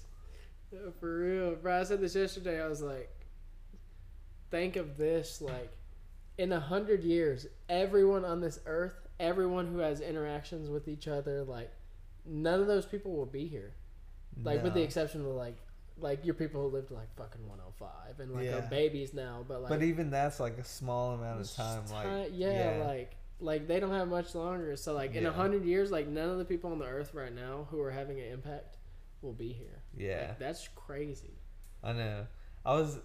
Yeah, 0.71 0.89
for 0.99 1.19
real. 1.19 1.55
Bro, 1.55 1.79
I 1.79 1.83
said 1.83 2.01
this 2.01 2.15
yesterday. 2.15 2.61
I 2.61 2.67
was 2.67 2.81
like, 2.81 3.09
think 4.51 4.75
of 4.75 4.97
this 4.97 5.41
like, 5.41 5.71
in 6.37 6.51
a 6.51 6.59
hundred 6.59 7.03
years, 7.03 7.47
everyone 7.69 8.25
on 8.25 8.41
this 8.41 8.59
earth, 8.65 9.07
everyone 9.19 9.67
who 9.67 9.79
has 9.79 10.01
interactions 10.01 10.69
with 10.69 10.87
each 10.87 11.07
other, 11.07 11.43
like, 11.43 11.71
none 12.25 12.59
of 12.59 12.67
those 12.67 12.85
people 12.85 13.15
will 13.15 13.25
be 13.25 13.47
here. 13.47 13.73
Like, 14.43 14.63
with 14.63 14.73
the 14.73 14.81
exception 14.81 15.21
of 15.21 15.27
like, 15.27 15.55
like 15.97 16.25
your 16.25 16.33
people 16.35 16.61
who 16.61 16.67
lived 16.75 16.91
like 16.91 17.13
fucking 17.15 17.47
105 17.47 18.19
and 18.19 18.33
like 18.33 18.45
Yeah. 18.45 18.57
are 18.57 18.69
babies 18.69 19.13
now, 19.13 19.45
but 19.47 19.61
like, 19.61 19.69
but 19.69 19.81
even 19.83 20.09
that's 20.09 20.39
like 20.39 20.57
a 20.57 20.63
small 20.63 21.13
amount 21.13 21.41
of 21.41 21.51
time. 21.53 21.85
ti- 21.85 21.93
Like 21.93 22.29
yeah, 22.33 22.83
like. 22.85 23.15
Like 23.41 23.67
they 23.67 23.81
don't 23.81 23.91
have 23.91 24.07
much 24.07 24.33
longer, 24.33 24.77
so 24.77 24.93
like 24.93 25.13
in 25.13 25.25
a 25.25 25.29
Yeah. 25.29 25.35
hundred 25.35 25.65
years, 25.65 25.91
like 25.91 26.07
none 26.07 26.29
of 26.29 26.37
the 26.37 26.45
people 26.45 26.71
on 26.71 26.79
the 26.79 26.85
earth 26.85 27.13
right 27.13 27.33
now 27.35 27.67
who 27.69 27.81
are 27.81 27.91
having 27.91 28.17
an 28.17 28.27
impact 28.31 28.77
will 29.21 29.33
be 29.33 29.51
here. 29.51 29.81
yeah. 29.93 30.27
Like, 30.29 30.39
that's 30.39 30.69
crazy. 30.69 31.33
I 31.83 31.91
know. 31.91 32.27
I 32.65 32.75
was 32.75 32.97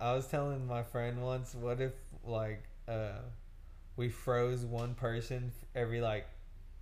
I 0.00 0.14
was 0.14 0.26
telling 0.26 0.66
my 0.66 0.82
friend 0.82 1.22
once, 1.22 1.54
what 1.54 1.82
if 1.82 1.92
like 2.24 2.64
uh 2.88 3.18
we 3.96 4.08
froze 4.08 4.64
one 4.64 4.94
person 4.94 5.52
every 5.74 6.00
like 6.00 6.26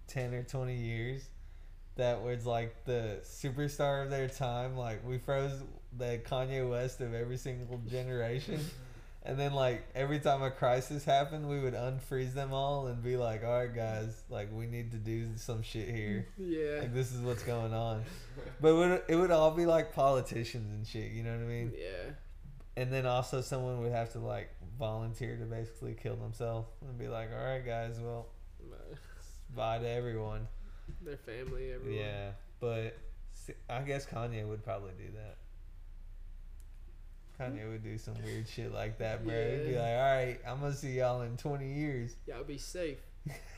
ten 0.06 0.32
or 0.32 0.44
twenty 0.44 0.76
years 0.76 1.28
that 2.02 2.22
was 2.22 2.44
like 2.44 2.84
the 2.84 3.20
superstar 3.22 4.04
of 4.04 4.10
their 4.10 4.28
time. 4.28 4.76
Like 4.76 5.06
we 5.06 5.18
froze 5.18 5.62
the 5.96 6.20
Kanye 6.24 6.68
West 6.68 7.00
of 7.00 7.14
every 7.14 7.36
single 7.36 7.78
generation. 7.88 8.60
And 9.24 9.38
then 9.38 9.52
like 9.52 9.84
every 9.94 10.18
time 10.18 10.42
a 10.42 10.50
crisis 10.50 11.04
happened, 11.04 11.48
we 11.48 11.60
would 11.60 11.74
unfreeze 11.74 12.34
them 12.34 12.52
all 12.52 12.88
and 12.88 13.00
be 13.04 13.16
like, 13.16 13.44
"All 13.44 13.56
right, 13.56 13.72
guys, 13.72 14.20
like 14.28 14.48
we 14.52 14.66
need 14.66 14.90
to 14.90 14.96
do 14.96 15.36
some 15.36 15.62
shit 15.62 15.88
here. 15.94 16.26
Yeah. 16.36 16.80
Like 16.80 16.92
this 16.92 17.12
is 17.12 17.20
what's 17.20 17.44
going 17.44 17.72
on." 17.72 18.02
But 18.60 18.68
it 18.70 18.72
would, 18.72 19.02
it 19.06 19.14
would 19.14 19.30
all 19.30 19.52
be 19.52 19.64
like 19.64 19.94
politicians 19.94 20.72
and 20.72 20.84
shit. 20.84 21.12
You 21.12 21.22
know 21.22 21.30
what 21.30 21.44
I 21.44 21.46
mean? 21.46 21.72
Yeah. 21.72 22.14
And 22.76 22.92
then 22.92 23.06
also 23.06 23.42
someone 23.42 23.80
would 23.82 23.92
have 23.92 24.10
to 24.14 24.18
like 24.18 24.50
volunteer 24.76 25.36
to 25.36 25.44
basically 25.44 25.94
kill 25.94 26.16
themselves 26.16 26.68
and 26.80 26.98
be 26.98 27.06
like, 27.06 27.28
"All 27.32 27.44
right, 27.44 27.64
guys, 27.64 28.00
well, 28.00 28.26
bye 29.54 29.78
to 29.78 29.88
everyone." 29.88 30.48
Their 31.02 31.16
family, 31.16 31.72
everyone. 31.72 31.98
Yeah, 31.98 32.30
but 32.60 32.96
I 33.68 33.82
guess 33.82 34.06
Kanye 34.06 34.46
would 34.46 34.64
probably 34.64 34.92
do 34.98 35.12
that. 35.14 35.36
Kanye 37.40 37.62
hmm? 37.62 37.70
would 37.72 37.82
do 37.82 37.98
some 37.98 38.14
weird 38.24 38.48
shit 38.48 38.72
like 38.72 38.98
that, 38.98 39.24
bro. 39.24 39.34
He'd 39.34 39.70
be 39.70 39.76
like, 39.76 39.84
"All 39.84 40.16
right, 40.16 40.38
I'm 40.46 40.60
gonna 40.60 40.74
see 40.74 40.98
y'all 40.98 41.22
in 41.22 41.36
20 41.36 41.72
years." 41.72 42.16
Y'all 42.26 42.44
be 42.44 42.58
safe. 42.58 42.98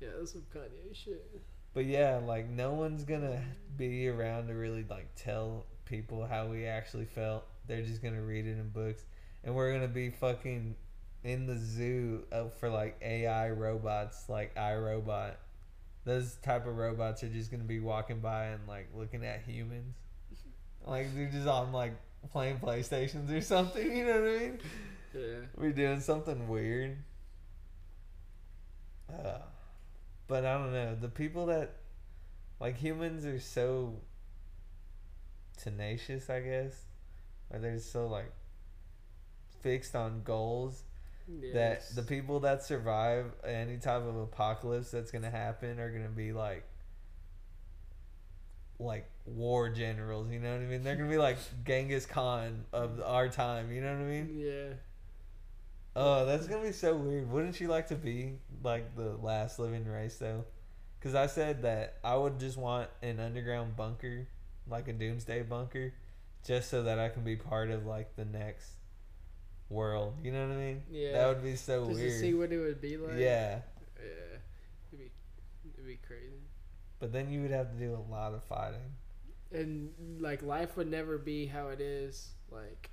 Yeah, 0.01 0.09
that's 0.17 0.33
some 0.33 0.43
Kanye 0.53 0.93
shit. 0.93 1.41
But 1.73 1.85
yeah, 1.85 2.19
like 2.25 2.49
no 2.49 2.73
one's 2.73 3.03
gonna 3.03 3.41
be 3.77 4.07
around 4.07 4.47
to 4.47 4.53
really 4.53 4.85
like 4.89 5.07
tell 5.15 5.65
people 5.85 6.25
how 6.25 6.47
we 6.47 6.65
actually 6.65 7.05
felt. 7.05 7.45
They're 7.67 7.81
just 7.81 8.01
gonna 8.03 8.21
read 8.21 8.45
it 8.45 8.51
in 8.51 8.69
books, 8.69 9.03
and 9.43 9.55
we're 9.55 9.73
gonna 9.73 9.87
be 9.87 10.09
fucking 10.09 10.75
in 11.25 11.47
the 11.47 11.57
zoo 11.57 12.23
uh, 12.31 12.45
for 12.59 12.69
like 12.69 12.97
AI 13.01 13.49
robots, 13.49 14.29
like 14.29 14.55
iRobot. 14.55 15.33
Those 16.05 16.35
type 16.43 16.67
of 16.67 16.77
robots 16.77 17.23
are 17.23 17.29
just 17.29 17.49
gonna 17.49 17.63
be 17.63 17.79
walking 17.79 18.19
by 18.19 18.45
and 18.45 18.67
like 18.67 18.89
looking 18.95 19.25
at 19.25 19.41
humans, 19.41 19.95
like 20.85 21.13
they're 21.15 21.29
just 21.31 21.47
on 21.47 21.73
like 21.73 21.93
playing 22.31 22.59
PlayStations 22.59 23.35
or 23.35 23.41
something. 23.41 23.91
You 23.95 24.05
know 24.05 24.21
what 24.21 24.29
I 24.29 24.39
mean? 24.39 24.59
Yeah. 25.15 25.35
We're 25.57 25.71
doing 25.71 25.99
something 25.99 26.47
weird. 26.47 26.97
Uh, 29.11 29.39
but 30.27 30.45
I 30.45 30.53
don't 30.53 30.73
know. 30.73 30.95
The 30.95 31.09
people 31.09 31.47
that 31.47 31.75
like 32.59 32.77
humans 32.77 33.25
are 33.25 33.39
so 33.39 33.95
tenacious, 35.57 36.29
I 36.29 36.41
guess. 36.41 36.73
Or 37.49 37.59
they're 37.59 37.79
so 37.79 38.07
like 38.07 38.31
fixed 39.61 39.95
on 39.95 40.21
goals 40.23 40.83
Yes. 41.27 41.53
that 41.53 41.95
the 41.95 42.03
people 42.03 42.39
that 42.41 42.63
survive 42.63 43.31
any 43.43 43.77
type 43.77 44.03
of 44.03 44.15
apocalypse 44.15 44.91
that's 44.91 45.11
gonna 45.11 45.31
happen 45.31 45.79
are 45.79 45.89
gonna 45.89 46.09
be 46.09 46.33
like 46.33 46.65
like 48.79 49.09
war 49.25 49.69
generals, 49.69 50.29
you 50.31 50.39
know 50.39 50.51
what 50.51 50.61
I 50.61 50.65
mean? 50.65 50.83
They're 50.83 50.95
gonna 50.95 51.09
be 51.09 51.17
like 51.17 51.37
Genghis 51.65 52.05
Khan 52.05 52.65
of 52.73 53.01
our 53.01 53.29
time, 53.29 53.71
you 53.71 53.81
know 53.81 53.93
what 53.93 54.01
I 54.01 54.05
mean? 54.05 54.29
Yeah. 54.33 54.73
Oh, 55.95 56.25
that's 56.25 56.47
gonna 56.47 56.63
be 56.63 56.71
so 56.73 56.95
weird. 56.95 57.29
Wouldn't 57.31 57.59
you 57.61 57.67
like 57.67 57.87
to 57.87 57.95
be 57.95 58.33
like 58.63 58.95
the 58.95 59.15
last 59.21 59.59
living 59.59 59.85
race 59.85 60.17
though? 60.17 60.45
Because 60.99 61.15
I 61.15 61.27
said 61.27 61.61
that 61.63 61.99
I 62.03 62.15
would 62.15 62.39
just 62.39 62.57
want 62.57 62.89
an 63.01 63.19
underground 63.19 63.75
bunker, 63.75 64.27
like 64.67 64.87
a 64.87 64.93
doomsday 64.93 65.43
bunker, 65.43 65.93
just 66.45 66.69
so 66.69 66.83
that 66.83 66.99
I 66.99 67.09
can 67.09 67.23
be 67.23 67.35
part 67.37 67.69
of 67.71 67.85
like 67.85 68.15
the 68.15 68.25
next 68.25 68.71
world. 69.69 70.13
You 70.23 70.31
know 70.31 70.47
what 70.47 70.53
I 70.55 70.59
mean? 70.59 70.83
Yeah. 70.91 71.11
That 71.13 71.27
would 71.27 71.43
be 71.43 71.55
so 71.55 71.85
Just 71.85 71.99
weird. 71.99 72.11
to 72.11 72.19
see 72.19 72.33
what 72.33 72.51
it 72.51 72.59
would 72.59 72.81
be 72.81 72.97
like. 72.97 73.13
yeah, 73.17 73.59
Yeah. 73.97 74.37
It'd 74.91 74.99
be, 74.99 75.11
it'd 75.73 75.87
be 75.87 75.99
crazy. 76.07 76.41
but 76.99 77.11
then 77.11 77.29
you 77.29 77.41
would 77.41 77.51
have 77.51 77.71
to 77.71 77.77
do 77.77 77.93
a 77.95 78.03
lot 78.11 78.33
of 78.33 78.43
fighting. 78.43 78.91
And 79.51 79.89
like 80.19 80.41
life 80.43 80.75
would 80.77 80.89
never 80.89 81.17
be 81.17 81.45
how 81.45 81.67
it 81.69 81.79
is. 81.81 82.29
Like 82.51 82.89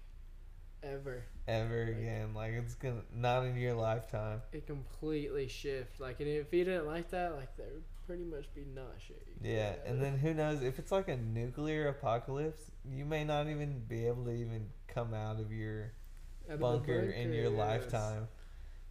ever. 0.82 1.24
ever 1.46 1.82
again. 1.84 2.34
Like 2.34 2.52
it's 2.52 2.74
gonna 2.74 3.02
not 3.14 3.44
in 3.44 3.56
your 3.56 3.74
lifetime. 3.74 4.42
It 4.52 4.66
completely 4.66 5.48
shift. 5.48 6.00
Like, 6.00 6.20
and 6.20 6.28
if 6.28 6.52
you 6.52 6.64
didn't 6.64 6.86
like 6.86 7.10
that, 7.10 7.34
like 7.36 7.56
there 7.56 7.66
would 7.72 7.84
pretty 8.06 8.24
much 8.24 8.52
be 8.54 8.64
not 8.74 8.94
shit. 8.98 9.22
Yeah, 9.42 9.74
and 9.86 10.00
then 10.02 10.18
who 10.18 10.34
knows 10.34 10.62
if 10.62 10.78
it's 10.78 10.92
like 10.92 11.08
a 11.08 11.16
nuclear 11.16 11.88
apocalypse, 11.88 12.62
you 12.88 13.04
may 13.04 13.24
not 13.24 13.48
even 13.48 13.80
be 13.88 14.06
able 14.06 14.24
to 14.24 14.32
even 14.32 14.68
come 14.88 15.14
out 15.14 15.38
of 15.40 15.52
your 15.52 15.92
The 16.52 16.58
bunker 16.58 17.00
in 17.00 17.32
your 17.32 17.50
yes. 17.50 17.52
lifetime. 17.52 18.28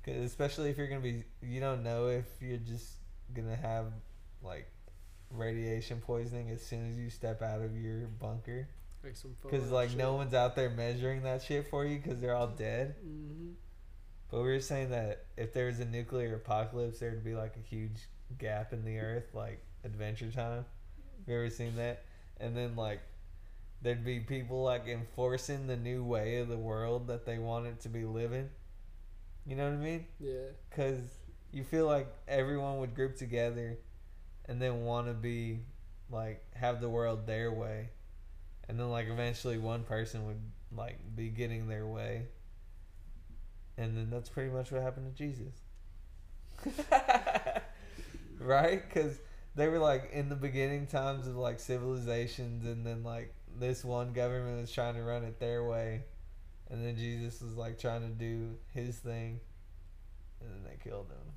'Cause 0.03 0.15
especially 0.15 0.69
if 0.69 0.77
you're 0.77 0.87
gonna 0.87 1.01
be, 1.01 1.23
you 1.41 1.59
don't 1.59 1.83
know 1.83 2.07
if 2.07 2.25
you're 2.41 2.57
just 2.57 2.95
gonna 3.33 3.55
have 3.55 3.93
like 4.41 4.67
radiation 5.29 6.01
poisoning 6.01 6.49
as 6.49 6.61
soon 6.61 6.89
as 6.89 6.97
you 6.97 7.09
step 7.09 7.41
out 7.41 7.61
of 7.61 7.75
your 7.77 8.07
bunker. 8.07 8.67
Like 9.03 9.15
Because 9.43 9.71
like 9.71 9.95
no 9.95 10.15
one's 10.15 10.33
out 10.33 10.55
there 10.55 10.69
measuring 10.69 11.23
that 11.23 11.41
shit 11.43 11.67
for 11.67 11.85
you 11.85 11.97
because 11.97 12.19
they're 12.19 12.35
all 12.35 12.47
dead. 12.47 12.95
hmm 13.01 13.53
But 14.29 14.37
we 14.41 14.47
were 14.47 14.59
saying 14.59 14.89
that 14.91 15.25
if 15.37 15.53
there 15.53 15.67
was 15.67 15.79
a 15.79 15.85
nuclear 15.85 16.35
apocalypse, 16.35 16.99
there'd 16.99 17.23
be 17.23 17.35
like 17.35 17.55
a 17.57 17.59
huge 17.59 18.07
gap 18.37 18.73
in 18.73 18.83
the 18.85 18.97
earth, 18.99 19.33
like 19.33 19.59
Adventure 19.83 20.31
Time. 20.31 20.65
Have 21.19 21.27
you 21.27 21.35
ever 21.35 21.49
seen 21.49 21.75
that? 21.75 22.03
And 22.39 22.55
then 22.55 22.75
like 22.75 23.01
there'd 23.81 24.05
be 24.05 24.19
people 24.19 24.63
like 24.63 24.87
enforcing 24.87 25.67
the 25.67 25.77
new 25.77 26.03
way 26.03 26.37
of 26.37 26.47
the 26.47 26.57
world 26.57 27.07
that 27.07 27.25
they 27.25 27.39
want 27.39 27.65
it 27.65 27.79
to 27.81 27.89
be 27.89 28.05
living. 28.05 28.49
You 29.45 29.55
know 29.55 29.65
what 29.65 29.73
I 29.73 29.77
mean? 29.77 30.05
Yeah. 30.19 30.49
Because 30.69 30.99
you 31.51 31.63
feel 31.63 31.87
like 31.87 32.07
everyone 32.27 32.77
would 32.79 32.95
group 32.95 33.15
together 33.17 33.77
and 34.45 34.61
then 34.61 34.83
want 34.83 35.07
to 35.07 35.13
be 35.13 35.59
like 36.09 36.43
have 36.55 36.79
the 36.79 36.89
world 36.89 37.25
their 37.25 37.51
way. 37.51 37.89
And 38.69 38.79
then 38.79 38.89
like 38.89 39.07
eventually 39.07 39.57
one 39.57 39.83
person 39.83 40.27
would 40.27 40.41
like 40.75 40.99
be 41.15 41.29
getting 41.29 41.67
their 41.67 41.87
way. 41.87 42.27
And 43.77 43.97
then 43.97 44.09
that's 44.11 44.29
pretty 44.29 44.51
much 44.51 44.71
what 44.71 44.81
happened 44.81 45.15
to 45.15 45.17
Jesus. 45.17 45.53
right? 48.39 48.87
Cuz 48.91 49.19
they 49.55 49.67
were 49.67 49.79
like 49.79 50.11
in 50.13 50.29
the 50.29 50.35
beginning 50.35 50.87
times 50.87 51.27
of 51.27 51.35
like 51.35 51.59
civilizations 51.59 52.65
and 52.65 52.85
then 52.85 53.03
like 53.03 53.33
this 53.61 53.85
one 53.85 54.11
government 54.11 54.59
was 54.59 54.71
trying 54.71 54.95
to 54.95 55.03
run 55.03 55.23
it 55.23 55.39
their 55.39 55.63
way. 55.63 56.03
And 56.69 56.83
then 56.83 56.95
Jesus 56.95 57.41
was 57.41 57.55
like 57.55 57.79
trying 57.79 58.01
to 58.01 58.07
do 58.07 58.55
his 58.73 58.97
thing. 58.97 59.39
And 60.41 60.49
then 60.49 60.63
they 60.63 60.89
killed 60.89 61.07
him. 61.09 61.33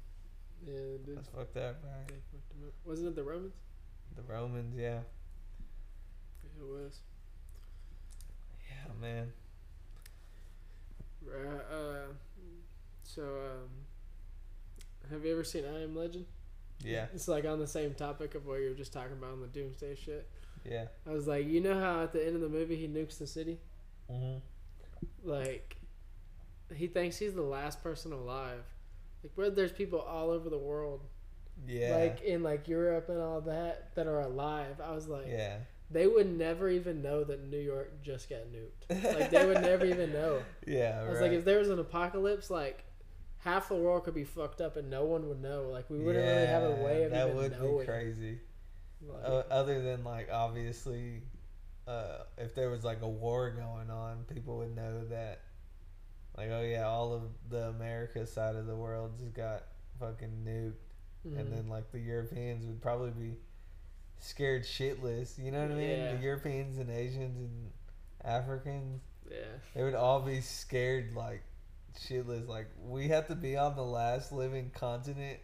Yeah, 0.66 0.96
dude. 1.04 1.18
That's 1.18 1.28
fucked 1.28 1.56
up, 1.58 1.76
right? 1.84 2.08
They 2.08 2.14
fucked 2.32 2.52
him 2.52 2.66
up. 2.66 2.72
Wasn't 2.84 3.08
it 3.08 3.14
the 3.14 3.22
Romans? 3.22 3.52
The 4.16 4.22
Romans, 4.22 4.74
yeah. 4.76 5.00
Yeah, 6.42 6.62
it 6.62 6.66
was. 6.66 6.98
Yeah, 8.68 8.92
man. 9.00 9.32
Right. 11.22 11.60
Uh, 11.70 12.12
so, 13.02 13.22
um, 13.22 13.68
have 15.10 15.24
you 15.24 15.32
ever 15.32 15.44
seen 15.44 15.64
I 15.64 15.82
Am 15.82 15.94
Legend? 15.94 16.24
Yeah, 16.82 17.06
It's 17.14 17.28
like 17.28 17.44
on 17.44 17.58
the 17.58 17.66
same 17.66 17.94
topic 17.94 18.34
of 18.34 18.46
what 18.46 18.60
you 18.60 18.68
were 18.68 18.74
just 18.74 18.92
talking 18.92 19.12
about 19.12 19.32
on 19.32 19.40
the 19.40 19.46
Doomsday 19.46 19.94
shit. 19.94 20.28
Yeah. 20.64 20.86
I 21.06 21.10
was 21.10 21.26
like, 21.26 21.46
you 21.46 21.60
know 21.60 21.78
how 21.78 22.02
at 22.02 22.12
the 22.12 22.24
end 22.24 22.34
of 22.36 22.40
the 22.40 22.48
movie 22.48 22.76
he 22.76 22.88
nukes 22.88 23.18
the 23.18 23.26
city? 23.26 23.58
Mm-hmm. 24.10 24.38
Like, 25.28 25.76
he 26.74 26.86
thinks 26.86 27.18
he's 27.18 27.34
the 27.34 27.42
last 27.42 27.82
person 27.82 28.12
alive. 28.12 28.64
Like, 29.22 29.32
where 29.34 29.50
there's 29.50 29.72
people 29.72 30.00
all 30.00 30.30
over 30.30 30.48
the 30.50 30.58
world, 30.58 31.02
Yeah. 31.66 31.96
like 31.96 32.22
in 32.22 32.42
like 32.42 32.68
Europe 32.68 33.08
and 33.08 33.20
all 33.20 33.40
that, 33.42 33.94
that 33.94 34.06
are 34.06 34.20
alive. 34.20 34.80
I 34.82 34.92
was 34.92 35.08
like, 35.08 35.26
yeah. 35.28 35.58
they 35.90 36.06
would 36.06 36.36
never 36.36 36.68
even 36.68 37.02
know 37.02 37.24
that 37.24 37.48
New 37.48 37.58
York 37.58 38.02
just 38.02 38.28
got 38.28 38.40
nuked. 38.52 39.14
Like, 39.18 39.30
they 39.30 39.46
would 39.46 39.62
never 39.62 39.86
even 39.86 40.12
know. 40.12 40.42
Yeah, 40.66 41.02
I 41.04 41.08
was 41.08 41.20
right. 41.20 41.30
like, 41.30 41.38
if 41.38 41.44
there 41.44 41.58
was 41.58 41.68
an 41.70 41.78
apocalypse, 41.78 42.50
like 42.50 42.84
half 43.38 43.68
the 43.68 43.74
world 43.74 44.04
could 44.04 44.14
be 44.14 44.24
fucked 44.24 44.60
up 44.60 44.76
and 44.76 44.90
no 44.90 45.04
one 45.04 45.28
would 45.28 45.40
know. 45.42 45.68
Like 45.70 45.88
we 45.90 45.98
wouldn't 45.98 46.24
really 46.24 46.46
have 46.46 46.62
a 46.64 46.70
way 46.82 47.04
of 47.04 47.12
even 47.12 47.18
knowing. 47.36 47.50
that 47.50 47.60
would 47.60 47.80
be 47.80 47.84
crazy. 47.84 48.38
Uh, 49.12 49.42
other 49.50 49.82
than 49.82 50.04
like 50.04 50.28
obviously, 50.32 51.22
uh, 51.86 52.18
if 52.38 52.54
there 52.54 52.70
was 52.70 52.84
like 52.84 53.02
a 53.02 53.08
war 53.08 53.50
going 53.50 53.90
on, 53.90 54.24
people 54.32 54.58
would 54.58 54.74
know 54.74 55.04
that. 55.06 55.40
Like, 56.36 56.50
oh 56.50 56.62
yeah, 56.62 56.86
all 56.88 57.12
of 57.12 57.22
the 57.48 57.68
America 57.68 58.26
side 58.26 58.56
of 58.56 58.66
the 58.66 58.74
world 58.74 59.12
just 59.18 59.34
got 59.34 59.64
fucking 60.00 60.44
nuked, 60.44 60.72
mhm. 61.26 61.38
and 61.38 61.52
then 61.52 61.68
like 61.68 61.92
the 61.92 62.00
Europeans 62.00 62.66
would 62.66 62.82
probably 62.82 63.10
be 63.10 63.36
scared 64.18 64.64
shitless. 64.64 65.38
You 65.38 65.52
know 65.52 65.62
what 65.62 65.72
I 65.72 65.74
mean? 65.74 65.88
Yeah. 65.90 66.16
The 66.16 66.22
Europeans 66.22 66.78
and 66.78 66.90
Asians 66.90 67.38
and 67.38 67.70
Africans. 68.24 69.02
yeah, 69.30 69.36
They 69.74 69.82
would 69.82 69.94
all 69.94 70.20
be 70.20 70.40
scared 70.40 71.14
like 71.14 71.42
shitless. 71.98 72.48
Like 72.48 72.68
we 72.82 73.08
have 73.08 73.28
to 73.28 73.34
be 73.34 73.56
on 73.56 73.76
the 73.76 73.84
last 73.84 74.32
living 74.32 74.70
continent, 74.74 75.38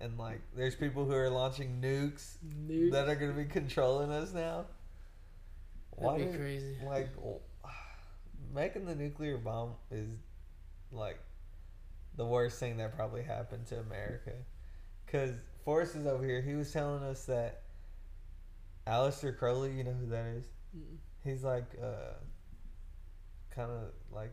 and 0.00 0.18
like 0.18 0.40
there's 0.56 0.74
people 0.74 1.04
who 1.04 1.12
are 1.12 1.28
launching 1.28 1.80
nukes 1.80 2.36
Nuke. 2.66 2.92
that 2.92 3.08
are 3.08 3.16
gonna 3.16 3.32
be 3.32 3.44
controlling 3.44 4.10
us 4.10 4.32
now. 4.32 4.66
Why? 5.90 6.18
That'd 6.18 6.32
be 6.32 6.38
crazy. 6.38 6.76
Like 6.86 7.08
making 8.54 8.86
the 8.86 8.94
nuclear 8.94 9.38
bomb 9.38 9.72
is 9.90 10.08
like 10.92 11.18
the 12.16 12.24
worst 12.24 12.58
thing 12.58 12.76
that 12.78 12.94
probably 12.94 13.22
happened 13.22 13.66
to 13.66 13.78
America. 13.78 14.32
Cause 15.10 15.34
Forrest 15.64 15.96
is 15.96 16.06
over 16.06 16.24
here. 16.24 16.40
He 16.40 16.54
was 16.54 16.72
telling 16.72 17.02
us 17.02 17.24
that 17.26 17.62
Aleister 18.86 19.36
Crowley, 19.36 19.72
you 19.72 19.84
know 19.84 19.92
who 19.92 20.06
that 20.06 20.26
is? 20.26 20.44
He's 21.24 21.42
like 21.42 21.66
uh 21.82 22.14
kind 23.50 23.70
of 23.70 23.90
like 24.12 24.32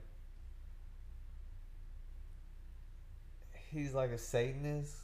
he's 3.71 3.93
like 3.93 4.11
a 4.11 4.17
satanist 4.17 4.95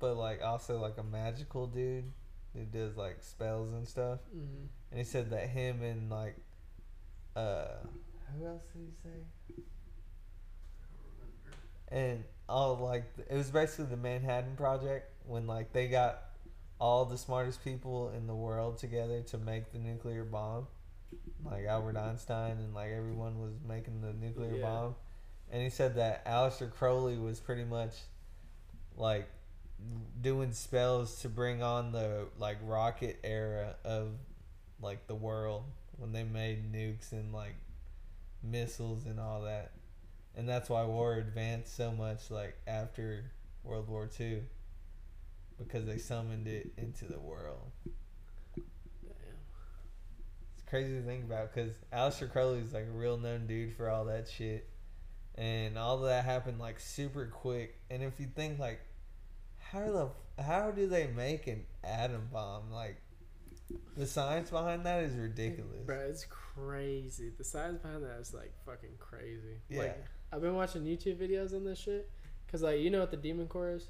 but 0.00 0.16
like 0.16 0.42
also 0.42 0.80
like 0.80 0.98
a 0.98 1.02
magical 1.04 1.66
dude 1.68 2.10
who 2.54 2.64
does 2.64 2.96
like 2.96 3.22
spells 3.22 3.72
and 3.72 3.86
stuff 3.86 4.18
Mhm. 4.34 4.66
and 4.90 4.98
he 4.98 5.04
said 5.04 5.30
that 5.30 5.48
him 5.50 5.82
and 5.82 6.10
like 6.10 6.36
uh 7.36 7.66
who 8.36 8.46
else 8.46 8.62
did 8.72 8.82
he 8.82 8.92
say 9.08 9.62
and 11.88 12.24
all 12.48 12.76
like 12.76 13.04
it 13.28 13.36
was 13.36 13.50
basically 13.50 13.84
the 13.86 13.96
manhattan 13.96 14.56
project 14.56 15.10
when 15.26 15.46
like 15.46 15.72
they 15.72 15.86
got 15.88 16.22
all 16.80 17.04
the 17.04 17.18
smartest 17.18 17.62
people 17.62 18.10
in 18.16 18.26
the 18.26 18.34
world 18.34 18.78
together 18.78 19.22
to 19.22 19.38
make 19.38 19.70
the 19.72 19.78
nuclear 19.78 20.24
bomb 20.24 20.66
like 21.44 21.64
albert 21.66 21.96
einstein 21.96 22.52
and 22.52 22.74
like 22.74 22.90
everyone 22.90 23.40
was 23.40 23.52
making 23.66 24.00
the 24.00 24.12
nuclear 24.14 24.56
Yeah. 24.56 24.66
bomb 24.66 24.94
and 25.52 25.62
he 25.62 25.68
said 25.68 25.96
that 25.96 26.24
Aleister 26.26 26.70
Crowley 26.70 27.18
was 27.18 27.40
pretty 27.40 27.64
much 27.64 27.94
like 28.96 29.28
doing 30.20 30.52
spells 30.52 31.20
to 31.20 31.28
bring 31.28 31.62
on 31.62 31.92
the 31.92 32.26
like 32.38 32.58
rocket 32.62 33.18
era 33.24 33.74
of 33.84 34.08
like 34.82 35.06
the 35.06 35.14
world 35.14 35.64
when 35.98 36.12
they 36.12 36.24
made 36.24 36.72
nukes 36.72 37.12
and 37.12 37.32
like 37.32 37.54
missiles 38.42 39.06
and 39.06 39.20
all 39.20 39.42
that 39.42 39.72
and 40.36 40.48
that's 40.48 40.68
why 40.70 40.84
war 40.84 41.14
advanced 41.14 41.76
so 41.76 41.92
much 41.92 42.30
like 42.30 42.56
after 42.66 43.30
world 43.64 43.88
war 43.88 44.08
ii 44.20 44.40
because 45.58 45.84
they 45.86 45.98
summoned 45.98 46.46
it 46.46 46.70
into 46.78 47.04
the 47.04 47.18
world 47.18 47.70
Damn. 48.56 48.64
it's 50.54 50.62
crazy 50.68 50.94
to 50.94 51.02
think 51.02 51.24
about 51.24 51.52
because 51.54 51.72
Aleister 51.92 52.30
Crowley 52.30 52.60
is 52.60 52.72
like 52.72 52.86
a 52.86 52.96
real 52.96 53.18
known 53.18 53.46
dude 53.46 53.74
for 53.74 53.90
all 53.90 54.04
that 54.06 54.28
shit, 54.28 54.68
and 55.34 55.76
all 55.76 55.98
that 55.98 56.24
happened 56.24 56.58
like 56.58 56.78
super 56.80 57.26
quick. 57.26 57.76
And 57.90 58.02
if 58.02 58.18
you 58.20 58.26
think 58.34 58.58
like, 58.58 58.80
how 59.72 59.90
the 60.36 60.42
how 60.42 60.70
do 60.70 60.86
they 60.86 61.06
make 61.08 61.46
an 61.46 61.64
atom 61.84 62.28
bomb? 62.32 62.70
Like, 62.70 63.00
the 63.96 64.06
science 64.06 64.50
behind 64.50 64.84
that 64.86 65.02
is 65.04 65.14
ridiculous. 65.14 65.84
Bro, 65.86 66.00
it's 66.08 66.26
crazy. 66.28 67.30
The 67.36 67.44
science 67.44 67.78
behind 67.78 68.02
that 68.04 68.18
is 68.20 68.32
like 68.34 68.52
fucking 68.64 68.96
crazy. 68.98 69.60
Yeah. 69.68 69.78
Like, 69.80 70.04
I've 70.32 70.40
been 70.40 70.54
watching 70.54 70.82
YouTube 70.82 71.16
videos 71.16 71.54
on 71.54 71.64
this 71.64 71.78
shit. 71.78 72.10
Cause 72.50 72.62
like 72.62 72.80
you 72.80 72.90
know 72.90 72.98
what 73.00 73.10
the 73.12 73.16
demon 73.16 73.46
core 73.46 73.70
is. 73.70 73.86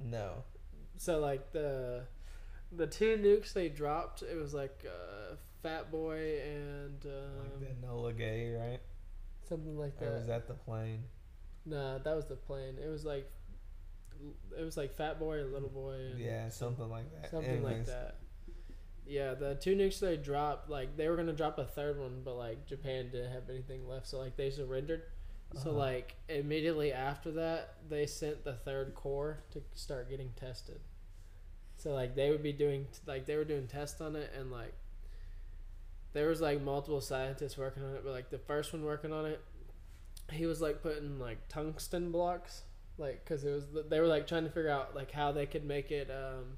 No. 0.00 0.44
So 0.96 1.18
like 1.18 1.52
the 1.52 2.04
the 2.70 2.86
two 2.86 3.16
nukes 3.16 3.52
they 3.52 3.68
dropped, 3.68 4.22
it 4.22 4.36
was 4.36 4.54
like 4.54 4.84
uh, 4.86 5.34
Fat 5.62 5.90
Boy 5.90 6.40
and 6.44 7.04
Like 7.04 7.14
um, 7.14 7.60
the 7.60 7.86
Enola 7.86 8.16
Gay, 8.16 8.54
right? 8.54 8.80
something 9.48 9.78
like 9.78 9.94
Or 10.00 10.04
that. 10.04 10.14
was 10.14 10.26
that 10.26 10.46
the 10.46 10.54
plane? 10.54 11.02
Nah, 11.64 11.98
that 11.98 12.14
was 12.14 12.26
the 12.26 12.36
plane. 12.36 12.76
It 12.84 12.88
was 12.88 13.04
like 13.04 13.28
it 14.58 14.62
was 14.64 14.76
like 14.76 14.94
Fat 14.96 15.18
Boy 15.18 15.40
and 15.40 15.52
Little 15.52 15.68
Boy. 15.68 16.10
And 16.12 16.18
Yeah, 16.20 16.48
something 16.48 16.88
like 16.88 17.10
that. 17.20 17.30
something 17.30 17.62
like 17.62 17.86
that. 17.86 18.16
Yeah, 19.06 19.34
the 19.34 19.54
two 19.54 19.74
nukes 19.74 20.00
they 20.00 20.16
dropped, 20.18 20.68
like 20.68 20.96
they 20.96 21.08
were 21.08 21.16
gonna 21.16 21.32
drop 21.32 21.58
a 21.58 21.64
third 21.64 21.98
one, 21.98 22.20
but 22.24 22.34
like 22.34 22.66
Japan 22.66 23.08
didn't 23.10 23.32
have 23.32 23.48
anything 23.48 23.88
left, 23.88 24.06
so 24.06 24.18
like 24.18 24.36
they 24.36 24.50
surrendered. 24.50 25.02
So 25.54 25.70
Uh-huh. 25.70 25.78
like 25.78 26.14
immediately 26.28 26.92
after 26.92 27.30
that, 27.32 27.76
they 27.88 28.06
sent 28.06 28.44
the 28.44 28.52
third 28.54 28.94
core 28.94 29.44
to 29.52 29.62
start 29.74 30.10
getting 30.10 30.30
tested. 30.36 30.80
So 31.76 31.94
like 31.94 32.14
they 32.16 32.30
would 32.30 32.42
be 32.42 32.52
doing 32.52 32.86
like 33.06 33.24
they 33.24 33.36
were 33.36 33.44
doing 33.44 33.66
tests 33.66 34.00
on 34.02 34.14
it, 34.16 34.30
and 34.36 34.50
like 34.50 34.74
there 36.12 36.28
was 36.28 36.40
like 36.40 36.60
multiple 36.60 37.00
scientists 37.00 37.56
working 37.56 37.84
on 37.84 37.94
it, 37.94 38.02
but 38.04 38.12
like 38.12 38.30
the 38.30 38.38
first 38.38 38.72
one 38.72 38.84
working 38.84 39.12
on 39.12 39.24
it, 39.26 39.40
he 40.32 40.44
was 40.46 40.60
like 40.60 40.82
putting 40.82 41.18
like 41.18 41.48
tungsten 41.48 42.10
blocks, 42.12 42.64
like 42.98 43.24
because 43.24 43.44
it 43.44 43.50
was 43.50 43.64
they 43.88 44.00
were 44.00 44.06
like 44.06 44.26
trying 44.26 44.44
to 44.44 44.50
figure 44.50 44.70
out 44.70 44.94
like 44.94 45.10
how 45.10 45.32
they 45.32 45.46
could 45.46 45.64
make 45.64 45.90
it 45.90 46.10
um, 46.10 46.56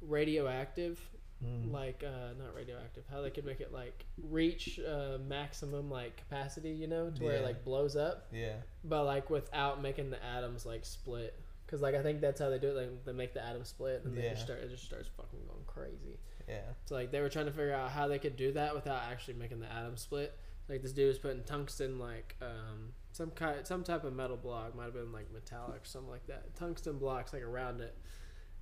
radioactive, 0.00 0.98
Mm. 1.44 1.70
like 1.72 2.02
uh, 2.04 2.32
not 2.36 2.52
radioactive, 2.56 3.04
how 3.08 3.20
they 3.20 3.30
could 3.30 3.44
make 3.44 3.60
it 3.60 3.72
like 3.72 4.04
reach 4.28 4.80
uh, 4.80 5.18
maximum 5.28 5.88
like 5.88 6.16
capacity, 6.16 6.70
you 6.70 6.88
know, 6.88 7.10
to 7.10 7.22
where 7.22 7.36
it 7.36 7.44
like 7.44 7.64
blows 7.64 7.94
up, 7.94 8.26
Yeah. 8.32 8.54
but 8.82 9.04
like 9.04 9.30
without 9.30 9.80
making 9.80 10.10
the 10.10 10.18
atoms 10.24 10.66
like 10.66 10.84
split. 10.84 11.38
Cause 11.68 11.80
like 11.80 11.94
I 11.94 12.02
think 12.02 12.20
that's 12.20 12.40
how 12.40 12.48
they 12.50 12.58
do 12.58 12.70
it. 12.70 12.76
Like 12.76 13.04
they 13.04 13.12
make 13.12 13.34
the 13.34 13.44
atoms 13.44 13.68
split, 13.68 14.02
and 14.04 14.16
they 14.16 14.30
just 14.30 14.42
start 14.42 14.58
it 14.60 14.70
just 14.70 14.84
starts 14.84 15.08
fucking 15.16 15.38
going 15.46 15.64
crazy. 15.68 16.18
Yeah. 16.48 16.62
So 16.86 16.96
like 16.96 17.12
they 17.12 17.20
were 17.20 17.28
trying 17.28 17.46
to 17.46 17.52
figure 17.52 17.72
out 17.74 17.90
how 17.92 18.08
they 18.08 18.18
could 18.18 18.36
do 18.36 18.50
that 18.54 18.74
without 18.74 19.02
actually 19.08 19.34
making 19.34 19.60
the 19.60 19.70
atom 19.72 19.96
split. 19.96 20.36
Like 20.68 20.82
this 20.82 20.92
dude 20.92 21.06
was 21.06 21.18
putting 21.20 21.44
tungsten 21.44 22.00
like 22.00 22.34
um 22.42 22.94
some 23.18 23.32
kind 23.32 23.66
some 23.66 23.82
type 23.82 24.04
of 24.04 24.14
metal 24.14 24.36
block, 24.36 24.76
might 24.76 24.84
have 24.84 24.94
been 24.94 25.10
like 25.10 25.32
metallic 25.32 25.82
or 25.82 25.84
something 25.84 26.08
like 26.08 26.26
that. 26.28 26.54
Tungsten 26.54 26.98
blocks 26.98 27.32
like 27.32 27.42
around 27.42 27.80
it. 27.80 27.96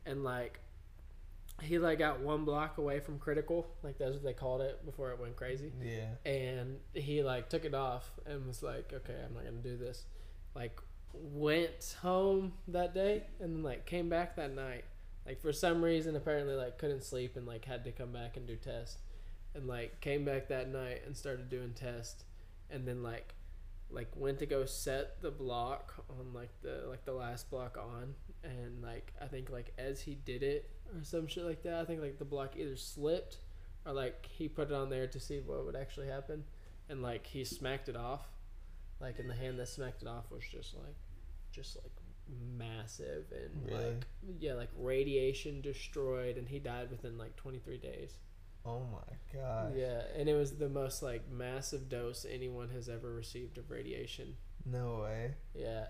And 0.07 0.25
like 0.25 0.61
he 1.61 1.79
like 1.79 1.99
got 1.99 2.21
one 2.21 2.47
block 2.47 2.79
away 2.79 3.01
from 3.01 3.19
critical, 3.19 3.67
like 3.83 3.99
that's 3.99 4.15
what 4.15 4.25
they 4.25 4.33
called 4.33 4.63
it 4.63 4.83
before 4.87 5.11
it 5.11 5.21
went 5.21 5.37
crazy. 5.37 5.73
Yeah. 5.83 6.31
And 6.31 6.79
he 6.95 7.23
like 7.23 7.51
took 7.51 7.67
it 7.67 7.75
off 7.75 8.11
and 8.25 8.47
was 8.47 8.63
like, 8.63 8.95
Okay, 8.95 9.17
I'm 9.27 9.35
not 9.35 9.45
gonna 9.45 9.59
do 9.59 9.77
this. 9.77 10.07
Like 10.55 10.81
went 11.13 11.95
home 12.01 12.55
that 12.69 12.95
day 12.95 13.25
and 13.41 13.55
then 13.55 13.63
like 13.63 13.85
came 13.85 14.09
back 14.09 14.37
that 14.37 14.55
night 14.55 14.85
like 15.27 15.41
for 15.41 15.51
some 15.51 15.83
reason 15.83 16.15
apparently 16.15 16.55
like 16.55 16.77
couldn't 16.77 17.03
sleep 17.03 17.37
and 17.37 17.47
like 17.47 17.65
had 17.65 17.83
to 17.85 17.91
come 17.91 18.13
back 18.13 18.37
and 18.37 18.47
do 18.47 18.55
tests 18.55 18.99
and 19.55 19.67
like 19.67 19.99
came 20.03 20.27
back 20.27 20.49
that 20.49 20.69
night 20.69 21.01
and 21.07 21.17
started 21.17 21.49
doing 21.49 21.73
tests 21.73 22.25
and 22.71 22.87
then 22.87 23.03
like 23.03 23.35
like 23.91 24.09
went 24.17 24.39
to 24.41 24.47
go 24.47 24.65
set 24.67 25.21
the 25.23 25.31
block 25.31 25.95
on 26.11 26.33
like 26.33 26.51
the 26.63 26.85
like 26.89 27.05
the 27.05 27.13
last 27.13 27.49
block 27.51 27.79
on 27.79 28.15
and 28.43 28.83
like 28.83 29.13
i 29.23 29.27
think 29.27 29.49
like 29.49 29.73
as 29.79 30.01
he 30.01 30.15
did 30.15 30.43
it 30.43 30.69
or 30.95 31.05
some 31.05 31.27
shit 31.27 31.45
like 31.45 31.63
that 31.63 31.75
i 31.75 31.85
think 31.85 32.01
like 32.01 32.19
the 32.19 32.25
block 32.25 32.55
either 32.57 32.77
slipped 32.77 33.39
or 33.85 33.93
like 33.93 34.27
he 34.27 34.49
put 34.49 34.71
it 34.71 34.75
on 34.75 34.91
there 34.91 35.07
to 35.07 35.21
see 35.21 35.39
what 35.39 35.65
would 35.65 35.77
actually 35.77 36.09
happen 36.09 36.43
and 36.89 37.01
like 37.03 37.27
he 37.27 37.45
smacked 37.45 37.89
it 37.89 37.97
off 37.97 38.27
like 39.01 39.19
in 39.21 39.29
the 39.29 39.35
hand 39.35 39.59
that 39.59 39.69
smacked 39.69 40.03
it 40.03 40.09
off 40.09 40.31
was 40.31 40.43
just 40.51 40.75
like 40.75 40.97
just 41.53 41.77
like 41.77 41.93
massive 42.59 43.27
and 43.31 43.71
Really? 43.71 43.85
like 43.95 44.07
yeah 44.41 44.55
like 44.55 44.71
radiation 44.77 45.61
destroyed 45.61 46.37
and 46.37 46.49
he 46.49 46.59
died 46.59 46.91
within 46.91 47.17
like 47.17 47.37
23 47.37 47.79
days 47.79 48.19
Oh 48.67 48.83
my 48.93 49.39
god. 49.41 49.75
yeah 49.77 50.03
and 50.17 50.29
it 50.29 50.35
was 50.35 50.57
the 50.57 50.69
most 50.69 51.03
like 51.03 51.31
massive 51.31 51.89
dose 51.89 52.27
anyone 52.29 52.69
has 52.71 52.89
ever 52.89 53.13
received 53.15 53.59
of 53.59 53.71
radiation 53.71 54.37
No 54.65 55.01
way. 55.03 55.35
yeah 55.55 55.87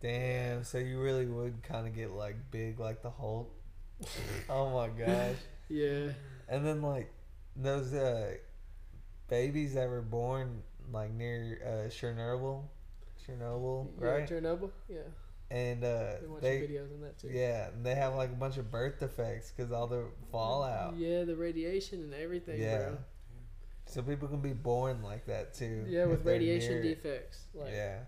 Damn. 0.00 0.64
So 0.64 0.78
you 0.78 0.98
really 0.98 1.26
would 1.26 1.62
kind 1.62 1.86
of 1.86 1.94
get 1.94 2.10
like 2.10 2.36
big 2.50 2.80
like 2.80 3.02
the 3.02 3.10
Hulk. 3.10 3.54
oh 4.48 4.70
my 4.70 4.88
gosh. 5.06 5.36
yeah 5.68 6.08
And 6.48 6.66
then 6.66 6.80
like 6.82 7.12
those 7.54 7.92
uh 7.94 8.34
babies 9.28 9.74
that 9.74 9.88
were 9.88 10.00
born 10.02 10.62
like 10.92 11.12
near 11.12 11.60
uh 11.64 11.88
Chernobyl, 11.90 12.64
Chernobyl, 13.26 13.88
yeah 14.00 14.06
right? 14.08 14.28
chernobyl 14.28 14.70
yeah 14.88 14.98
and 15.50 15.82
uh 15.82 16.12
they 16.40 16.60
videos 16.60 16.92
on 16.94 17.00
that 17.00 17.18
too 17.18 17.28
yeah, 17.32 17.68
and 17.68 17.84
they 17.84 17.94
have 17.94 18.14
like 18.14 18.30
a 18.30 18.34
bunch 18.36 18.56
of 18.56 18.70
birth 18.70 19.00
defects 19.00 19.52
because 19.54 19.72
all 19.72 19.86
the 19.88 20.04
fallout. 20.30 20.96
yeah 20.96 21.24
the 21.24 21.34
radiation 21.36 22.00
and 22.02 22.14
everything 22.14 22.60
Yeah. 22.60 22.78
bro 22.90 22.98
So 23.86 24.02
people 24.02 24.28
can 24.28 24.40
be 24.40 24.52
born 24.52 25.02
like 25.02 25.26
that 25.26 25.54
too. 25.54 25.84
yeah 25.88 26.04
with 26.06 26.24
radiation 26.24 26.82
defects 26.82 27.46
like 27.54 27.72
yeah. 27.72 27.98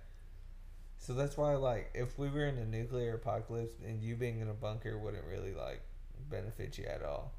So 0.99 1.15
that's 1.15 1.37
why, 1.37 1.57
like, 1.57 1.91
if 1.95 2.17
we 2.17 2.29
were 2.31 2.47
in 2.47 2.59
a 2.59 2.65
nuclear 2.65 3.15
apocalypse 3.15 3.75
and 3.85 4.01
you 4.01 4.15
being 4.15 4.39
in 4.39 4.49
a 4.49 4.55
bunker 4.55 4.97
wouldn't 4.97 5.25
really 5.25 5.53
like 5.53 5.83
benefit 6.31 6.79
you 6.79 6.85
at 6.85 7.03
all. 7.03 7.33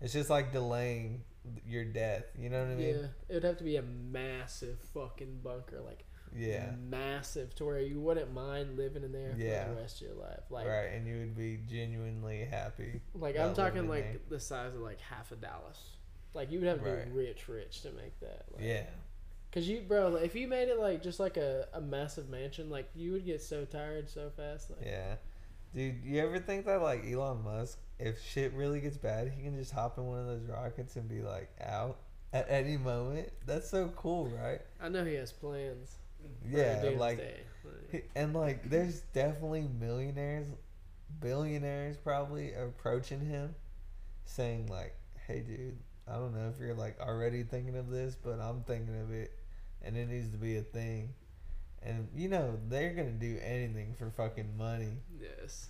It's 0.00 0.14
just 0.14 0.30
like 0.30 0.52
delaying 0.52 1.22
your 1.66 1.84
death. 1.84 2.24
You 2.38 2.48
know 2.48 2.60
what 2.60 2.70
I 2.72 2.74
mean? 2.76 2.88
yeah 2.96 3.06
it 3.28 3.34
would 3.34 3.44
have 3.44 3.58
to 3.58 3.64
be 3.64 3.76
a 3.76 3.82
massive 3.82 4.78
fucking 4.94 5.40
bunker 5.44 5.82
like 5.84 6.03
Yeah. 6.36 6.70
massive 6.88 7.54
to 7.56 7.64
where 7.64 7.80
you 7.80 8.00
wouldn't 8.00 8.32
mind 8.32 8.76
living 8.76 9.02
in 9.04 9.12
there 9.12 9.34
Yeah. 9.36 9.64
for 9.68 9.74
the 9.74 9.80
rest 9.80 10.00
of 10.00 10.08
your 10.08 10.16
life 10.16 10.42
like 10.50 10.66
right, 10.66 10.86
and 10.92 11.06
you 11.06 11.18
would 11.18 11.36
be 11.36 11.60
genuinely 11.68 12.44
happy. 12.44 13.00
Like 13.14 13.38
I'm 13.38 13.54
talking 13.54 13.88
like 13.88 14.04
there. 14.04 14.20
the 14.30 14.40
size 14.40 14.74
of 14.74 14.80
like 14.80 15.00
half 15.00 15.30
of 15.32 15.40
Dallas. 15.40 15.78
Like 16.34 16.50
you 16.50 16.58
would 16.60 16.68
have 16.68 16.82
to 16.82 16.90
Right. 16.90 17.04
be 17.06 17.10
rich, 17.12 17.48
rich 17.48 17.82
to 17.82 17.92
make 17.92 18.18
that. 18.20 18.46
Like, 18.52 18.62
Yeah. 18.64 18.86
Cause 19.52 19.68
you, 19.68 19.82
bro, 19.82 20.16
if 20.16 20.34
you 20.34 20.48
made 20.48 20.68
it 20.68 20.80
like 20.80 21.00
just 21.02 21.20
like 21.20 21.36
a, 21.36 21.68
a 21.72 21.80
massive 21.80 22.28
mansion, 22.28 22.68
like 22.70 22.88
you 22.94 23.12
would 23.12 23.24
get 23.24 23.40
so 23.40 23.64
tired 23.64 24.10
so 24.10 24.30
fast. 24.36 24.70
Like, 24.70 24.80
Yeah. 24.84 25.16
Dude, 25.72 26.02
you 26.04 26.20
ever 26.20 26.38
think 26.40 26.66
that 26.66 26.82
like 26.82 27.04
Elon 27.06 27.42
Musk, 27.44 27.78
if 28.00 28.20
shit 28.24 28.52
really 28.54 28.80
gets 28.80 28.96
bad, 28.96 29.28
he 29.28 29.42
can 29.42 29.56
just 29.56 29.70
hop 29.72 29.98
in 29.98 30.06
one 30.06 30.18
of 30.18 30.26
those 30.26 30.42
rockets 30.48 30.96
and 30.96 31.08
be 31.08 31.22
like 31.22 31.50
out 31.60 31.98
at 32.32 32.46
any 32.50 32.76
moment? 32.76 33.30
That's 33.46 33.68
so 33.70 33.88
cool, 33.96 34.26
right? 34.26 34.60
I 34.80 34.88
know 34.88 35.04
he 35.04 35.14
has 35.14 35.30
plans. 35.30 35.94
Yeah, 36.48 36.90
like 36.96 37.18
Like, 37.92 38.10
and 38.16 38.34
like 38.34 38.68
there's 38.68 39.00
definitely 39.12 39.68
millionaires, 39.80 40.46
billionaires 41.20 41.96
probably 41.96 42.52
approaching 42.54 43.20
him 43.20 43.54
saying 44.24 44.66
like, 44.66 44.94
"Hey 45.26 45.40
dude, 45.40 45.78
I 46.08 46.14
don't 46.14 46.34
know 46.34 46.52
if 46.54 46.60
you're 46.60 46.74
like 46.74 47.00
already 47.00 47.42
thinking 47.42 47.76
of 47.76 47.88
this, 47.90 48.16
but 48.16 48.40
I'm 48.40 48.62
thinking 48.64 49.00
of 49.00 49.12
it 49.12 49.32
and 49.82 49.96
it 49.96 50.08
needs 50.08 50.30
to 50.30 50.36
be 50.38 50.56
a 50.56 50.62
thing." 50.62 51.14
And 51.82 52.08
you 52.14 52.28
know, 52.28 52.58
they're 52.68 52.94
to 52.94 53.10
do 53.10 53.38
anything 53.42 53.94
for 53.98 54.10
fucking 54.10 54.56
money. 54.56 54.98
yes. 55.20 55.68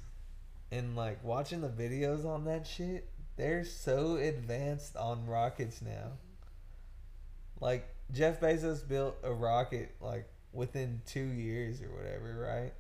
and 0.71 0.97
like 0.97 1.23
watching 1.25 1.61
the 1.61 1.69
videos 1.69 2.25
on 2.25 2.45
that 2.45 2.67
shit, 2.67 3.09
they're 3.37 3.65
so 3.65 4.17
advanced 4.17 4.97
on 4.97 5.27
rockets 5.27 5.83
now. 5.83 6.13
Like 7.61 7.89
Jeff 8.13 8.41
Bezos 8.41 8.87
built 8.87 9.17
a 9.23 9.33
rocket 9.33 9.95
like 10.01 10.29
within 10.55 11.03
two 11.07 11.25
years 11.25 11.83
or 11.83 11.91
whatever, 11.95 12.39
right? 12.41 12.73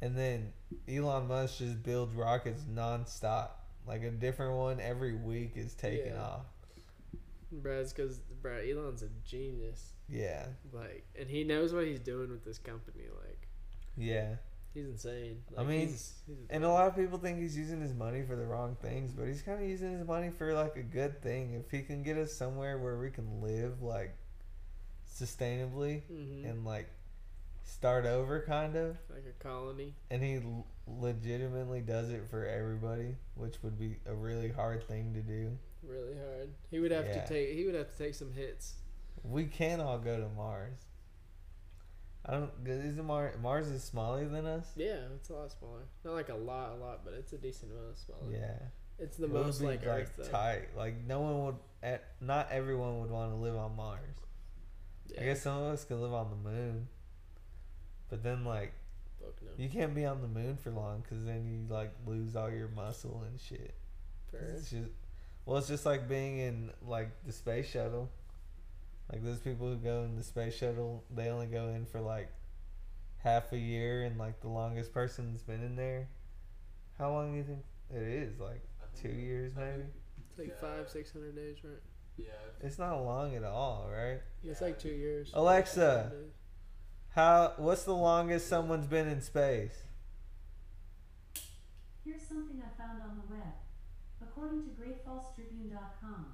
And 0.00 0.16
then 0.16 0.52
Elon 0.88 1.28
Musk 1.28 1.58
just 1.58 1.82
builds 1.82 2.14
rockets 2.14 2.62
nonstop. 2.64 3.50
Like 3.86 4.02
a 4.02 4.10
different 4.10 4.56
one 4.56 4.80
every 4.80 5.14
week 5.14 5.52
is 5.56 5.74
taking 5.74 6.16
Yeah. 6.16 6.18
off. 6.18 6.46
Bro, 7.52 7.80
it's 7.80 7.92
because 7.92 8.20
bro, 8.42 8.58
Elon's 8.58 9.02
a 9.02 9.08
genius. 9.24 9.92
Yeah, 10.08 10.46
Like, 10.72 11.06
and 11.18 11.28
he 11.30 11.44
knows 11.44 11.72
what 11.72 11.86
he's 11.86 12.00
doing 12.00 12.30
with 12.30 12.44
this 12.44 12.58
company. 12.58 13.04
Like, 13.24 13.48
yeah. 13.96 14.36
he's 14.74 14.86
insane. 14.86 15.42
I 15.56 15.62
Like, 15.62 15.68
mean, 15.68 15.88
he's, 15.88 16.14
he's 16.26 16.36
And 16.50 16.64
a 16.64 16.68
lot 16.68 16.86
of 16.86 16.96
people 16.96 17.18
think 17.18 17.38
he's 17.40 17.56
using 17.56 17.80
his 17.80 17.94
money 17.94 18.22
for 18.22 18.36
the 18.36 18.44
wrong 18.46 18.76
things, 18.80 19.12
but 19.12 19.26
he's 19.26 19.42
kind 19.42 19.62
of 19.62 19.68
using 19.68 19.92
his 19.98 20.06
money 20.06 20.30
for 20.30 20.52
like 20.54 20.76
a 20.76 20.82
good 20.82 21.22
thing. 21.22 21.54
If 21.54 21.70
he 21.70 21.82
can 21.82 22.02
get 22.02 22.16
us 22.16 22.32
somewhere 22.32 22.78
where 22.78 22.98
we 22.98 23.10
can 23.10 23.40
live 23.42 23.82
like 23.82 24.16
sustainably 25.20 26.02
hmm 26.02 26.44
and 26.46 26.64
like 26.64 26.88
start 27.64 28.06
over, 28.06 28.40
kind 28.46 28.76
of, 28.76 28.96
like 29.10 29.24
a 29.28 29.42
colony. 29.42 29.94
and 30.10 30.22
he 30.22 30.36
l- 30.36 30.66
legitimately 30.86 31.80
does 31.80 32.10
it 32.10 32.22
for 32.30 32.46
everybody, 32.46 33.16
which 33.34 33.56
would 33.62 33.78
be 33.78 33.96
a 34.06 34.14
really 34.14 34.50
hard 34.50 34.86
thing 34.86 35.12
to 35.14 35.20
do. 35.20 35.50
Really 35.82 36.14
hard. 36.16 36.50
He 36.70 36.78
would 36.78 36.90
have 36.92 37.06
Yeah. 37.06 37.22
to 37.24 37.28
take. 37.28 37.54
He 37.56 37.64
would 37.64 37.74
have 37.74 37.90
to 37.90 37.98
take 37.98 38.14
some 38.14 38.32
hits. 38.32 38.74
We 39.24 39.46
can 39.46 39.80
all 39.80 39.98
go 39.98 40.16
to 40.20 40.28
Mars. 40.36 40.78
I 42.24 42.32
don't. 42.32 42.50
Is 42.64 42.96
Mars 42.96 43.36
Mars 43.40 43.68
is 43.68 43.82
smaller 43.84 44.26
than 44.28 44.46
us? 44.46 44.72
Yeah, 44.76 44.98
it's 45.14 45.30
a 45.30 45.34
lot 45.34 45.50
smaller. 45.52 45.82
Not 46.04 46.14
like 46.14 46.28
a 46.28 46.34
lot, 46.34 46.72
a 46.72 46.74
lot, 46.76 47.04
but 47.04 47.14
it's 47.14 47.32
a 47.32 47.38
decent 47.38 47.72
amount 47.72 47.98
smaller. 47.98 48.32
Yeah. 48.32 48.58
It's 48.98 49.16
the 49.16 49.26
It 49.26 49.32
most 49.32 49.60
like, 49.60 49.86
Earth 49.86 50.18
tight. 50.30 50.76
Like 50.76 51.04
no 51.06 51.20
one 51.20 51.44
would. 51.46 51.56
At, 51.82 52.04
not 52.20 52.50
everyone 52.50 53.00
would 53.00 53.10
want 53.10 53.30
to 53.32 53.36
live 53.36 53.54
on 53.56 53.76
Mars. 53.76 54.16
Yeah. 55.12 55.20
I 55.20 55.24
guess 55.24 55.42
some 55.42 55.58
of 55.58 55.72
us 55.72 55.84
could 55.84 55.98
live 55.98 56.12
on 56.12 56.30
the 56.30 56.50
moon, 56.50 56.88
but 58.10 58.22
then 58.22 58.44
like 58.44 58.74
Fuck 59.20 59.42
no. 59.42 59.50
you 59.56 59.68
can't 59.68 59.94
be 59.94 60.04
on 60.04 60.20
the 60.20 60.28
moon 60.28 60.56
for 60.56 60.70
long 60.70 61.02
because 61.02 61.24
then 61.24 61.46
you 61.46 61.72
like 61.72 61.92
lose 62.06 62.36
all 62.36 62.50
your 62.50 62.68
muscle 62.68 63.24
and 63.26 63.40
shit. 63.40 63.74
It's 64.32 64.70
just, 64.70 64.90
well, 65.44 65.56
it's 65.58 65.68
just 65.68 65.86
like 65.86 66.08
being 66.08 66.38
in 66.38 66.70
like 66.86 67.10
the 67.24 67.32
space 67.32 67.68
shuttle. 67.68 68.10
Like 69.10 69.24
those 69.24 69.38
people 69.38 69.68
who 69.68 69.76
go 69.76 70.02
in 70.02 70.16
the 70.16 70.24
space 70.24 70.54
shuttle, 70.54 71.04
they 71.14 71.28
only 71.28 71.46
go 71.46 71.68
in 71.68 71.86
for 71.86 72.00
like 72.00 72.28
half 73.18 73.52
a 73.52 73.58
year, 73.58 74.02
and 74.02 74.18
like 74.18 74.40
the 74.40 74.48
longest 74.48 74.92
person's 74.92 75.42
been 75.42 75.62
in 75.62 75.76
there. 75.76 76.08
How 76.98 77.12
long 77.12 77.32
do 77.32 77.38
you 77.38 77.44
think 77.44 77.60
it 77.94 78.02
is? 78.02 78.40
Like 78.40 78.62
two 79.00 79.08
years, 79.08 79.52
maybe. 79.56 79.84
It's 80.30 80.38
like 80.38 80.60
five, 80.60 80.88
six 80.90 81.12
hundred 81.12 81.36
days, 81.36 81.56
right? 81.62 81.74
Yeah, 82.16 82.26
It's 82.60 82.78
not 82.78 83.02
long 83.04 83.34
at 83.34 83.44
all, 83.44 83.88
right? 83.92 84.20
It's 84.42 84.60
like 84.60 84.78
two 84.78 84.88
years. 84.90 85.30
Alexa. 85.34 86.12
How? 87.10 87.52
What's 87.56 87.84
the 87.84 87.94
longest 87.94 88.48
someone's 88.48 88.86
been 88.86 89.08
in 89.08 89.20
space? 89.20 89.74
Here's 92.04 92.22
something 92.22 92.62
I 92.62 92.70
found 92.80 93.02
on 93.02 93.16
the 93.16 93.34
web. 93.34 93.54
According 94.22 94.62
to 94.64 94.70
GreatFallsTribune.com, 94.70 96.26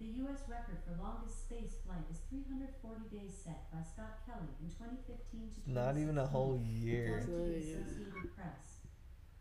The 0.00 0.06
U.S. 0.22 0.42
record 0.48 0.78
for 0.86 1.00
longest 1.02 1.40
space 1.40 1.74
flight 1.84 2.06
is 2.10 2.18
340 2.30 3.16
days 3.16 3.34
set 3.44 3.70
by 3.72 3.82
Scott 3.82 4.18
Kelly 4.26 4.54
in 4.62 4.70
2015 4.70 5.50
to 5.66 5.70
Not 5.72 5.96
even 5.98 6.16
a 6.18 6.26
whole 6.26 6.60
year. 6.64 7.18
according 7.18 7.26
to 7.26 7.32
the 7.50 7.56
It's 7.56 7.66
not 7.66 7.72
even- 7.74 7.82
Associated 7.82 8.36
Press. 8.36 8.80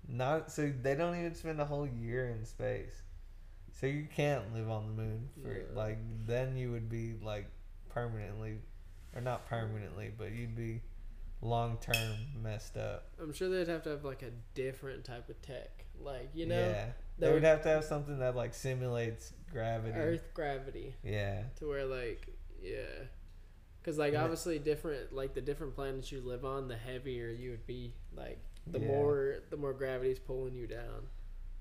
Not 0.09 0.51
so 0.51 0.71
they 0.81 0.95
don't 0.95 1.15
even 1.19 1.35
spend 1.35 1.59
a 1.61 1.65
whole 1.65 1.85
year 1.87 2.29
in 2.29 2.45
space. 2.45 3.01
So 3.79 3.85
you 3.85 4.07
can't 4.11 4.53
live 4.55 4.69
on 4.71 4.87
the 4.87 4.93
moon 5.03 5.29
for 5.43 5.53
Yeah. 5.55 5.63
like 5.75 5.99
then 6.25 6.57
you 6.57 6.71
would 6.71 6.89
be 6.89 7.13
like 7.21 7.45
permanently 7.89 8.57
or 9.13 9.21
not 9.21 9.45
permanently, 9.47 10.11
but 10.17 10.31
you'd 10.31 10.55
be 10.55 10.81
long 11.41 11.77
term 11.77 12.17
messed 12.41 12.75
up. 12.75 13.09
I'm 13.21 13.31
sure 13.33 13.49
they'd 13.49 13.67
have 13.67 13.83
to 13.83 13.89
have 13.89 14.03
like 14.03 14.23
a 14.23 14.31
different 14.55 15.03
type 15.05 15.29
of 15.29 15.39
tech, 15.43 15.85
like 15.99 16.29
you 16.33 16.47
know, 16.47 16.59
yeah. 16.59 16.85
They 17.19 17.31
would 17.31 17.43
have 17.43 17.61
to 17.63 17.69
have 17.69 17.83
something 17.83 18.17
that 18.19 18.35
like 18.35 18.53
simulates 18.55 19.33
gravity. 19.51 19.93
Earth 19.97 20.33
gravity 20.33 20.95
Yeah. 21.03 21.43
to 21.57 21.67
where 21.67 21.85
like 21.85 22.27
yeah, 22.59 23.05
because 23.79 23.99
like 23.99 24.13
Yeah. 24.13 24.23
obviously 24.23 24.57
different 24.57 25.13
like 25.13 25.35
the 25.35 25.41
different 25.41 25.75
planets 25.75 26.11
you 26.11 26.21
live 26.21 26.43
on, 26.45 26.67
the 26.67 26.77
heavier 26.77 27.29
you 27.29 27.51
would 27.51 27.67
be. 27.67 27.93
Like 28.15 28.39
the 28.65 28.79
Yeah. 28.79 28.87
more 28.87 29.35
the 29.51 29.57
more 29.57 29.73
gravity's 29.73 30.17
pulling 30.19 30.55
you 30.55 30.65
down. 30.65 31.07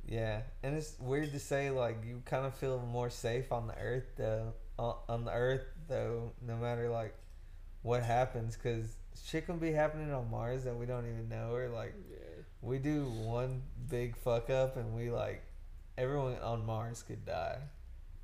Yeah, 0.09 0.43
and 0.63 0.77
it's 0.77 0.95
weird 1.01 1.33
to 1.33 1.41
say 1.41 1.71
like 1.71 2.05
you 2.07 2.23
kind 2.25 2.47
of 2.47 2.55
feel 2.55 2.79
more 2.79 3.11
safe 3.11 3.51
on 3.51 3.67
the 3.67 3.77
Earth 3.77 4.07
though. 4.17 4.55
On, 4.79 5.25
the 5.25 5.33
Earth 5.33 5.65
though, 5.89 6.33
no 6.47 6.57
matter 6.57 6.89
like 6.89 7.15
what 7.83 8.03
happens, 8.03 8.57
because 8.57 8.95
shit 9.25 9.47
can 9.47 9.59
be 9.59 9.73
happening 9.73 10.13
on 10.13 10.31
Mars 10.31 10.65
that 10.65 10.77
we 10.77 10.87
don't 10.87 11.07
even 11.07 11.29
know, 11.29 11.55
or 11.55 11.69
like 11.71 11.95
Yeah. 12.11 12.43
we 12.63 12.79
do 12.79 13.07
one 13.07 13.63
big 13.89 14.17
fuck 14.17 14.49
up 14.51 14.77
and 14.77 14.95
we 14.95 15.11
like 15.11 15.43
everyone 15.99 16.37
on 16.39 16.65
Mars 16.65 17.03
could 17.03 17.25
die. 17.25 17.59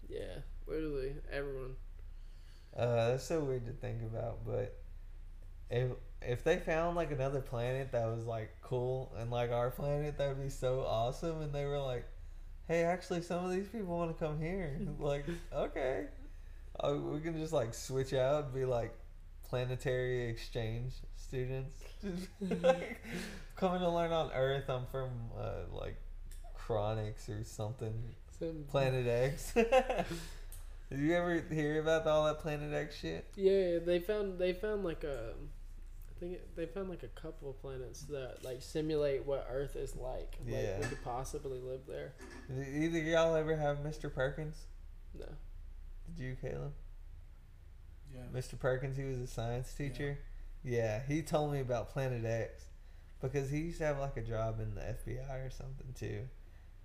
Yeah, 0.09 0.39
literally 0.66 1.14
everyone. 1.33 1.74
Uh, 2.76 3.09
that's 3.09 3.24
so 3.24 3.41
weird 3.41 3.66
to 3.66 3.72
think 3.72 4.03
about, 4.03 4.45
but 4.47 4.76
if 5.70 5.91
if 6.27 6.45
they 6.45 6.59
found 6.59 6.97
like 6.97 7.12
another 7.12 7.41
planet 7.41 7.93
that 7.93 8.07
was 8.07 8.25
like 8.25 8.51
cool 8.62 9.12
and 9.18 9.31
like 9.31 9.51
our 9.51 9.70
planet, 9.70 10.18
that 10.18 10.29
would 10.29 10.43
be 10.43 10.51
so 10.51 10.81
awesome. 10.81 11.43
And 11.43 11.53
they 11.53 11.64
were 11.64 11.81
like, 11.81 12.05
"Hey, 12.68 12.85
actually, 12.85 13.23
some 13.23 13.45
of 13.45 13.51
these 13.51 13.68
people 13.68 13.97
want 13.97 14.16
to 14.16 14.25
come 14.25 14.41
here." 14.41 14.79
like, 14.99 15.27
okay, 15.55 16.07
uh, 16.81 16.95
we 16.95 17.20
can 17.20 17.37
just 17.39 17.53
like 17.53 17.75
switch 17.75 18.12
out 18.12 18.45
and 18.45 18.55
be 18.55 18.64
like 18.64 18.95
planetary 19.49 20.29
exchange 20.29 20.95
students, 21.16 21.77
just 22.49 22.62
like, 22.62 23.01
coming 23.57 23.81
to 23.81 23.91
learn 23.91 24.12
on 24.12 24.31
Earth. 24.33 24.68
I'm 24.68 24.87
from 24.87 25.11
uh, 25.39 25.73
like 25.73 25.97
Chronics 26.55 27.29
or 27.29 27.45
something. 27.45 27.95
Some 28.39 28.64
Planet 28.68 29.07
X. 29.07 29.55
Did 30.93 31.01
you 31.01 31.14
ever 31.14 31.43
hear 31.51 31.81
about 31.81 32.07
all 32.07 32.27
that 32.27 32.41
Planet 32.41 32.75
X 32.75 32.99
shit? 32.99 33.25
Yeah, 33.35 33.79
they 33.79 33.99
found 33.99 34.39
they 34.39 34.53
found 34.53 34.85
like 34.85 35.05
a, 35.05 35.33
I 35.33 35.61
think 36.23 36.39
they 36.55 36.66
found 36.66 36.89
like 36.89 37.03
a 37.03 37.09
couple 37.09 37.51
of 37.51 37.61
planets 37.61 38.03
that 38.03 38.39
like 38.45 38.62
simulate 38.62 39.27
what 39.27 39.47
Earth 39.51 39.75
is 39.77 39.97
like. 39.97 40.37
Like 40.45 40.55
Yeah. 40.55 40.79
we 40.79 40.87
could 40.87 41.03
possibly 41.03 41.59
live 41.59 41.81
there. 41.87 42.14
Did 42.49 42.68
either 42.85 42.99
of 42.99 43.05
y'all 43.05 43.35
ever 43.35 43.57
have 43.57 43.79
Mr. 43.79 44.12
Perkins? 44.12 44.57
No. 45.18 45.27
Did 46.07 46.23
you, 46.23 46.37
Caleb? 46.41 46.73
Yeah. 48.14 48.20
Mr. 48.33 48.59
Perkins, 48.59 48.97
he 48.97 49.05
was 49.05 49.18
a 49.18 49.27
science 49.27 49.73
teacher. 49.75 50.18
Yeah. 50.62 50.77
Yeah, 50.77 51.03
he 51.09 51.23
told 51.23 51.53
me 51.53 51.59
about 51.59 51.91
Planet 51.91 52.25
X 52.25 52.66
because 53.20 53.51
he 53.51 53.59
used 53.59 53.79
to 53.79 53.85
have 53.85 53.99
like 53.99 54.16
a 54.16 54.20
job 54.23 54.61
in 54.61 54.77
the 54.77 54.81
FBI 54.81 55.45
or 55.47 55.51
something 55.51 55.93
too. 55.99 56.29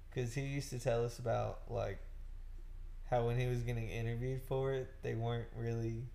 Because 0.10 0.34
he 0.34 0.42
used 0.42 0.72
to 0.72 0.80
tell 0.80 1.06
us 1.06 1.20
about 1.20 1.60
like 1.70 2.00
how 3.12 3.28
when 3.28 3.40
he 3.40 3.46
was 3.46 3.62
getting 3.62 3.88
interviewed 3.90 4.42
for 4.42 4.74
it, 4.74 4.90
they 5.04 5.14
weren't 5.14 5.48
really 5.56 6.06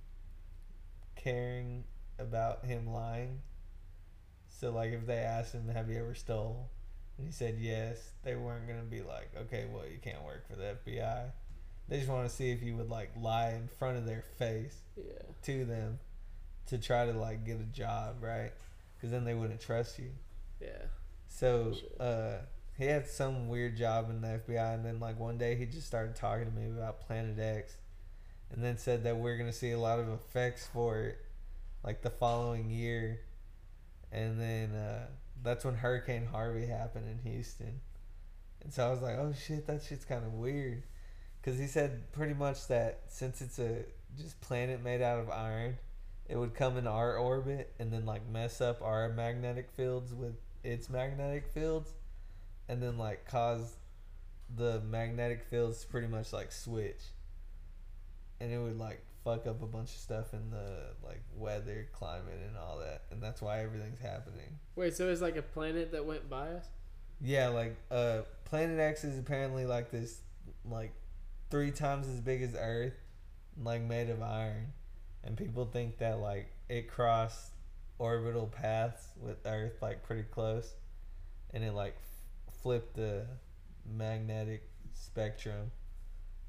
caring 1.15 1.85
about 2.23 2.65
him 2.65 2.87
lying. 2.89 3.41
So 4.49 4.71
like 4.71 4.93
if 4.93 5.07
they 5.07 5.19
asked 5.19 5.53
him, 5.55 5.69
"Have 5.69 5.91
you 5.91 5.99
ever 5.99 6.15
stole?" 6.15 6.71
and 7.19 7.27
he 7.27 7.33
said 7.33 7.57
yes, 7.59 8.13
they 8.23 8.35
weren't 8.37 8.67
gonna 8.67 8.83
be 8.85 9.03
like, 9.03 9.31
"Okay, 9.37 9.67
well 9.73 9.87
you 9.87 9.99
can't 9.99 10.23
work 10.25 10.47
for 10.49 10.57
the 10.57 10.77
FBI." 10.85 11.31
They 11.89 11.99
just 11.99 12.09
want 12.09 12.29
to 12.29 12.35
see 12.35 12.51
if 12.53 12.63
you 12.63 12.77
would 12.77 12.89
like 12.89 13.11
lie 13.21 13.51
in 13.51 13.69
front 13.69 13.99
of 13.99 14.07
their 14.07 14.23
face 14.23 14.77
Yeah. 14.97 15.23
to 15.43 15.65
them 15.65 15.99
to 16.67 16.79
try 16.79 17.07
to 17.07 17.13
like 17.13 17.45
get 17.45 17.61
a 17.61 17.65
job, 17.65 18.23
right? 18.23 18.53
Because 18.97 19.11
then 19.11 19.25
they 19.25 19.35
wouldn't 19.35 19.61
trust 19.61 19.99
you. 19.99 20.11
Yeah. 20.61 20.87
So 21.27 21.75
uh, 21.99 22.39
he 22.79 22.85
had 22.85 23.09
some 23.09 23.49
weird 23.49 23.77
job 23.77 24.09
in 24.11 24.21
the 24.21 24.29
FBI, 24.47 24.75
and 24.75 24.85
then 24.85 25.01
like 25.01 25.19
one 25.19 25.39
day 25.39 25.57
he 25.57 25.67
just 25.67 25.87
started 25.89 26.15
talking 26.15 26.45
to 26.47 26.53
me 26.53 26.67
about 26.71 27.01
Planet 27.01 27.39
X, 27.39 27.77
and 28.53 28.63
then 28.63 28.79
said 28.79 29.03
that 29.05 29.17
we're 29.17 29.37
gonna 29.37 29.53
see 29.53 29.73
a 29.73 29.79
lot 29.79 29.99
of 29.99 30.09
effects 30.09 30.67
for 30.69 31.01
it, 31.03 31.19
like 31.85 32.03
the 32.03 32.11
following 32.11 32.71
year, 32.71 33.21
and 34.11 34.41
then 34.41 34.75
uh, 34.75 35.07
that's 35.43 35.65
when 35.65 35.75
Hurricane 35.75 36.27
Harvey 36.27 36.67
happened 36.67 37.07
in 37.09 37.31
Houston, 37.31 37.81
and 38.63 38.73
so 38.73 38.87
I 38.87 38.91
was 38.91 39.03
like, 39.03 39.17
oh 39.19 39.33
shit, 39.33 39.67
that 39.67 39.83
shit's 39.83 40.05
kind 40.05 40.25
of 40.25 40.35
weird, 40.35 40.83
because 41.41 41.59
he 41.59 41.67
said 41.67 42.13
pretty 42.13 42.35
much 42.35 42.69
that 42.69 43.01
since 43.09 43.41
it's 43.41 43.59
a 43.59 43.85
just 44.17 44.41
planet 44.41 44.83
made 44.83 45.03
out 45.03 45.19
of 45.19 45.31
iron, 45.31 45.79
it 46.29 46.37
would 46.37 46.55
come 46.55 46.77
in 46.77 46.87
our 46.87 47.17
orbit 47.17 47.73
and 47.79 47.93
then 47.93 48.07
like 48.07 48.29
mess 48.29 48.61
up 48.61 48.81
our 48.83 49.09
magnetic 49.09 49.71
fields 49.71 50.15
with 50.15 50.35
its 50.63 50.89
magnetic 50.89 51.47
fields. 51.49 51.91
And 52.69 52.83
then 52.83 52.97
like 52.97 53.27
cause 53.27 53.77
the 54.55 54.81
magnetic 54.81 55.45
fields 55.45 55.85
pretty 55.85 56.07
much 56.07 56.33
like 56.33 56.53
switch. 56.53 57.03
And 58.41 58.53
it 58.53 58.59
would 58.59 58.79
like 58.79 59.05
fuck 59.25 59.47
up 59.47 59.63
a 59.63 59.67
bunch 59.67 59.91
of 59.91 59.97
stuff 59.97 60.33
in 60.35 60.51
the 60.51 60.87
like 61.05 61.23
weather 61.37 61.89
climate 61.93 62.41
and 62.47 62.57
all 62.57 62.79
that 62.79 63.03
and 63.11 63.23
that's 63.23 63.41
why 63.41 63.63
everything's 63.63 64.01
happening 64.01 64.59
Wait, 64.75 64.95
so 64.95 65.09
it's 65.09 65.21
like 65.21 65.37
a 65.37 65.43
planet 65.43 65.93
that 65.93 66.05
went 66.05 66.29
by 66.29 66.49
us? 66.49 66.67
yeah 67.21 67.49
like 67.49 67.77
uh 67.91 68.23
planet 68.45 68.81
x 68.81 69.05
is 69.05 69.19
apparently 69.19 69.65
like 69.65 69.91
this 69.91 70.21
like 70.69 70.93
three 71.51 71.71
times 71.71 72.09
as 72.09 72.21
big 72.21 72.43
as 72.43 72.57
earth 72.59 72.99
like 73.63 73.83
made 73.83 74.11
of 74.11 74.21
iron 74.23 74.73
and 75.23 75.37
people 75.37 75.65
think 75.65 75.99
that 75.99 76.19
like 76.19 76.51
it 76.69 76.89
crossed 76.89 77.53
orbital 77.99 78.47
paths 78.47 79.09
with 79.21 79.37
earth 79.47 79.81
like 79.81 80.03
pretty 80.03 80.25
close 80.25 80.75
and 81.55 81.63
it 81.63 81.73
like 81.73 81.95
f- 81.97 82.55
flipped 82.63 82.97
the 82.97 83.25
magnetic 83.87 84.69
spectrum 84.95 85.71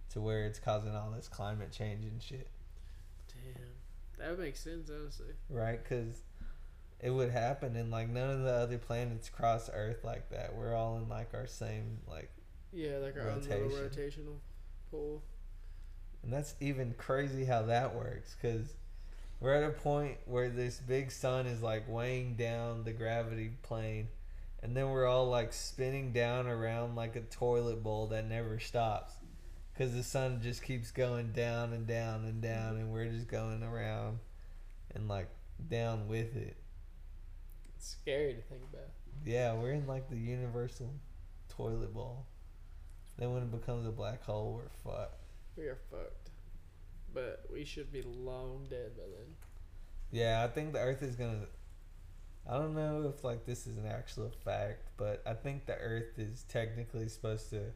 to 0.10 0.22
where 0.22 0.46
it's 0.46 0.60
causing 0.60 0.96
all 0.96 1.12
this 1.12 1.28
climate 1.28 1.72
change 1.72 2.06
and 2.06 2.22
shit. 2.22 2.48
That 4.20 4.30
would 4.30 4.40
make 4.40 4.56
sense, 4.56 4.90
honestly. 4.90 5.34
right 5.50 5.82
because 5.82 6.22
it 7.00 7.10
would 7.10 7.32
happen 7.32 7.76
and 7.76 7.92
like 7.92 8.10
none 8.10 8.30
of 8.30 8.44
the 8.44 8.52
other 8.52 8.78
planets 8.78 9.28
cross 9.30 9.70
earth 9.74 10.06
like 10.06 10.30
that 10.30 10.56
we're 10.56 10.74
all 10.74 10.96
in 10.98 11.10
like 11.10 11.34
our 11.34 11.46
same 11.48 11.98
like 12.08 12.32
Yeah, 12.72 12.98
like 12.98 13.18
our 13.18 13.30
own 13.30 13.42
little 13.42 13.70
rotational 13.70 14.38
pull. 14.90 15.22
And 16.24 16.32
that's 16.32 16.56
even 16.62 16.94
crazy 16.98 17.44
how 17.44 17.64
that 17.64 17.94
works 17.94 18.36
because 18.42 18.76
we're 19.42 19.54
at 19.54 19.70
a 19.70 19.74
point 19.74 20.20
where 20.26 20.50
this 20.50 20.80
big 20.80 21.12
sun 21.12 21.46
is 21.46 21.62
like 21.62 21.84
weighing 21.90 22.36
down 22.36 22.86
the 22.86 22.94
gravity 22.94 23.52
plane, 23.62 24.08
and 24.62 24.78
then 24.78 24.90
we're 24.90 25.06
all 25.06 25.28
like 25.28 25.52
spinning 25.52 26.14
down 26.14 26.48
around 26.48 26.96
like 26.96 27.18
a 27.18 27.22
toilet 27.22 27.84
bowl 27.84 28.08
that 28.08 28.26
never 28.26 28.58
stops 28.60 29.16
because 29.74 29.94
the 29.94 30.04
sun 30.04 30.40
just 30.42 30.64
keeps 30.64 30.92
going 30.92 31.32
down 31.32 31.74
and 31.74 31.88
down 31.88 32.26
and 32.26 32.42
down, 32.42 32.78
and 32.78 32.92
we're 32.92 33.06
just 33.06 33.28
going 33.28 33.64
around 33.64 34.20
and 34.94 35.08
like 35.08 35.30
down 35.68 36.08
with 36.08 36.36
it. 36.36 36.58
It's 37.76 37.90
scary 38.02 38.36
to 38.36 38.42
think 38.42 38.62
about. 38.72 38.90
Yeah, 39.26 39.54
we're 39.54 39.72
in 39.72 39.88
like 39.88 40.10
the 40.10 40.18
universal 40.18 40.94
toilet 41.50 41.94
bowl. 41.94 42.28
Then 43.18 43.34
when 43.34 43.44
it 43.44 43.52
becomes 43.52 43.88
a 43.88 43.92
black 43.92 44.24
hole, 44.24 44.54
we're 44.54 44.92
fucked. 44.92 45.24
We 45.56 45.66
are 45.66 45.80
fucked. 45.90 46.30
But 47.14 47.46
we 47.52 47.64
should 47.64 47.92
be 47.92 48.02
long 48.02 48.66
dead 48.70 48.96
by 48.96 49.04
then. 49.04 49.36
Yeah, 50.12 50.44
I 50.44 50.48
think 50.48 50.74
the 50.74 50.80
Earth 50.80 51.02
is 51.02 51.16
gonna. 51.16 51.48
I 52.50 52.58
don't 52.58 52.76
know 52.76 53.12
if 53.16 53.24
like 53.24 53.46
this 53.46 53.66
is 53.66 53.78
an 53.78 53.88
actual 53.88 54.32
fact, 54.44 54.90
but 54.98 55.22
I 55.26 55.34
think 55.34 55.66
the 55.66 55.76
Earth 55.76 56.18
is 56.18 56.44
technically 56.50 57.08
supposed 57.08 57.50
to 57.52 57.72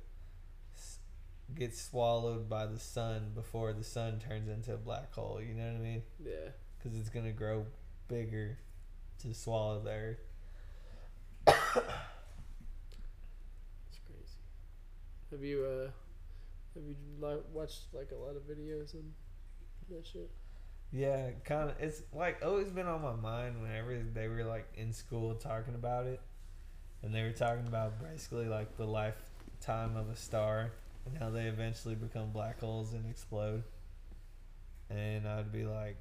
s- 1.50 1.56
get 1.56 1.76
swallowed 1.76 2.50
by 2.50 2.66
the 2.66 2.80
sun 2.80 3.32
before 3.36 3.74
the 3.74 3.84
sun 3.84 4.20
turns 4.20 4.50
into 4.50 4.74
a 4.74 4.78
black 4.78 5.14
hole. 5.14 5.41
You 5.41 5.54
know 5.56 5.66
what 5.66 5.76
I 5.76 5.84
mean? 5.84 6.04
Yeah. 6.24 6.50
Because 6.78 6.98
it's 6.98 7.10
gonna 7.10 7.32
grow 7.32 7.66
bigger 8.08 8.58
to 9.20 9.34
swallow 9.34 9.82
the 9.82 9.91
Earth. 9.91 10.20
It's 13.89 14.00
crazy. 14.06 14.39
Have 15.32 15.43
you 15.43 15.66
uh 15.66 15.89
have 16.76 16.84
you 16.88 16.95
like 17.20 17.43
watched 17.54 17.86
like 17.93 18.12
a 18.12 18.16
lot 18.16 18.36
of 18.36 18.43
videos 18.43 18.93
and 18.93 19.12
that 19.89 20.06
shit? 20.06 20.30
Yeah, 20.91 21.32
kind 21.43 21.70
of. 21.70 21.76
It's 21.80 22.02
like 22.14 22.39
always 22.45 22.70
been 22.70 22.88
on 22.88 23.02
my 23.02 23.14
mind 23.16 23.62
whenever 23.62 23.98
they 24.14 24.28
were 24.28 24.43
like 24.43 24.68
in 24.76 24.93
school 24.93 25.36
talking 25.36 25.76
about 25.76 26.06
it, 26.06 26.22
and 27.04 27.14
they 27.14 27.24
were 27.24 27.32
talking 27.32 27.68
about 27.68 28.02
basically 28.02 28.45
like 28.48 28.78
the 28.78 28.86
lifetime 28.86 29.98
of 29.98 30.10
a 30.10 30.16
star, 30.16 30.72
and 31.08 31.18
how 31.18 31.30
they 31.30 31.45
eventually 31.45 31.95
become 31.95 32.32
black 32.32 32.60
holes 32.60 32.93
and 32.93 33.10
explode. 33.10 33.64
And 34.89 35.28
I'd 35.28 35.51
be 35.51 35.66
like, 35.66 35.97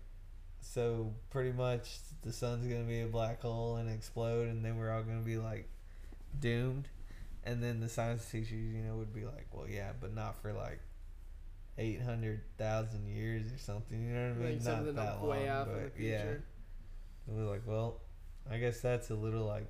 so 0.60 1.14
pretty 1.30 1.52
much 1.52 1.98
the 2.22 2.32
sun's 2.32 2.66
gonna 2.66 2.84
be 2.84 3.00
a 3.00 3.06
black 3.06 3.42
hole 3.42 3.76
and 3.76 3.88
explode, 3.88 4.48
and 4.48 4.64
then 4.64 4.76
we're 4.76 4.90
all 4.90 5.02
gonna 5.02 5.20
be 5.20 5.36
like 5.38 5.68
doomed. 6.38 6.88
And 7.44 7.62
then 7.62 7.80
the 7.80 7.88
science 7.88 8.28
teachers, 8.28 8.52
you 8.52 8.82
know, 8.82 8.96
would 8.96 9.14
be 9.14 9.24
like, 9.24 9.46
well, 9.52 9.68
yeah, 9.68 9.92
but 10.00 10.12
not 10.14 10.40
for 10.42 10.52
like 10.52 10.80
eight 11.78 12.02
hundred 12.02 12.40
thousand 12.58 13.06
years 13.06 13.52
or 13.52 13.58
something. 13.58 14.02
You 14.02 14.14
know 14.14 14.28
what 14.28 14.46
I 14.46 14.50
mean? 14.50 14.64
like 14.64 14.64
not 14.64 14.94
that 14.96 15.20
long, 15.20 15.28
way 15.28 15.48
out 15.48 15.68
in 15.68 15.74
the 15.74 15.80
but 15.80 15.92
yeah. 16.00 16.22
And 17.26 17.36
we're 17.36 17.50
like, 17.50 17.62
well, 17.66 18.00
I 18.50 18.58
guess 18.58 18.80
that's 18.80 19.10
a 19.10 19.14
little 19.14 19.44
like 19.46 19.66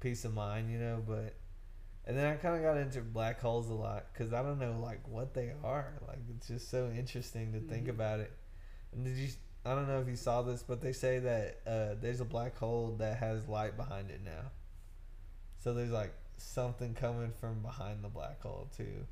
peace 0.00 0.24
of 0.24 0.34
mind, 0.34 0.70
you 0.70 0.78
know. 0.78 1.02
But 1.06 1.34
and 2.06 2.16
then 2.16 2.26
I 2.26 2.36
kind 2.36 2.56
of 2.56 2.62
got 2.62 2.76
into 2.76 3.00
black 3.00 3.40
holes 3.40 3.68
a 3.68 3.74
lot 3.74 4.06
because 4.12 4.32
I 4.32 4.42
don't 4.42 4.58
know 4.58 4.78
like 4.82 5.06
what 5.08 5.34
they 5.34 5.52
are. 5.62 5.94
Like 6.06 6.18
it's 6.36 6.48
just 6.48 6.70
so 6.70 6.90
interesting 6.90 7.52
to 7.52 7.60
think 7.60 7.86
Mhm. 7.86 7.90
about 7.90 8.20
it. 8.20 8.32
And 8.92 9.04
did 9.04 9.16
you? 9.16 9.28
I 9.64 9.74
don't 9.74 9.86
know 9.86 10.00
if 10.00 10.08
you 10.08 10.16
saw 10.16 10.40
this, 10.42 10.62
but 10.62 10.80
they 10.80 10.92
say 10.92 11.18
that 11.18 11.60
uh, 11.66 11.94
there's 12.00 12.20
a 12.20 12.24
black 12.24 12.56
hole 12.56 12.96
that 12.98 13.18
has 13.18 13.46
light 13.46 13.76
behind 13.76 14.10
it 14.10 14.22
now. 14.24 14.50
So 15.58 15.74
there's 15.74 15.90
like 15.90 16.14
something 16.38 16.94
coming 16.94 17.32
from 17.38 17.60
behind 17.60 18.02
the 18.02 18.08
black 18.08 18.40
hole 18.42 18.68
too. 18.74 19.06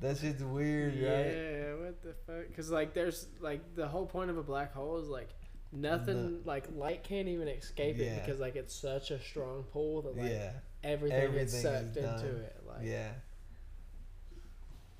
That 0.00 0.18
shit's 0.18 0.42
weird, 0.42 0.94
yeah, 0.94 1.08
right? 1.08 1.26
Yeah, 1.36 1.74
what 1.74 2.02
the 2.02 2.14
fuck? 2.26 2.48
Because 2.48 2.70
like, 2.70 2.92
there's 2.92 3.28
like 3.40 3.74
the 3.74 3.86
whole 3.88 4.06
point 4.06 4.30
of 4.30 4.36
a 4.36 4.42
black 4.42 4.74
hole 4.74 4.98
is 4.98 5.08
like 5.08 5.28
nothing, 5.72 6.42
like 6.44 6.66
light 6.74 7.04
can't 7.04 7.28
even 7.28 7.48
escape 7.48 7.98
it 7.98 8.14
because 8.14 8.40
like 8.40 8.56
it's 8.56 8.74
such 8.74 9.10
a 9.10 9.20
strong 9.20 9.62
pull 9.72 10.02
that 10.02 10.16
like 10.16 10.30
yeah, 10.30 10.52
everything, 10.84 11.18
Everything 11.18 11.38
gets 11.38 11.54
is 11.54 11.62
sucked 11.62 11.96
into 11.96 12.36
it. 12.36 12.56
Like, 12.66 12.78
yeah. 12.82 13.08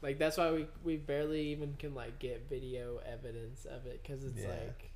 like 0.03 0.19
that's 0.19 0.37
why 0.37 0.51
we 0.53 0.67
we 0.85 0.97
barely 0.97 1.49
even 1.49 1.75
can 1.79 1.95
like 1.95 2.19
get 2.19 2.49
video 2.49 3.01
evidence 3.07 3.65
of 3.65 3.87
it 3.87 4.03
because 4.03 4.25
it's 4.25 4.41
Yeah. 4.41 4.49
like 4.49 4.91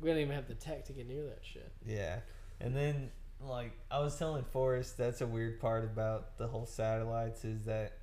we 0.00 0.08
don't 0.10 0.18
even 0.18 0.34
have 0.34 0.48
the 0.48 0.54
tech 0.54 0.84
to 0.86 0.92
get 0.92 1.06
near 1.08 1.24
that 1.24 1.40
shit. 1.42 1.70
Yeah. 1.86 2.20
And 2.60 2.74
then 2.74 3.10
like 3.40 3.72
I 3.90 4.00
was 4.00 4.16
telling 4.18 4.44
Forrest 4.52 4.96
that's 4.98 5.20
a 5.20 5.26
weird 5.26 5.60
part 5.60 5.84
about 5.84 6.38
the 6.38 6.46
whole 6.46 6.66
satellites 6.66 7.44
is 7.44 7.64
that 7.64 7.98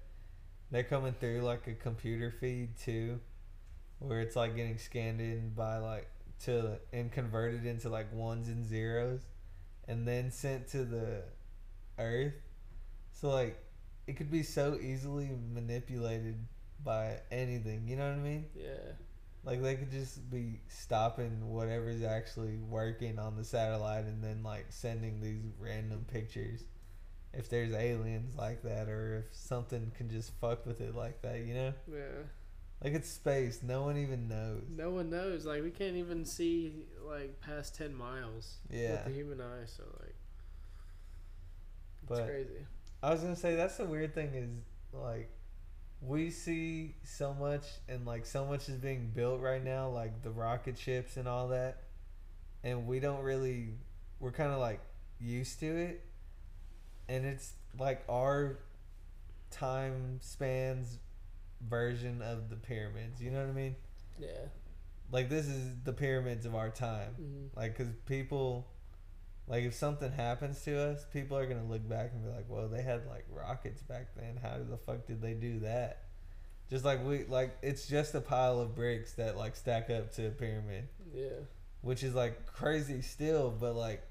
they're 0.72 0.84
coming 0.84 1.16
through 1.20 1.42
like 1.42 1.68
a 1.68 1.74
computer 1.74 2.32
feed 2.32 2.78
too 2.78 3.20
where 4.00 4.22
it's 4.22 4.36
like 4.36 4.56
getting 4.56 4.78
scanned 4.78 5.20
in 5.20 5.50
by 5.56 5.78
like 5.78 6.08
to 6.46 6.80
and 6.94 7.12
converted 7.12 7.66
into 7.66 7.90
like 7.90 8.14
ones 8.14 8.48
and 8.48 8.66
zeros 8.66 9.22
and 9.88 10.08
then 10.08 10.32
sent 10.32 10.68
to 10.70 10.86
the 10.86 11.24
earth. 12.00 12.34
So 13.12 13.30
like 13.30 13.58
it 14.08 14.14
could 14.18 14.32
be 14.32 14.44
so 14.44 14.78
easily 14.82 15.30
manipulated 15.54 16.38
by 16.84 17.18
anything, 17.32 17.88
you 17.88 17.96
know 17.98 18.08
what 18.10 18.18
I 18.18 18.24
mean? 18.24 18.46
Yeah, 18.56 18.94
Like 19.44 19.62
they 19.62 19.76
could 19.76 19.92
just 19.92 20.30
be 20.32 20.62
stopping 20.68 21.52
whatever's 21.52 22.02
actually 22.04 22.58
working 22.58 23.20
on 23.20 23.36
the 23.36 23.44
satellite 23.44 24.06
and 24.06 24.24
then 24.24 24.42
like 24.44 24.68
sending 24.70 25.20
these 25.22 25.44
random 25.60 26.06
pictures. 26.12 26.64
If 27.34 27.50
there's 27.50 27.74
aliens 27.74 28.36
like 28.36 28.64
that 28.64 28.88
or 28.88 29.26
if 29.30 29.36
something 29.36 29.92
can 29.96 30.10
just 30.10 30.32
fuck 30.42 30.66
with 30.66 30.82
it 30.82 30.96
like 30.96 31.22
that, 31.22 31.40
you 31.46 31.54
know? 31.54 31.74
yeah. 31.92 32.24
Like 32.84 32.94
it's 32.94 33.10
space, 33.10 33.62
no 33.62 33.84
one 33.84 33.98
even 33.98 34.30
knows. 34.30 34.64
No 34.76 34.90
one 34.90 35.10
knows. 35.10 35.46
Like 35.46 35.62
we 35.62 35.70
can't 35.70 35.98
even 35.98 36.24
see 36.24 36.86
like 37.06 37.42
past 37.42 37.76
ten 37.76 37.94
miles 37.94 38.56
Yeah. 38.72 38.92
with 38.92 39.06
the 39.06 39.12
human 39.12 39.42
eye. 39.42 39.66
So 39.66 39.84
like, 40.00 40.09
it's 42.10 42.20
But 42.20 42.26
crazy. 42.26 42.66
I 43.02 43.12
was 43.12 43.22
gonna 43.22 43.36
say 43.36 43.56
that's 43.56 43.78
the 43.78 43.86
weird 43.86 44.14
thing 44.14 44.34
is 44.36 44.50
like 44.94 45.30
we 46.02 46.30
see 46.32 46.96
so 47.04 47.34
much 47.34 47.66
and 47.90 48.06
like 48.06 48.26
so 48.26 48.46
much 48.46 48.70
is 48.70 48.78
being 48.78 49.12
built 49.14 49.42
right 49.42 49.64
now, 49.64 49.90
like 49.90 50.22
the 50.24 50.32
rocket 50.32 50.78
ships 50.78 51.18
and 51.18 51.28
all 51.28 51.50
that, 51.50 51.84
and 52.64 52.88
we 52.88 53.00
don't 53.00 53.24
really 53.24 53.76
we're 54.20 54.32
kind 54.32 54.52
of 54.52 54.60
like 54.60 54.82
used 55.20 55.60
to 55.62 55.68
it, 55.78 56.06
and 57.08 57.26
it's 57.26 57.54
like 57.78 58.04
our 58.10 58.60
time 59.52 60.20
spans 60.22 61.00
version 61.62 62.22
of 62.22 62.50
the 62.50 62.56
pyramids. 62.56 63.22
You 63.22 63.32
know 63.32 63.42
what 63.42 63.50
I 63.50 63.54
mean? 63.54 63.76
Yeah. 64.20 64.50
Like 65.12 65.30
this 65.30 65.48
is 65.48 65.76
the 65.84 65.94
pyramids 65.94 66.46
of 66.46 66.56
our 66.56 66.70
time. 66.70 67.18
hmm 67.18 67.48
Like, 67.56 67.76
cause 67.78 67.88
people, 68.06 68.68
like, 69.50 69.64
if 69.66 69.74
something 69.74 70.12
happens 70.12 70.64
to 70.64 70.80
us, 70.80 71.04
people 71.12 71.36
are 71.38 71.46
gonna 71.46 71.66
look 71.66 71.88
back 71.90 72.12
and 72.14 72.24
be 72.24 72.30
like, 72.30 72.46
"Well, 72.48 72.70
they 72.70 72.82
had 72.84 73.06
like 73.08 73.26
rockets 73.30 73.82
back 73.82 74.16
then. 74.16 74.38
How 74.38 74.60
the 74.60 74.78
fuck 74.78 75.06
did 75.08 75.22
they 75.22 75.34
do 75.34 75.60
that?" 75.62 76.04
Just 76.70 76.86
like 76.86 77.04
we, 77.04 77.24
like, 77.26 77.58
it's 77.64 77.88
just 77.88 78.14
a 78.14 78.22
pile 78.22 78.60
of 78.62 78.76
bricks 78.76 79.14
that 79.14 79.36
like 79.36 79.56
stack 79.56 79.90
up 79.90 80.12
to 80.14 80.28
a 80.28 80.32
pyramid, 80.32 80.88
Yeah. 81.12 81.40
which 81.82 82.04
is 82.04 82.14
like 82.14 82.46
crazy 82.46 83.02
still. 83.02 83.50
But 83.50 83.74
like, 83.74 84.04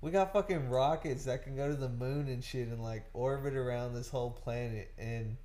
we 0.00 0.10
got 0.10 0.32
fucking 0.32 0.68
rockets 0.68 1.24
that 1.26 1.44
can 1.44 1.54
go 1.56 1.68
to 1.68 1.76
the 1.76 1.88
moon 1.88 2.26
and 2.28 2.42
shit 2.42 2.66
and 2.68 2.82
like 2.82 3.04
orbit 3.14 3.54
around 3.54 3.94
this 3.94 4.10
whole 4.10 4.32
planet 4.32 4.92
and 4.98 5.36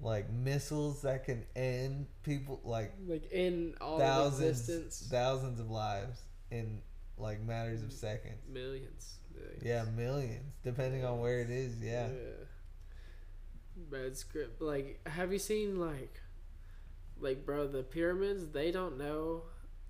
like 0.00 0.30
missiles 0.30 1.02
that 1.02 1.24
can 1.24 1.44
end 1.56 2.06
people 2.22 2.60
like 2.64 2.92
Like 3.06 3.32
in 3.32 3.74
all 3.80 3.98
thousands 3.98 5.08
thousands 5.10 5.58
of 5.58 5.70
lives 5.70 6.20
in 6.50 6.82
like 7.18 7.40
matters 7.42 7.82
of 7.82 7.92
seconds. 7.92 8.42
millions. 8.48 9.18
millions. 9.34 9.62
Yeah, 9.64 9.84
millions, 9.96 10.54
depending 10.62 11.04
on 11.04 11.20
where 11.20 11.40
it 11.40 11.50
is. 11.50 11.80
Yeah. 11.80 12.08
Bad 13.90 14.16
script. 14.16 14.60
Like, 14.60 15.00
have 15.06 15.32
you 15.32 15.38
seen 15.38 15.78
like, 15.78 16.20
like, 17.20 17.44
bro, 17.44 17.66
the 17.66 17.82
pyramids? 17.82 18.48
They 18.48 18.70
don't 18.70 18.98
know. 18.98 19.42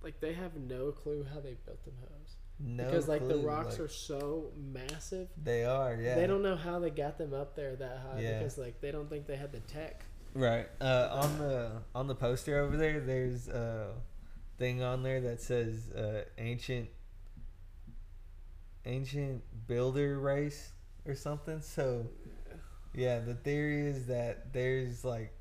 Like, 0.03 0.20
they 0.20 0.33
have 0.35 0.57
no 0.57 0.93
clue 0.93 1.24
how 1.33 1.41
they 1.41 1.55
built 1.64 1.85
them 1.85 1.95
hoes. 2.01 2.37
No 2.59 2.85
because 2.85 3.07
like 3.07 3.27
the 3.29 3.37
rocks 3.37 3.79
like, 3.79 3.81
are 3.81 3.89
so 3.89 4.51
massive. 4.57 5.29
They 5.43 5.64
are. 5.64 5.95
Yeah. 6.01 6.14
They 6.14 6.27
don't 6.27 6.43
know 6.43 6.57
how 6.57 6.79
they 6.79 6.89
got 6.89 7.18
them 7.18 7.35
up 7.35 7.55
there 7.55 7.77
that 7.77 7.99
high 7.99 8.20
Yeah. 8.20 8.39
because 8.39 8.57
like 8.57 8.81
they 8.81 8.91
don't 8.91 9.11
think 9.11 9.27
they 9.27 9.37
had 9.37 9.53
the 9.53 9.61
tech. 9.61 10.05
Right. 10.33 10.66
Uh, 10.81 11.09
on 11.12 11.39
the 11.39 11.72
on 11.95 12.07
the 12.07 12.14
poster 12.14 12.59
over 12.61 12.77
there, 12.77 13.01
there's 13.01 13.49
a 13.49 13.93
thing 14.59 14.83
on 14.83 15.03
there 15.03 15.20
that 15.20 15.43
says 15.43 15.91
uh, 15.91 16.24
ancient 16.39 16.89
ancient 18.87 19.43
builder 19.66 20.18
race 20.18 20.70
or 21.07 21.14
something. 21.14 21.61
So 21.61 22.07
yeah, 22.95 23.18
the 23.20 23.34
theory 23.34 23.87
is 23.87 24.07
that 24.07 24.53
there's 24.53 25.05
like, 25.05 25.32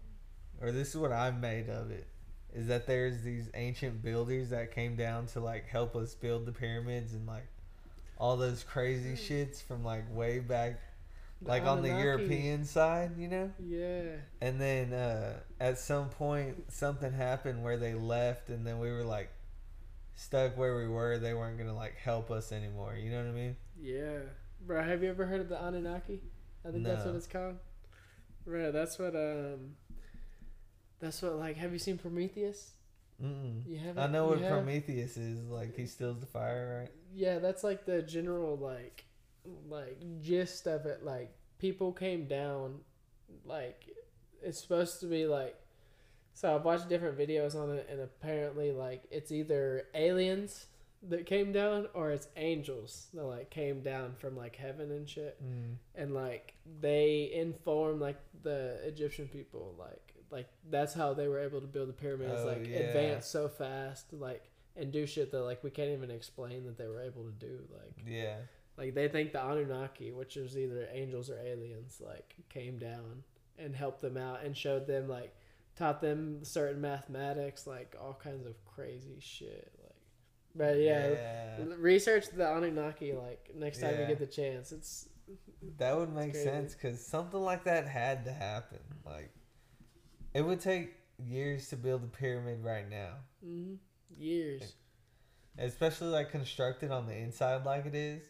or 0.61 0.71
this 0.71 0.89
is 0.89 0.97
what 0.97 1.11
I've 1.11 1.39
made 1.39 1.69
of 1.69 1.91
it, 1.91 2.07
is 2.53 2.67
that 2.67 2.87
there's 2.87 3.21
these 3.23 3.49
ancient 3.53 4.03
builders 4.03 4.49
that 4.49 4.73
came 4.73 4.95
down 4.95 5.27
to 5.27 5.39
like 5.39 5.67
help 5.67 5.95
us 5.95 6.15
build 6.15 6.45
the 6.45 6.51
pyramids 6.51 7.13
and 7.13 7.25
like 7.27 7.47
all 8.17 8.37
those 8.37 8.63
crazy 8.63 9.13
shits 9.15 9.61
from 9.61 9.83
like 9.83 10.03
way 10.13 10.39
back, 10.39 10.79
The 11.41 11.49
like 11.49 11.65
on 11.65 11.81
the 11.81 11.89
European 11.89 12.65
side, 12.65 13.11
you 13.17 13.27
know. 13.27 13.51
Yeah. 13.59 14.17
And 14.41 14.59
then 14.59 14.93
uh, 14.93 15.39
at 15.59 15.77
some 15.79 16.09
point, 16.09 16.71
something 16.71 17.11
happened 17.11 17.63
where 17.63 17.77
they 17.77 17.93
left, 17.93 18.49
and 18.49 18.65
then 18.65 18.79
we 18.79 18.91
were 18.91 19.03
like 19.03 19.29
stuck 20.16 20.57
where 20.57 20.76
we 20.76 20.88
were. 20.88 21.18
They 21.18 21.34
weren't 21.34 21.57
gonna 21.57 21.76
like 21.76 21.95
help 21.95 22.32
us 22.32 22.51
anymore. 22.51 22.95
You 22.95 23.11
know 23.11 23.20
what 23.20 23.28
I 23.28 23.32
mean? 23.32 23.55
Yeah, 23.80 24.20
bro. 24.61 24.84
Have 24.84 25.03
you 25.03 25.09
ever 25.09 25.26
heard 25.26 25.41
of 25.41 25.49
the 25.49 25.63
Anunnaki? 25.63 26.22
I 26.68 26.72
think 26.72 26.84
that's 26.84 27.05
what 27.05 27.16
it's 27.16 27.28
called. 27.28 27.57
Bro, 28.45 28.72
that's 28.72 28.97
what 28.97 29.16
um. 29.16 29.76
That's 30.99 31.22
what 31.22 31.36
like. 31.36 31.57
Have 31.57 31.74
you 31.74 31.80
seen 31.80 31.97
Prometheus? 31.97 32.72
Mm-mm. 33.24 33.66
You 33.68 33.78
haven't. 33.78 33.99
I 33.99 34.07
know 34.07 34.28
what 34.28 34.39
have? 34.39 34.51
Prometheus 34.51 35.18
is. 35.18 35.47
Like 35.49 35.76
he 35.76 35.86
steals 35.86 36.20
the 36.20 36.26
fire, 36.26 36.80
right? 36.82 36.91
Yeah, 37.13 37.39
that's 37.39 37.63
like 37.63 37.86
the 37.86 38.01
general 38.01 38.57
like, 38.57 39.05
like 39.70 39.99
gist 40.22 40.68
of 40.68 40.86
it. 40.86 41.03
Like 41.03 41.36
people 41.59 41.91
came 41.91 42.28
down, 42.28 42.80
like 43.45 43.89
it's 44.41 44.59
supposed 44.61 44.99
to 45.01 45.05
be 45.05 45.26
like. 45.26 45.55
So 46.36 46.53
I've 46.53 46.63
watched 46.65 46.88
different 46.89 47.17
videos 47.17 47.55
on 47.55 47.71
it, 47.71 47.88
and 47.89 47.99
apparently, 48.01 48.71
like 48.71 49.03
it's 49.09 49.31
either 49.31 49.86
aliens 49.95 50.67
that 51.07 51.25
came 51.25 51.51
down 51.51 51.88
or 51.93 52.11
it's 52.11 52.27
angels 52.36 53.07
that 53.13 53.23
like 53.23 53.49
came 53.49 53.81
down 53.81 54.13
from 54.19 54.36
like 54.36 54.55
heaven 54.55 54.91
and 54.91 55.07
shit. 55.07 55.38
Mm. 55.43 55.75
and 55.95 56.13
like 56.13 56.55
they 56.81 57.31
inform 57.33 57.99
like 57.99 58.17
the 58.43 58.79
Egyptian 58.86 59.27
people 59.27 59.75
like 59.79 60.13
like 60.31 60.47
that's 60.71 60.93
how 60.93 61.13
they 61.13 61.27
were 61.27 61.39
able 61.39 61.61
to 61.61 61.67
build 61.67 61.89
the 61.89 61.93
pyramids 61.93 62.41
Oh, 62.43 62.47
like 62.47 62.67
yeah. 62.67 62.77
advance 62.79 63.27
so 63.27 63.47
fast 63.47 64.11
like 64.13 64.49
and 64.75 64.91
do 64.91 65.05
shit 65.05 65.31
that 65.31 65.41
like 65.43 65.63
we 65.63 65.69
can't 65.69 65.91
even 65.91 66.09
explain 66.09 66.65
that 66.65 66.77
they 66.77 66.88
were 66.88 67.01
able 67.01 67.23
to 67.23 67.31
do 67.31 67.59
like 67.71 68.03
Yeah. 68.07 68.38
like 68.75 68.95
they 68.95 69.07
think 69.07 69.31
the 69.31 69.39
Anunnaki 69.45 70.11
which 70.11 70.36
is 70.38 70.57
either 70.57 70.88
angels 70.91 71.29
or 71.29 71.38
aliens 71.39 72.01
like 72.03 72.33
came 72.49 72.77
down 72.79 73.23
and 73.59 73.75
helped 73.75 74.01
them 74.01 74.17
out 74.17 74.43
and 74.43 74.57
showed 74.57 74.88
them 74.88 75.07
like 75.07 75.36
taught 75.76 76.01
them 76.01 76.43
certain 76.43 76.82
mathematics 76.82 77.67
like 77.67 77.95
all 78.01 78.13
kinds 78.13 78.45
of 78.45 78.53
crazy 78.65 79.17
shit 79.19 79.71
like 79.84 79.95
but 80.55 80.80
yeah, 80.80 81.09
Yeah. 81.09 81.65
Research 81.78 82.30
the 82.30 82.49
Anunnaki 82.49 83.13
like 83.13 83.51
next 83.55 83.82
time 83.82 83.99
you 83.99 84.05
get 84.05 84.19
the 84.19 84.26
chance. 84.26 84.71
It's 84.71 85.09
that 85.78 85.97
would 85.97 86.13
make 86.13 86.36
sense 86.36 86.73
because 86.73 87.05
something 87.05 87.39
like 87.39 87.65
that 87.65 87.88
had 87.88 88.26
to 88.26 88.32
happen. 88.32 88.80
Like, 89.05 89.32
it 90.34 90.41
would 90.41 90.61
take 90.61 90.93
years 91.17 91.69
to 91.69 91.76
build 91.76 92.03
a 92.03 92.07
pyramid 92.07 92.63
right 92.63 92.89
now, 92.89 93.13
hmm 93.43 93.76
Years. 94.17 94.76
especially 95.57 96.07
like 96.07 96.30
constructed 96.32 96.91
on 96.91 97.05
the 97.05 97.15
inside 97.15 97.65
like 97.65 97.86
it 97.86 97.95
is. 97.95 98.23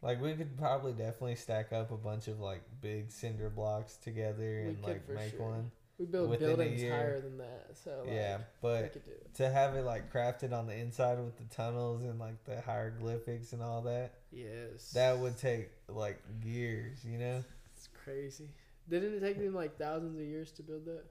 Like 0.00 0.22
we 0.22 0.32
could 0.34 0.56
probably 0.56 0.92
definitely 0.92 1.36
stack 1.36 1.72
up 1.72 1.90
a 1.90 1.96
bunch 1.96 2.28
of 2.28 2.40
like 2.40 2.62
big 2.80 3.10
cinder 3.10 3.50
blocks 3.50 3.96
together 3.96 4.60
and 4.60 4.82
like 4.82 5.06
make 5.08 5.32
sure. 5.32 5.40
one. 5.40 5.70
We 5.98 6.06
build 6.06 6.38
buildings 6.38 6.82
higher 6.82 7.20
than 7.20 7.38
that, 7.38 7.76
so 7.84 8.02
like, 8.04 8.14
yeah, 8.14 8.38
but 8.60 8.92
could 8.92 9.04
do 9.04 9.10
it. 9.10 9.34
to 9.34 9.48
have 9.50 9.74
it 9.76 9.84
like 9.84 10.12
crafted 10.12 10.52
on 10.52 10.66
the 10.66 10.74
inside 10.74 11.18
with 11.18 11.36
the 11.36 11.54
tunnels 11.54 12.02
and 12.02 12.18
like 12.18 12.42
the 12.44 12.60
hieroglyphics 12.60 13.52
and 13.52 13.62
all 13.62 13.82
that, 13.82 14.14
Yes. 14.32 14.92
that 14.92 15.16
would 15.18 15.36
take 15.38 15.70
like 15.88 16.20
years, 16.42 17.04
you 17.04 17.18
know? 17.18 17.44
It's 17.76 17.88
crazy. 18.04 18.48
Didn't 18.88 19.14
it 19.14 19.20
take 19.20 19.38
them 19.38 19.54
like 19.54 19.78
thousands 19.78 20.18
of 20.18 20.24
years 20.24 20.50
to 20.52 20.62
build 20.62 20.86
that? 20.86 21.04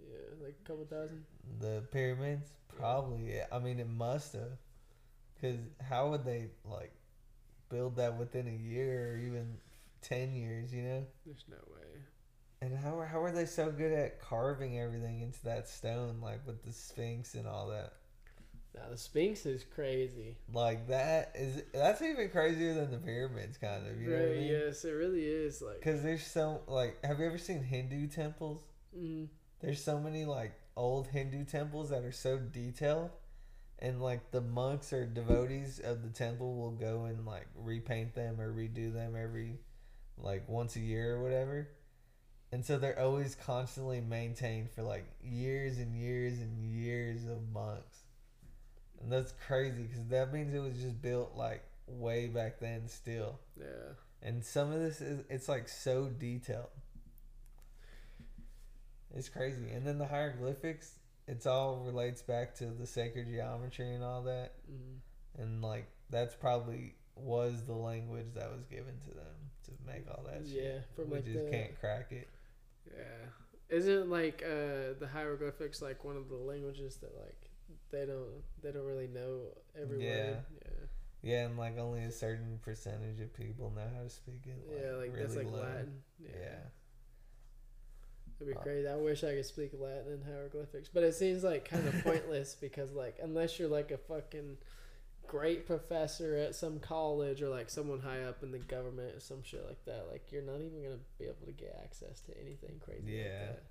Yeah, 0.00 0.44
like 0.44 0.56
a 0.64 0.68
couple 0.68 0.84
thousand. 0.86 1.24
The 1.60 1.82
pyramids, 1.92 2.50
probably. 2.78 3.34
Yeah. 3.34 3.46
I 3.52 3.58
mean, 3.58 3.78
it 3.80 3.88
must 3.88 4.32
have, 4.32 4.56
because 5.34 5.58
how 5.88 6.10
would 6.10 6.24
they 6.24 6.48
like 6.64 6.92
build 7.68 7.96
that 7.96 8.18
within 8.18 8.48
a 8.48 8.50
year 8.70 9.12
or 9.12 9.18
even 9.18 9.58
ten 10.00 10.34
years? 10.34 10.72
You 10.72 10.82
know? 10.82 11.06
There's 11.26 11.44
no 11.48 11.56
way. 11.71 11.71
And 12.62 12.78
how 12.78 13.00
are 13.00 13.06
how 13.06 13.20
are 13.20 13.32
they 13.32 13.44
so 13.46 13.72
good 13.72 13.90
at 13.92 14.20
carving 14.20 14.78
everything 14.78 15.20
into 15.20 15.42
that 15.44 15.68
stone, 15.68 16.20
like 16.22 16.46
with 16.46 16.64
the 16.64 16.72
Sphinx 16.72 17.34
and 17.34 17.48
all 17.48 17.66
that? 17.70 17.94
Now 18.72 18.88
the 18.88 18.96
Sphinx 18.96 19.44
is 19.46 19.64
crazy. 19.64 20.36
Like 20.54 20.86
that 20.86 21.32
is 21.34 21.62
that's 21.74 22.00
even 22.02 22.28
crazier 22.28 22.72
than 22.74 22.92
the 22.92 22.98
pyramids, 22.98 23.58
kind 23.58 23.84
of. 23.86 24.00
You 24.00 24.10
know 24.10 24.16
what 24.16 24.28
I 24.28 24.34
mean? 24.34 24.44
Yes, 24.44 24.84
it 24.84 24.92
really 24.92 25.24
is. 25.24 25.60
Like, 25.60 25.80
Because 25.80 26.04
there's 26.04 26.24
so 26.24 26.60
like, 26.68 27.04
have 27.04 27.18
you 27.18 27.26
ever 27.26 27.36
seen 27.36 27.64
Hindu 27.64 28.06
temples? 28.06 28.62
mm, 28.96 29.26
There's 29.60 29.82
so 29.82 29.98
many 29.98 30.24
like 30.24 30.52
old 30.76 31.08
Hindu 31.08 31.44
temples 31.44 31.90
that 31.90 32.04
are 32.04 32.12
so 32.12 32.38
detailed, 32.38 33.10
and 33.80 34.00
like 34.00 34.30
the 34.30 34.40
monks 34.40 34.92
or 34.92 35.04
devotees 35.04 35.80
of 35.80 36.04
the 36.04 36.10
temple 36.10 36.54
will 36.54 36.70
go 36.70 37.06
and 37.06 37.26
like 37.26 37.48
repaint 37.56 38.14
them 38.14 38.40
or 38.40 38.52
redo 38.52 38.94
them 38.94 39.16
every 39.20 39.58
like 40.16 40.48
once 40.48 40.76
a 40.76 40.80
year 40.80 41.16
or 41.16 41.22
whatever. 41.24 41.68
And 42.52 42.64
so 42.64 42.78
they're 42.78 43.00
always 43.00 43.34
constantly 43.34 44.02
maintained 44.02 44.70
for 44.70 44.82
like 44.82 45.06
years 45.24 45.78
and 45.78 45.96
years 45.96 46.38
and 46.38 46.62
years 46.62 47.24
of 47.24 47.38
monks. 47.52 48.02
And 49.00 49.10
that's 49.10 49.32
crazy 49.46 49.84
because 49.84 50.06
that 50.08 50.32
means 50.32 50.54
it 50.54 50.60
was 50.60 50.74
just 50.74 51.00
built 51.00 51.32
like 51.34 51.64
way 51.88 52.26
back 52.26 52.60
then 52.60 52.88
still. 52.88 53.38
yeah. 53.58 53.94
And 54.22 54.44
some 54.44 54.70
of 54.70 54.78
this 54.78 55.00
is 55.00 55.24
it's 55.30 55.48
like 55.48 55.68
so 55.68 56.06
detailed. 56.06 56.68
It's 59.14 59.28
crazy. 59.28 59.70
And 59.74 59.86
then 59.86 59.98
the 59.98 60.06
hieroglyphics, 60.06 60.92
it's 61.26 61.46
all 61.46 61.82
relates 61.84 62.22
back 62.22 62.54
to 62.56 62.66
the 62.66 62.86
sacred 62.86 63.26
geometry 63.26 63.94
and 63.94 64.04
all 64.04 64.22
that. 64.22 64.52
Mm. 64.70 65.42
And 65.42 65.62
like 65.62 65.88
that's 66.10 66.34
probably 66.34 66.94
was 67.16 67.64
the 67.64 67.74
language 67.74 68.26
that 68.34 68.50
was 68.52 68.64
given 68.70 68.94
to 69.04 69.10
them 69.10 69.34
to 69.64 69.70
make 69.86 70.04
all 70.08 70.24
that 70.24 70.46
shit. 70.46 70.62
Yeah, 70.62 70.78
from 70.94 71.10
we 71.10 71.16
like 71.16 71.24
just 71.24 71.44
the 71.44 71.50
can't 71.50 71.80
crack 71.80 72.08
it. 72.10 72.28
Yeah. 72.96 73.76
Isn't 73.76 74.10
like 74.10 74.42
uh 74.44 74.94
the 74.98 75.08
hieroglyphics 75.12 75.80
like 75.80 76.04
one 76.04 76.16
of 76.16 76.28
the 76.28 76.36
languages 76.36 76.96
that 76.96 77.14
like 77.16 77.50
they 77.90 78.04
don't 78.06 78.42
they 78.62 78.70
don't 78.72 78.84
really 78.84 79.06
know 79.08 79.40
every 79.80 80.04
Yeah. 80.04 80.26
word. 80.30 80.36
Yeah. 80.64 80.68
Yeah, 81.24 81.46
and 81.46 81.56
like 81.56 81.78
only 81.78 82.02
a 82.02 82.10
certain 82.10 82.58
percentage 82.62 83.20
of 83.20 83.32
people 83.32 83.70
know 83.74 83.86
how 83.96 84.02
to 84.02 84.10
speak 84.10 84.42
it. 84.46 84.58
Like, 84.68 84.82
yeah, 84.82 84.90
like 84.96 85.14
that's 85.16 85.36
like 85.36 85.46
low. 85.50 85.60
Latin. 85.60 86.02
Yeah. 86.18 86.28
Yeah. 86.40 86.58
That'd 88.38 88.54
be 88.54 88.58
Uh, 88.58 88.62
crazy. 88.62 88.88
I 88.88 88.96
wish 88.96 89.22
I 89.24 89.34
could 89.36 89.46
speak 89.46 89.70
Latin 89.78 90.12
and 90.14 90.24
hieroglyphics, 90.24 90.88
but 90.92 91.04
it 91.04 91.14
seems 91.14 91.44
like 91.44 91.64
kind 91.64 91.86
of 91.86 91.94
pointless 92.04 92.56
because 92.60 92.92
like 92.92 93.18
unless 93.22 93.58
you're 93.58 93.68
like 93.68 93.90
a 93.92 93.98
fucking 93.98 94.56
great 95.32 95.66
professor 95.66 96.36
at 96.36 96.54
some 96.54 96.78
college 96.78 97.40
or 97.40 97.48
like 97.48 97.70
someone 97.70 97.98
high 98.00 98.20
up 98.22 98.42
in 98.42 98.52
the 98.52 98.58
government 98.58 99.16
or 99.16 99.20
some 99.20 99.42
shit 99.42 99.64
like 99.66 99.82
that, 99.86 100.06
like 100.12 100.30
you're 100.30 100.42
not 100.42 100.56
even 100.60 100.82
gonna 100.82 100.98
be 101.18 101.24
able 101.24 101.46
to 101.46 101.52
get 101.52 101.74
access 101.82 102.20
to 102.20 102.32
anything 102.38 102.78
crazy 102.84 103.12
Yeah. 103.12 103.22
like 103.22 103.56
that. 103.56 103.62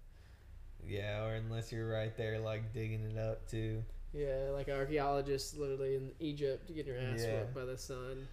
Yeah, 0.88 1.24
or 1.26 1.36
unless 1.36 1.72
you're 1.72 1.88
right 1.88 2.18
there 2.18 2.39
like 2.39 2.74
digging 2.74 3.03
it 3.03 3.18
up 3.18 3.47
too. 3.47 3.84
Yeah, 4.12 4.49
like 4.53 4.70
archaeologists 4.70 5.55
literally 5.55 5.95
in 5.95 6.12
Egypt 6.20 6.68
getting 6.74 6.88
your 6.93 6.97
ass 7.01 7.22
Yeah. 7.22 7.41
whooped 7.41 7.53
by 7.53 7.66
the 7.66 7.78
sun. 7.78 8.28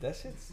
That 0.00 0.16
shit's 0.16 0.50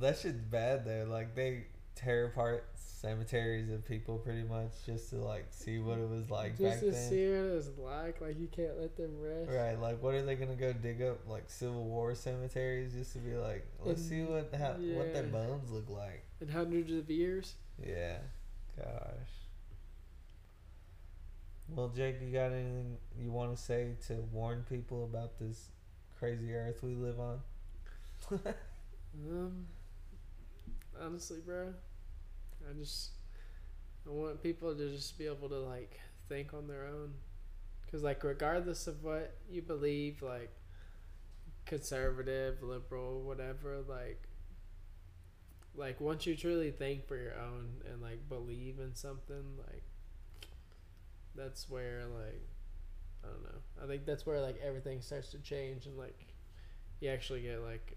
that 0.00 0.18
shit's 0.18 0.40
bad 0.40 0.86
though. 0.86 1.06
Like 1.10 1.34
they 1.34 1.66
tear 2.02 2.26
apart 2.26 2.64
cemeteries 2.76 3.70
of 3.70 3.86
people 3.86 4.18
pretty 4.18 4.42
much 4.42 4.72
just 4.84 5.08
to 5.10 5.16
like 5.16 5.46
see 5.50 5.78
what 5.78 5.98
it 5.98 6.08
was 6.08 6.30
like 6.30 6.58
Just 6.58 6.80
to 6.80 6.90
then. 6.90 7.08
see 7.10 7.26
what 7.28 7.36
it 7.46 7.54
was 7.54 7.70
like, 7.78 8.20
like 8.20 8.38
you 8.38 8.46
can't 8.48 8.78
let 8.78 8.96
them 8.96 9.10
rest. 9.20 9.50
Right, 9.50 9.80
like 9.80 10.02
what 10.02 10.14
are 10.14 10.22
they 10.22 10.34
gonna 10.34 10.54
go 10.54 10.72
dig 10.72 11.00
up 11.02 11.26
like 11.26 11.44
Civil 11.48 11.84
War 11.84 12.14
cemeteries 12.14 12.92
just 12.92 13.12
to 13.14 13.18
be 13.18 13.34
like, 13.36 13.66
let's 13.84 14.02
see 14.02 14.20
And- 14.20 14.28
what 14.28 14.54
how, 14.54 14.72
what 14.72 15.12
their 15.14 15.22
bones 15.24 15.70
look 15.70 15.88
like. 15.88 16.24
In 16.40 16.48
hundreds 16.48 16.92
of 16.92 17.08
years. 17.10 17.54
Yeah, 17.84 18.18
gosh. 18.76 18.86
Well, 21.68 21.88
Jake, 21.88 22.16
you 22.20 22.32
got 22.32 22.52
anything 22.52 22.96
you 23.18 23.30
want 23.30 23.56
to 23.56 23.62
say 23.62 23.94
to 24.08 24.14
warn 24.32 24.64
people 24.68 25.04
about 25.04 25.38
this 25.38 25.68
crazy 26.18 26.52
Earth 26.52 26.82
we 26.82 26.94
live 26.94 27.18
on? 27.20 27.40
Um, 29.28 29.66
honestly, 31.00 31.38
bro, 31.44 31.74
I 32.68 32.72
just 32.78 33.10
I 34.06 34.10
want 34.10 34.42
people 34.42 34.74
to 34.74 34.90
just 34.90 35.18
be 35.18 35.26
able 35.26 35.48
to 35.48 35.58
like 35.60 36.00
think 36.28 36.54
on 36.54 36.66
their 36.68 36.86
own, 36.86 37.14
cause 37.90 38.02
like 38.02 38.24
regardless 38.24 38.86
of 38.86 39.02
what 39.04 39.36
you 39.50 39.62
believe, 39.62 40.22
like 40.22 40.50
conservative, 41.64 42.62
liberal, 42.62 43.22
whatever, 43.22 43.78
like 43.88 44.28
like 45.74 46.00
once 46.00 46.26
you 46.26 46.36
truly 46.36 46.70
think 46.70 47.06
for 47.06 47.16
your 47.16 47.34
own 47.38 47.68
and 47.90 48.02
like 48.02 48.28
believe 48.28 48.78
in 48.78 48.94
something, 48.94 49.56
like 49.68 49.82
that's 51.34 51.68
where 51.68 52.02
like 52.06 52.42
I 53.24 53.28
don't 53.28 53.42
know. 53.42 53.84
I 53.84 53.86
think 53.86 54.06
that's 54.06 54.26
where 54.26 54.40
like 54.40 54.58
everything 54.64 55.02
starts 55.02 55.30
to 55.30 55.38
change 55.38 55.86
and 55.86 55.96
like 55.96 56.26
you 57.00 57.10
actually 57.10 57.42
get 57.42 57.60
like 57.62 57.96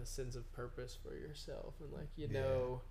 a 0.00 0.06
sense 0.06 0.36
of 0.36 0.50
purpose 0.52 0.96
for 1.02 1.14
yourself 1.14 1.74
and 1.80 1.92
like 1.92 2.08
you 2.16 2.28
Yeah. 2.28 2.34
know 2.34 2.82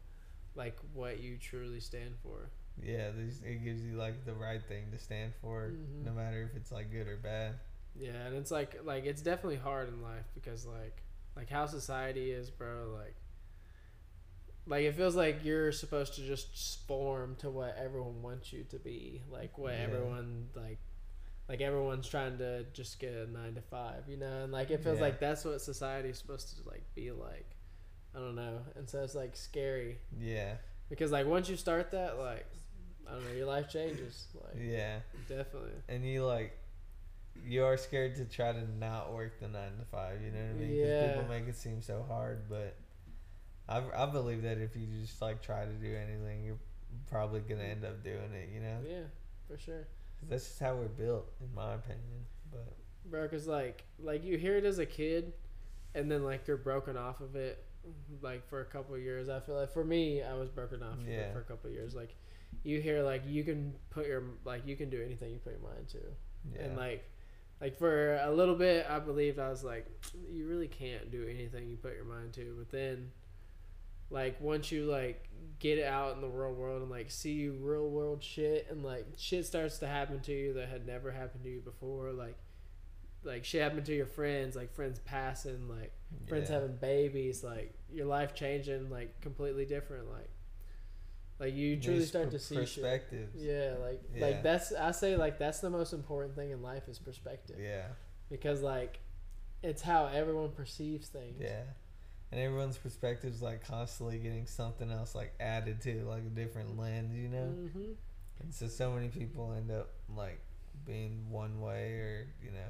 like 0.58 0.78
what 0.94 1.20
you 1.22 1.38
truly 1.38 1.80
stand 1.80 2.16
for. 2.22 2.50
Yeah, 2.84 3.10
it 3.46 3.64
gives 3.64 3.82
you 3.82 3.94
like 3.96 4.26
the 4.26 4.34
right 4.34 4.62
thing 4.68 4.92
to 4.92 5.00
stand 5.00 5.34
for, 5.42 5.72
Mhm. 5.72 6.04
no 6.06 6.12
matter 6.12 6.44
if 6.44 6.56
it's 6.56 6.72
like 6.72 6.92
good 6.92 7.08
or 7.08 7.18
bad. 7.18 7.54
Yeah, 7.96 8.26
and 8.28 8.36
it's 8.36 8.52
like 8.52 8.84
like 8.84 9.06
it's 9.06 9.22
definitely 9.22 9.56
hard 9.58 9.88
in 9.88 10.02
life 10.02 10.26
because 10.36 10.66
like 10.66 11.02
like 11.36 11.50
how 11.50 11.66
society 11.66 12.32
is, 12.32 12.50
bro, 12.52 12.94
like 12.98 13.16
like 14.66 14.84
it 14.84 14.96
feels 14.96 15.16
like 15.16 15.46
you're 15.46 15.72
supposed 15.72 16.16
to 16.16 16.22
just 16.22 16.86
form 16.88 17.36
to 17.38 17.50
what 17.50 17.78
everyone 17.78 18.22
wants 18.22 18.52
you 18.52 18.64
to 18.66 18.78
be, 18.80 19.24
like 19.30 19.58
what 19.58 19.74
Yeah. 19.74 19.80
everyone 19.84 20.50
like 20.56 20.80
like 21.48 21.62
everyone's 21.62 22.08
trying 22.10 22.38
to 22.40 22.66
just 22.74 23.00
get 23.00 23.14
a 23.14 23.26
9 23.26 23.56
to 23.56 23.62
5, 23.62 24.10
you 24.10 24.18
know? 24.18 24.44
And 24.44 24.52
like 24.52 24.70
it 24.70 24.82
feels 24.84 24.98
Yeah. 24.98 25.04
like 25.06 25.20
that's 25.20 25.46
what 25.46 25.62
society's 25.62 26.18
supposed 26.18 26.58
to 26.62 26.70
like 26.70 26.84
be 26.94 27.12
like. 27.12 27.56
I 28.18 28.20
don't 28.20 28.36
know. 28.36 28.60
And 28.76 28.90
so 28.90 29.04
it's 29.04 29.14
like 29.14 29.36
scary 29.36 30.00
Yeah, 30.20 30.56
because 30.90 31.12
like 31.12 31.28
once 31.28 31.48
you 31.50 31.56
start 31.56 31.92
that 31.92 32.18
like 32.18 32.48
I 33.08 33.12
don't 33.12 33.24
know, 33.26 33.32
your 33.34 33.46
life 33.46 33.70
changes 33.70 34.26
like 34.34 34.56
yeah, 34.60 35.00
definitely. 35.30 35.72
and 35.88 36.04
you 36.04 36.26
like, 36.26 36.58
you 37.46 37.64
are 37.64 37.78
scared 37.78 38.16
to 38.16 38.26
try 38.26 38.52
to 38.52 38.78
not 38.80 39.14
work 39.14 39.40
the 39.40 39.48
nine 39.48 39.78
to 39.80 39.86
five. 39.86 40.20
You 40.22 40.32
know 40.32 40.40
what 40.40 40.50
I 40.50 40.54
mean? 40.54 40.82
'Cause 40.82 40.90
Yeah. 40.90 41.08
people 41.10 41.24
make 41.30 41.48
it 41.48 41.56
seem 41.56 41.82
so 41.82 42.04
hard, 42.04 42.50
but 42.50 42.76
I 43.70 43.84
I 43.96 44.06
believe 44.08 44.42
that 44.44 44.58
if 44.58 44.76
you 44.76 44.88
just 45.02 45.22
like 45.22 45.42
try 45.42 45.66
to 45.66 45.72
do 45.74 45.96
anything, 45.96 46.44
you're 46.44 46.60
probably 47.10 47.42
gonna 47.42 47.64
end 47.64 47.86
up 47.86 48.04
doing 48.04 48.34
it. 48.34 48.50
You 48.50 48.62
know, 48.62 48.80
Yeah, 48.86 49.04
for 49.48 49.58
sure. 49.58 49.88
that's 50.24 50.46
just 50.48 50.60
how 50.60 50.76
we're 50.76 50.88
built, 50.88 51.32
in 51.40 51.54
my 51.54 51.76
opinion. 51.76 52.26
But 52.52 52.74
bro 53.06 53.24
because 53.24 53.48
like 53.48 53.84
like 54.00 54.24
you 54.24 54.38
hear 54.38 54.58
it 54.58 54.66
as 54.66 54.80
a 54.80 54.86
kid 54.86 55.32
and 55.96 56.12
then 56.12 56.24
like 56.26 56.46
you're 56.48 56.58
broken 56.58 56.98
off 56.98 57.22
of 57.22 57.36
it 57.38 57.64
like 58.22 58.48
for 58.48 58.62
a 58.62 58.66
couple 58.66 58.96
of 58.96 59.02
years 59.02 59.30
i 59.30 59.40
feel 59.40 59.56
like 59.56 59.72
for 59.72 59.84
me 59.84 60.22
i 60.24 60.34
was 60.34 60.50
broken 60.50 60.82
off 60.84 60.98
Yeah. 61.08 61.32
for 61.34 61.40
a 61.40 61.44
couple 61.44 61.70
of 61.70 61.74
years. 61.76 61.94
Like 61.96 62.16
you 62.64 62.80
hear 62.82 63.04
like 63.04 63.24
you 63.28 63.44
can 63.44 63.74
put 63.90 64.08
your 64.08 64.24
like 64.46 64.66
you 64.66 64.76
can 64.76 64.90
do 64.90 65.02
anything 65.04 65.32
you 65.32 65.40
put 65.40 65.54
your 65.54 65.62
mind 65.62 65.88
to. 65.90 66.00
Yeah, 66.54 66.62
and 66.64 66.78
like 66.78 67.04
like 67.62 67.78
for 67.78 68.18
a 68.18 68.32
little 68.32 68.56
bit 68.56 68.86
i 68.90 69.00
believed 69.00 69.38
i 69.40 69.50
was 69.50 69.64
like 69.64 69.86
you 70.32 70.48
really 70.48 70.68
can't 70.68 71.12
do 71.12 71.26
anything 71.28 71.68
you 71.68 71.76
put 71.78 71.96
your 71.96 72.06
mind 72.06 72.34
to. 72.34 72.56
But 72.58 72.72
then 72.72 73.12
like 74.10 74.40
once 74.40 74.72
you 74.72 74.86
like 74.86 75.28
get 75.60 75.84
out 75.84 76.16
in 76.16 76.22
the 76.22 76.28
real 76.28 76.54
world 76.54 76.82
and 76.82 76.90
like 76.90 77.12
see 77.12 77.50
real 77.50 77.90
world 77.90 78.24
shit 78.24 78.68
and 78.70 78.84
like 78.84 79.06
shit 79.18 79.46
starts 79.46 79.80
to 79.80 79.88
happen 79.88 80.20
to 80.22 80.32
you 80.32 80.54
that 80.54 80.70
had 80.70 80.86
never 80.88 81.12
happened 81.12 81.44
to 81.44 81.50
you 81.50 81.60
before 81.60 82.12
like 82.14 82.38
like 83.24 83.44
shit 83.46 83.62
happen 83.62 83.84
to 83.84 83.96
your 83.96 84.06
friends, 84.06 84.56
like 84.56 84.74
friends 84.74 85.00
passing, 85.00 85.68
like 85.68 85.92
friends 86.28 86.50
Yeah. 86.50 86.56
having 86.60 86.76
babies, 86.78 87.44
like 87.44 87.74
your 87.92 88.06
life 88.06 88.34
changing, 88.34 88.90
like 88.90 89.20
completely 89.22 89.66
different, 89.66 90.10
like 90.10 90.30
like 91.40 91.54
you 91.54 91.78
truly 91.80 92.00
New 92.00 92.06
start 92.06 92.32
to 92.32 92.40
see 92.40 92.66
shit. 92.66 92.84
Yeah, 93.36 93.76
like 93.80 94.02
Yeah. 94.14 94.26
like 94.26 94.44
that's 94.44 94.72
I 94.74 94.92
say 94.92 95.16
like 95.18 95.38
that's 95.38 95.60
the 95.60 95.70
most 95.70 95.94
important 95.94 96.36
thing 96.36 96.52
in 96.52 96.62
life 96.62 96.88
is 96.88 97.00
perspective 97.00 97.58
Yeah. 97.60 97.88
because 98.30 98.62
like 98.62 99.00
it's 99.64 99.82
how 99.82 100.08
everyone 100.08 100.52
perceives 100.52 101.08
things. 101.10 101.40
Yeah. 101.40 101.64
And 102.32 102.42
everyone's 102.42 102.78
perspective 102.78 103.32
is 103.34 103.42
like 103.42 103.66
constantly 103.66 104.18
getting 104.18 104.46
something 104.48 104.92
else 104.92 105.16
like 105.16 105.34
added 105.40 105.80
to, 105.82 106.04
like 106.06 106.24
a 106.24 106.30
different 106.30 106.78
lens, 106.78 107.16
you 107.16 107.30
know? 107.30 107.46
hmm 107.48 107.92
And 108.40 108.54
so 108.54 108.68
so 108.68 108.92
many 108.92 109.08
people 109.08 109.54
end 109.54 109.72
up 109.72 109.90
like 110.16 110.40
being 110.86 111.30
one 111.30 111.60
way 111.62 111.94
or, 111.94 112.28
you 112.44 112.52
know, 112.52 112.68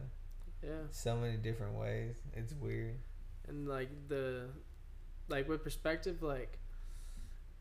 Yeah. 0.68 0.74
so 0.92 1.16
many 1.18 1.38
different 1.38 1.74
ways. 1.76 2.16
It's 2.36 2.54
weird. 2.54 2.98
and 3.48 3.68
like 3.68 3.90
the 4.10 4.50
like 5.30 5.48
with 5.50 5.64
perspective 5.64 6.22
like 6.22 6.58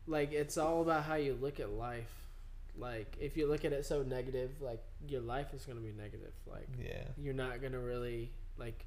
like 0.05 0.31
it's 0.33 0.57
all 0.57 0.81
about 0.81 1.03
how 1.03 1.15
you 1.15 1.33
look 1.39 1.59
at 1.59 1.69
life 1.71 2.13
like 2.77 3.15
if 3.19 3.35
you 3.37 3.47
look 3.47 3.65
at 3.65 3.73
it 3.73 3.85
so 3.85 4.03
negative 4.03 4.51
like 4.61 4.81
your 5.07 5.21
life 5.21 5.53
is 5.53 5.65
going 5.65 5.77
to 5.77 5.83
be 5.83 5.91
negative 5.91 6.33
like 6.45 6.67
Yeah. 6.81 7.03
you're 7.17 7.33
not 7.33 7.59
going 7.61 7.73
to 7.73 7.79
really 7.79 8.31
like 8.57 8.85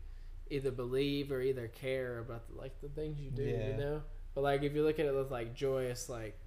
either 0.51 0.71
believe 0.71 1.31
or 1.33 1.41
either 1.41 1.69
care 1.69 2.19
about 2.21 2.49
the, 2.49 2.55
like 2.55 2.81
the 2.81 2.89
things 2.89 3.21
you 3.21 3.31
do 3.31 3.43
Yeah. 3.43 3.69
you 3.69 3.77
know 3.77 4.03
but 4.35 4.43
like 4.43 4.63
if 4.63 4.75
you 4.75 4.83
look 4.85 4.99
at 4.99 5.07
it 5.07 5.15
with 5.15 5.31
like 5.31 5.55
joyous 5.55 6.09
like 6.09 6.39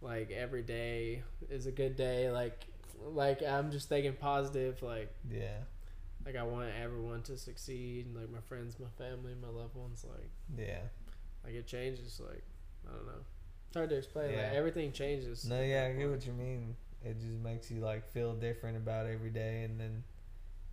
like 0.00 0.30
every 0.30 0.62
day 0.62 1.22
is 1.50 1.66
a 1.66 1.72
good 1.72 1.96
day 1.96 2.30
like 2.30 2.66
like 3.12 3.42
i'm 3.42 3.70
just 3.70 3.88
thinking 3.88 4.12
positive 4.14 4.82
like 4.82 5.12
Yeah. 5.30 5.58
Like 6.26 6.36
I 6.36 6.42
want 6.42 6.68
everyone 6.82 7.22
to 7.22 7.36
succeed, 7.36 8.06
and 8.06 8.16
like 8.16 8.30
my 8.30 8.40
friends, 8.40 8.76
my 8.78 8.88
family, 8.98 9.34
my 9.40 9.48
loved 9.48 9.74
ones. 9.76 10.04
Like 10.08 10.30
Yeah. 10.56 10.80
like 11.44 11.54
it 11.54 11.66
changes. 11.66 12.20
Like 12.24 12.42
I 12.88 12.94
don't 12.94 13.06
know. 13.06 13.22
It's 13.68 13.76
hard 13.76 13.90
to 13.90 13.96
explain. 13.96 14.30
Yeah. 14.32 14.44
Like 14.44 14.52
everything 14.54 14.92
changes. 14.92 15.44
No, 15.44 15.60
yeah, 15.62 15.86
I 15.90 15.98
get 15.98 16.08
what 16.10 16.26
you 16.26 16.32
mean. 16.32 16.76
It 17.02 17.20
just 17.20 17.38
makes 17.42 17.70
you 17.70 17.80
like 17.80 18.06
feel 18.08 18.34
different 18.34 18.76
about 18.76 19.06
every 19.06 19.30
day, 19.30 19.64
and 19.64 19.78
then 19.78 20.02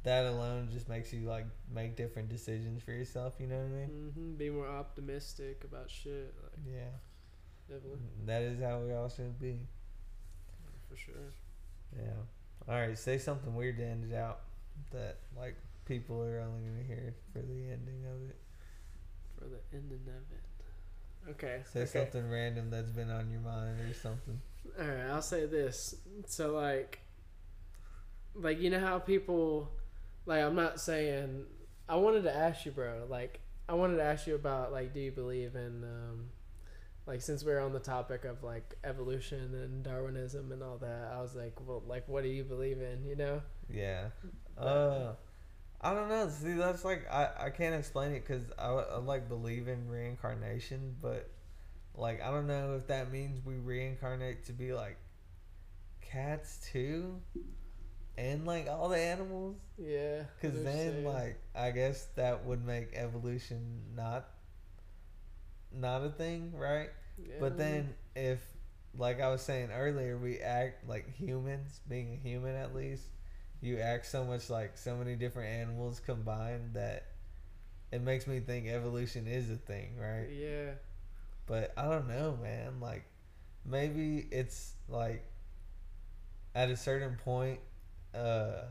that 0.03 0.26
alone 0.26 0.69
just 0.72 0.88
makes 0.90 1.11
you 1.14 1.28
like 1.28 1.45
make 1.73 1.95
different 1.95 2.30
decisions 2.30 2.82
for 2.82 2.91
yourself. 2.91 3.36
You 3.40 3.48
know 3.48 3.57
what 3.57 3.65
I 3.65 3.68
mean? 3.68 3.90
Mm-hmm. 3.90 4.36
Be 4.36 4.49
more 4.49 4.68
optimistic 4.68 5.64
about 5.64 5.90
shit. 5.91 6.34
Like 6.41 6.53
Yeah, 6.73 6.90
definitely 7.68 7.99
that 8.26 8.41
is 8.44 8.61
how 8.61 8.80
we 8.80 8.94
all 8.94 9.10
should 9.10 9.38
be. 9.40 9.60
for 10.90 10.95
sure. 10.95 11.34
Yeah. 11.98 12.14
All 12.69 12.76
right, 12.80 12.98
say 12.98 13.18
something 13.18 13.53
weird 13.56 13.78
to 13.78 13.84
end 13.84 14.11
it 14.11 14.15
out 14.15 14.40
that 14.91 15.18
like 15.38 15.55
people 15.85 16.22
are 16.22 16.39
only 16.39 16.61
gonna 16.61 16.84
hear 16.88 17.15
for 17.34 17.39
the 17.39 17.72
ending 17.72 18.05
of 18.05 18.30
it. 18.30 18.38
For 19.38 19.45
the 19.45 19.59
ending 19.77 20.01
of 20.07 20.23
it. 20.31 21.31
Okay. 21.31 21.61
Say 21.72 21.81
okay. 21.81 21.89
something 21.89 22.30
random 22.30 22.69
that's 22.69 22.91
been 22.91 23.09
on 23.09 23.30
your 23.30 23.41
mind 23.41 23.80
or 23.80 23.93
something. 23.93 24.39
All 24.80 24.85
right, 24.85 25.09
I'll 25.11 25.22
say 25.22 25.45
this. 25.45 25.95
So 26.27 26.53
like, 26.53 26.99
like 28.35 28.59
you 28.59 28.69
know 28.69 28.80
how 28.80 28.99
people, 28.99 29.72
like 30.26 30.41
I'm 30.41 30.55
not 30.55 30.80
saying. 30.80 31.45
I 31.89 31.95
wanted 31.95 32.23
to 32.23 32.35
ask 32.35 32.65
you, 32.65 32.72
bro. 32.72 33.05
Like 33.09 33.41
I 33.68 33.73
wanted 33.73 33.97
to 33.97 34.03
ask 34.03 34.27
you 34.27 34.35
about 34.35 34.72
like, 34.72 34.93
do 34.93 34.99
you 34.99 35.11
believe 35.11 35.55
in, 35.55 35.84
um, 35.84 36.30
like 37.05 37.22
since 37.22 37.43
we're 37.43 37.59
on 37.59 37.73
the 37.73 37.80
topic 37.80 38.26
of 38.26 38.43
like 38.43 38.76
evolution 38.84 39.53
and 39.55 39.84
Darwinism 39.84 40.51
and 40.51 40.63
all 40.63 40.77
that, 40.77 41.11
I 41.13 41.22
was 41.22 41.35
like, 41.35 41.53
well, 41.65 41.84
like 41.88 42.07
what 42.07 42.23
do 42.23 42.30
you 42.30 42.43
believe 42.43 42.81
in? 42.81 43.05
You 43.05 43.15
know? 43.15 43.41
Yeah. 43.69 44.09
Uh, 44.62 45.14
I 45.82 45.94
don't 45.94 46.10
know. 46.10 46.30
See, 46.30 46.54
that's 46.54 46.86
like 46.86 47.10
I, 47.12 47.30
I 47.46 47.50
can't 47.50 47.76
explain 47.76 48.12
it 48.12 48.26
because 48.28 48.44
I, 48.60 48.68
I 48.70 48.98
like 48.98 49.28
believe 49.30 49.68
in 49.68 49.90
reincarnation, 49.90 50.96
but 51.02 51.30
like 51.96 52.22
I 52.22 52.32
don't 52.32 52.48
know 52.48 52.76
if 52.76 52.88
that 52.88 53.12
means 53.12 53.44
we 53.46 53.56
reincarnate 53.56 54.46
to 54.46 54.54
be 54.54 54.74
like 54.74 54.98
cats 56.02 56.60
too, 56.72 57.20
and 58.18 58.46
like 58.46 58.68
all 58.68 58.90
the 58.90 58.98
animals. 59.00 59.58
Yeah. 59.78 60.24
Because 60.40 60.64
then 60.64 60.94
saying- 60.94 61.06
like 61.06 61.40
I 61.56 61.72
guess 61.72 62.06
that 62.16 62.46
would 62.46 62.66
make 62.66 62.90
evolution 62.94 63.82
not 63.96 64.28
not 65.72 66.04
a 66.04 66.10
thing, 66.10 66.54
right? 66.56 66.90
Yeah. 67.18 67.36
But 67.40 67.58
then 67.58 67.94
if 68.16 68.40
like 68.98 69.22
I 69.22 69.30
was 69.30 69.42
saying 69.42 69.70
earlier, 69.72 70.18
we 70.18 70.40
act 70.40 70.88
like 70.88 71.10
humans, 71.16 71.80
being 71.88 72.14
a 72.14 72.18
human 72.18 72.56
at 72.56 72.76
least, 72.76 73.08
you 73.62 73.78
act 73.78 74.08
so 74.08 74.24
much 74.24 74.50
like 74.50 74.78
so 74.78 74.96
many 74.96 75.16
different 75.16 75.50
animals 75.50 76.02
combined 76.04 76.74
that 76.74 77.06
it 77.92 78.02
makes 78.02 78.26
me 78.26 78.40
think 78.40 78.68
evolution 78.68 79.28
is 79.28 79.50
a 79.52 79.56
thing, 79.56 79.98
right? 80.00 80.28
Yeah. 80.32 80.72
But 81.46 81.74
I 81.78 81.84
don't 81.84 82.08
know, 82.08 82.38
man. 82.42 82.80
Like 82.80 83.04
maybe 83.66 84.28
it's 84.32 84.74
like 84.90 85.24
at 86.56 86.70
a 86.70 86.78
certain 86.78 87.16
point, 87.24 87.60
uh 88.14 88.64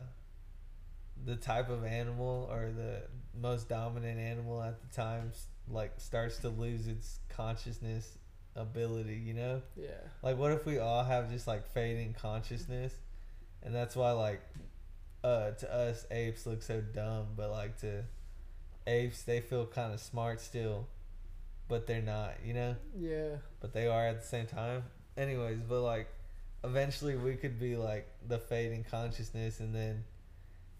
the 1.25 1.35
type 1.35 1.69
of 1.69 1.85
animal 1.85 2.49
or 2.51 2.71
the 2.71 3.03
most 3.39 3.69
dominant 3.69 4.19
animal 4.19 4.61
at 4.61 4.81
the 4.81 4.87
time 4.95 5.31
like 5.69 5.93
starts 5.97 6.37
to 6.39 6.49
lose 6.49 6.87
its 6.87 7.19
consciousness 7.29 8.17
ability, 8.55 9.21
you 9.23 9.33
know? 9.33 9.61
Yeah. 9.75 9.89
Like 10.23 10.37
what 10.37 10.51
if 10.51 10.65
we 10.65 10.79
all 10.79 11.03
have 11.03 11.29
just 11.31 11.47
like 11.47 11.67
fading 11.73 12.15
consciousness 12.19 12.93
and 13.63 13.73
that's 13.73 13.95
why 13.95 14.11
like 14.11 14.41
uh 15.23 15.51
to 15.51 15.73
us 15.73 16.05
apes 16.11 16.45
look 16.45 16.61
so 16.61 16.81
dumb, 16.81 17.27
but 17.35 17.51
like 17.51 17.77
to 17.81 18.03
apes 18.87 19.23
they 19.23 19.41
feel 19.41 19.65
kind 19.65 19.93
of 19.93 19.99
smart 19.99 20.41
still, 20.41 20.87
but 21.67 21.87
they're 21.87 22.01
not, 22.01 22.33
you 22.43 22.53
know? 22.53 22.75
Yeah. 22.97 23.37
But 23.59 23.73
they 23.73 23.87
are 23.87 24.07
at 24.07 24.21
the 24.21 24.27
same 24.27 24.47
time. 24.47 24.83
Anyways, 25.17 25.59
but 25.67 25.81
like 25.81 26.07
eventually 26.63 27.15
we 27.15 27.35
could 27.35 27.59
be 27.59 27.75
like 27.75 28.07
the 28.27 28.39
fading 28.39 28.85
consciousness 28.89 29.59
and 29.59 29.73
then 29.73 30.03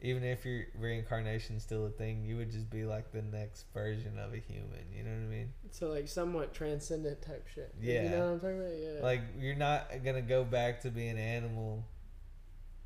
even 0.03 0.23
if 0.23 0.45
your 0.45 0.63
reincarnation's 0.79 1.61
still 1.61 1.85
a 1.85 1.89
thing, 1.89 2.25
you 2.25 2.35
would 2.37 2.51
just 2.51 2.69
be 2.71 2.85
like 2.85 3.11
the 3.11 3.21
next 3.21 3.65
version 3.71 4.17
of 4.17 4.33
a 4.33 4.37
human, 4.37 4.85
you 4.91 5.03
know 5.03 5.11
what 5.11 5.27
I 5.27 5.29
mean? 5.29 5.53
So 5.69 5.89
like 5.89 6.07
somewhat 6.07 6.55
transcendent 6.55 7.21
type 7.21 7.47
shit. 7.53 7.73
Yeah. 7.79 8.03
You 8.03 8.09
know 8.09 8.19
what 8.19 8.33
I'm 8.33 8.39
talking 8.39 8.59
about? 8.59 8.73
Yeah. 8.73 9.03
Like 9.03 9.21
you're 9.39 9.55
not 9.55 10.03
gonna 10.03 10.23
go 10.23 10.43
back 10.43 10.81
to 10.81 10.89
being 10.89 11.11
an 11.11 11.17
animal 11.19 11.85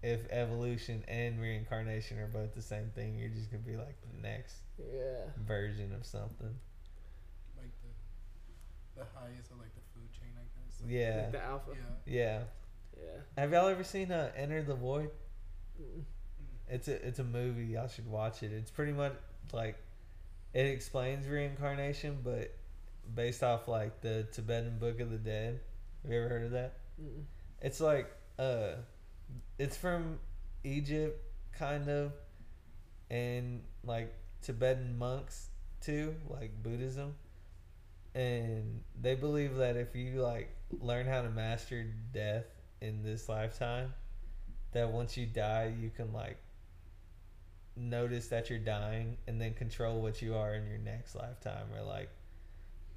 if 0.05 0.29
evolution 0.29 1.03
and 1.07 1.41
reincarnation 1.41 2.19
are 2.19 2.27
both 2.27 2.53
the 2.53 2.61
same 2.61 2.91
thing. 2.93 3.17
You're 3.17 3.29
just 3.29 3.49
gonna 3.49 3.63
be 3.63 3.75
like 3.75 3.95
the 4.01 4.21
next 4.21 4.57
yeah. 4.77 5.25
version 5.47 5.91
of 5.99 6.05
something. 6.05 6.53
Like 7.57 7.71
the 7.81 9.01
the 9.01 9.07
highest 9.19 9.49
of 9.49 9.57
like 9.57 9.73
the 9.73 9.81
food 9.95 10.11
chain, 10.13 10.29
I 10.37 10.45
guess. 10.53 10.81
Yeah, 10.87 11.23
Like 11.23 11.31
the 11.31 11.43
alpha. 11.43 11.71
Yeah. 12.05 12.19
yeah. 12.21 12.39
Yeah. 12.95 13.41
Have 13.41 13.51
y'all 13.51 13.67
ever 13.67 13.83
seen 13.83 14.11
uh, 14.11 14.31
Enter 14.37 14.61
the 14.61 14.75
Void? 14.75 15.09
It's 16.69 16.87
a 16.87 17.05
it's 17.05 17.17
a 17.19 17.23
movie. 17.23 17.65
Y'all 17.65 17.87
should 17.87 18.07
watch 18.07 18.43
it. 18.43 18.51
It's 18.53 18.69
pretty 18.71 18.93
much 18.93 19.13
like 19.53 19.75
it 20.53 20.67
explains 20.67 21.27
reincarnation, 21.27 22.19
but 22.23 22.55
based 23.15 23.41
off 23.43 23.67
like 23.67 24.01
the 24.01 24.27
Tibetan 24.31 24.77
Book 24.77 24.99
of 24.99 25.09
the 25.09 25.17
Dead. 25.17 25.59
Have 26.03 26.11
you 26.11 26.19
ever 26.19 26.29
heard 26.29 26.45
of 26.45 26.51
that? 26.51 26.73
Mm. 27.01 27.23
It's 27.61 27.81
like 27.81 28.11
uh 28.37 28.75
it's 29.57 29.77
from 29.77 30.19
Egypt 30.63 31.21
kind 31.57 31.89
of 31.89 32.11
and 33.09 33.61
like 33.83 34.13
Tibetan 34.41 34.97
monks 34.97 35.47
too, 35.81 36.15
like 36.29 36.51
Buddhism. 36.63 37.15
And 38.13 38.81
they 39.01 39.15
believe 39.15 39.55
that 39.57 39.75
if 39.75 39.95
you 39.95 40.21
like 40.21 40.49
learn 40.79 41.05
how 41.05 41.21
to 41.21 41.29
master 41.29 41.85
death 42.13 42.45
in 42.81 43.03
this 43.03 43.27
lifetime, 43.29 43.93
that 44.71 44.89
once 44.91 45.15
you 45.17 45.25
die 45.25 45.73
you 45.79 45.89
can 45.89 46.11
like 46.13 46.37
notice 47.77 48.27
that 48.29 48.49
you're 48.49 48.59
dying 48.59 49.17
and 49.27 49.39
then 49.39 49.53
control 49.53 50.01
what 50.01 50.21
you 50.21 50.35
are 50.35 50.53
in 50.55 50.65
your 50.65 50.77
next 50.77 51.13
lifetime 51.15 51.65
or 51.77 51.83
like 51.83 52.09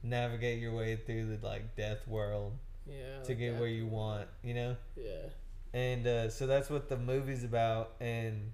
navigate 0.02 0.60
your 0.60 0.72
way 0.72 0.94
through 0.96 1.36
the 1.36 1.44
like 1.46 1.74
death 1.76 2.06
world 2.06 2.52
Yeah. 2.86 3.22
to 3.24 3.34
get 3.34 3.56
where 3.58 3.68
you 3.68 3.86
want, 3.86 4.28
you 4.42 4.54
know? 4.54 4.76
Yeah. 4.96 5.30
And 5.72 6.06
uh, 6.06 6.30
so 6.30 6.46
that's 6.46 6.70
what 6.70 6.88
the 6.88 6.96
movie's 6.96 7.44
about. 7.44 7.92
And 8.00 8.52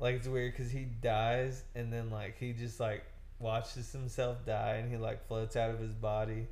like 0.00 0.16
it's 0.16 0.26
weird 0.28 0.52
because 0.52 0.70
he 0.70 0.84
dies 0.84 1.62
and 1.74 1.92
then 1.92 2.10
like 2.10 2.36
he 2.38 2.52
just 2.52 2.80
like 2.80 3.04
watches 3.38 3.92
himself 3.92 4.44
die 4.44 4.74
and 4.82 4.90
he 4.90 4.96
like 4.96 5.26
floats 5.26 5.56
out 5.56 5.70
of 5.70 5.78
his 5.78 5.94
body. 5.94 6.48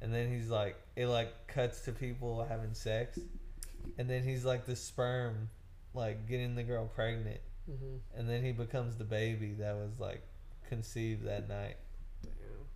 And 0.00 0.12
then 0.14 0.30
he's 0.32 0.48
like, 0.50 0.76
it 0.96 1.06
like 1.06 1.46
cuts 1.48 1.82
to 1.82 1.92
people 1.92 2.44
having 2.48 2.74
sex. 2.74 3.18
And 3.98 4.08
then 4.10 4.24
he's 4.24 4.44
like 4.44 4.66
the 4.66 4.76
sperm, 4.76 5.50
like 5.94 6.28
getting 6.28 6.54
the 6.54 6.64
girl 6.64 6.86
pregnant. 6.86 7.40
hmm 7.66 7.98
And 8.16 8.28
then 8.28 8.44
he 8.44 8.52
becomes 8.52 8.96
the 8.96 9.04
baby 9.04 9.54
that 9.60 9.76
was 9.76 10.00
like 10.00 10.22
conceived 10.68 11.24
that 11.26 11.48
night. 11.48 11.76
Damn. 12.22 12.66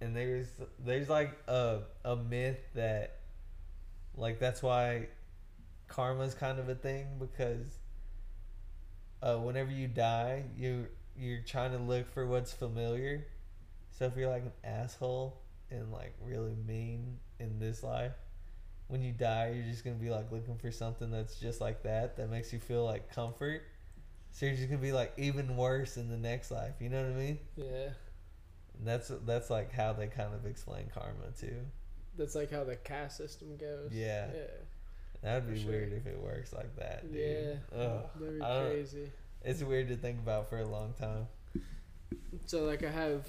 and 0.00 0.16
there's 0.16 0.48
there's 0.78 1.08
like 1.08 1.38
a 1.48 1.80
a 2.04 2.16
myth 2.16 2.60
that 2.74 3.18
like 4.16 4.38
that's 4.38 4.62
why 4.62 5.08
karma's 5.90 6.34
kind 6.34 6.58
of 6.58 6.68
a 6.68 6.74
thing 6.74 7.06
because 7.18 7.78
uh, 9.22 9.36
whenever 9.36 9.70
you 9.70 9.88
die, 9.88 10.44
you 10.56 10.86
you're 11.16 11.42
trying 11.42 11.72
to 11.72 11.78
look 11.78 12.08
for 12.08 12.26
what's 12.26 12.52
familiar. 12.52 13.26
So 13.90 14.06
if 14.06 14.16
you're 14.16 14.30
like 14.30 14.44
an 14.44 14.52
asshole 14.64 15.42
and 15.70 15.92
like 15.92 16.14
really 16.24 16.56
mean 16.66 17.18
in 17.38 17.58
this 17.58 17.82
life, 17.82 18.14
when 18.86 19.02
you 19.02 19.12
die, 19.12 19.52
you're 19.54 19.70
just 19.70 19.84
gonna 19.84 19.96
be 19.96 20.08
like 20.08 20.32
looking 20.32 20.56
for 20.56 20.70
something 20.70 21.10
that's 21.10 21.38
just 21.38 21.60
like 21.60 21.82
that 21.82 22.16
that 22.16 22.30
makes 22.30 22.52
you 22.52 22.58
feel 22.58 22.84
like 22.84 23.12
comfort. 23.12 23.62
So 24.30 24.46
you're 24.46 24.54
just 24.54 24.68
gonna 24.68 24.80
be 24.80 24.92
like 24.92 25.12
even 25.18 25.56
worse 25.56 25.96
in 25.96 26.08
the 26.08 26.16
next 26.16 26.50
life. 26.50 26.74
You 26.80 26.88
know 26.88 27.02
what 27.02 27.12
I 27.12 27.16
mean? 27.16 27.38
Yeah. 27.56 27.88
And 28.78 28.86
that's 28.86 29.10
that's 29.26 29.50
like 29.50 29.72
how 29.72 29.92
they 29.92 30.06
kind 30.06 30.32
of 30.32 30.46
explain 30.46 30.86
karma 30.94 31.32
too. 31.38 31.56
That's 32.16 32.34
like 32.34 32.50
how 32.50 32.64
the 32.64 32.76
caste 32.76 33.18
system 33.18 33.56
goes. 33.56 33.90
Yeah. 33.92 34.28
Yeah. 34.34 34.40
That 35.22 35.44
would 35.44 35.54
be 35.54 35.60
sure. 35.60 35.70
weird 35.70 35.92
if 35.92 36.06
it 36.06 36.18
works 36.18 36.52
like 36.52 36.74
that, 36.76 37.12
dude. 37.12 37.60
Yeah. 37.72 37.78
Ugh. 37.78 38.02
That'd 38.18 38.38
be 38.38 38.44
I 38.44 38.66
crazy. 38.68 39.12
It's 39.42 39.62
weird 39.62 39.88
to 39.88 39.96
think 39.96 40.18
about 40.18 40.48
for 40.48 40.58
a 40.58 40.66
long 40.66 40.94
time. 40.98 41.26
So 42.46 42.64
like 42.64 42.84
I 42.84 42.90
have, 42.90 43.26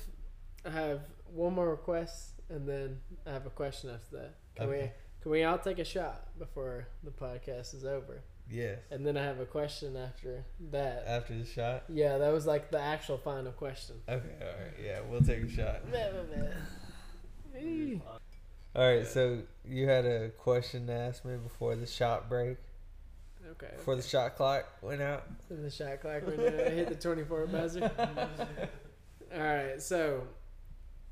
I 0.66 0.70
have 0.70 1.02
one 1.34 1.54
more 1.54 1.70
request, 1.70 2.34
and 2.50 2.68
then 2.68 3.00
I 3.26 3.32
have 3.32 3.46
a 3.46 3.50
question 3.50 3.90
after 3.90 4.18
that. 4.18 4.36
Can 4.56 4.70
we 4.70 4.92
can 5.22 5.32
we 5.32 5.44
all 5.44 5.60
take 5.60 5.80
a 5.80 5.86
shot 5.86 6.38
before 6.40 6.88
the 7.04 7.12
podcast 7.12 7.76
is 7.76 7.86
over? 7.86 8.24
Yes. 8.50 8.80
And 8.90 9.06
then 9.06 9.18
I 9.18 9.24
have 9.24 9.40
a 9.40 9.46
question 9.46 9.96
after 9.96 10.44
that. 10.72 11.04
After 11.08 11.38
the 11.38 11.46
shot. 11.46 11.84
Yeah, 11.88 12.18
that 12.18 12.34
was 12.34 12.46
like 12.46 12.72
the 12.72 12.80
actual 12.80 13.18
final 13.18 13.52
question. 13.52 13.98
Okay. 14.10 14.36
All 14.42 14.48
right. 14.48 14.74
Yeah, 14.84 15.00
we'll 15.10 15.22
take 15.22 15.44
a 15.44 15.50
shot. 15.50 15.82
All 18.76 18.88
right. 18.88 19.06
So 19.06 19.40
you 19.66 19.88
had 19.88 20.06
a 20.06 20.30
question 20.30 20.88
to 20.88 20.94
ask 20.94 21.26
me 21.26 21.36
before 21.38 21.76
the 21.76 21.86
shot 21.86 22.30
break, 22.30 22.58
Okay. 23.52 23.72
before 23.76 23.96
the 23.96 24.02
shot 24.02 24.36
clock 24.36 24.66
went 24.82 25.02
out. 25.02 25.24
And 25.50 25.64
the 25.66 25.70
shot 25.72 26.02
clock 26.02 26.26
went 26.26 26.40
in, 26.40 26.54
I 26.60 26.70
hit 26.70 26.90
the 26.90 26.96
24 26.96 27.48
buzzer. 27.48 27.92
All 29.34 29.40
right, 29.40 29.82
so 29.82 30.24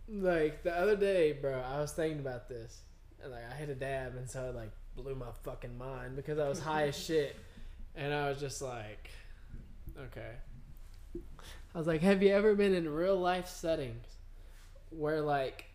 like 0.09 0.63
the 0.63 0.75
other 0.75 0.95
day, 0.95 1.33
bro, 1.33 1.59
I 1.59 1.79
was 1.79 1.91
thinking 1.93 2.19
about 2.19 2.49
this, 2.49 2.81
and 3.21 3.31
like 3.31 3.43
I 3.49 3.55
hit 3.55 3.69
a 3.69 3.75
dab, 3.75 4.15
and 4.15 4.29
so 4.29 4.49
it 4.49 4.55
like 4.55 4.71
blew 4.95 5.15
my 5.15 5.31
fucking 5.43 5.77
mind 5.77 6.15
because 6.15 6.39
I 6.39 6.49
was 6.49 6.59
high 6.59 6.87
as 6.87 6.97
shit, 6.97 7.37
and 7.95 8.13
I 8.13 8.29
was 8.29 8.39
just 8.39 8.61
like, 8.61 9.09
okay. 9.97 10.31
I 11.73 11.77
was 11.77 11.87
like, 11.87 12.01
have 12.01 12.21
you 12.23 12.29
ever 12.29 12.55
been 12.55 12.73
in 12.73 12.89
real 12.89 13.17
life 13.17 13.47
settings 13.47 14.07
where 14.89 15.21
like 15.21 15.65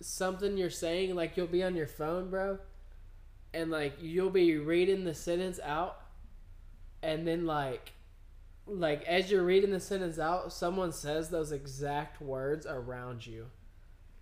something 0.00 0.56
you're 0.56 0.70
saying, 0.70 1.14
like 1.14 1.36
you'll 1.36 1.46
be 1.46 1.62
on 1.62 1.74
your 1.76 1.86
phone, 1.86 2.30
bro, 2.30 2.58
and 3.54 3.70
like 3.70 3.94
you'll 4.00 4.30
be 4.30 4.56
reading 4.56 5.04
the 5.04 5.14
sentence 5.14 5.58
out, 5.64 6.00
and 7.02 7.26
then 7.26 7.46
like 7.46 7.92
like 8.66 9.02
as 9.04 9.30
you're 9.30 9.44
reading 9.44 9.70
the 9.70 9.80
sentence 9.80 10.18
out, 10.18 10.52
someone 10.52 10.92
says 10.92 11.30
those 11.30 11.52
exact 11.52 12.20
words 12.20 12.66
around 12.66 13.26
you. 13.26 13.46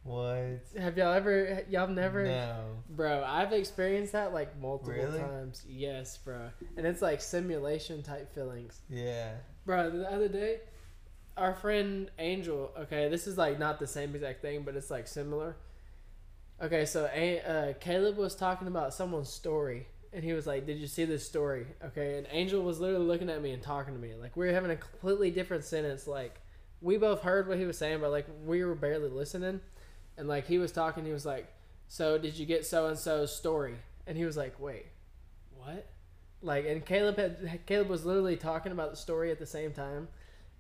What? 0.05 0.61
Have 0.78 0.97
y'all 0.97 1.12
ever? 1.12 1.65
Y'all 1.69 1.89
never? 1.89 2.24
No. 2.24 2.65
Bro, 2.89 3.24
I've 3.27 3.53
experienced 3.53 4.12
that 4.12 4.32
like 4.32 4.57
multiple 4.61 4.93
Really? 4.94 5.19
times. 5.19 5.65
Yes, 5.69 6.16
bro, 6.19 6.51
and 6.77 6.86
it's 6.86 7.03
like 7.03 7.20
simulation 7.20 8.03
type 8.05 8.32
feelings. 8.32 8.81
Yeah. 8.89 9.32
Bro, 9.65 9.90
the 9.90 10.09
other 10.09 10.28
day, 10.28 10.61
our 11.36 11.55
friend 11.55 12.09
Angel. 12.20 12.70
Okay, 12.82 13.09
this 13.09 13.27
is 13.27 13.36
like 13.36 13.59
not 13.59 13.81
the 13.81 13.86
same 13.89 14.15
exact 14.15 14.43
thing, 14.43 14.62
but 14.62 14.77
it's 14.77 14.90
like 14.93 15.09
similar. 15.09 15.57
Okay, 16.61 16.87
so 16.87 17.05
uh, 17.05 17.74
Caleb 17.81 18.16
was 18.16 18.35
talking 18.35 18.66
about 18.66 18.95
someone's 18.95 19.28
story, 19.28 19.87
and 20.12 20.24
he 20.24 20.33
was 20.33 20.47
like, 20.47 20.65
"Did 20.65 20.78
you 20.78 20.87
see 20.87 21.05
this 21.05 21.27
story?" 21.27 21.66
Okay, 21.85 22.16
and 22.16 22.27
Angel 22.31 22.62
was 22.62 22.81
literally 22.81 23.05
looking 23.05 23.28
at 23.28 23.43
me 23.43 23.53
and 23.53 23.62
talking 23.62 23.93
to 23.93 24.01
me 24.01 24.15
like 24.15 24.37
we 24.37 24.47
were 24.47 24.53
having 24.53 24.70
a 24.70 24.77
completely 24.77 25.31
different 25.31 25.65
sentence. 25.65 26.07
Like 26.07 26.41
we 26.81 26.97
both 26.97 27.20
heard 27.20 27.47
what 27.47 27.59
he 27.59 27.66
was 27.66 27.77
saying, 27.77 28.01
but 28.01 28.11
like 28.11 28.27
we 28.47 28.65
were 28.65 28.74
barely 28.74 29.11
listening. 29.11 29.61
And 30.16 30.28
like 30.28 30.47
he 30.47 30.57
was 30.57 30.73
talking, 30.73 31.05
he 31.05 31.12
was 31.12 31.27
like, 31.27 31.53
"So 31.89 32.16
did 32.16 32.39
you 32.39 32.47
get 32.47 32.65
so 32.65 32.87
and 32.87 32.99
so's 32.99 33.37
story?" 33.37 33.77
And 34.07 34.16
he 34.16 34.24
was 34.24 34.39
like, 34.39 34.59
"Wait, 34.59 34.87
what?" 35.55 35.87
Like, 36.41 36.65
and 36.66 36.87
Caleb 36.87 37.19
had 37.19 37.66
Caleb 37.66 37.89
was 37.89 38.07
literally 38.07 38.37
talking 38.37 38.73
about 38.73 38.93
the 38.93 38.97
story 38.97 39.31
at 39.31 39.39
the 39.39 39.45
same 39.47 39.73
time, 39.73 40.09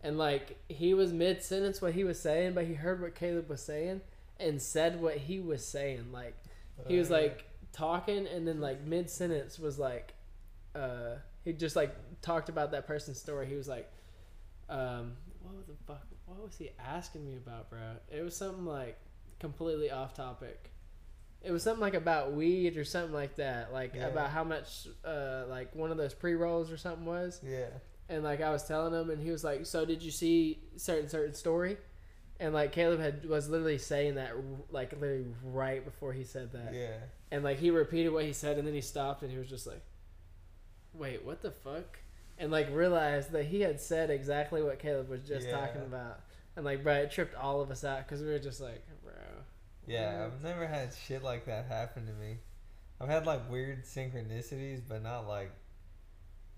and 0.02 0.18
like 0.18 0.58
he 0.68 0.92
was 0.92 1.14
mid 1.14 1.42
sentence 1.42 1.80
what 1.80 1.94
he 1.94 2.04
was 2.04 2.20
saying, 2.20 2.52
but 2.52 2.66
he 2.66 2.74
heard 2.74 3.00
what 3.00 3.14
Caleb 3.14 3.48
was 3.48 3.62
saying 3.62 4.02
and 4.38 4.60
said 4.60 5.00
what 5.00 5.16
he 5.16 5.40
was 5.40 5.66
saying. 5.66 6.12
Like 6.12 6.34
he 6.86 6.98
was 6.98 7.10
Uh, 7.10 7.14
like 7.22 7.44
talking, 7.72 8.26
and 8.26 8.46
then 8.46 8.60
like 8.60 8.82
mid 8.82 9.08
sentence 9.10 9.58
was 9.58 9.78
like, 9.78 10.14
uh, 10.74 11.16
he 11.44 11.52
just 11.52 11.76
like 11.76 11.94
talked 12.22 12.48
about 12.48 12.72
that 12.72 12.86
person's 12.86 13.18
story. 13.20 13.46
He 13.46 13.54
was 13.54 13.68
like, 13.68 13.90
um, 14.68 15.12
what 15.42 15.66
the 15.66 15.74
fuck? 15.86 16.06
What 16.26 16.42
was 16.42 16.56
he 16.56 16.70
asking 16.78 17.24
me 17.24 17.36
about, 17.36 17.70
bro? 17.70 17.96
It 18.10 18.22
was 18.22 18.36
something 18.36 18.64
like 18.66 18.98
completely 19.38 19.90
off 19.90 20.14
topic. 20.14 20.72
It 21.42 21.52
was 21.52 21.62
something 21.62 21.80
like 21.80 21.94
about 21.94 22.32
weed 22.32 22.76
or 22.76 22.84
something 22.84 23.12
like 23.12 23.36
that, 23.36 23.72
like 23.72 23.94
Yeah. 23.94 24.08
about 24.08 24.30
how 24.30 24.42
much, 24.42 24.88
uh, 25.04 25.44
like 25.48 25.74
one 25.76 25.92
of 25.92 25.96
those 25.96 26.14
pre 26.14 26.34
rolls 26.34 26.72
or 26.72 26.76
something 26.76 27.04
was. 27.06 27.40
Yeah. 27.44 27.68
And 28.08 28.24
like 28.24 28.40
I 28.40 28.50
was 28.50 28.64
telling 28.64 28.92
him, 28.92 29.10
and 29.10 29.22
he 29.22 29.30
was 29.30 29.44
like, 29.44 29.66
"So 29.66 29.84
did 29.84 30.02
you 30.02 30.10
see 30.10 30.60
certain 30.76 31.08
certain 31.08 31.34
story?" 31.34 31.76
And 32.38 32.52
like 32.52 32.72
Caleb 32.72 33.00
had 33.00 33.26
was 33.28 33.48
literally 33.48 33.78
saying 33.78 34.16
that 34.16 34.32
like 34.70 34.92
literally 34.92 35.26
right 35.42 35.84
before 35.84 36.12
he 36.12 36.24
said 36.24 36.52
that, 36.52 36.74
Yeah. 36.74 36.98
and 37.30 37.42
like 37.42 37.58
he 37.58 37.70
repeated 37.70 38.10
what 38.10 38.24
he 38.24 38.32
said, 38.34 38.58
and 38.58 38.66
then 38.66 38.74
he 38.74 38.80
stopped, 38.82 39.22
and 39.22 39.30
he 39.32 39.38
was 39.38 39.48
just 39.48 39.66
like, 39.66 39.80
"Wait, 40.92 41.24
what 41.24 41.40
the 41.42 41.50
fuck?" 41.50 41.98
And 42.38 42.50
like 42.52 42.68
realized 42.74 43.32
that 43.32 43.46
he 43.46 43.62
had 43.62 43.80
said 43.80 44.10
exactly 44.10 44.62
what 44.62 44.78
Caleb 44.78 45.08
was 45.08 45.22
just 45.26 45.46
Yeah. 45.46 45.58
talking 45.58 45.82
about, 45.82 46.20
and 46.56 46.64
like 46.64 46.82
bro, 46.82 46.94
it 46.96 47.10
tripped 47.10 47.34
all 47.34 47.60
of 47.62 47.70
us 47.70 47.84
out 47.84 48.06
because 48.06 48.20
we 48.22 48.28
were 48.28 48.38
just 48.38 48.60
like, 48.60 48.82
"Bro, 49.02 49.12
Yeah. 49.86 50.26
I've 50.26 50.42
never 50.42 50.66
had 50.66 50.92
shit 50.92 51.22
like 51.22 51.46
that 51.46 51.66
happen 51.66 52.06
to 52.06 52.12
me. 52.12 52.38
I've 53.00 53.08
had 53.08 53.24
like 53.26 53.50
weird 53.50 53.84
synchronicities, 53.84 54.80
but 54.86 55.02
not 55.02 55.26
like 55.26 55.52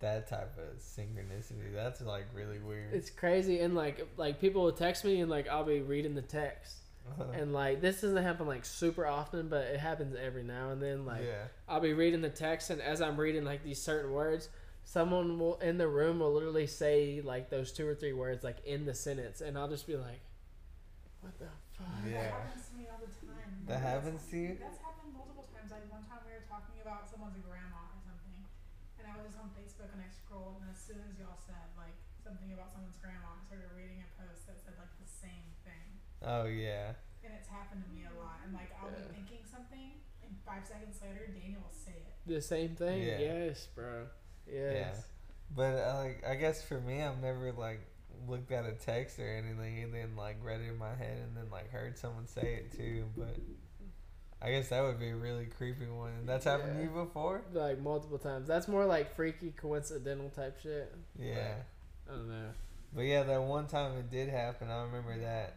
that 0.00 0.28
type 0.28 0.56
of 0.58 0.78
synchronicity. 0.80 1.74
That's 1.74 2.00
like 2.00 2.26
really 2.34 2.58
weird. 2.58 2.92
it's 2.92 3.10
crazy." 3.10 3.60
And 3.60 3.74
like 3.74 4.06
like 4.16 4.40
people 4.40 4.62
will 4.62 4.72
text 4.72 5.04
me, 5.04 5.20
and 5.20 5.30
like 5.30 5.48
I'll 5.48 5.64
be 5.64 5.80
reading 5.80 6.14
the 6.14 6.22
text, 6.22 6.76
uh-huh. 7.10 7.32
and 7.32 7.52
like 7.52 7.80
this 7.80 8.00
doesn't 8.00 8.22
happen 8.22 8.46
like 8.46 8.64
super 8.64 9.06
often, 9.06 9.48
but 9.48 9.66
it 9.66 9.80
happens 9.80 10.16
every 10.16 10.42
now 10.44 10.70
and 10.70 10.82
then. 10.82 11.04
Like 11.04 11.22
yeah. 11.24 11.44
I'll 11.68 11.80
be 11.80 11.92
reading 11.92 12.20
the 12.20 12.30
text, 12.30 12.70
and 12.70 12.80
as 12.80 13.00
I'm 13.00 13.18
reading 13.18 13.44
like 13.44 13.64
these 13.64 13.80
certain 13.80 14.12
words, 14.12 14.48
someone 14.84 15.38
will 15.38 15.56
in 15.58 15.78
the 15.78 15.88
room 15.88 16.20
will 16.20 16.32
literally 16.32 16.66
say 16.66 17.20
like 17.22 17.50
those 17.50 17.72
two 17.72 17.86
or 17.86 17.94
three 17.94 18.12
words 18.12 18.44
like 18.44 18.64
in 18.64 18.86
the 18.86 18.94
sentence, 18.94 19.40
and 19.40 19.58
I'll 19.58 19.68
just 19.68 19.86
be 19.86 19.96
like, 19.96 20.20
"What 21.20 21.38
the 21.38 21.46
fuck?" 21.76 21.86
Yeah. 22.06 22.22
That 22.22 22.32
happens 22.32 22.68
to 22.68 22.74
me 22.76 22.86
all 22.90 23.00
the 23.00 23.26
time. 23.26 23.52
That 23.66 23.82
That's- 23.82 24.04
happens 24.04 24.22
to 24.30 24.36
you? 24.36 24.56
That's 24.60 24.80
happened 24.80 25.12
multiple 25.12 25.44
times. 25.52 25.70
Like 25.70 25.84
one 25.92 26.04
time 26.08 26.24
we 26.24 26.32
were 26.32 26.46
talking 26.48 26.80
about 26.80 27.04
someone's 27.10 27.36
grandma 27.44 27.84
or 27.92 28.00
something, 28.00 28.40
and 28.96 29.04
I 29.04 29.12
was 29.20 29.28
just 29.28 29.36
on 29.36 29.52
Facebook 29.78 29.94
and 29.94 30.02
I 30.02 30.10
scrolled, 30.10 30.58
and 30.58 30.70
as 30.74 30.80
soon 30.82 30.98
as 31.06 31.14
y'all 31.22 31.38
said 31.38 31.70
like 31.78 31.94
something 32.18 32.50
about 32.50 32.74
someone's 32.74 32.98
grandma, 32.98 33.38
I 33.38 33.42
started 33.46 33.70
reading 33.78 34.02
a 34.02 34.10
post 34.18 34.50
that 34.50 34.58
said 34.58 34.74
like 34.74 34.90
the 34.98 35.06
same 35.06 35.54
thing, 35.62 36.02
Oh 36.18 36.50
yeah. 36.50 36.98
and 37.22 37.30
it's 37.38 37.46
happened 37.46 37.86
to 37.86 37.90
me 37.94 38.02
a 38.10 38.14
lot. 38.18 38.42
And 38.42 38.50
like 38.54 38.74
I'll 38.82 38.90
Yeah. 38.90 39.06
be 39.06 39.22
thinking 39.22 39.42
something, 39.46 40.02
and 40.26 40.34
five 40.42 40.66
seconds 40.66 40.98
later, 40.98 41.30
Daniel 41.30 41.62
will 41.62 41.70
say 41.70 41.94
it. 41.94 42.14
The 42.26 42.42
same 42.42 42.74
thing. 42.74 43.06
Yeah. 43.06 43.18
Yes, 43.46 43.66
bro. 43.70 44.10
Yes. 44.50 45.06
But 45.54 45.78
uh, 45.78 45.94
like, 46.02 46.26
I 46.26 46.34
guess 46.34 46.62
for 46.66 46.80
me, 46.80 47.00
I've 47.02 47.22
never 47.22 47.52
like 47.52 47.80
looked 48.26 48.50
at 48.50 48.66
a 48.66 48.72
text 48.72 49.18
or 49.20 49.28
anything 49.30 49.78
and 49.84 49.94
then 49.94 50.16
like 50.16 50.36
read 50.42 50.60
it 50.60 50.68
in 50.68 50.76
my 50.76 50.90
head 50.94 51.18
and 51.22 51.36
then 51.36 51.46
like 51.54 51.70
heard 51.70 51.96
someone 51.96 52.26
say 52.26 52.66
it 52.66 52.72
too. 52.76 53.06
But 53.16 53.36
I 54.40 54.50
guess 54.52 54.68
that 54.68 54.82
would 54.82 55.00
be 55.00 55.08
a 55.08 55.16
really 55.16 55.46
creepy 55.46 55.86
one. 55.86 56.12
And 56.20 56.28
that's 56.28 56.44
happened 56.44 56.76
to 56.76 56.82
you 56.82 56.90
before? 56.90 57.42
Like 57.52 57.80
multiple 57.80 58.18
times. 58.18 58.46
That's 58.46 58.68
more 58.68 58.84
like 58.86 59.14
freaky, 59.16 59.50
coincidental 59.56 60.28
type 60.30 60.60
shit. 60.62 60.94
Yeah. 61.18 61.54
I 62.08 62.12
don't 62.12 62.28
know. 62.28 62.50
But 62.94 63.02
yeah, 63.02 63.24
that 63.24 63.42
one 63.42 63.66
time 63.66 63.96
it 63.98 64.10
did 64.10 64.28
happen. 64.28 64.70
I 64.70 64.82
remember 64.84 65.18
that. 65.18 65.56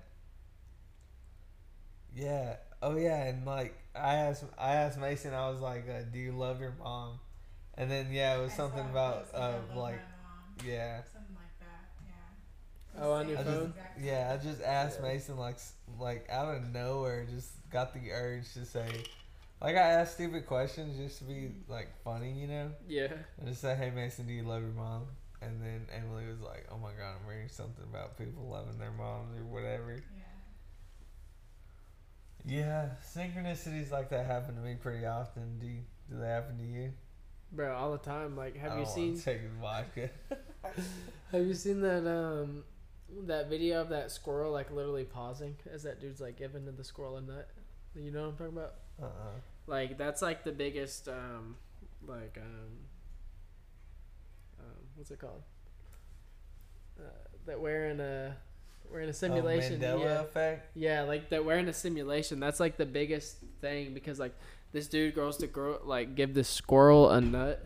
Yeah. 2.16 2.56
Oh 2.82 2.98
yeah, 2.98 3.24
and 3.26 3.46
like 3.46 3.76
I 3.96 4.16
asked, 4.16 4.44
I 4.58 4.74
asked 4.76 5.00
Mason. 5.00 5.34
I 5.34 5.50
was 5.50 5.62
like, 5.62 5.88
uh, 5.88 6.02
"Do 6.12 6.18
you 6.20 6.32
love 6.32 6.60
your 6.60 6.74
mom?" 6.84 7.20
And 7.76 7.90
then 7.90 8.08
yeah, 8.12 8.38
it 8.38 8.42
was 8.42 8.52
I 8.54 8.56
something 8.56 8.90
about 8.90 9.28
like, 9.34 9.34
uh, 9.34 9.38
I 9.38 9.48
love 9.52 9.62
my 9.76 9.82
like 9.82 9.96
mom, 9.96 10.68
yeah, 10.68 11.02
something 11.14 11.36
like 11.36 11.60
that. 11.60 11.86
Yeah. 12.98 13.04
Oh, 13.04 13.12
on 13.14 13.30
your 13.30 13.38
I 13.38 13.44
Same 13.44 13.54
just- 13.54 13.60
phone? 13.62 13.74
yeah. 14.04 14.34
I 14.38 14.44
just 14.44 14.62
asked 14.62 15.00
Yeah. 15.02 15.08
Mason 15.08 15.38
like 15.38 15.56
s- 15.56 15.74
like 16.00 16.28
out 16.30 16.56
of 16.56 16.64
nowhere, 16.74 17.26
just 17.32 17.50
got 17.72 17.94
the 17.94 18.12
urge 18.12 18.54
to 18.54 18.66
say, 18.66 18.88
like 19.62 19.76
I 19.76 19.80
asked 19.80 20.16
stupid 20.16 20.46
questions 20.46 20.98
just 20.98 21.20
to 21.20 21.24
be 21.26 21.52
like 21.68 21.90
funny, 22.04 22.32
you 22.32 22.48
know. 22.48 22.72
Yeah. 22.88 23.14
I 23.42 23.46
just 23.50 23.62
said, 23.62 23.78
"Hey 23.78 23.92
Mason, 23.92 24.26
do 24.28 24.34
you 24.34 24.44
love 24.44 24.62
your 24.62 24.72
mom?" 24.72 25.08
And 25.42 25.62
then 25.62 25.88
Emily 25.92 26.28
was 26.28 26.42
like, 26.42 26.68
"Oh 26.72 26.78
my 26.78 26.92
god, 26.92 27.16
I'm 27.22 27.28
reading 27.28 27.50
something 27.50 27.84
about 27.84 28.18
people 28.18 28.48
loving 28.50 28.78
their 28.78 28.92
moms 28.92 29.38
or 29.40 29.44
whatever." 29.46 29.94
Yeah. 30.16 30.24
Yeah, 32.44 32.90
synchronicities 33.16 33.92
like 33.92 34.10
that 34.10 34.26
happen 34.26 34.56
to 34.56 34.62
me 34.62 34.76
pretty 34.76 35.06
often. 35.06 35.60
Do 35.60 35.68
you, 35.68 35.82
do 36.10 36.18
they 36.20 36.28
happen 36.28 36.58
to 36.58 36.64
you? 36.64 36.92
Bro, 37.52 37.76
all 37.76 37.92
the 37.92 37.98
time. 38.00 38.36
Like, 38.36 38.58
have 38.58 38.72
I 38.72 38.80
you 38.80 38.86
don't 38.86 38.94
seen? 38.94 39.10
wanna 39.12 39.22
take 39.24 39.42
vodka? 39.62 40.10
Have 41.32 41.46
you 41.46 41.54
seen 41.54 41.82
that 41.82 42.08
um 42.10 42.64
that 43.28 43.50
video 43.50 43.82
of 43.82 43.90
that 43.90 44.10
squirrel 44.12 44.52
like 44.52 44.72
literally 44.72 45.04
pausing 45.04 45.56
as 45.72 45.84
that 45.84 46.00
dude's 46.00 46.22
like 46.22 46.38
giving 46.38 46.66
to 46.66 46.72
the 46.72 46.84
squirrel 46.84 47.18
a 47.18 47.22
nut? 47.22 47.50
You 47.96 48.12
know 48.12 48.22
what 48.22 48.28
I'm 48.30 48.38
talking 48.38 48.58
about? 48.58 48.74
Uh-uh. 49.02 49.40
Like 49.68 49.98
that's 49.98 50.22
like 50.22 50.44
the 50.44 50.52
biggest 50.52 51.08
um 51.08 51.56
like 52.08 52.38
um, 52.42 52.72
um 54.60 54.76
what's 54.96 55.12
it 55.12 55.20
called? 55.20 55.44
Uh, 57.00 57.04
that 57.46 57.60
we're 57.60 57.86
in 57.88 58.00
a 58.00 58.36
we're 58.92 59.02
in 59.02 59.10
a 59.10 59.14
simulation. 59.14 59.82
Oh, 59.84 59.98
Mandela 59.98 60.04
yeah. 60.04 60.22
effect. 60.22 60.70
Yeah, 60.76 61.02
like 61.04 61.30
that 61.30 61.46
we're 61.46 61.58
in 61.58 61.68
a 61.68 61.74
simulation. 61.74 62.40
That's 62.40 62.60
like 62.60 62.78
the 62.78 62.86
biggest 62.86 63.38
thing 63.62 63.94
because 63.94 64.20
like 64.20 64.36
this 64.72 64.88
dude 64.88 65.16
goes 65.16 65.38
to 65.38 65.48
grow 65.48 65.80
like 65.84 66.16
give 66.16 66.34
this 66.34 66.50
squirrel 66.50 67.10
a 67.10 67.22
nut, 67.22 67.66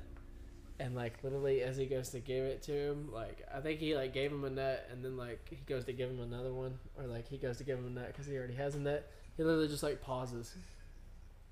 and 0.79 0.95
like 0.95 1.23
literally 1.23 1.61
as 1.61 1.77
he 1.77 1.85
goes 1.85 2.09
to 2.09 2.19
give 2.19 2.45
it 2.45 2.61
to 2.63 2.71
him, 2.71 3.09
like 3.11 3.45
I 3.53 3.59
think 3.59 3.79
he 3.79 3.95
like 3.95 4.13
gave 4.13 4.31
him 4.31 4.43
a 4.43 4.49
nut, 4.49 4.87
and 4.91 5.03
then 5.03 5.17
like 5.17 5.47
he 5.49 5.57
goes 5.65 5.85
to 5.85 5.93
give 5.93 6.09
him 6.09 6.19
another 6.19 6.53
one, 6.53 6.77
or 6.97 7.05
like 7.07 7.27
he 7.27 7.37
goes 7.37 7.57
to 7.57 7.63
give 7.63 7.79
him 7.79 7.87
a 7.87 7.89
nut 7.89 8.07
because 8.07 8.25
he 8.25 8.35
already 8.37 8.55
has 8.55 8.75
a 8.75 8.79
nut. 8.79 9.09
He 9.37 9.43
literally 9.43 9.67
just 9.67 9.83
like 9.83 10.01
pauses, 10.01 10.53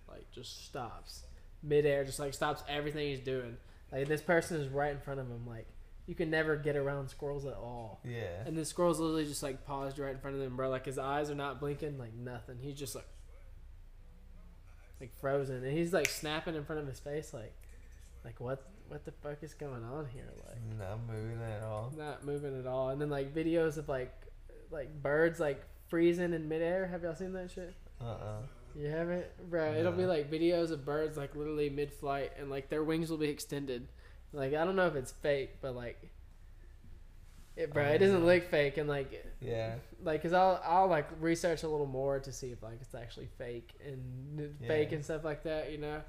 like 0.08 0.30
just 0.32 0.66
stops 0.66 1.24
midair, 1.62 2.04
just 2.04 2.20
like 2.20 2.34
stops 2.34 2.64
everything 2.70 3.08
he's 3.10 3.20
doing. 3.20 3.58
Like 3.92 4.08
this 4.08 4.22
person 4.22 4.60
is 4.62 4.68
right 4.70 4.92
in 4.92 5.00
front 5.00 5.20
of 5.20 5.28
him. 5.28 5.46
Like 5.48 5.68
you 6.08 6.16
can 6.16 6.30
never 6.30 6.56
get 6.58 6.76
around 6.76 7.10
squirrels 7.10 7.46
at 7.46 7.54
all. 7.54 8.02
Yeah. 8.04 8.44
And 8.46 8.58
the 8.58 8.66
squirrel's 8.66 9.00
literally 9.00 9.26
just 9.26 9.44
like 9.44 9.66
paused 9.66 10.00
right 10.00 10.12
in 10.14 10.20
front 10.20 10.36
of 10.36 10.42
them, 10.42 10.56
bro. 10.56 10.70
Like 10.70 10.86
his 10.86 10.98
eyes 10.98 11.30
are 11.30 11.36
not 11.36 11.60
blinking, 11.60 11.98
like 11.98 12.14
nothing. 12.14 12.58
He's 12.62 12.76
just 12.76 12.96
like, 12.96 13.08
like 15.00 15.12
frozen, 15.20 15.64
and 15.64 15.78
he's 15.78 15.94
like 15.94 16.10
snapping 16.10 16.56
in 16.56 16.64
front 16.64 16.82
of 16.82 16.88
his 16.88 17.00
face, 17.00 17.34
like, 17.34 17.54
like 18.24 18.40
what, 18.40 18.66
what 18.88 19.04
the 19.06 19.12
fuck 19.12 19.44
is 19.44 19.54
going 19.54 19.84
on 19.84 20.06
here? 20.14 20.30
Like, 20.48 20.80
Not 20.80 21.00
moving 21.08 21.42
at 21.42 21.64
all. 21.64 21.92
not 21.98 22.24
moving 22.26 22.58
at 22.60 22.66
all. 22.68 22.90
And 22.90 23.02
then 23.02 23.10
like 23.10 23.34
videos 23.34 23.78
of 23.78 23.90
like, 23.90 24.14
like 24.72 25.02
birds 25.02 25.40
like 25.40 25.62
freezing 25.88 26.34
in 26.34 26.48
midair. 26.48 26.88
Have 26.88 27.04
y'all 27.04 27.16
seen 27.16 27.34
that 27.34 27.52
shit? 27.52 27.74
Uh-uh. 28.02 28.42
You 28.76 28.88
haven't, 28.88 29.26
bro. 29.50 29.74
It'll 29.74 29.92
be 29.92 30.06
like 30.06 30.32
videos 30.32 30.72
of 30.72 30.84
birds 30.84 31.16
like 31.16 31.36
literally 31.36 31.70
mid-flight, 31.70 32.32
and 32.40 32.50
like 32.50 32.70
their 32.70 32.84
wings 32.84 33.10
will 33.12 33.18
be 33.20 33.30
extended. 33.30 33.88
Like 34.32 34.54
I 34.56 34.66
don't 34.66 34.76
know 34.76 34.88
if 34.88 34.96
it's 34.96 35.12
fake, 35.12 35.58
but 35.62 35.76
like, 35.76 36.10
it, 37.56 37.72
bro, 37.72 37.84
Oh, 37.86 37.90
it 37.90 38.00
doesn't 38.00 38.22
yeah. 38.22 38.26
look 38.26 38.50
fake, 38.50 38.78
and 38.78 38.90
like 38.90 39.24
Yeah. 39.40 39.76
like 40.04 40.22
because 40.22 40.34
I'll 40.34 40.60
I'll 40.66 40.88
like 40.88 41.08
research 41.22 41.62
a 41.62 41.68
little 41.68 41.86
more 41.86 42.20
to 42.20 42.32
see 42.32 42.52
if 42.52 42.64
like 42.64 42.80
it's 42.82 42.96
actually 42.96 43.28
fake 43.38 43.74
and 43.86 44.40
n- 44.40 44.56
fake 44.68 44.92
and 44.92 45.04
stuff 45.04 45.24
like 45.24 45.44
that, 45.44 45.72
you 45.72 45.78
know. 45.78 46.02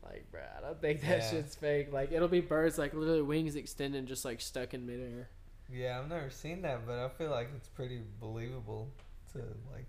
Like, 0.00 0.30
bro, 0.30 0.42
I 0.56 0.60
don't 0.60 0.80
think 0.80 1.00
that 1.00 1.22
Yeah. 1.22 1.30
shit's 1.30 1.56
fake. 1.56 1.92
Like, 1.92 2.12
it'll 2.12 2.28
be 2.28 2.40
birds 2.40 2.78
like 2.78 2.94
literally 2.94 3.22
wings 3.22 3.56
extended, 3.56 4.06
just 4.06 4.24
like 4.24 4.40
stuck 4.40 4.74
in 4.74 4.86
midair. 4.86 5.28
Yeah, 5.72 5.98
I've 5.98 6.08
never 6.08 6.30
seen 6.30 6.62
that, 6.62 6.86
but 6.86 6.98
I 6.98 7.08
feel 7.08 7.30
like 7.30 7.48
it's 7.56 7.68
pretty 7.68 8.02
believable 8.20 8.88
to 9.32 9.38
like 9.72 9.86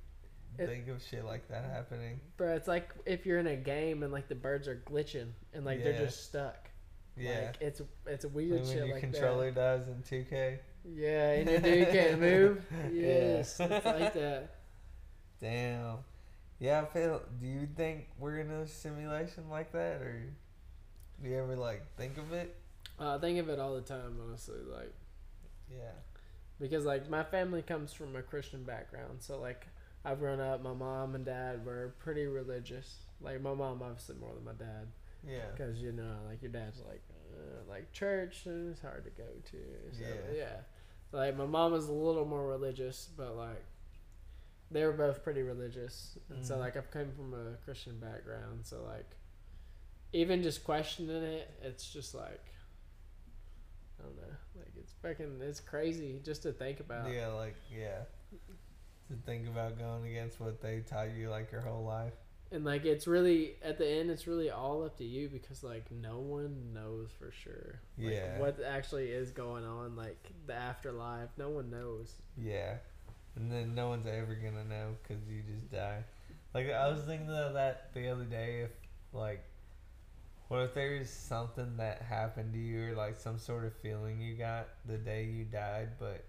It- 0.57 0.67
think 0.67 0.87
of 0.87 1.01
shit 1.03 1.25
like 1.25 1.47
that 1.49 1.65
happening. 1.65 2.19
Bro, 2.37 2.55
it's 2.55 2.67
like 2.67 2.89
if 3.05 3.25
you're 3.25 3.39
in 3.39 3.47
a 3.47 3.55
game 3.57 4.03
and 4.03 4.11
like 4.11 4.27
the 4.27 4.35
birds 4.35 4.67
are 4.67 4.81
glitching 4.87 5.31
and 5.53 5.65
like 5.65 5.79
Yeah. 5.79 5.83
they're 5.85 5.99
just 6.05 6.23
stuck. 6.25 6.69
Yeah. 7.17 7.47
Like 7.47 7.61
it's 7.61 7.81
it's 8.07 8.23
a 8.25 8.27
Like 8.27 8.35
weird 8.35 8.51
when 8.61 8.65
shit 8.65 8.75
your 8.77 8.87
like 8.93 9.01
controller 9.01 9.51
dies 9.51 9.87
in 9.87 10.01
2K. 10.03 10.59
Yeah, 10.87 11.31
and 11.33 11.49
your 11.49 11.59
dude 11.59 11.89
can't 11.89 12.19
move. 12.31 12.65
Yeah. 12.93 13.01
Yes, 13.01 13.59
it's 13.59 13.85
like 13.85 14.13
that. 14.13 14.55
Damn. 15.41 15.97
Yeah, 16.59 16.81
I 16.81 16.85
feel. 16.85 17.21
Do 17.39 17.47
you 17.47 17.67
think 17.75 18.07
we're 18.17 18.37
in 18.39 18.49
a 18.51 18.67
simulation 18.67 19.49
like 19.49 19.71
that, 19.73 20.01
or 20.01 20.21
do 21.21 21.29
you 21.29 21.37
ever 21.37 21.55
like 21.55 21.83
think 21.97 22.17
of 22.17 22.31
it? 22.33 22.55
Uh, 22.99 23.15
I 23.15 23.19
think 23.19 23.39
of 23.39 23.49
it 23.49 23.59
all 23.59 23.75
the 23.75 23.81
time, 23.81 24.17
honestly. 24.25 24.59
Like 24.71 24.93
Yeah. 25.71 25.91
because 26.59 26.85
like 26.85 27.09
my 27.09 27.23
family 27.23 27.61
comes 27.61 27.91
from 27.93 28.15
a 28.15 28.21
Christian 28.21 28.63
background, 28.63 29.17
so 29.21 29.39
like 29.39 29.67
I've 30.05 30.19
grown 30.19 30.39
up. 30.39 30.61
My 30.61 30.73
mom 30.73 31.15
and 31.15 31.25
dad 31.25 31.65
were 31.65 31.95
pretty 31.99 32.25
religious. 32.27 32.95
Like 33.21 33.41
my 33.41 33.53
mom, 33.53 33.81
obviously 33.81 34.15
more 34.17 34.33
than 34.35 34.43
my 34.45 34.53
dad, 34.53 34.87
Yeah. 35.27 35.49
because 35.51 35.81
you 35.81 35.91
know, 35.91 36.17
like 36.29 36.41
your 36.41 36.51
dad's 36.51 36.79
like 36.87 37.01
uh, 37.33 37.69
like 37.69 37.91
church 37.91 38.45
is 38.45 38.79
hard 38.81 39.03
to 39.05 39.09
go 39.11 39.27
to. 39.51 39.57
So, 39.97 40.03
Yeah. 40.03 40.35
yeah. 40.37 40.55
So 41.11 41.17
like 41.17 41.35
my 41.37 41.45
mom 41.45 41.71
was 41.71 41.87
a 41.87 41.93
little 41.93 42.25
more 42.25 42.47
religious, 42.47 43.09
but 43.17 43.35
like 43.35 43.63
they 44.71 44.83
were 44.85 44.93
both 44.93 45.23
pretty 45.23 45.41
religious, 45.41 46.17
and 46.29 46.45
so 46.45 46.55
Mhm. 46.55 46.59
like 46.59 46.77
I've 46.77 46.91
come 46.91 47.11
from 47.11 47.33
a 47.33 47.55
Christian 47.65 47.99
background, 47.99 48.65
so 48.65 48.83
like 48.83 49.09
even 50.13 50.41
just 50.43 50.63
questioning 50.63 51.23
it, 51.23 51.49
it's 51.61 51.91
just 51.91 52.13
like 52.15 52.45
I 53.99 54.03
don't 54.03 54.15
know, 54.17 54.35
fucking 55.05 55.39
it's 55.41 55.59
crazy 55.59 56.19
just 56.23 56.43
to 56.43 56.51
think 56.51 56.79
about. 56.79 57.11
Yeah, 57.11 57.27
like 57.27 57.55
yeah. 57.71 58.03
To 59.09 59.15
think 59.25 59.47
about 59.47 59.77
going 59.77 60.07
against 60.07 60.39
what 60.39 60.61
they 60.61 60.79
taught 60.79 61.15
you 61.15 61.29
like 61.29 61.51
your 61.51 61.61
whole 61.61 61.83
life. 61.83 62.13
And 62.51 62.63
like 62.63 62.85
it's 62.85 63.07
really 63.07 63.55
at 63.63 63.77
the 63.77 63.87
end, 63.87 64.09
it's 64.09 64.27
really 64.27 64.49
all 64.49 64.83
up 64.83 64.97
to 64.97 65.03
you 65.03 65.29
because 65.29 65.63
like 65.63 65.91
no 65.91 66.19
one 66.19 66.73
knows 66.73 67.09
for 67.17 67.31
sure. 67.31 67.79
Like, 67.97 68.13
Yeah. 68.13 68.39
What 68.39 68.59
actually 68.65 69.09
is 69.09 69.31
going 69.31 69.65
on, 69.65 69.95
like 69.95 70.31
the 70.47 70.53
afterlife, 70.55 71.29
no 71.37 71.49
one 71.49 71.69
knows. 71.69 72.13
Yeah. 72.37 72.75
And 73.35 73.51
then 73.51 73.75
no 73.75 73.89
one's 73.89 74.07
ever 74.07 74.35
gonna 74.35 74.63
know 74.63 74.95
because 75.03 75.23
you 75.29 75.41
just 75.41 75.71
die. 75.71 76.03
Like 76.53 76.71
I 76.71 76.87
was 76.87 77.01
thinking 77.03 77.29
of 77.29 77.53
that 77.53 77.93
the 77.93 78.07
other 78.07 78.23
day. 78.23 78.61
If 78.61 78.71
like, 79.13 79.43
what 80.47 80.61
if 80.61 80.73
there's 80.73 81.09
something 81.09 81.77
that 81.77 82.01
happened 82.01 82.53
to 82.53 82.59
you 82.59 82.91
or 82.91 82.95
like 82.95 83.17
some 83.17 83.37
sort 83.37 83.65
of 83.65 83.73
feeling 83.77 84.21
you 84.21 84.35
got 84.35 84.67
the 84.85 84.97
day 84.97 85.25
you 85.25 85.43
died, 85.43 85.89
but 85.99 86.23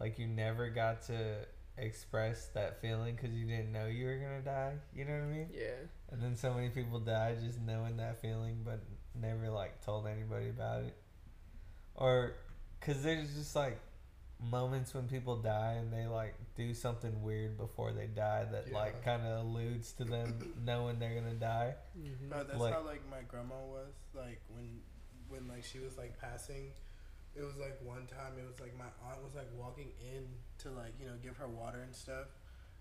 like 0.00 0.18
you 0.18 0.26
never 0.26 0.70
got 0.70 1.02
to 1.02 1.46
express 1.76 2.46
that 2.54 2.80
feeling 2.80 3.14
because 3.14 3.34
you 3.34 3.46
didn't 3.46 3.72
know 3.72 3.86
you 3.86 4.06
were 4.06 4.16
gonna 4.16 4.40
die. 4.40 4.74
You 4.94 5.04
know 5.04 5.12
what 5.12 5.22
I 5.22 5.26
mean? 5.26 5.48
Yeah. 5.52 5.74
And 6.10 6.22
then 6.22 6.36
so 6.36 6.54
many 6.54 6.70
people 6.70 6.98
die 7.00 7.36
just 7.44 7.60
knowing 7.60 7.98
that 7.98 8.20
feeling, 8.20 8.62
but 8.64 8.80
never 9.20 9.50
like 9.50 9.84
told 9.84 10.06
anybody 10.06 10.48
about 10.48 10.84
it. 10.84 10.96
Or, 11.94 12.34
cause 12.80 13.02
there's 13.02 13.34
just 13.34 13.54
like 13.54 13.78
moments 14.40 14.94
when 14.94 15.08
people 15.08 15.36
die 15.36 15.76
and 15.80 15.92
they 15.92 16.06
like 16.06 16.34
do 16.56 16.72
something 16.72 17.22
weird 17.22 17.56
before 17.58 17.92
they 17.92 18.06
die 18.06 18.44
that 18.52 18.72
like 18.72 19.04
kind 19.04 19.22
of 19.26 19.46
alludes 19.46 19.92
to 19.92 20.04
them 20.04 20.54
knowing 20.64 20.98
they're 20.98 21.14
gonna 21.20 21.34
die. 21.34 21.74
Mm-hmm. 21.98 22.28
Bro, 22.28 22.44
that's 22.44 22.58
Like- 22.60 22.74
how 22.74 22.82
like 22.82 23.02
my 23.10 23.22
grandma 23.26 23.56
was. 23.66 23.92
Like 24.14 24.40
when 24.54 24.80
when 25.28 25.48
like 25.48 25.64
she 25.64 25.78
was 25.80 25.96
like 25.98 26.18
passing, 26.20 26.70
it 27.36 27.42
was 27.42 27.56
like 27.56 27.78
one 27.84 28.06
time 28.06 28.32
it 28.38 28.46
was 28.46 28.60
like 28.60 28.76
my 28.78 28.88
aunt 29.10 29.22
was 29.22 29.34
like 29.34 29.48
walking 29.58 29.90
in 30.00 30.24
to 30.62 30.70
like 30.70 30.94
you 31.00 31.06
know 31.06 31.14
give 31.22 31.36
her 31.36 31.48
water 31.48 31.80
and 31.82 31.94
stuff, 31.94 32.26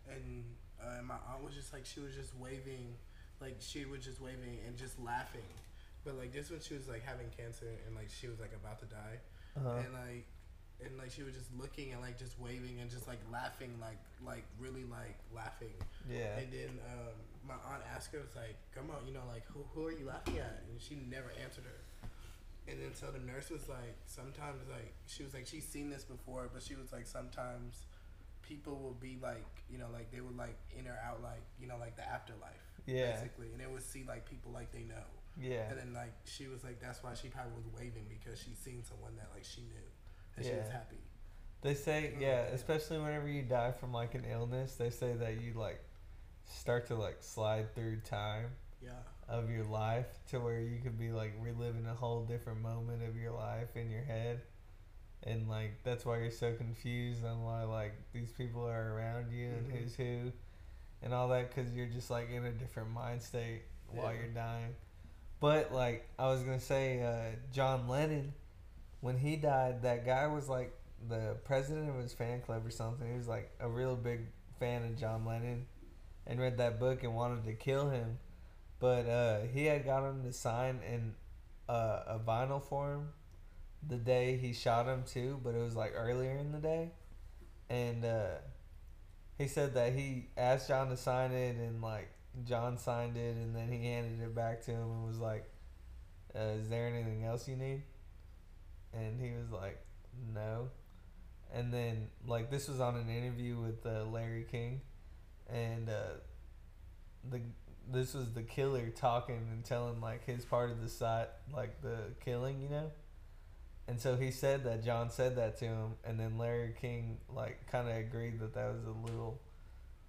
and 0.09 0.43
uh, 0.81 1.01
my 1.03 1.15
aunt 1.33 1.43
was 1.43 1.53
just 1.55 1.73
like 1.73 1.85
she 1.85 1.99
was 1.99 2.13
just 2.15 2.35
waving, 2.37 2.93
like 3.41 3.57
she 3.59 3.85
was 3.85 4.03
just 4.05 4.21
waving 4.21 4.59
and 4.67 4.77
just 4.77 4.99
laughing, 4.99 5.49
but 6.05 6.17
like 6.17 6.31
just 6.33 6.51
when 6.51 6.59
she 6.61 6.75
was 6.75 6.87
like 6.87 7.03
having 7.03 7.27
cancer 7.35 7.65
and 7.87 7.95
like 7.95 8.09
she 8.09 8.27
was 8.27 8.39
like 8.39 8.53
about 8.53 8.79
to 8.79 8.85
die, 8.85 9.17
Uh-huh. 9.57 9.81
and 9.83 9.93
like 9.93 10.25
and 10.85 10.95
like 10.97 11.09
she 11.11 11.23
was 11.23 11.33
just 11.33 11.49
looking 11.57 11.91
and 11.93 12.01
like 12.01 12.17
just 12.17 12.39
waving 12.39 12.79
and 12.81 12.89
just 12.89 13.07
like 13.07 13.19
laughing 13.31 13.73
like 13.81 13.97
like 14.25 14.43
really 14.59 14.83
like 14.85 15.17
laughing 15.35 15.73
Yeah. 16.09 16.37
and 16.37 16.51
then 16.53 16.69
um, 16.93 17.17
my 17.47 17.55
aunt 17.71 17.81
asked 17.95 18.11
her, 18.11 18.19
was 18.19 18.35
like, 18.35 18.57
come 18.75 18.91
on, 18.91 19.07
you 19.07 19.13
know, 19.13 19.23
like, 19.31 19.45
who, 19.47 19.63
who 19.73 19.87
are 19.87 19.91
you 19.95 20.03
laughing 20.05 20.37
at? 20.37 20.63
And 20.67 20.81
she 20.81 20.95
never 21.07 21.31
answered 21.41 21.63
her. 21.63 21.79
And 22.67 22.75
then 22.81 22.91
so 22.93 23.07
the 23.07 23.23
nurse 23.23 23.49
was 23.49 23.69
like, 23.69 23.95
sometimes, 24.05 24.59
like, 24.67 24.91
she 25.07 25.23
was 25.23 25.33
like, 25.33 25.47
she's 25.47 25.63
seen 25.63 25.89
this 25.89 26.03
before, 26.03 26.49
but 26.51 26.61
she 26.61 26.75
was 26.75 26.91
like, 26.91 27.07
sometimes 27.07 27.87
people 28.43 28.75
will 28.75 28.97
be 28.99 29.15
like, 29.23 29.47
you 29.71 29.77
know, 29.77 29.87
like, 29.93 30.11
they 30.11 30.19
would 30.19 30.35
like 30.35 30.57
in 30.77 30.87
or 30.91 30.99
out, 31.07 31.23
like, 31.23 31.39
you 31.57 31.67
know, 31.71 31.77
like 31.79 31.95
the 31.95 32.03
afterlife, 32.03 32.67
Yeah. 32.85 33.15
basically. 33.15 33.47
And 33.55 33.61
they 33.63 33.67
would 33.71 33.83
see 33.83 34.03
like 34.05 34.27
people 34.29 34.51
like 34.51 34.73
they 34.75 34.83
know. 34.83 35.07
Yeah. 35.39 35.69
And 35.71 35.79
then 35.79 35.93
like, 35.93 36.11
she 36.25 36.47
was 36.47 36.65
like, 36.65 36.81
that's 36.81 37.01
why 37.01 37.13
she 37.13 37.29
probably 37.29 37.55
was 37.55 37.67
waving 37.79 38.11
because 38.11 38.43
she's 38.43 38.57
seen 38.59 38.83
someone 38.83 39.15
that 39.15 39.29
like 39.33 39.45
she 39.45 39.61
knew. 39.61 39.87
And 40.37 40.45
she 40.45 40.51
was 40.53 40.65
Yeah. 40.67 40.71
happy. 40.73 40.97
They 41.61 41.73
say, 41.73 42.13
Oh, 42.15 42.19
yeah, 42.19 42.27
yeah. 42.27 42.53
especially 42.53 42.99
whenever 42.99 43.27
you 43.27 43.41
die 43.43 43.71
from 43.71 43.91
like 43.91 44.13
an 44.15 44.23
illness, 44.25 44.75
they 44.75 44.89
say 44.91 45.13
that 45.13 45.41
you 45.41 45.53
like 45.53 45.83
start 46.45 46.87
to 46.87 46.95
like 46.95 47.17
slide 47.21 47.73
through 47.75 47.99
time. 48.01 48.51
Yeah. 48.81 48.91
of 49.27 49.49
your 49.49 49.65
life 49.65 50.05
to 50.29 50.39
where 50.39 50.61
you 50.61 50.79
could 50.79 50.97
be 50.97 51.11
like 51.11 51.33
reliving 51.41 51.85
a 51.87 51.93
whole 51.93 52.23
different 52.23 52.61
moment 52.61 53.01
of 53.03 53.17
your 53.17 53.31
life 53.33 53.75
in 53.75 53.89
your 53.89 54.03
head 54.03 54.39
and 55.23 55.49
like 55.49 55.71
that's 55.83 56.05
why 56.05 56.17
you're 56.19 56.31
so 56.31 56.53
confused 56.53 57.25
on 57.25 57.43
why 57.43 57.63
like 57.63 57.91
these 58.13 58.31
people 58.31 58.65
are 58.65 58.93
around 58.93 59.29
you 59.31 59.47
and 59.47 59.67
Mhm. 59.67 59.71
who's 59.81 59.95
who 59.95 60.31
and 61.01 61.13
all 61.13 61.27
that 61.29 61.49
because 61.53 61.73
you're 61.73 61.87
just 61.87 62.09
like 62.09 62.29
in 62.29 62.45
a 62.45 62.51
different 62.51 62.89
mind 62.91 63.21
state 63.21 63.63
while 63.91 64.13
you're 64.13 64.27
dying 64.27 64.73
but 65.41 65.73
like 65.73 66.07
i 66.17 66.27
was 66.27 66.43
gonna 66.43 66.57
say 66.59 67.01
uh, 67.01 67.35
john 67.51 67.87
lennon 67.89 68.31
when 69.01 69.17
he 69.17 69.35
died 69.35 69.81
that 69.83 70.05
guy 70.05 70.27
was 70.27 70.49
like 70.49 70.73
the 71.07 71.37
president 71.43 71.89
of 71.89 71.97
his 71.97 72.13
fan 72.13 72.41
club 72.41 72.65
or 72.65 72.71
something. 72.71 73.09
He 73.09 73.17
was 73.17 73.27
like 73.27 73.51
a 73.59 73.69
real 73.69 73.95
big 73.95 74.21
fan 74.59 74.83
of 74.83 74.97
john 74.97 75.23
lennon 75.23 75.67
and 76.25 76.39
read 76.39 76.57
that 76.57 76.79
book 76.79 77.03
and 77.03 77.13
wanted 77.13 77.45
to 77.45 77.53
kill 77.53 77.89
him. 77.89 78.17
But 78.79 79.07
uh, 79.07 79.39
he 79.53 79.65
had 79.65 79.85
got 79.85 80.07
him 80.07 80.23
to 80.23 80.33
sign 80.33 80.79
in 80.87 81.13
uh, 81.67 82.03
a 82.07 82.19
vinyl 82.19 82.63
form 82.63 83.09
the 83.85 83.97
day 83.97 84.37
he 84.37 84.53
shot 84.53 84.87
him 84.87 85.03
too, 85.05 85.39
but 85.43 85.55
it 85.55 85.61
was 85.61 85.75
like 85.75 85.93
earlier 85.95 86.37
in 86.37 86.51
the 86.51 86.59
day, 86.59 86.91
and 87.69 88.03
uh, 88.03 88.35
he 89.37 89.47
said 89.47 89.73
that 89.75 89.93
he 89.93 90.27
asked 90.37 90.67
John 90.67 90.89
to 90.89 90.97
sign 90.97 91.31
it, 91.31 91.55
and 91.55 91.81
like 91.81 92.09
John 92.45 92.77
signed 92.77 93.17
it, 93.17 93.35
and 93.35 93.55
then 93.55 93.71
he 93.71 93.85
handed 93.85 94.21
it 94.21 94.35
back 94.35 94.61
to 94.65 94.71
him 94.71 94.81
and 94.81 95.07
was 95.07 95.19
like, 95.19 95.49
uh, 96.35 96.59
"Is 96.59 96.69
there 96.69 96.87
anything 96.87 97.23
else 97.23 97.47
you 97.47 97.55
need?" 97.55 97.83
And 98.97 99.21
he 99.21 99.31
was 99.31 99.51
like, 99.51 99.79
"No." 100.33 100.69
And 101.53 101.73
then 101.73 102.09
like 102.25 102.51
this 102.51 102.67
was 102.67 102.79
on 102.79 102.95
an 102.95 103.09
interview 103.09 103.59
with 103.59 103.85
uh, 103.85 104.05
Larry 104.05 104.45
King, 104.49 104.81
and 105.49 105.89
uh, 105.89 106.19
the 107.29 107.41
this 107.89 108.13
was 108.13 108.33
the 108.33 108.43
killer 108.43 108.89
talking 108.89 109.47
and 109.51 109.63
telling 109.63 110.01
like 110.01 110.25
his 110.25 110.43
part 110.45 110.71
of 110.71 110.81
the 110.81 110.89
side, 110.89 111.27
like 111.53 111.81
the 111.81 111.97
killing, 112.23 112.61
you 112.61 112.69
know. 112.69 112.91
And 113.87 113.99
so 113.99 114.17
he 114.17 114.31
said 114.31 114.65
that 114.65 114.83
John 114.83 115.09
said 115.09 115.37
that 115.37 115.57
to 115.59 115.65
him, 115.65 115.93
and 116.03 116.19
then 116.19 116.37
Larry 116.37 116.73
King 116.79 117.19
like 117.33 117.67
kind 117.71 117.87
of 117.87 117.95
agreed 117.95 118.39
that 118.39 118.53
that 118.53 118.73
was 118.73 118.85
a 118.85 119.11
little 119.11 119.39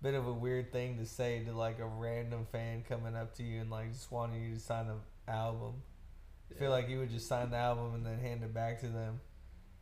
bit 0.03 0.15
of 0.15 0.27
a 0.27 0.33
weird 0.33 0.73
thing 0.73 0.97
to 0.99 1.07
say 1.07 1.45
to 1.45 1.53
like 1.53 1.79
a 1.79 1.87
random 1.87 2.47
fan 2.51 2.85
coming 2.89 3.17
up 3.17 3.35
to 3.37 3.43
you 3.43 3.61
and 3.61 3.71
like 3.71 3.93
just 3.93 4.11
wanting 4.11 4.43
you 4.43 4.55
to 4.55 4.61
sign 4.61 4.87
an 4.87 4.99
album. 5.27 5.75
I 6.51 6.59
feel 6.59 6.71
like 6.71 6.89
you 6.89 6.99
would 6.99 7.11
just 7.11 7.29
sign 7.29 7.51
the 7.51 7.57
album 7.57 7.95
and 7.95 8.05
then 8.05 8.19
hand 8.19 8.43
it 8.43 8.53
back 8.55 8.81
to 8.81 8.89
them, 8.89 9.21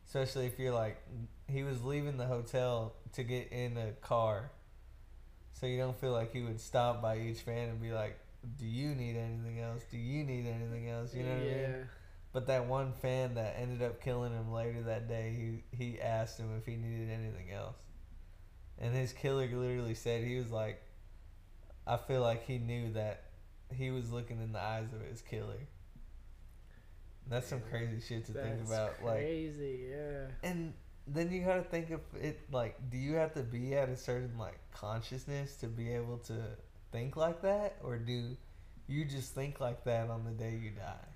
especially 0.05 0.45
if 0.45 0.59
you're 0.59 0.73
like 0.73 1.01
he 1.47 1.63
was 1.63 1.83
leaving 1.83 2.17
the 2.17 2.25
hotel 2.25 2.95
to 3.13 3.23
get 3.23 3.51
in 3.51 3.77
a 3.77 3.91
car, 4.01 4.51
so 5.53 5.65
you 5.65 5.77
don't 5.77 5.99
feel 5.99 6.11
like 6.11 6.33
he 6.33 6.41
would 6.41 6.59
stop 6.59 7.01
by 7.01 7.17
each 7.17 7.39
fan 7.39 7.69
and 7.69 7.81
be 7.81 7.91
like, 7.91 8.19
"Do 8.57 8.65
you 8.65 8.93
need 8.95 9.15
anything 9.15 9.59
else? 9.59 9.83
Do 9.89 9.97
you 9.97 10.23
need 10.23 10.45
anything 10.45 10.89
else?" 10.89 11.13
You 11.13 11.23
know 11.23 11.29
what 11.29 11.37
I 11.37 11.43
mean? 11.43 11.59
yeah. 11.59 11.83
But 12.33 12.47
that 12.47 12.67
one 12.67 12.91
fan 12.93 13.35
that 13.35 13.55
ended 13.57 13.81
up 13.81 14.01
killing 14.01 14.33
him 14.33 14.51
later 14.51 14.83
that 14.83 15.07
day, 15.07 15.63
he 15.71 15.77
he 15.77 16.01
asked 16.01 16.37
him 16.37 16.55
if 16.57 16.65
he 16.65 16.75
needed 16.75 17.09
anything 17.09 17.51
else, 17.51 17.77
and 18.77 18.93
his 18.93 19.13
killer 19.13 19.47
literally 19.47 19.95
said 19.95 20.23
he 20.23 20.37
was 20.37 20.51
like, 20.51 20.81
I 21.87 21.97
feel 21.97 22.21
like 22.21 22.45
he 22.45 22.57
knew 22.59 22.91
that 22.93 23.23
he 23.73 23.91
was 23.91 24.11
looking 24.11 24.41
in 24.41 24.51
the 24.51 24.61
eyes 24.61 24.93
of 24.93 25.01
his 25.09 25.21
killer. 25.21 25.67
That's 27.29 27.47
some 27.47 27.61
crazy 27.69 27.99
shit 27.99 28.25
to 28.27 28.33
think 28.33 28.57
That's 28.59 28.69
about, 28.69 29.03
like, 29.03 29.17
crazy. 29.19 29.87
yeah. 29.91 30.27
and 30.43 30.73
then 31.05 31.31
you 31.31 31.41
gotta 31.43 31.63
think 31.63 31.91
of 31.91 32.01
it 32.21 32.39
like, 32.51 32.77
do 32.89 32.97
you 32.97 33.15
have 33.15 33.33
to 33.33 33.41
be 33.43 33.75
at 33.75 33.89
a 33.89 33.95
certain 33.97 34.37
like 34.37 34.59
consciousness 34.73 35.55
to 35.57 35.67
be 35.67 35.89
able 35.91 36.17
to 36.19 36.35
think 36.91 37.15
like 37.15 37.41
that, 37.41 37.77
or 37.83 37.97
do 37.97 38.35
you 38.87 39.05
just 39.05 39.33
think 39.33 39.59
like 39.59 39.83
that 39.85 40.09
on 40.09 40.23
the 40.25 40.31
day 40.31 40.57
you 40.61 40.71
die? 40.71 41.07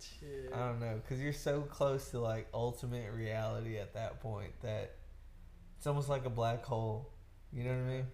Shit. 0.00 0.52
I 0.52 0.58
don't 0.66 0.80
know, 0.80 1.00
cause 1.08 1.20
you're 1.20 1.32
so 1.32 1.62
close 1.62 2.10
to 2.10 2.18
like 2.20 2.48
ultimate 2.52 3.12
reality 3.12 3.78
at 3.78 3.94
that 3.94 4.20
point 4.20 4.52
that 4.62 4.96
it's 5.78 5.86
almost 5.86 6.08
like 6.08 6.24
a 6.24 6.30
black 6.30 6.64
hole. 6.64 7.10
You 7.52 7.64
know 7.64 7.70
what 7.70 7.78
I 7.78 7.82
mean? 7.88 8.06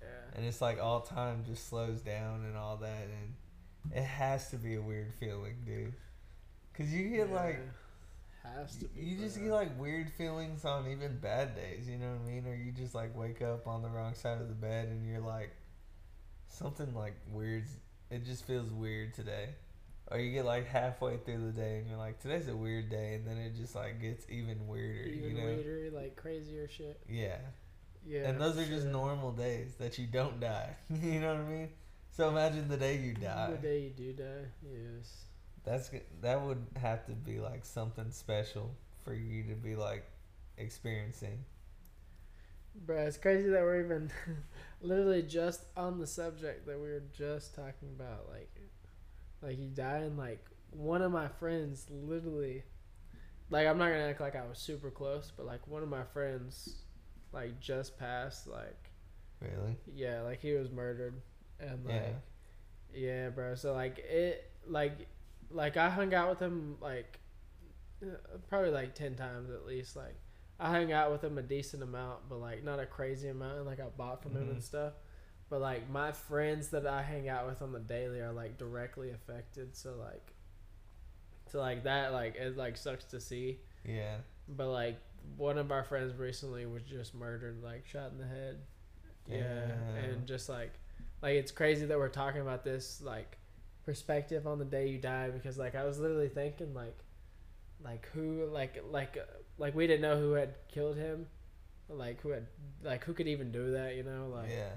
Yeah. 0.00 0.06
And 0.36 0.44
it's 0.46 0.60
like 0.60 0.80
all 0.80 1.00
time 1.00 1.44
just 1.46 1.68
slows 1.68 2.00
down 2.00 2.44
and 2.44 2.56
all 2.56 2.76
that, 2.78 3.02
and 3.02 3.34
it 3.94 4.04
has 4.04 4.50
to 4.50 4.56
be 4.56 4.74
a 4.76 4.82
weird 4.82 5.12
feeling, 5.18 5.56
dude. 5.64 5.94
Cause 6.76 6.88
you 6.90 7.08
get 7.08 7.32
like 7.32 7.58
has 8.42 8.76
to 8.76 8.84
be. 8.86 9.00
you 9.00 9.18
just 9.18 9.40
get 9.40 9.50
like 9.50 9.78
weird 9.78 10.10
feelings 10.12 10.64
on 10.64 10.88
even 10.88 11.18
bad 11.18 11.54
days. 11.56 11.88
You 11.88 11.98
know 11.98 12.12
what 12.12 12.28
I 12.28 12.32
mean? 12.32 12.46
Or 12.46 12.54
you 12.54 12.72
just 12.72 12.94
like 12.94 13.16
wake 13.16 13.42
up 13.42 13.66
on 13.66 13.82
the 13.82 13.88
wrong 13.88 14.14
side 14.14 14.40
of 14.40 14.48
the 14.48 14.54
bed 14.54 14.88
and 14.88 15.06
you're 15.06 15.20
like 15.20 15.50
something 16.48 16.94
like 16.94 17.14
weird. 17.30 17.64
It 18.10 18.24
just 18.24 18.46
feels 18.46 18.70
weird 18.70 19.14
today. 19.14 19.50
Or 20.10 20.18
you 20.18 20.32
get 20.32 20.46
like 20.46 20.66
halfway 20.66 21.18
through 21.18 21.44
the 21.44 21.52
day 21.52 21.78
and 21.78 21.88
you're 21.88 21.98
like, 21.98 22.20
today's 22.20 22.48
a 22.48 22.56
weird 22.56 22.88
day, 22.88 23.14
and 23.14 23.26
then 23.26 23.36
it 23.36 23.54
just 23.54 23.74
like 23.74 24.00
gets 24.00 24.24
even 24.30 24.66
weirder. 24.66 25.08
even 25.08 25.30
you 25.30 25.36
know? 25.36 25.44
weirder, 25.44 25.90
like 25.94 26.16
crazier 26.16 26.66
shit. 26.68 26.98
Yeah. 27.08 27.36
Yeah. 28.06 28.28
and 28.28 28.40
those 28.40 28.56
are 28.56 28.64
just 28.64 28.86
normal 28.86 29.32
days 29.32 29.74
that 29.78 29.98
you 29.98 30.06
don't 30.06 30.40
die. 30.40 30.76
you 31.02 31.20
know 31.20 31.34
what 31.34 31.42
I 31.42 31.48
mean? 31.48 31.68
So 32.18 32.28
imagine 32.28 32.68
the 32.68 32.76
day 32.76 32.96
you 32.98 33.14
die. 33.14 33.52
The 33.52 33.58
day 33.68 33.80
you 33.80 33.90
do 33.90 34.12
die, 34.12 34.48
yes. 34.64 35.26
That's 35.64 35.88
that 36.20 36.42
would 36.42 36.66
have 36.76 37.06
to 37.06 37.12
be 37.12 37.38
like 37.38 37.64
something 37.64 38.10
special 38.10 38.74
for 39.04 39.14
you 39.14 39.44
to 39.44 39.54
be 39.54 39.76
like 39.76 40.04
experiencing. 40.56 41.44
Bruh, 42.84 43.06
it's 43.06 43.18
crazy 43.18 43.48
that 43.50 43.62
we're 43.62 43.84
even 43.84 44.10
literally 44.82 45.22
just 45.22 45.62
on 45.76 46.00
the 46.00 46.08
subject 46.08 46.66
that 46.66 46.76
we 46.76 46.88
were 46.88 47.04
just 47.16 47.54
talking 47.54 47.90
about. 47.96 48.28
Like, 48.28 48.50
like 49.40 49.56
you 49.56 49.68
die, 49.68 49.98
and 49.98 50.18
like 50.18 50.44
one 50.72 51.02
of 51.02 51.12
my 51.12 51.28
friends 51.28 51.86
literally, 51.88 52.64
like 53.48 53.68
I'm 53.68 53.78
not 53.78 53.90
gonna 53.90 54.08
act 54.08 54.20
like 54.20 54.34
I 54.34 54.44
was 54.44 54.58
super 54.58 54.90
close, 54.90 55.32
but 55.36 55.46
like 55.46 55.68
one 55.68 55.84
of 55.84 55.88
my 55.88 56.02
friends, 56.02 56.82
like 57.32 57.60
just 57.60 57.96
passed. 57.96 58.48
Like, 58.48 58.90
Really? 59.40 59.76
yeah, 59.94 60.22
like 60.22 60.40
he 60.40 60.52
was 60.54 60.70
murdered, 60.72 61.14
and 61.60 61.84
Yeah. 61.86 61.94
like, 61.94 62.14
yeah, 62.94 63.28
bro. 63.30 63.54
So 63.54 63.72
like 63.74 63.98
it, 63.98 64.50
like, 64.66 65.06
like 65.50 65.76
I 65.76 65.88
hung 65.90 66.12
out 66.14 66.30
with 66.30 66.38
him 66.40 66.76
like 66.80 67.18
uh, 68.02 68.06
probably 68.48 68.70
like 68.70 68.94
ten 68.94 69.14
times 69.14 69.50
at 69.50 69.66
least. 69.66 69.96
Like 69.96 70.16
I 70.60 70.70
hung 70.70 70.92
out 70.92 71.10
with 71.12 71.22
him 71.22 71.38
a 71.38 71.42
decent 71.42 71.82
amount, 71.82 72.28
but 72.28 72.38
like 72.40 72.64
not 72.64 72.78
a 72.80 72.86
crazy 72.86 73.28
amount. 73.28 73.58
And 73.58 73.66
like 73.66 73.80
I 73.80 73.86
bought 73.96 74.22
from 74.22 74.32
him 74.36 74.46
Mhm. 74.46 74.50
and 74.52 74.62
stuff. 74.62 74.92
But 75.50 75.60
like 75.60 75.88
my 75.90 76.12
friends 76.12 76.68
that 76.68 76.86
I 76.86 77.02
hang 77.02 77.28
out 77.28 77.46
with 77.46 77.62
on 77.62 77.72
the 77.72 77.78
daily 77.80 78.20
are 78.20 78.32
like 78.32 78.58
directly 78.58 79.10
affected. 79.10 79.74
So 79.76 79.94
like, 79.96 80.34
so 81.50 81.58
like 81.60 81.84
that 81.84 82.12
like 82.12 82.36
it 82.36 82.56
like 82.56 82.76
sucks 82.76 83.04
to 83.06 83.20
see. 83.20 83.60
Yeah. 83.84 84.16
But 84.48 84.68
like 84.68 84.98
one 85.36 85.56
of 85.58 85.72
our 85.72 85.84
friends 85.84 86.14
recently 86.16 86.66
was 86.66 86.82
just 86.82 87.14
murdered, 87.14 87.62
like 87.62 87.86
shot 87.86 88.12
in 88.12 88.18
the 88.18 88.26
head. 88.26 88.58
Yeah, 89.26 89.66
Damn. 89.66 90.04
and 90.04 90.26
just 90.26 90.48
like, 90.48 90.72
like 91.22 91.34
it's 91.34 91.50
crazy 91.50 91.86
that 91.86 91.98
we're 91.98 92.08
talking 92.08 92.40
about 92.40 92.64
this 92.64 93.00
like 93.02 93.38
perspective 93.84 94.46
on 94.46 94.58
the 94.58 94.64
day 94.64 94.88
you 94.88 94.98
die 94.98 95.30
because 95.30 95.58
like 95.58 95.74
I 95.74 95.84
was 95.84 95.98
literally 95.98 96.28
thinking 96.28 96.74
like, 96.74 96.98
like 97.82 98.08
who 98.08 98.48
like 98.52 98.82
like 98.90 99.16
like 99.56 99.74
we 99.74 99.86
didn't 99.86 100.02
know 100.02 100.18
who 100.18 100.32
had 100.32 100.54
killed 100.68 100.96
him, 100.96 101.26
like 101.88 102.20
who 102.20 102.30
had 102.30 102.46
like 102.82 103.04
who 103.04 103.12
could 103.12 103.28
even 103.28 103.50
do 103.50 103.72
that, 103.72 103.96
you 103.96 104.02
know, 104.02 104.28
like 104.32 104.50
yeah. 104.50 104.70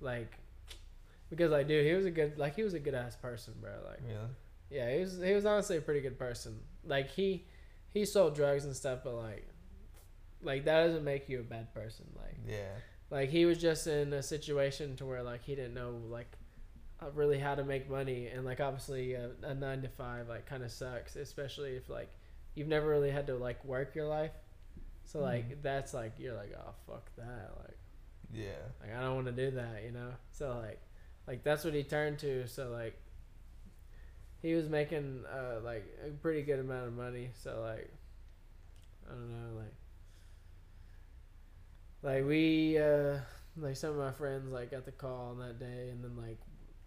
like 0.00 0.32
because 1.30 1.50
like 1.50 1.68
dude 1.68 1.86
he 1.86 1.92
was 1.92 2.06
a 2.06 2.10
good 2.10 2.38
like 2.38 2.54
he 2.54 2.62
was 2.62 2.74
a 2.74 2.80
good 2.80 2.94
ass 2.94 3.16
person, 3.16 3.54
bro. 3.60 3.72
Like 3.84 4.00
Really? 4.06 4.28
yeah, 4.70 4.94
he 4.94 5.00
was 5.00 5.20
he 5.20 5.32
was 5.32 5.46
honestly 5.46 5.76
a 5.76 5.80
pretty 5.80 6.00
good 6.00 6.18
person. 6.18 6.60
Like 6.84 7.10
he 7.10 7.46
he 7.90 8.04
sold 8.04 8.34
drugs 8.34 8.64
and 8.64 8.74
stuff, 8.74 9.00
but 9.04 9.14
like 9.14 9.48
like 10.42 10.64
that 10.64 10.86
doesn't 10.86 11.04
make 11.04 11.28
you 11.28 11.40
a 11.40 11.42
bad 11.42 11.72
person. 11.74 12.06
Like 12.14 12.38
Yeah. 12.46 12.74
Like 13.10 13.30
he 13.30 13.44
was 13.46 13.58
just 13.58 13.86
in 13.86 14.12
a 14.12 14.22
situation 14.22 14.96
to 14.96 15.06
where 15.06 15.22
like 15.22 15.42
he 15.44 15.54
didn't 15.54 15.74
know 15.74 15.94
like 16.08 16.30
uh, 17.02 17.10
really 17.14 17.38
how 17.38 17.54
to 17.54 17.64
make 17.64 17.90
money 17.90 18.28
and 18.28 18.44
like 18.44 18.60
obviously 18.60 19.14
a, 19.14 19.30
a 19.42 19.54
nine 19.54 19.82
to 19.82 19.88
five 19.88 20.28
like 20.28 20.46
kind 20.46 20.62
of 20.62 20.72
sucks, 20.72 21.16
especially 21.16 21.76
if 21.76 21.88
like 21.88 22.10
you've 22.54 22.68
never 22.68 22.88
really 22.88 23.10
had 23.10 23.26
to 23.28 23.36
like 23.36 23.64
work 23.64 23.94
your 23.94 24.06
life. 24.06 24.32
So 25.04 25.20
like 25.20 25.48
Mhm. 25.48 25.62
that's 25.62 25.94
like 25.94 26.14
you're 26.18 26.34
like 26.34 26.52
oh 26.58 26.74
fuck 26.86 27.10
that 27.16 27.52
like 27.64 27.78
Yeah. 28.32 28.72
like 28.80 28.94
I 28.94 29.00
don't 29.00 29.14
want 29.14 29.26
to 29.26 29.32
do 29.50 29.50
that, 29.56 29.82
you 29.84 29.92
know. 29.92 30.10
So 30.32 30.58
like, 30.62 30.80
like 31.26 31.42
that's 31.44 31.64
what 31.64 31.74
he 31.74 31.82
turned 31.82 32.18
to. 32.20 32.46
So 32.48 32.70
like, 32.70 32.98
he 34.42 34.54
was 34.54 34.68
making 34.68 35.24
uh 35.26 35.60
like 35.62 35.84
a 36.06 36.10
pretty 36.10 36.42
good 36.42 36.60
amount 36.60 36.86
of 36.86 36.92
money. 36.94 37.30
So 37.34 37.60
like, 37.60 37.90
I 39.08 39.12
don't 39.12 39.30
know, 39.30 39.58
like, 39.58 39.74
like 42.02 42.24
we 42.24 42.78
uh 42.78 43.18
like 43.56 43.76
some 43.76 43.90
of 43.90 43.96
my 43.96 44.12
friends 44.12 44.52
like 44.52 44.70
got 44.70 44.84
the 44.84 44.92
call 44.92 45.30
on 45.30 45.38
that 45.40 45.58
day, 45.58 45.88
and 45.90 46.02
then 46.02 46.16
like. 46.16 46.38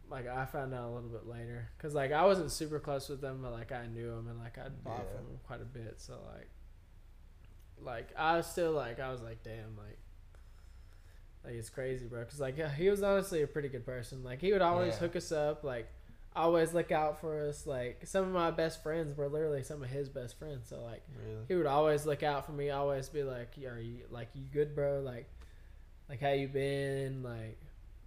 Like 0.10 0.28
I 0.28 0.44
found 0.44 0.74
out 0.74 0.90
a 0.90 0.92
little 0.94 1.08
bit 1.08 1.26
later, 1.26 1.70
cause 1.78 1.96
like 1.96 2.12
I 2.12 2.26
wasn't 2.26 2.52
super 2.52 2.82
close 2.82 3.08
with 3.08 3.22
them, 3.22 3.40
but 3.42 3.54
like 3.54 3.72
I 3.72 3.88
knew 3.88 4.10
them 4.14 4.28
and 4.28 4.38
like 4.40 4.58
I'd 4.58 4.84
bought 4.84 5.06
Yeah. 5.10 5.16
from 5.18 5.26
them 5.28 5.40
quite 5.48 5.62
a 5.62 5.64
bit. 5.64 6.02
So 6.02 6.16
like, 6.36 6.50
like 7.82 8.10
I 8.18 8.36
was 8.36 8.46
still 8.46 8.74
like 8.74 9.00
I 9.00 9.10
was 9.10 9.22
like 9.22 9.42
damn 9.42 9.78
like 9.78 9.98
like 11.46 11.54
it's 11.54 11.70
crazy, 11.70 12.08
bro. 12.08 12.26
Cause 12.26 12.42
like 12.42 12.58
he 12.76 12.90
was 12.90 13.02
honestly 13.04 13.42
a 13.42 13.48
pretty 13.48 13.70
good 13.70 13.86
person. 13.86 14.22
Like 14.22 14.42
he 14.42 14.52
would 14.52 14.62
always 14.62 14.96
Yeah. 14.96 15.00
hook 15.00 15.16
us 15.16 15.32
up. 15.32 15.64
Like 15.64 15.88
always 16.36 16.74
look 16.74 16.92
out 16.92 17.20
for 17.20 17.48
us. 17.48 17.68
Like 17.68 18.02
some 18.06 18.24
of 18.26 18.32
my 18.32 18.52
best 18.52 18.82
friends 18.84 19.18
were 19.18 19.28
literally 19.28 19.64
some 19.64 19.82
of 19.84 19.90
his 19.90 20.10
best 20.10 20.38
friends. 20.40 20.70
So 20.70 20.82
like 20.82 21.04
Really? 21.26 21.44
he 21.48 21.56
would 21.56 21.66
always 21.66 22.06
look 22.06 22.24
out 22.24 22.46
for 22.46 22.52
me. 22.54 22.70
Always 22.70 23.10
be 23.10 23.24
like, 23.24 23.54
"Are 23.68 23.80
you 23.80 24.00
like 24.10 24.30
you 24.34 24.44
good, 24.52 24.74
bro? 24.76 25.02
Like, 25.02 25.30
like 26.10 26.22
how 26.22 26.32
you 26.32 26.48
been? 26.48 27.24
Like, 27.24 27.60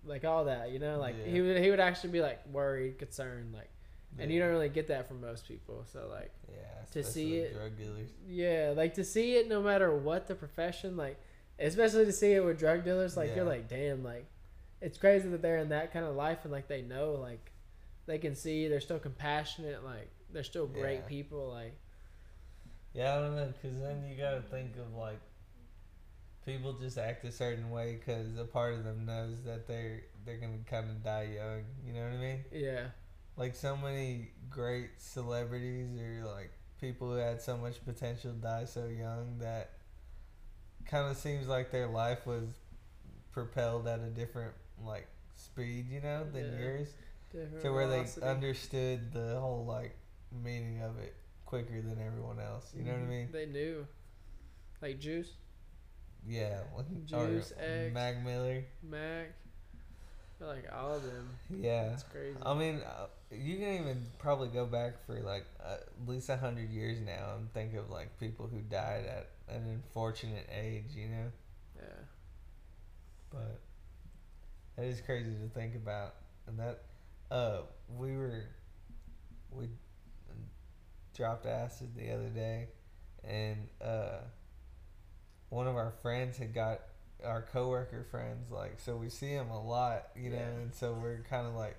like 0.04 0.24
all 0.24 0.44
that. 0.46 0.70
You 0.70 0.78
know, 0.78 0.98
like 0.98 1.16
he 1.26 1.40
would 1.40 1.58
he 1.62 1.70
would 1.70 1.80
actually 1.80 2.10
be 2.10 2.20
like 2.22 2.40
worried, 2.50 2.98
concerned, 2.98 3.52
like, 3.54 3.70
and 4.18 4.30
you 4.30 4.40
don't 4.40 4.50
really 4.50 4.68
get 4.68 4.88
that 4.88 5.08
from 5.08 5.20
most 5.20 5.46
people. 5.48 5.84
So 5.92 6.06
like 6.10 6.30
Yeah. 6.50 6.84
to 6.92 7.02
see 7.02 7.36
it- 7.38 7.54
Drug 7.54 7.76
dealers. 7.76 8.10
yeah, 8.26 8.72
like 8.76 8.94
to 8.94 9.04
see 9.04 9.36
it 9.36 9.48
no 9.48 9.60
matter 9.62 9.94
what 9.94 10.26
the 10.28 10.34
profession, 10.34 10.96
like 10.96 11.18
especially 11.58 12.04
to 12.04 12.12
see 12.12 12.32
it 12.32 12.44
with 12.44 12.58
drug 12.58 12.84
dealers, 12.84 13.16
like 13.16 13.34
you're 13.36 13.44
like, 13.44 13.68
damn, 13.68 14.02
like 14.04 14.26
it's 14.80 14.98
crazy 14.98 15.28
that 15.28 15.40
they're 15.42 15.58
in 15.58 15.70
that 15.70 15.92
kind 15.92 16.04
of 16.04 16.14
life 16.14 16.40
and 16.44 16.52
like 16.52 16.68
they 16.68 16.82
know, 16.82 17.12
like 17.12 17.50
they 18.06 18.18
can 18.18 18.34
see 18.34 18.68
they're 18.68 18.80
still 18.80 18.98
compassionate, 18.98 19.84
like 19.84 20.10
they're 20.32 20.44
still 20.44 20.66
great 20.66 21.00
Yeah. 21.02 21.08
people. 21.08 21.48
Like 21.50 21.74
Yeah, 22.92 23.16
I 23.16 23.20
don't 23.20 23.36
know, 23.36 23.52
because 23.60 23.78
then 23.80 24.04
you 24.08 24.16
gotta 24.16 24.42
think 24.42 24.76
of 24.76 24.94
like 24.94 25.20
people 26.44 26.74
just 26.74 26.98
act 26.98 27.24
a 27.24 27.32
certain 27.32 27.70
way 27.70 27.96
because 27.98 28.36
a 28.38 28.44
part 28.44 28.74
of 28.74 28.84
them 28.84 29.06
knows 29.06 29.42
that 29.44 29.66
they're 29.66 30.02
they're 30.24 30.36
gonna 30.38 30.58
kind 30.66 30.90
of 30.90 31.02
die 31.02 31.28
young. 31.36 31.64
You 31.86 31.94
know 31.94 32.02
what 32.04 32.12
I 32.12 32.16
mean? 32.20 32.44
yeah, 32.52 32.86
Like 33.36 33.54
so 33.54 33.76
many 33.76 34.30
great 34.50 34.90
celebrities 34.98 35.88
or 36.00 36.24
like 36.24 36.50
people 36.80 37.10
who 37.10 37.16
had 37.16 37.40
so 37.40 37.56
much 37.56 37.84
potential 37.84 38.32
die 38.32 38.64
so 38.64 38.86
young 38.86 39.38
that 39.40 39.70
kind 40.86 41.10
of 41.10 41.16
seems 41.16 41.48
like 41.48 41.70
their 41.70 41.88
life 41.88 42.26
was 42.26 42.44
propelled 43.32 43.88
at 43.88 44.00
a 44.00 44.10
different 44.10 44.52
like 44.84 45.06
speed, 45.34 45.86
you 45.90 46.00
know, 46.00 46.24
than 46.32 46.52
Yeah. 46.52 46.58
yours. 46.58 46.88
To 47.62 47.70
where 47.72 47.86
velocity. 47.86 48.20
they 48.20 48.26
understood 48.30 49.12
the 49.12 49.38
whole 49.40 49.64
like 49.66 49.96
meaning 50.42 50.82
of 50.82 50.98
it 50.98 51.14
quicker 51.46 51.80
than 51.80 51.98
everyone 52.04 52.38
else. 52.40 52.72
You 52.76 52.84
know 52.84 52.92
what 52.92 53.00
I 53.00 53.04
Mhm. 53.04 53.08
mean? 53.08 53.28
They 53.32 53.46
knew, 53.46 53.86
like 54.82 54.98
Juice, 54.98 55.32
Yeah, 56.26 56.62
Juice, 57.04 57.52
or 57.52 57.58
X. 57.58 57.92
Mac 57.94 58.22
Miller. 58.24 58.64
Mac, 58.82 59.34
like 60.40 60.66
all 60.72 60.94
of 60.94 61.02
them. 61.02 61.28
Yeah, 61.50 61.90
That's 61.90 62.02
crazy. 62.04 62.38
I 62.42 62.54
mean, 62.54 62.80
uh, 62.80 63.06
you 63.30 63.56
can 63.58 63.74
even 63.82 64.06
probably 64.18 64.48
go 64.48 64.66
back 64.66 65.04
for 65.06 65.20
like 65.20 65.44
uh, 65.62 65.74
at 65.74 66.08
least 66.08 66.28
a 66.28 66.36
hundred 66.36 66.70
years 66.70 67.00
now 67.00 67.34
and 67.36 67.52
think 67.52 67.74
of 67.74 67.90
like 67.90 68.18
people 68.18 68.46
who 68.46 68.60
died 68.60 69.04
at 69.06 69.30
an 69.48 69.64
unfortunate 69.68 70.48
age. 70.50 70.92
You 70.94 71.08
know, 71.08 71.32
yeah, 71.76 71.82
but 73.30 73.60
that 74.76 74.84
is 74.86 75.00
crazy 75.00 75.30
to 75.34 75.48
think 75.54 75.74
about. 75.74 76.14
And 76.46 76.58
that, 76.58 76.82
uh, 77.30 77.58
we 77.88 78.16
were, 78.16 78.44
we 79.50 79.68
dropped 81.14 81.46
acid 81.46 81.90
the 81.96 82.10
other 82.12 82.28
day, 82.28 82.68
and 83.22 83.68
uh, 83.82 84.18
one 85.48 85.66
of 85.66 85.76
our 85.76 85.92
friends 86.02 86.38
had 86.38 86.52
got 86.54 86.80
our 87.24 87.40
coworker 87.42 88.04
friends 88.10 88.50
like 88.50 88.78
so 88.80 88.96
we 88.96 89.08
see 89.08 89.28
him 89.28 89.48
a 89.50 89.62
lot, 89.66 90.08
you 90.16 90.28
know, 90.30 90.36
Yeah. 90.36 90.42
and 90.62 90.74
so 90.74 90.92
we're 90.92 91.24
kind 91.30 91.46
of 91.46 91.54
like 91.54 91.76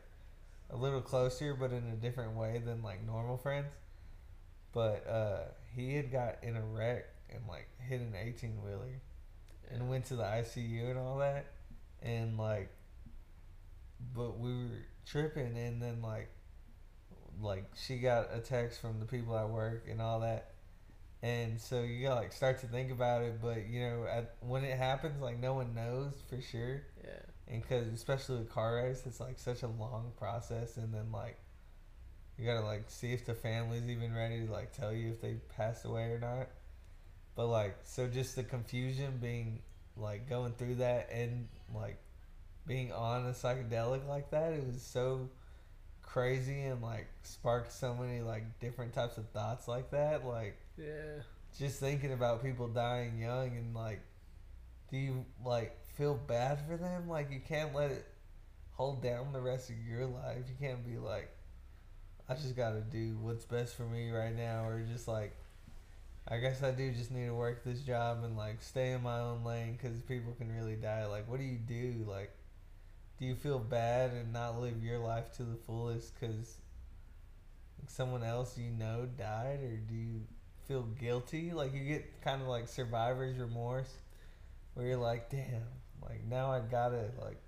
a 0.72 0.76
little 0.76 1.02
closer, 1.02 1.54
but 1.54 1.72
in 1.72 1.84
a 1.90 1.96
different 1.96 2.36
way 2.36 2.62
than 2.66 2.82
like 2.82 3.06
normal 3.06 3.38
friends. 3.38 3.68
But 4.74 5.06
uh, 5.08 5.40
he 5.76 5.96
had 5.96 6.12
got 6.12 6.38
in 6.42 6.56
a 6.56 6.62
wreck 6.66 7.06
and 7.30 7.42
like 7.48 7.68
hit 7.88 8.02
an 8.02 8.14
eighteen 8.20 8.62
wheeler 8.64 9.02
and 9.70 9.88
went 9.90 10.06
to 10.06 10.16
the 10.16 10.24
ICU 10.24 10.90
and 10.90 10.98
all 11.00 11.18
that, 11.20 11.46
and 12.02 12.38
like, 12.38 12.70
but 14.16 14.40
we 14.40 14.50
were 14.52 14.86
tripping, 15.06 15.58
and 15.58 15.82
then 15.82 16.02
like, 16.02 16.30
like 17.42 17.66
she 17.76 17.98
got 17.98 18.28
a 18.34 18.40
text 18.40 18.82
from 18.82 19.00
the 19.00 19.06
people 19.06 19.38
at 19.38 19.50
work 19.50 19.88
and 19.90 20.02
all 20.02 20.20
that, 20.22 20.54
and 21.22 21.60
so 21.60 21.82
you 21.82 22.04
gotta 22.04 22.22
like 22.22 22.34
start 22.34 22.60
to 22.62 22.68
think 22.68 22.92
about 22.92 23.22
it, 23.24 23.42
but 23.42 23.68
you 23.68 23.82
know, 23.82 24.06
at 24.10 24.36
when 24.42 24.64
it 24.64 24.78
happens, 24.78 25.22
like 25.22 25.40
no 25.40 25.54
one 25.54 25.74
knows 25.74 26.14
for 26.30 26.42
sure, 26.42 26.84
yeah, 27.04 27.20
and 27.48 27.62
because 27.62 27.88
especially 27.88 28.38
with 28.38 28.50
car 28.50 28.76
race, 28.76 29.04
it's 29.06 29.20
like 29.20 29.38
such 29.38 29.64
a 29.64 29.68
long 29.68 30.12
process, 30.18 30.78
and 30.78 30.94
then 30.94 31.12
like. 31.12 31.38
You 32.38 32.46
gotta 32.46 32.66
like 32.66 32.90
see 32.90 33.14
if 33.14 33.26
the 33.26 33.34
family's 33.34 33.88
even 33.88 34.14
ready 34.14 34.46
to 34.46 34.52
like 34.52 34.74
tell 34.74 34.92
you 34.92 35.10
if 35.10 35.22
they 35.22 35.36
passed 35.56 35.86
away 35.86 36.12
or 36.12 36.20
not. 36.20 36.50
But 37.34 37.48
like, 37.48 37.78
so 37.84 38.08
just 38.08 38.36
the 38.36 38.44
confusion 38.44 39.20
being 39.22 39.62
like 39.96 40.28
going 40.30 40.52
through 40.52 40.76
that 40.76 41.10
and 41.14 41.48
like 41.74 41.98
being 42.68 42.92
on 42.92 43.26
a 43.26 43.32
psychedelic 43.32 44.08
like 44.08 44.32
that, 44.32 44.54
it 44.54 44.66
was 44.66 44.82
so 44.82 45.30
crazy 46.02 46.62
and 46.62 46.82
like 46.82 47.08
sparked 47.24 47.72
so 47.72 47.94
many 47.94 48.22
like 48.22 48.60
different 48.60 48.94
types 48.94 49.18
of 49.18 49.28
thoughts 49.30 49.68
like 49.68 49.92
that. 49.92 50.26
Like 50.26 50.58
yeah. 50.78 51.22
just 51.58 51.80
thinking 51.80 52.14
about 52.14 52.44
people 52.44 52.68
dying 52.68 53.20
young 53.20 53.56
and 53.58 53.76
like, 53.76 54.02
do 54.90 54.98
you 54.98 55.26
like 55.44 55.78
feel 55.98 56.16
bad 56.16 56.60
for 56.68 56.78
them? 56.78 57.08
Like 57.08 57.32
you 57.32 57.42
can't 57.46 57.74
let 57.76 57.92
it 57.92 58.06
hold 58.76 59.02
down 59.02 59.32
the 59.34 59.42
rest 59.42 59.70
of 59.70 59.76
your 59.78 60.06
life. 60.06 60.44
You 60.48 60.68
can't 60.68 60.86
be 60.86 60.98
like, 60.98 61.30
I 62.28 62.34
just 62.34 62.56
gotta 62.56 62.82
do 62.82 63.18
what's 63.22 63.46
best 63.46 63.76
for 63.76 63.84
me 63.84 64.12
right 64.12 64.36
now, 64.36 64.66
or 64.66 64.82
just 64.92 65.08
like, 65.08 65.36
I 66.28 66.38
guess 66.38 66.64
I 66.64 66.72
do 66.72 66.92
just 66.92 67.12
need 67.12 67.28
to 67.28 67.36
work 67.36 67.64
this 67.64 67.82
job 67.82 68.24
and 68.24 68.36
like 68.36 68.62
stay 68.62 68.92
in 68.92 69.04
my 69.04 69.20
own 69.20 69.44
lane 69.44 69.78
because 69.80 70.02
people 70.02 70.34
can 70.34 70.52
really 70.52 70.76
die. 70.76 71.06
Like, 71.06 71.30
what 71.30 71.40
do 71.40 71.46
you 71.46 71.58
do? 71.58 72.06
Like, 72.08 72.35
do 73.20 73.26
you 73.26 73.36
feel 73.36 73.60
bad 73.60 74.12
and 74.12 74.34
not 74.34 74.60
live 74.60 74.84
your 74.84 75.00
life 75.00 75.32
to 75.38 75.44
the 75.44 75.56
fullest 75.56 76.20
because 76.20 76.58
someone 77.88 78.24
else 78.24 78.58
you 78.58 78.72
know 78.72 79.08
died, 79.18 79.60
or 79.64 79.78
do 79.78 79.96
you 79.96 80.22
feel 80.68 80.84
guilty? 81.00 81.52
Like, 81.52 81.74
you 81.74 81.84
get 81.84 82.22
kind 82.22 82.42
of 82.42 82.48
like 82.48 82.68
survivor's 82.68 83.38
remorse, 83.38 83.94
where 84.74 84.88
you're 84.88 84.98
like, 84.98 85.30
damn, 85.30 85.64
like 86.02 86.24
now 86.30 86.52
I 86.52 86.60
gotta 86.60 87.12
like 87.22 87.42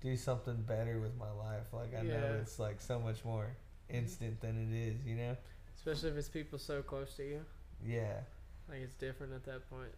do 0.00 0.16
something 0.16 0.56
better 0.62 1.00
with 1.00 1.16
my 1.18 1.30
life. 1.30 1.72
Like, 1.72 1.94
I 1.98 2.02
know 2.02 2.38
it's 2.40 2.58
like 2.58 2.80
so 2.80 2.98
much 2.98 3.24
more 3.24 3.56
mm-hmm. 3.90 3.98
instant 3.98 4.40
than 4.40 4.70
it 4.70 4.76
is, 4.76 5.06
you 5.06 5.16
know? 5.16 5.36
Especially 5.76 6.10
if 6.10 6.16
it's 6.16 6.28
people 6.28 6.58
so 6.58 6.82
close 6.82 7.14
to 7.16 7.22
you. 7.22 7.40
Yeah. 7.84 8.20
Like 8.68 8.80
it's 8.82 8.96
different 8.96 9.32
at 9.34 9.44
that 9.44 9.68
point. 9.70 9.92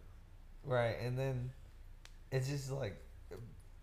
Right, 0.65 0.95
and 1.01 1.17
then 1.17 1.51
it's 2.31 2.49
just 2.49 2.71
like 2.71 2.97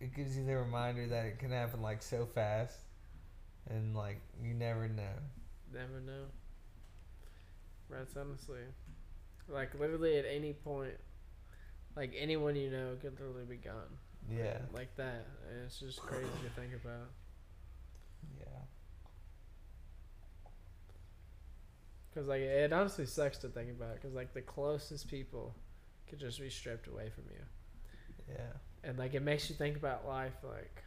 it 0.00 0.14
gives 0.14 0.36
you 0.36 0.44
the 0.44 0.56
reminder 0.56 1.06
that 1.08 1.24
it 1.26 1.38
can 1.38 1.50
happen 1.50 1.82
like 1.82 2.02
so 2.02 2.26
fast, 2.26 2.78
and 3.68 3.94
like 3.96 4.20
you 4.42 4.54
never 4.54 4.88
know. 4.88 5.14
Never 5.72 6.00
know. 6.00 6.26
That's 7.90 8.16
honestly, 8.16 8.60
like 9.48 9.74
literally 9.78 10.18
at 10.18 10.24
any 10.26 10.52
point, 10.52 10.94
like 11.96 12.12
anyone 12.16 12.56
you 12.56 12.70
know 12.70 12.96
could 13.00 13.12
literally 13.18 13.44
be 13.44 13.56
gone. 13.56 13.98
Yeah, 14.28 14.58
Like 14.72 14.94
that, 14.96 15.26
and 15.50 15.64
it's 15.64 15.78
just 15.80 16.00
crazy 16.00 16.28
to 16.42 16.50
think 16.60 16.72
about. 16.74 17.10
yeah, 18.38 18.62
Cause 22.14 22.26
like 22.26 22.40
it 22.40 22.72
honestly 22.72 23.06
sucks 23.06 23.38
to 23.38 23.48
think 23.48 23.70
about. 23.70 24.00
Cause 24.02 24.12
like 24.14 24.32
the 24.32 24.42
closest 24.42 25.08
people 25.08 25.54
could 26.08 26.18
just 26.18 26.40
be 26.40 26.48
stripped 26.50 26.88
away 26.88 27.10
from 27.10 27.24
you. 27.30 27.42
yeah, 28.28 28.52
and 28.84 28.98
like 28.98 29.14
it 29.14 29.22
makes 29.22 29.48
you 29.50 29.56
think 29.56 29.76
about 29.76 30.06
life 30.06 30.34
like 30.44 30.82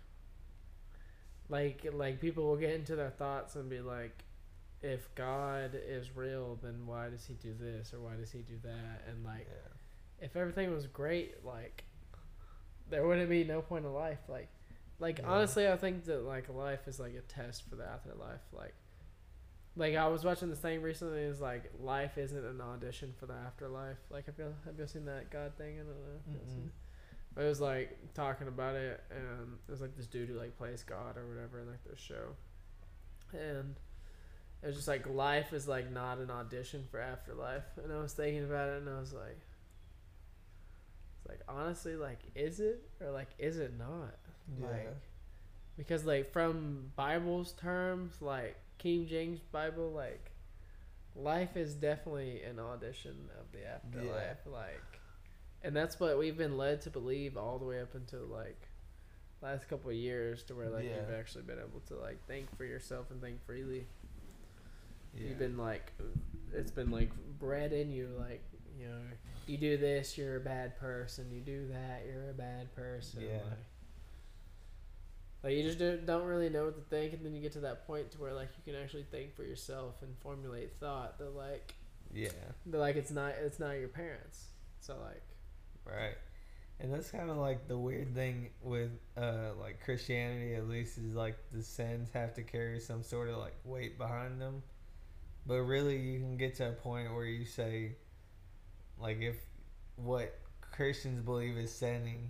like 1.49 1.86
like 1.94 2.20
people 2.20 2.45
will 2.45 2.56
get 2.57 2.72
into 2.72 2.95
their 2.95 3.10
thoughts 3.10 3.56
and 3.56 3.70
be 3.70 3.80
like 3.82 4.24
if 4.82 5.14
god 5.16 5.72
is 5.88 6.16
real 6.16 6.57
then 6.61 6.86
why 6.86 7.10
does 7.10 7.26
he 7.26 7.34
do 7.34 7.53
this 7.60 7.94
or 7.94 7.99
why 7.99 8.16
does 8.16 8.32
he 8.32 8.40
do 8.40 8.56
that? 8.64 9.03
And 9.10 9.26
like 9.26 9.48
yeah, 9.49 10.26
if 10.26 10.36
everything 10.36 10.72
was 10.74 10.88
great 10.88 11.44
like 11.45 11.84
there 12.90 13.06
wouldn't 13.06 13.30
be 13.30 13.44
no 13.44 13.61
point 13.61 13.86
in 13.86 13.94
life 13.94 14.20
like 14.28 14.48
like 14.99 15.20
Yeah. 15.20 15.30
honestly 15.30 15.68
i 15.68 15.76
think 15.78 16.06
that 16.06 16.24
like 16.24 16.49
life 16.49 16.88
is 16.88 16.99
like 16.99 17.14
a 17.16 17.22
test 17.22 17.70
for 17.70 17.76
the 17.76 17.86
afterlife 17.86 18.41
like 18.53 18.74
like 19.76 19.95
i 19.95 20.07
was 20.07 20.24
watching 20.24 20.49
this 20.49 20.60
thing 20.60 20.82
recently 20.82 21.22
it's 21.22 21.40
like 21.41 21.72
life 21.80 22.18
isn't 22.18 22.45
an 22.45 22.61
audition 22.61 23.14
for 23.20 23.26
the 23.26 23.34
afterlife 23.34 23.98
like 24.10 24.26
have 24.26 24.38
you 24.38 24.53
have 24.66 24.78
you 24.80 24.88
seen 24.88 25.06
that 25.06 25.30
god 25.30 25.53
thing? 25.57 25.76
I 25.76 25.84
don't 25.84 25.90
know 25.90 26.70
But 27.40 27.45
it 27.45 27.49
was 27.52 27.61
like 27.61 27.98
talking 28.14 28.49
about 28.49 28.76
it, 28.76 29.02
and 29.10 29.53
it 29.66 29.72
was 29.72 29.80
like 29.80 29.95
this 29.95 30.07
dude 30.07 30.28
who 30.28 30.36
like 30.36 30.57
plays 30.57 30.84
God 30.84 31.16
or 31.16 31.26
whatever 31.26 31.61
in 31.61 31.68
like 31.68 31.82
this 31.90 31.98
show, 31.98 32.36
and 33.32 33.76
it 34.61 34.68
was 34.68 34.76
just 34.76 34.90
like 34.90 35.07
life 35.07 35.53
is 35.53 35.66
like 35.66 35.90
not 35.90 36.18
an 36.18 36.30
audition 36.30 36.84
for 36.91 36.99
afterlife. 36.99 37.64
And 37.82 37.94
I 37.94 38.02
was 38.02 38.11
thinking 38.11 38.44
about 38.44 38.68
it, 38.68 38.82
and 38.82 38.90
I 38.90 38.99
was 38.99 39.14
like, 39.14 39.40
it's 41.16 41.30
like 41.30 41.40
honestly, 41.48 41.95
like 41.95 42.20
is 42.36 42.60
it 42.60 42.82
or 42.99 43.11
like 43.11 43.30
is 43.38 43.57
it 43.57 43.72
not? 43.80 44.18
yeah, 44.60 44.68
Like, 44.68 44.95
because 45.78 46.03
like 46.03 46.34
from 46.34 46.91
Bible's 46.98 47.53
terms, 47.53 48.22
like 48.22 48.57
King 48.80 49.07
James 49.07 49.40
Bible, 49.40 49.94
like 49.94 50.32
life 51.16 51.56
is 51.56 51.74
definitely 51.74 52.41
an 52.44 52.60
audition 52.60 53.30
of 53.40 53.49
the 53.53 53.66
afterlife. 53.66 54.40
Like, 54.45 54.89
and 55.64 55.76
that's 55.76 55.99
what 55.99 56.18
we've 56.18 56.38
been 56.38 56.57
led 56.57 56.81
to 56.81 56.90
believe 56.90 57.38
all 57.38 57.57
the 57.60 57.65
way 57.65 57.81
up 57.81 57.94
until 57.95 58.26
like 58.26 58.68
last 59.41 59.68
couple 59.69 59.90
of 59.90 59.95
years, 59.95 60.44
to 60.44 60.56
where 60.56 60.69
like 60.69 60.84
Yeah. 60.86 60.98
you've 61.02 61.18
actually 61.18 61.44
been 61.44 61.60
able 61.60 61.81
to 61.88 61.95
like 61.95 62.26
think 62.27 62.56
for 62.57 62.65
yourself 62.65 63.11
and 63.11 63.22
think 63.22 63.44
freely. 63.45 63.88
yeah. 65.14 65.27
You've 65.30 65.40
been 65.40 65.57
like, 65.57 65.91
it's 66.53 66.72
been 66.72 66.91
like 66.91 67.11
bred 67.40 67.73
in 67.73 67.90
you, 67.91 68.10
like 68.19 68.41
you 68.80 68.88
know, 68.88 68.99
you 69.48 69.57
do 69.57 69.77
this, 69.77 70.18
you're 70.18 70.38
a 70.38 70.41
bad 70.41 70.77
person. 70.77 71.31
You 71.31 71.41
do 71.41 71.68
that, 71.69 72.03
you're 72.07 72.30
a 72.30 72.34
bad 72.34 72.73
person. 72.76 73.22
Yeah. 73.22 73.38
Like, 73.38 73.57
like 75.44 75.53
you 75.53 75.64
just 75.64 75.80
do, 75.80 75.98
don't 76.06 76.26
really 76.26 76.49
know 76.49 76.65
what 76.65 76.76
to 76.76 76.81
think, 76.95 77.14
and 77.14 77.26
then 77.26 77.34
you 77.34 77.41
get 77.41 77.53
to 77.53 77.61
that 77.61 77.88
point 77.88 78.11
to 78.11 78.18
where 78.19 78.34
like 78.34 78.49
you 78.57 78.73
can 78.73 78.81
actually 78.81 79.06
think 79.10 79.36
for 79.36 79.44
yourself 79.44 80.02
and 80.02 80.14
formulate 80.19 80.73
thought 80.80 81.18
that 81.18 81.36
like 81.36 81.73
yeah, 82.14 82.30
that 82.68 82.77
like 82.77 82.95
it's 82.98 83.11
not 83.11 83.31
it's 83.41 83.60
not 83.60 83.72
your 83.73 83.88
parents. 83.88 84.48
So 84.81 84.95
like 85.03 85.22
right. 85.95 86.18
And 86.82 86.94
that's 86.94 87.11
kind 87.11 87.30
of 87.30 87.38
like 87.38 87.68
the 87.68 87.78
weird 87.78 88.16
thing 88.16 88.49
with 88.61 88.91
uh 89.18 89.49
like 89.60 89.84
Christianity, 89.84 90.56
at 90.56 90.68
least, 90.68 90.98
is 90.98 91.14
like 91.14 91.38
the 91.52 91.61
sins 91.61 92.10
have 92.14 92.34
to 92.36 92.44
carry 92.44 92.80
some 92.80 93.03
sort 93.03 93.30
of 93.30 93.38
like 93.38 93.56
weight 93.66 93.98
behind 93.98 94.40
them. 94.41 94.64
But 95.45 95.61
really, 95.61 95.98
you 95.98 96.20
can 96.20 96.38
get 96.38 96.56
to 96.56 96.70
a 96.70 96.72
point 96.72 97.14
where 97.14 97.26
you 97.26 97.45
say, 97.45 97.95
like, 98.99 99.20
if 99.22 99.36
what 99.95 100.38
Christians 100.61 101.22
believe 101.22 101.57
is 101.57 101.72
sinning, 101.72 102.30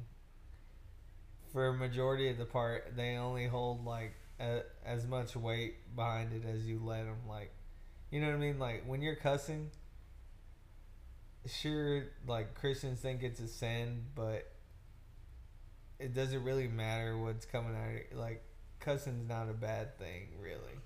for 1.51 1.67
a 1.67 1.73
majority 1.73 2.29
of 2.29 2.37
the 2.37 2.45
part, 2.45 2.93
they 2.95 3.17
only 3.17 3.47
hold 3.47 3.85
like 3.85 4.13
a, 4.39 4.61
as 4.85 5.05
much 5.05 5.35
weight 5.35 5.95
behind 5.95 6.33
it 6.33 6.47
as 6.47 6.65
you 6.65 6.79
let 6.83 7.05
them. 7.05 7.17
Like, 7.27 7.51
you 8.11 8.21
know 8.21 8.27
what 8.27 8.35
I 8.35 8.39
mean? 8.39 8.59
Like 8.59 8.83
when 8.85 9.01
you're 9.01 9.15
cussing, 9.15 9.69
sure, 11.49 12.03
like 12.27 12.55
Christians 12.55 12.99
think 12.99 13.23
it's 13.23 13.39
a 13.39 13.47
sin, 13.47 14.05
but 14.15 14.51
it 15.99 16.13
doesn't 16.13 16.43
really 16.43 16.67
matter 16.67 17.17
what's 17.17 17.45
coming 17.45 17.75
out. 17.75 18.11
Of. 18.11 18.17
Like 18.17 18.43
cussing's 18.79 19.27
not 19.27 19.49
a 19.49 19.53
bad 19.53 19.97
thing, 19.97 20.29
really. 20.41 20.79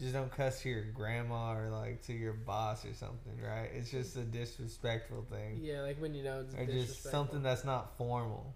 Just 0.00 0.14
don't 0.14 0.34
cuss 0.34 0.62
to 0.62 0.68
your 0.68 0.84
grandma 0.84 1.52
or 1.54 1.68
like 1.70 2.02
to 2.06 2.12
your 2.12 2.32
boss 2.32 2.84
or 2.84 2.94
something, 2.94 3.40
right? 3.40 3.70
It's 3.74 3.90
just 3.90 4.16
a 4.16 4.22
disrespectful 4.22 5.26
thing 5.30 5.60
Yeah, 5.62 5.82
like 5.82 6.00
when 6.00 6.14
you 6.14 6.24
know 6.24 6.40
it's 6.40 6.54
or 6.54 6.66
just 6.66 7.02
something 7.04 7.42
that's 7.42 7.64
not 7.64 7.96
formal. 7.98 8.54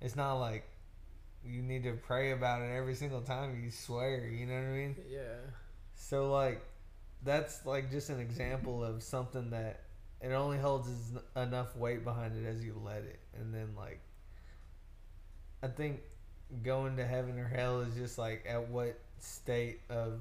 It's 0.00 0.16
not 0.16 0.34
like 0.34 0.64
you 1.44 1.62
need 1.62 1.84
to 1.84 1.92
pray 1.92 2.32
about 2.32 2.62
it 2.62 2.74
every 2.74 2.94
single 2.94 3.22
time 3.22 3.60
you 3.64 3.70
swear. 3.70 4.28
You 4.28 4.46
know 4.46 4.54
what 4.54 4.64
I 4.64 4.72
mean? 4.72 4.96
Yeah. 5.10 5.38
So 5.94 6.30
like, 6.30 6.62
that's 7.22 7.64
like 7.64 7.90
just 7.90 8.10
an 8.10 8.20
example 8.20 8.84
of 8.84 9.02
something 9.02 9.50
that 9.50 9.85
it 10.20 10.32
only 10.32 10.58
holds 10.58 10.88
as 10.88 11.42
enough 11.46 11.76
weight 11.76 12.04
behind 12.04 12.36
it 12.36 12.48
as 12.48 12.64
you 12.64 12.80
let 12.84 13.02
it, 13.02 13.20
and 13.38 13.52
then 13.52 13.68
like, 13.76 14.00
I 15.62 15.68
think 15.68 16.00
going 16.62 16.96
to 16.96 17.06
heaven 17.06 17.38
or 17.38 17.48
hell 17.48 17.80
is 17.80 17.94
just 17.94 18.18
like 18.18 18.44
at 18.48 18.68
what 18.68 18.98
state 19.18 19.80
of 19.90 20.20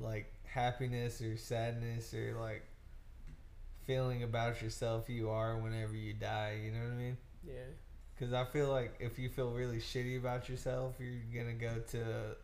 like 0.00 0.32
happiness 0.44 1.20
or 1.20 1.36
sadness 1.36 2.14
or 2.14 2.36
like 2.40 2.62
feeling 3.86 4.22
about 4.22 4.62
yourself 4.62 5.08
you 5.08 5.30
are 5.30 5.58
whenever 5.58 5.94
you 5.94 6.12
die. 6.12 6.60
You 6.64 6.72
know 6.72 6.84
what 6.84 6.92
I 6.92 6.96
mean? 6.96 7.16
Yeah. 7.46 7.54
Because 8.14 8.32
I 8.32 8.44
feel 8.44 8.68
like 8.68 8.94
if 9.00 9.18
you 9.18 9.28
feel 9.28 9.50
really 9.50 9.78
shitty 9.78 10.18
about 10.18 10.48
yourself, 10.48 10.94
you're 10.98 11.42
gonna 11.42 11.54
go 11.54 11.80
to 11.90 12.36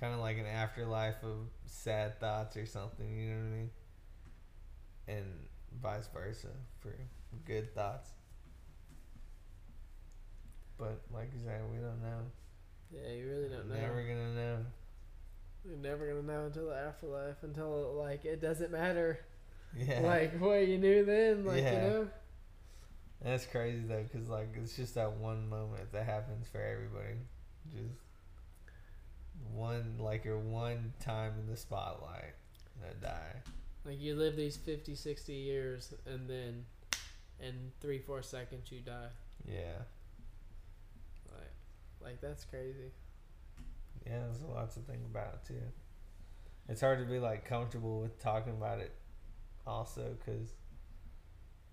kind 0.00 0.14
of 0.14 0.20
like 0.20 0.38
an 0.38 0.46
afterlife 0.46 1.22
of 1.22 1.48
sad 1.66 2.18
thoughts 2.20 2.56
or 2.56 2.66
something. 2.66 3.16
You 3.16 3.30
know 3.30 3.36
what 3.36 3.46
I 3.46 3.56
mean? 3.56 3.70
And 5.08 5.26
vice 5.80 6.08
versa 6.12 6.48
for 6.80 6.94
good 7.46 7.74
thoughts. 7.74 8.10
But 10.78 11.00
like 11.12 11.30
you 11.34 11.40
said, 11.44 11.60
we 11.70 11.78
don't 11.78 12.02
know. 12.02 12.20
Yeah, 12.92 13.12
you 13.12 13.28
really 13.28 13.48
don't 13.48 13.68
know. 13.68 13.74
Never 13.76 14.02
gonna 14.02 14.34
know. 14.34 14.56
You're 15.64 15.76
never 15.76 16.08
gonna 16.08 16.22
know 16.22 16.46
until 16.46 16.66
the 16.66 16.76
afterlife. 16.76 17.36
Until 17.42 17.94
like 17.94 18.24
it 18.24 18.40
doesn't 18.40 18.70
matter. 18.72 19.20
Yeah. 19.76 20.00
Like 20.00 20.38
what 20.40 20.66
you 20.68 20.78
knew 20.78 21.04
then. 21.04 21.44
Like 21.46 21.62
Yeah. 21.62 21.72
you 21.72 21.88
know. 21.90 22.08
That's 23.22 23.46
crazy 23.46 23.84
though, 23.86 24.04
cause 24.12 24.28
like 24.28 24.48
it's 24.60 24.74
just 24.76 24.96
that 24.96 25.12
one 25.12 25.48
moment 25.48 25.92
that 25.92 26.04
happens 26.04 26.48
for 26.48 26.60
everybody, 26.60 27.14
just 27.72 27.94
one 29.54 29.96
like 29.98 30.24
your 30.24 30.38
one 30.38 30.92
time 31.00 31.34
in 31.40 31.48
the 31.48 31.56
spotlight, 31.56 32.34
and 32.84 33.00
die. 33.00 33.36
Like 33.84 34.00
you 34.00 34.14
live 34.14 34.36
these 34.36 34.56
50, 34.56 34.94
60 34.94 35.32
years, 35.32 35.92
and 36.06 36.28
then 36.28 36.64
in 37.40 37.72
three, 37.80 37.98
four 37.98 38.22
seconds 38.22 38.70
you 38.70 38.80
die. 38.80 39.08
Yeah, 39.44 39.78
Like, 41.32 41.50
like 42.00 42.20
that's 42.20 42.44
crazy. 42.44 42.92
yeah. 44.06 44.20
There's 44.20 44.42
a 44.42 44.46
lot 44.46 44.70
to 44.74 44.80
think 44.80 45.00
about 45.04 45.44
too. 45.44 45.60
It's 46.68 46.80
hard 46.80 47.00
to 47.00 47.04
be 47.04 47.18
like 47.18 47.44
comfortable 47.44 48.00
with 48.00 48.20
talking 48.22 48.52
about 48.52 48.78
it, 48.78 48.92
also, 49.66 50.16
cause 50.24 50.52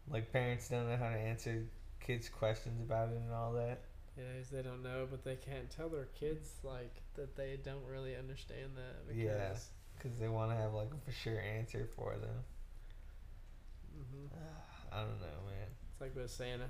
like 0.10 0.31
parents 0.31 0.68
don't 0.69 0.90
know 0.90 0.98
how 0.98 1.10
to 1.10 1.19
answer 1.19 1.68
kids' 1.99 2.27
questions 2.27 2.81
about 2.81 3.10
it 3.10 3.18
and 3.18 3.31
all 3.31 3.53
that. 3.53 3.81
Yeah, 4.18 4.23
'cause 4.38 4.49
they 4.49 4.64
don't 4.64 4.81
know, 4.81 5.07
but 5.10 5.23
they 5.23 5.36
can't 5.36 5.69
tell 5.69 5.90
their 5.90 6.06
kids 6.06 6.56
like 6.64 7.02
that 7.14 7.36
they 7.36 7.57
don't 7.57 7.86
really 7.86 8.15
understand 8.15 8.76
that. 8.77 9.07
Because, 9.07 9.69
Yeah. 10.03 10.09
Cause 10.09 10.19
they 10.19 10.27
want 10.27 10.51
to 10.51 10.57
have 10.57 10.73
like 10.73 10.89
a 10.93 10.97
for 11.05 11.11
sure 11.11 11.39
answer 11.39 11.88
for 11.95 12.15
them. 12.17 12.43
hmm 13.93 14.27
I 14.91 15.01
don't 15.01 15.19
know, 15.21 15.39
man. 15.45 15.67
It's 15.91 16.01
like 16.01 16.15
with 16.15 16.31
Santa. 16.31 16.69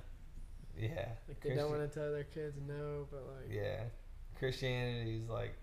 Yeah. 0.78 1.08
Like 1.28 1.40
they 1.40 1.54
don't 1.54 1.70
want 1.70 1.90
to 1.90 1.98
tell 1.98 2.12
their 2.12 2.24
kids 2.24 2.56
no, 2.66 3.06
but 3.10 3.22
like 3.26 3.50
Yeah, 3.50 3.84
Christianity 4.38 5.16
is 5.16 5.28
like 5.28 5.54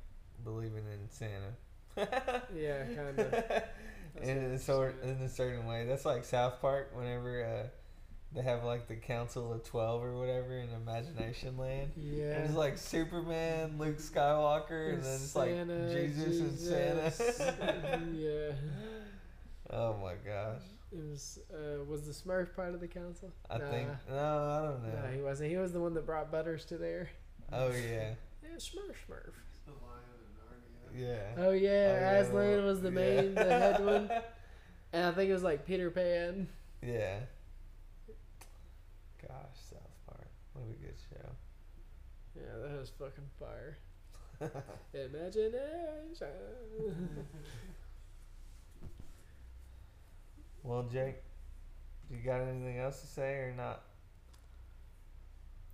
believing 0.43 0.83
in 0.91 1.09
Santa. 1.09 1.53
yeah, 2.55 2.83
kind 2.95 3.19
of. 3.19 3.63
in 4.21 4.37
a 4.37 4.59
sort 4.59 5.01
in 5.03 5.09
a 5.09 5.29
certain 5.29 5.65
way. 5.65 5.85
That's 5.85 6.05
like 6.05 6.23
South 6.25 6.61
Park. 6.61 6.91
Whenever 6.93 7.43
uh, 7.45 7.67
they 8.33 8.41
have 8.43 8.63
like 8.63 8.87
the 8.87 8.95
Council 8.95 9.53
of 9.53 9.63
Twelve 9.63 10.03
or 10.03 10.17
whatever 10.17 10.57
in 10.57 10.69
Imagination 10.69 11.57
Land. 11.57 11.91
Yeah. 11.95 12.33
And 12.35 12.45
it's 12.45 12.55
like 12.55 12.77
Superman, 12.77 13.75
Luke 13.79 13.97
Skywalker, 13.99 14.93
and 14.93 15.03
then 15.03 15.13
it's 15.15 15.35
like 15.35 15.51
Santa, 15.51 15.93
Jesus, 15.93 16.67
and 16.69 17.13
Santa. 17.13 18.01
yeah. 18.13 18.51
oh 19.71 19.95
my 19.97 20.13
gosh! 20.25 20.61
It 20.91 21.03
was 21.09 21.39
uh, 21.53 21.83
was 21.85 22.05
the 22.05 22.13
Smurf 22.13 22.53
part 22.55 22.73
of 22.73 22.79
the 22.79 22.87
council? 22.87 23.31
I 23.49 23.57
Nah. 23.57 23.69
think 23.69 23.89
no, 24.09 24.15
I 24.15 24.61
don't 24.67 24.83
know. 24.83 25.01
No, 25.07 25.11
he 25.15 25.21
wasn't. 25.21 25.49
He 25.49 25.57
was 25.57 25.71
the 25.73 25.79
one 25.81 25.93
that 25.95 26.05
brought 26.05 26.31
Butters 26.31 26.63
to 26.65 26.77
there. 26.77 27.09
oh 27.51 27.69
yeah, 27.71 28.13
Yeah, 28.43 28.55
Smurf, 28.57 28.95
Smurf. 29.09 29.33
The 29.65 29.73
lion 29.83 30.03
in 30.93 30.99
Narnia. 31.01 31.07
yeah. 31.37 31.43
Oh 31.45 31.51
yeah, 31.51 31.69
Oh, 31.69 31.99
yeah, 32.01 32.19
Aslan 32.19 32.33
well, 32.35 32.61
was 32.63 32.81
the 32.81 32.89
yeah. 32.89 32.93
main, 33.21 33.35
the 33.35 33.43
head 33.43 33.83
one, 33.85 34.09
and 34.93 35.05
I 35.05 35.11
think 35.11 35.29
it 35.29 35.33
was 35.33 35.43
like 35.43 35.65
Peter 35.65 35.89
Pan. 35.91 36.47
Yeah. 36.81 37.19
Gosh, 39.21 39.57
South 39.69 39.81
Park. 40.05 40.27
What 40.53 40.65
a 40.69 40.81
good 40.81 40.95
show. 41.09 41.29
Yeah, 42.35 42.46
that 42.61 42.79
was 42.79 42.91
fucking 42.97 43.29
fire. 43.39 43.77
Imagination. 44.93 46.27
Well, 50.63 50.83
Jake, 50.91 51.15
you 52.11 52.17
got 52.17 52.41
anything 52.41 52.77
else 52.77 53.01
to 53.01 53.07
say 53.07 53.35
or 53.35 53.53
not? 53.55 53.83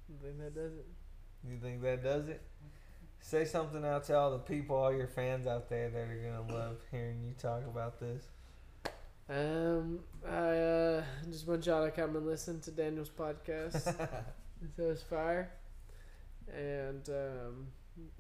I 0.09 0.23
think 0.23 0.39
that 0.39 0.53
does 0.53 0.73
it. 0.73 0.85
You 1.49 1.57
think 1.57 1.81
that 1.81 2.03
does 2.03 2.27
it? 2.29 2.41
Say 3.19 3.45
something 3.45 3.83
out 3.83 4.03
to 4.05 4.17
all 4.17 4.31
the 4.31 4.39
people, 4.39 4.75
all 4.75 4.93
your 4.93 5.07
fans 5.07 5.47
out 5.47 5.69
there 5.69 5.89
that 5.89 5.97
are 5.97 6.43
gonna 6.45 6.53
love 6.53 6.77
hearing 6.91 7.23
you 7.23 7.33
talk 7.39 7.63
about 7.65 7.99
this. 7.99 8.23
Um, 9.29 9.99
I 10.27 10.57
uh, 10.57 11.03
just 11.31 11.47
want 11.47 11.65
y'all 11.65 11.85
to 11.85 11.91
come 11.91 12.15
and 12.15 12.25
listen 12.25 12.59
to 12.61 12.71
Daniel's 12.71 13.09
podcast. 13.09 13.83
so 14.75 14.89
it's 14.89 15.01
fire, 15.01 15.51
and 16.51 17.07
um, 17.09 17.67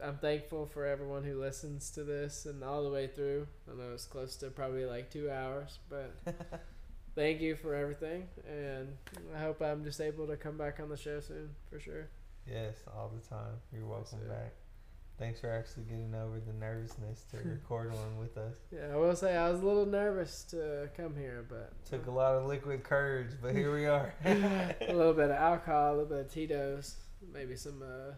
I'm 0.03 0.17
thankful 0.17 0.65
for 0.65 0.85
everyone 0.85 1.23
who 1.23 1.39
listens 1.39 1.89
to 1.91 2.03
this 2.03 2.45
and 2.45 2.63
all 2.63 2.83
the 2.83 2.89
way 2.89 3.07
through. 3.07 3.47
I 3.71 3.75
know 3.75 3.91
it's 3.93 4.05
close 4.05 4.35
to 4.37 4.47
probably 4.47 4.85
like 4.85 5.09
two 5.09 5.31
hours, 5.31 5.79
but 5.89 6.15
thank 7.15 7.41
you 7.41 7.55
for 7.55 7.73
everything, 7.75 8.27
and 8.47 8.89
I 9.35 9.39
hope 9.39 9.61
I'm 9.61 9.83
just 9.83 9.99
able 10.01 10.27
to 10.27 10.37
come 10.37 10.57
back 10.57 10.79
on 10.79 10.89
the 10.89 10.97
show 10.97 11.19
soon 11.19 11.49
for 11.69 11.79
sure. 11.79 12.07
yes, 12.49 12.75
all 12.95 13.11
the 13.13 13.27
time. 13.27 13.53
You're 13.73 13.85
welcome 13.87 14.19
back. 14.27 14.53
Thanks 15.19 15.39
for 15.39 15.49
actually 15.51 15.83
getting 15.83 16.13
over 16.15 16.39
the 16.39 16.53
nervousness 16.53 17.23
to 17.31 17.37
record 17.47 17.93
one 17.93 18.17
with 18.19 18.35
us. 18.35 18.55
Yeah, 18.71 18.93
I 18.93 18.95
will 18.97 19.15
say 19.15 19.37
I 19.37 19.49
was 19.51 19.61
a 19.61 19.65
little 19.65 19.85
nervous 19.85 20.43
to 20.49 20.89
come 20.97 21.15
here, 21.15 21.45
but 21.47 21.71
Took 21.89 22.07
a 22.07 22.11
lot 22.11 22.33
of 22.33 22.45
liquid 22.47 22.83
courage, 22.83 23.29
but 23.41 23.53
here 23.55 23.71
we 23.73 23.85
are. 23.85 24.13
a 24.25 24.91
little 24.91 25.13
bit 25.13 25.25
of 25.25 25.37
alcohol, 25.37 25.89
a 25.89 25.93
little 25.97 26.05
bit 26.09 26.19
of 26.25 26.33
Tito's, 26.33 26.95
maybe 27.31 27.55
some 27.55 27.81
uh, 27.81 28.13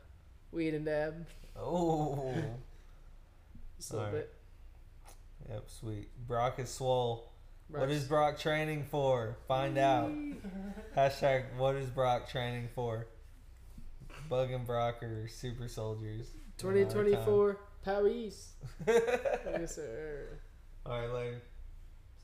weed 0.52 0.74
and 0.74 0.86
dab, 0.86 1.26
oh. 1.58 2.34
just 3.78 3.92
a 3.92 3.94
little 3.94 4.08
Alright. 4.08 4.24
bit. 4.24 4.34
Yep, 5.50 5.64
sweet. 5.68 6.28
Brock 6.28 6.60
is 6.60 6.70
swole. 6.70 7.32
What 7.68 7.90
is 7.90 8.04
Brock 8.04 8.40
training 8.40 8.86
for? 8.90 9.38
Find 9.48 9.78
out. 9.78 10.12
Hashtag 10.98 11.56
what 11.58 11.76
is 11.76 11.90
Brock 11.90 12.30
training 12.30 12.70
for? 12.76 13.08
Bug 14.30 14.52
and 14.52 14.66
Brock 14.66 15.04
are 15.04 15.28
super 15.28 15.68
soldiers. 15.68 16.30
2024 16.58 17.58
Paris. 17.84 18.54
time. 18.86 18.96
yes, 19.62 19.76
sir. 19.76 20.40
Alright, 20.86 21.12
later. 21.12 21.42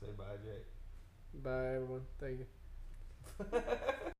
Say 0.00 0.06
bye, 0.16 0.24
Jake. 0.44 1.42
Bye, 1.42 1.74
everyone. 1.74 2.02
Thank 2.18 2.40
you. 2.40 3.62